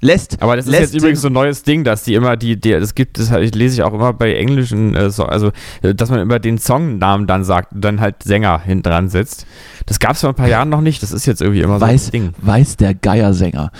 Lässt. 0.01 0.41
Aber 0.41 0.55
das 0.55 0.67
ist 0.67 0.71
lässt 0.71 0.93
jetzt 0.93 1.03
übrigens 1.03 1.23
so 1.23 1.29
ein 1.29 1.33
neues 1.33 1.65
Ding, 1.65 1.83
dass 1.83 2.05
die 2.05 2.15
immer 2.15 2.37
die, 2.37 2.59
die 2.59 2.71
das 2.71 2.95
gibt, 2.95 3.19
das 3.19 3.31
lese 3.31 3.75
ich 3.75 3.83
auch 3.83 3.93
immer 3.93 4.13
bei 4.13 4.35
englischen, 4.35 4.95
äh, 4.95 5.11
so, 5.11 5.25
also 5.25 5.51
äh, 5.83 5.93
dass 5.93 6.09
man 6.11 6.21
immer 6.21 6.39
den 6.39 6.59
Songnamen 6.59 7.27
dann 7.27 7.43
sagt 7.43 7.73
und 7.73 7.81
dann 7.81 8.01
halt 8.01 8.23
Sänger 8.23 8.61
hinten 8.61 8.85
dran 8.85 9.09
setzt. 9.09 9.45
Das 9.87 9.99
gab 9.99 10.13
es 10.13 10.21
vor 10.21 10.31
ein 10.31 10.37
paar 10.37 10.49
Jahren 10.49 10.69
noch 10.69 10.83
nicht. 10.83 11.03
Das 11.03 11.13
ist 11.13 11.27
jetzt 11.27 11.43
irgendwie 11.43 11.63
immer 11.63 11.81
so 11.81 11.87
Weiß, 11.87 12.09
ein 12.09 12.13
Ding. 12.13 12.33
weiß 12.41 12.77
der 12.77 12.95
Geiersänger. 12.95 13.73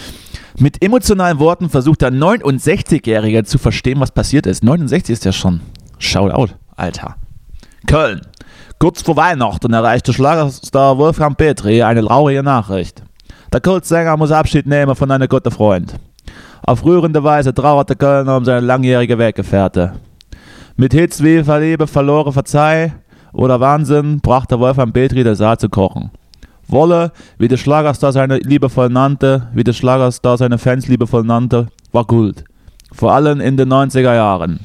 Mit 0.59 0.83
emotionalen 0.85 1.39
Worten 1.39 1.71
versucht 1.71 2.03
der 2.03 2.11
69-Jährige 2.11 3.45
zu 3.45 3.59
verstehen, 3.59 4.01
was 4.01 4.11
passiert 4.11 4.47
ist. 4.47 4.65
69 4.65 5.13
ist 5.13 5.25
ja 5.25 5.31
schon. 5.33 5.61
Shoutout, 5.99 6.55
Alter. 6.75 7.15
Köln. 7.87 8.23
Kurz 8.81 9.03
vor 9.03 9.17
Weihnachten 9.17 9.73
erreichte 9.73 10.13
Schlagerstar 10.13 10.99
Wolfgang 10.99 11.37
Petri 11.37 11.83
eine 11.83 12.05
traurige 12.05 12.43
Nachricht. 12.43 13.03
Der 13.51 13.63
Kultsänger 13.63 14.17
muss 14.19 14.31
Abschied 14.31 14.67
nehmen 14.67 14.95
von 14.95 15.11
einem 15.11 15.27
guten 15.27 15.51
Freund. 15.51 15.95
Auf 16.67 16.85
rührende 16.85 17.25
Weise 17.25 17.55
trauerte 17.55 17.97
Kölner 17.97 18.37
um 18.37 18.45
seine 18.45 18.61
langjährige 18.61 19.19
Weggefährte. 19.19 19.95
Mit 20.77 20.93
Hits 20.93 21.23
wie 21.23 21.43
Verliebe, 21.43 21.87
Verlore, 21.87 22.33
Verzeih 22.33 22.93
oder 23.33 23.59
Wahnsinn 23.59 24.21
brachte 24.21 24.61
Wolfgang 24.61 24.93
Petri 24.93 25.25
der 25.25 25.35
Saal 25.35 25.57
zu 25.57 25.71
kochen. 25.71 26.11
Wolle, 26.67 27.13
wie 27.39 27.49
der 27.49 27.57
Schlagerstar 27.57 28.13
seine 28.13 28.37
liebevoll 28.37 28.91
nannte, 28.91 29.49
wie 29.55 29.65
der 29.65 29.73
Schlagerstar 29.73 30.37
seine 30.37 30.59
Fans 30.59 30.87
liebevoll 30.87 31.25
nannte, 31.25 31.69
war 31.93 32.05
Gold. 32.05 32.45
Vor 32.93 33.13
allem 33.13 33.41
in 33.41 33.57
den 33.57 33.73
90er 33.73 34.15
Jahren. 34.15 34.61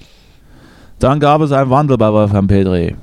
Dann 0.99 1.21
gab 1.21 1.39
es 1.41 1.53
einen 1.53 1.69
Wandel 1.69 1.97
bei 1.97 2.11
Wolfgang 2.11 2.49
Petri. 2.49 2.95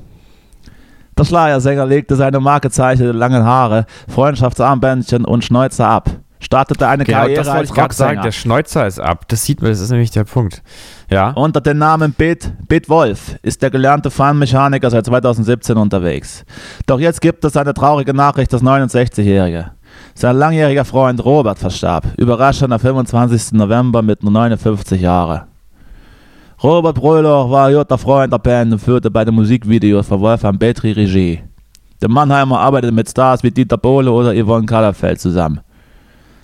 Der 1.21 1.27
Schlagersänger 1.27 1.85
legte 1.85 2.17
seine 2.17 2.41
markezeichneten 2.41 3.15
langen 3.15 3.45
Haare, 3.45 3.85
Freundschaftsarmbändchen 4.09 5.27
und 5.27 5.45
Schnäuzer 5.45 5.87
ab. 5.87 6.09
Startete 6.39 6.89
eine 6.89 7.05
Genau, 7.05 7.19
Karriere 7.19 7.37
das 7.41 7.49
wollte 7.49 7.59
als 7.59 7.69
ich 7.69 7.75
gerade 7.75 7.95
sagen. 7.95 8.09
Rocksänger. 8.13 8.23
Der 8.23 8.33
Schnäuzer 8.33 8.87
ist 8.87 9.01
ab. 9.01 9.29
Das 9.29 9.45
sieht 9.45 9.61
man, 9.61 9.71
das 9.71 9.81
ist 9.81 9.91
nämlich 9.91 10.11
der 10.11 10.25
Punkt. 10.25 10.63
Ja. 11.11 11.33
Unter 11.33 11.61
dem 11.61 11.77
Namen 11.77 12.15
Bit, 12.15 12.51
Bit 12.67 12.89
Wolf 12.89 13.37
ist 13.43 13.61
der 13.61 13.69
gelernte 13.69 14.11
Feinmechaniker 14.11 14.89
seit 14.89 15.05
2017 15.05 15.77
unterwegs. 15.77 16.47
Doch 16.87 16.99
jetzt 16.99 17.21
gibt 17.21 17.45
es 17.45 17.55
eine 17.55 17.75
traurige 17.75 18.15
Nachricht, 18.15 18.51
das 18.55 18.63
69-Jährige. 18.63 19.73
Sein 20.15 20.37
langjähriger 20.37 20.87
Freund 20.87 21.23
Robert 21.23 21.59
verstarb, 21.59 22.07
überraschend 22.17 22.73
am 22.73 22.81
25. 22.81 23.53
November 23.53 24.01
mit 24.01 24.23
nur 24.23 24.33
59 24.33 25.03
Jahren. 25.03 25.50
Robert 26.63 26.97
Breuler 26.97 27.51
war 27.51 27.73
guter 27.73 27.97
Freund 27.97 28.31
der 28.31 28.39
Band 28.39 28.73
und 28.75 28.79
führte 28.81 29.11
bei 29.11 29.25
den 29.25 29.35
Musikvideos 29.35 30.07
von 30.07 30.21
Wolfgang 30.21 30.59
Petri 30.59 30.93
Regie. 30.93 31.41
Der 32.03 32.11
Mannheimer 32.11 32.61
arbeitete 32.61 32.93
mit 32.93 33.09
Stars 33.09 33.43
wie 33.43 33.51
Dieter 33.51 33.79
Bohle 33.79 34.13
oder 34.13 34.35
Yvonne 34.35 34.67
Kallerfeld 34.67 35.19
zusammen. 35.19 35.61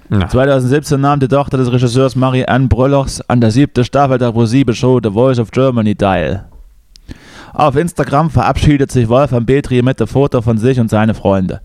Ja. 0.08 0.26
2017 0.26 0.98
nahm 0.98 1.20
die 1.20 1.28
Tochter 1.28 1.58
des 1.58 1.70
Regisseurs 1.70 2.16
Marie-Anne 2.16 2.68
Brüllers 2.68 3.20
an 3.28 3.42
der 3.42 3.50
siebten 3.50 3.84
Staffel 3.84 4.16
der 4.16 4.32
ProSieben-Show 4.32 5.00
The 5.02 5.10
Voice 5.10 5.38
of 5.38 5.50
Germany 5.50 5.94
teil. 5.94 6.46
Auf 7.52 7.76
Instagram 7.76 8.30
verabschiedet 8.30 8.90
sich 8.90 9.10
Wolfgang 9.10 9.46
Petri 9.46 9.82
mit 9.82 10.00
dem 10.00 10.06
Foto 10.06 10.40
von 10.40 10.56
sich 10.56 10.80
und 10.80 10.88
seinen 10.88 11.14
Freunden. 11.14 11.58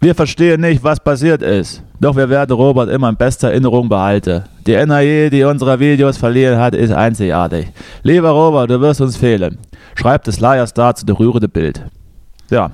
Wir 0.00 0.14
verstehen 0.14 0.60
nicht, 0.60 0.84
was 0.84 1.02
passiert 1.02 1.42
ist, 1.42 1.82
doch 2.00 2.16
wir 2.16 2.28
werden 2.28 2.52
Robert 2.54 2.88
immer 2.90 3.08
in 3.08 3.16
bester 3.16 3.48
Erinnerung 3.50 3.88
behalten. 3.88 4.44
Die 4.66 4.72
Energie, 4.72 5.30
die 5.30 5.44
unsere 5.44 5.78
Videos 5.80 6.16
verliehen 6.16 6.58
hat, 6.58 6.74
ist 6.74 6.92
einzigartig. 6.92 7.68
Lieber 8.02 8.30
Robert, 8.30 8.70
du 8.70 8.80
wirst 8.80 9.00
uns 9.00 9.16
fehlen, 9.16 9.58
schreibt 9.94 10.28
das 10.28 10.40
Liar 10.40 10.66
Star 10.66 10.94
zu 10.94 11.06
der 11.06 11.18
rührende 11.18 11.48
Bild. 11.48 11.82
Ja, 12.50 12.70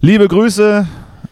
liebe 0.00 0.28
Grüße, 0.28 0.86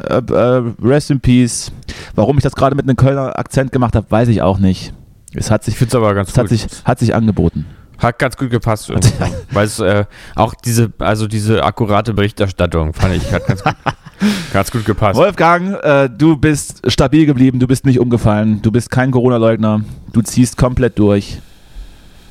äh, 0.09 0.15
äh, 0.15 0.63
rest 0.83 1.11
in 1.11 1.21
peace. 1.21 1.71
Warum 2.15 2.37
ich 2.39 2.43
das 2.45 2.55
gerade 2.55 2.75
mit 2.75 2.87
einem 2.87 2.97
Kölner 2.97 3.39
Akzent 3.39 3.73
gemacht 3.73 3.95
habe, 3.95 4.11
weiß 4.11 4.29
ich 4.29 4.43
auch 4.43 4.59
nicht. 4.59 4.93
Es 5.35 5.51
hat 5.51 5.65
sich, 5.65 5.75
Ich 5.75 5.79
finde 5.79 5.91
es 5.91 5.95
aber 5.97 6.15
ganz 6.15 6.31
es 6.31 6.39
hat 6.39 6.49
gut. 6.49 6.59
sich, 6.59 6.67
hat 6.85 6.99
sich 6.99 7.15
angeboten. 7.15 7.67
Hat 7.99 8.19
ganz 8.19 8.37
gut 8.37 8.51
gepasst. 8.51 8.93
Weil 9.53 9.67
es 9.67 9.79
äh, 9.79 10.05
auch 10.35 10.55
diese, 10.55 10.93
also 10.99 11.27
diese 11.27 11.63
akkurate 11.63 12.15
Berichterstattung 12.15 12.93
fand 12.93 13.15
ich, 13.15 13.33
hat 13.33 13.47
ganz 13.47 13.63
gut, 13.63 13.75
ganz 14.53 14.71
gut 14.71 14.85
gepasst. 14.85 15.19
Wolfgang, 15.19 15.75
äh, 15.83 16.09
du 16.09 16.37
bist 16.37 16.83
stabil 16.91 17.27
geblieben, 17.27 17.59
du 17.59 17.67
bist 17.67 17.87
nicht 17.87 17.99
umgefallen, 18.01 18.61
du 18.63 18.71
bist 18.71 18.91
kein 18.91 19.11
Corona-Leugner, 19.11 19.83
du 20.13 20.23
ziehst 20.23 20.57
komplett 20.57 20.99
durch. 20.99 21.39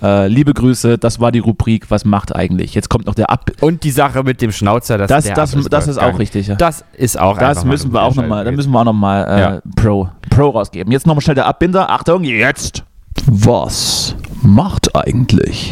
Äh, 0.02 0.28
liebe 0.28 0.54
Grüße, 0.54 0.98
das 0.98 1.22
war 1.22 1.32
die 1.32 1.40
Rubrik, 1.40 1.90
was 1.90 2.04
macht 2.04 2.36
eigentlich? 2.36 2.76
Jetzt 2.76 2.90
kommt 2.90 3.06
noch 3.06 3.16
der 3.16 3.30
Ab. 3.30 3.50
Und 3.62 3.86
die 3.86 3.92
Sache 3.92 4.24
mit 4.24 4.42
dem 4.42 4.52
Schnauzer, 4.52 4.98
dass 4.98 5.08
Das, 5.08 5.24
der 5.24 5.36
das, 5.36 5.56
Ab 5.56 5.62
das 5.70 5.88
ist 5.88 5.98
auch 5.98 6.20
richtig. 6.20 6.48
Ja. 6.48 6.56
Das 6.56 6.84
ist 6.94 7.18
auch 7.18 7.38
Das 7.38 7.64
müssen 7.64 7.94
wir 7.94 8.02
auch 8.02 8.14
nochmal, 8.14 8.44
da 8.44 8.52
müssen 8.52 8.72
wir 8.72 8.80
auch 8.82 8.86
nochmal 8.86 9.26
äh, 9.30 9.40
Ja. 9.40 9.60
Pro, 9.78 10.10
Pro 10.30 10.50
rausgeben. 10.50 10.92
Jetzt 10.92 11.08
nochmal 11.08 11.22
schnell 11.22 11.36
der 11.36 11.46
Abbinder. 11.46 11.90
Achtung, 11.90 12.26
jetzt. 12.26 12.84
Was 13.28 14.16
macht 14.42 14.94
eigentlich? 14.96 15.72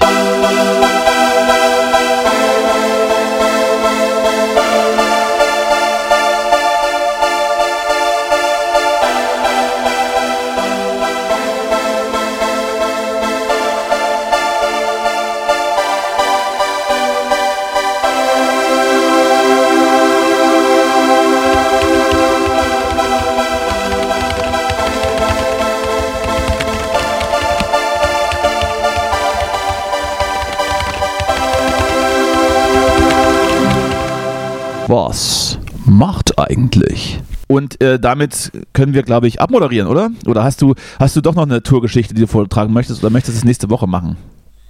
Macht 35.91 36.39
eigentlich? 36.39 37.21
Und 37.47 37.81
äh, 37.83 37.99
damit 37.99 38.51
können 38.73 38.93
wir, 38.93 39.03
glaube 39.03 39.27
ich, 39.27 39.41
abmoderieren, 39.41 39.87
oder? 39.87 40.09
Oder 40.25 40.43
hast 40.43 40.61
du, 40.61 40.73
hast 40.99 41.15
du 41.15 41.21
doch 41.21 41.35
noch 41.35 41.43
eine 41.43 41.61
Tourgeschichte, 41.61 42.13
die 42.13 42.21
du 42.21 42.27
vortragen 42.27 42.71
möchtest, 42.73 43.03
oder 43.03 43.11
möchtest 43.11 43.37
du 43.37 43.39
es 43.39 43.45
nächste 43.45 43.69
Woche 43.69 43.87
machen? 43.87 44.15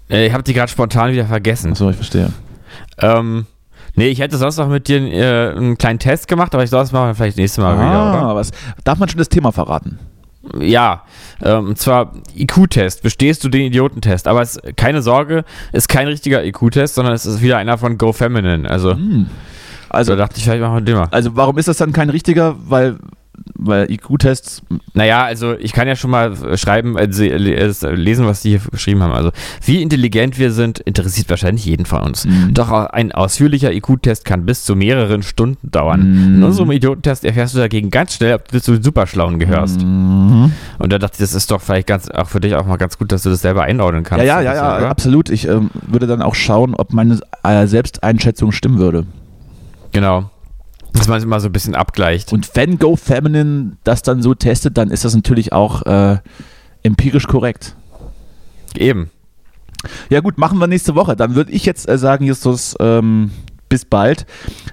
Äh, 0.09 0.27
ich 0.27 0.33
habe 0.33 0.43
die 0.43 0.53
gerade 0.53 0.71
spontan 0.71 1.11
wieder 1.11 1.25
vergessen. 1.25 1.71
Achso, 1.71 1.89
ich 1.89 1.95
verstehe. 1.95 2.31
Ähm, 2.97 3.45
nee, 3.95 4.07
ich 4.07 4.19
hätte 4.19 4.37
sonst 4.37 4.57
noch 4.57 4.67
mit 4.67 4.87
dir 4.87 4.97
äh, 4.99 5.51
einen 5.55 5.77
kleinen 5.77 5.99
Test 5.99 6.27
gemacht, 6.27 6.53
aber 6.55 6.63
ich 6.63 6.69
soll 6.69 6.79
das 6.81 6.91
machen 6.91 7.09
wir 7.09 7.15
vielleicht 7.15 7.37
nächstes 7.37 7.63
Mal 7.63 7.75
wieder, 7.75 7.85
Ah, 7.85 8.35
was, 8.35 8.51
darf 8.83 8.97
man 8.97 9.07
schon 9.07 9.19
das 9.19 9.29
Thema 9.29 9.51
verraten? 9.51 9.99
oder? 10.43 10.63
Ja, 10.65 11.03
ähm, 11.43 11.67
und 11.69 11.77
zwar 11.77 12.13
IQ-Test. 12.35 13.03
Bestehst 13.03 13.43
du 13.43 13.49
den 13.49 13.61
Idiotentest? 13.67 14.27
Aber 14.27 14.41
es, 14.41 14.59
keine 14.75 15.03
Sorge, 15.03 15.43
ist 15.71 15.87
kein 15.87 16.07
richtiger 16.07 16.43
IQ-Test, 16.43 16.95
sondern 16.95 17.13
es 17.13 17.27
ist 17.27 17.41
wieder 17.43 17.57
einer 17.57 17.77
von 17.77 17.99
Go 17.99 18.11
Feminine. 18.11 18.67
Also, 18.67 18.97
Also, 19.91 20.13
da 20.13 20.23
dachte 20.23 20.37
ich, 20.37 20.43
vielleicht 20.43 20.61
machen 20.61 20.75
wir 20.75 20.81
den 20.81 20.95
mal. 20.95 21.07
also 21.11 21.35
warum 21.35 21.57
ist 21.57 21.67
das 21.67 21.77
dann 21.77 21.91
kein 21.91 22.09
richtiger? 22.09 22.55
Weil, 22.67 22.97
weil 23.55 23.91
IQ-Tests. 23.91 24.61
Naja, 24.93 25.23
also 25.23 25.53
ich 25.57 25.73
kann 25.73 25.87
ja 25.87 25.95
schon 25.95 26.11
mal 26.11 26.31
äh, 26.31 26.57
schreiben, 26.57 26.97
äh, 26.97 27.05
äh, 27.05 27.93
lesen, 27.93 28.25
was 28.25 28.41
die 28.41 28.51
hier 28.51 28.61
geschrieben 28.71 29.03
haben. 29.03 29.11
Also, 29.11 29.31
wie 29.65 29.81
intelligent 29.81 30.39
wir 30.39 30.51
sind, 30.51 30.79
interessiert 30.79 31.29
wahrscheinlich 31.29 31.65
jeden 31.65 31.85
von 31.85 32.03
uns. 32.03 32.25
Mhm. 32.25 32.53
Doch 32.53 32.71
ein 32.71 33.11
ausführlicher 33.11 33.73
IQ-Test 33.73 34.23
kann 34.23 34.45
bis 34.45 34.63
zu 34.63 34.75
mehreren 34.75 35.23
Stunden 35.23 35.69
dauern. 35.69 36.01
Mhm. 36.01 36.35
In 36.35 36.43
unserem 36.43 36.71
Idiotentest 36.71 37.25
erfährst 37.25 37.55
du 37.55 37.59
dagegen 37.59 37.89
ganz 37.89 38.15
schnell, 38.15 38.35
ob 38.35 38.47
du 38.47 38.61
zu 38.61 38.73
den 38.73 38.83
Superschlauen 38.83 39.39
gehörst. 39.39 39.81
Mhm. 39.81 40.53
Und 40.79 40.93
da 40.93 40.99
dachte 40.99 41.15
ich, 41.15 41.19
das 41.19 41.33
ist 41.33 41.51
doch 41.51 41.61
vielleicht 41.61 41.87
ganz, 41.87 42.09
auch 42.09 42.29
für 42.29 42.39
dich 42.39 42.55
auch 42.55 42.65
mal 42.65 42.77
ganz 42.77 42.97
gut, 42.97 43.11
dass 43.11 43.23
du 43.23 43.29
das 43.29 43.41
selber 43.41 43.63
einordnen 43.63 44.03
kannst. 44.03 44.25
Ja, 44.25 44.41
ja, 44.41 44.53
ja, 44.53 44.81
ja, 44.81 44.89
absolut. 44.89 45.29
Ich 45.29 45.47
ähm, 45.47 45.69
würde 45.87 46.07
dann 46.07 46.21
auch 46.21 46.35
schauen, 46.35 46.75
ob 46.75 46.93
meine 46.93 47.19
äh, 47.43 47.67
Selbsteinschätzung 47.67 48.51
stimmen 48.51 48.79
würde. 48.79 49.05
Genau. 49.91 50.29
Dass 50.93 51.07
man 51.07 51.17
es 51.17 51.23
immer 51.23 51.39
so 51.39 51.47
ein 51.47 51.53
bisschen 51.53 51.75
abgleicht. 51.75 52.33
Und 52.33 52.49
wenn 52.55 52.77
Go 52.77 52.95
Feminine 52.95 53.77
das 53.83 54.01
dann 54.01 54.21
so 54.21 54.33
testet, 54.33 54.77
dann 54.77 54.89
ist 54.89 55.05
das 55.05 55.15
natürlich 55.15 55.53
auch 55.53 55.83
äh, 55.83 56.17
empirisch 56.83 57.27
korrekt. 57.27 57.75
Eben. 58.75 59.09
Ja 60.09 60.19
gut, 60.19 60.37
machen 60.37 60.59
wir 60.59 60.67
nächste 60.67 60.95
Woche. 60.95 61.15
Dann 61.15 61.35
würde 61.35 61.51
ich 61.51 61.65
jetzt 61.65 61.87
äh, 61.89 61.97
sagen, 61.97 62.25
Justus, 62.25 62.75
ähm, 62.79 63.31
bis 63.69 63.85
bald. 63.85 64.25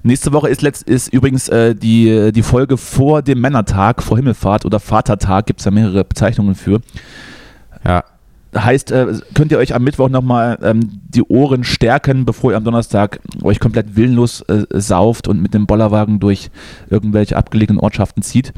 Nächste 0.02 0.32
Woche 0.32 0.48
ist, 0.48 0.60
letzt, 0.60 0.82
ist 0.82 1.12
übrigens 1.12 1.48
äh, 1.48 1.74
die, 1.74 2.32
die 2.32 2.42
Folge 2.42 2.76
vor 2.76 3.22
dem 3.22 3.40
Männertag, 3.40 4.02
vor 4.02 4.16
Himmelfahrt 4.16 4.64
oder 4.64 4.80
Vatertag, 4.80 5.46
gibt 5.46 5.60
es 5.60 5.64
da 5.64 5.70
mehrere 5.70 6.04
Bezeichnungen 6.04 6.56
für. 6.56 6.80
Ja. 7.84 8.04
Heißt, 8.56 8.90
äh, 8.92 9.06
könnt 9.34 9.52
ihr 9.52 9.58
euch 9.58 9.74
am 9.74 9.84
Mittwoch 9.84 10.08
nochmal 10.08 10.58
ähm, 10.62 10.80
die 11.08 11.22
Ohren 11.22 11.64
stärken, 11.64 12.24
bevor 12.24 12.52
ihr 12.52 12.56
am 12.56 12.64
Donnerstag 12.64 13.20
euch 13.42 13.60
komplett 13.60 13.94
willenlos 13.94 14.40
äh, 14.42 14.64
sauft 14.72 15.28
und 15.28 15.42
mit 15.42 15.52
dem 15.52 15.66
Bollerwagen 15.66 16.18
durch 16.18 16.50
irgendwelche 16.88 17.36
abgelegenen 17.36 17.78
Ortschaften 17.78 18.22
zieht. 18.22 18.54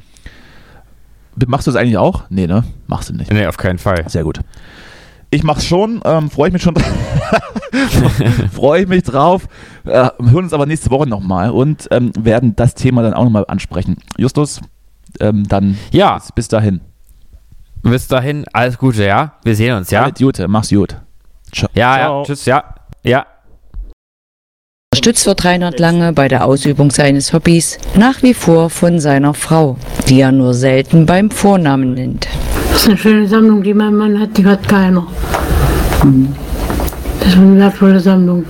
Machst 1.47 1.67
du 1.67 1.73
das 1.73 1.81
eigentlich 1.81 1.99
auch? 1.99 2.25
Nee, 2.31 2.47
ne? 2.47 2.65
Machst 2.87 3.09
du 3.09 3.15
nicht. 3.15 3.33
Nee, 3.33 3.47
auf 3.47 3.57
keinen 3.57 3.79
Fall. 3.79 4.05
Sehr 4.09 4.23
gut. 4.23 4.41
Ich 5.31 5.43
mach's 5.43 5.65
schon, 5.65 6.01
ähm, 6.05 6.31
freue 6.31 6.49
ich 6.49 6.53
mich 6.53 6.63
schon 6.63 6.75
drauf. 6.75 6.93
freue 8.53 8.83
ich 8.83 8.89
mich 8.89 9.05
drauf. 9.05 9.47
Äh, 9.85 10.09
hören 10.19 10.45
uns 10.45 10.53
aber 10.53 10.67
nächste 10.67 10.91
Woche 10.91 11.09
nochmal 11.09 11.51
und 11.51 11.89
ähm, 11.91 12.13
werden 12.19 12.55
das 12.57 12.75
Thema 12.75 13.03
dann 13.03 13.15
auch 13.15 13.25
nochmal 13.25 13.45
ansprechen. 13.47 13.97
Justus, 14.19 14.61
ähm, 15.21 15.47
dann 15.49 15.79
Ja, 15.93 16.17
bis, 16.17 16.33
bis 16.33 16.49
dahin. 16.49 16.81
Bis 17.83 18.07
dahin, 18.09 18.45
alles 18.53 18.79
Gute, 18.79 19.05
ja? 19.05 19.33
Wir 19.43 19.55
sehen 19.55 19.77
uns, 19.77 19.91
ja? 19.91 20.03
Alles 20.05 20.19
Gute, 20.19 20.49
mach's 20.49 20.71
gut. 20.71 20.97
Ciao. 21.53 21.69
Ja, 21.75 21.97
Ciao. 21.97 22.19
ja, 22.21 22.25
tschüss, 22.25 22.45
ja. 22.47 22.65
Ja. 23.03 23.27
Unterstützt 24.93 25.27
wird 25.27 25.45
Reinhard 25.45 25.79
Lange 25.79 26.13
bei 26.13 26.29
der 26.29 26.45
Ausübung 26.45 26.91
seines 26.91 27.33
Hobbys 27.33 27.79
nach 27.95 28.23
wie 28.23 28.35
vor 28.35 28.71
von 28.71 28.99
seiner 28.99 29.35
Frau, 29.35 29.77
die 30.09 30.21
er 30.21 30.33
nur 30.33 30.53
selten 30.53 31.07
beim 31.07 31.31
Vornamen 31.31 31.95
nennt. 31.95 32.27
Das 32.73 32.83
ist 32.83 32.89
eine 32.89 32.99
schöne 32.99 33.29
Sammlung, 33.29 33.63
die 33.63 33.73
mein 33.73 33.95
Mann 33.95 34.21
hat, 34.21 34.37
die 34.37 34.45
hat 34.45 34.67
keiner. 34.69 35.07
Das 37.21 37.29
ist 37.29 37.37
eine 37.37 37.61
wertvolle 37.61 38.01
Sammlung. 38.01 38.45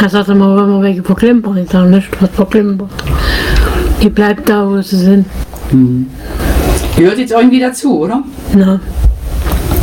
Er 0.00 0.08
sagt 0.08 0.28
immer, 0.28 0.56
wenn 0.56 0.70
wir 0.70 0.82
welche 0.82 1.02
verklimpern. 1.02 1.56
Ich 1.58 1.70
sage 1.70 1.90
nicht, 1.90 2.08
was 2.22 2.30
verklimpert. 2.30 2.90
Die 4.02 4.08
bleibt 4.10 4.48
da, 4.48 4.66
wo 4.66 4.80
sie 4.80 4.96
sind. 4.96 5.26
Gehört 6.96 7.18
jetzt 7.18 7.32
irgendwie 7.32 7.60
dazu, 7.60 8.00
oder? 8.00 8.22
Na, 8.54 8.80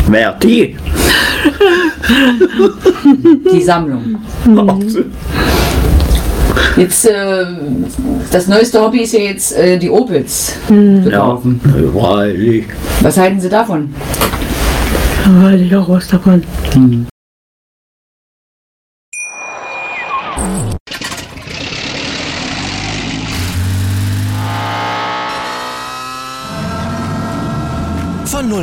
Wer 0.09 0.33
die? 0.33 0.75
Die 3.53 3.61
Sammlung. 3.61 4.15
Jetzt, 6.77 7.05
äh, 7.05 7.45
das 8.31 8.47
neueste 8.47 8.79
Hobby 8.81 9.01
ist 9.01 9.13
ja 9.13 9.19
jetzt 9.19 9.55
äh, 9.57 9.77
die 9.77 9.89
Opels 9.89 10.53
zu 10.67 11.09
Ja, 11.09 11.19
kaufen. 11.19 11.59
freilich. 11.93 12.65
Was 13.01 13.17
halten 13.17 13.39
Sie 13.39 13.49
davon? 13.49 13.93
da 15.25 15.43
weiß 15.43 15.61
ich 15.61 15.75
auch 15.75 15.89
was 15.89 16.07
davon. 16.07 16.43
Von 16.71 17.07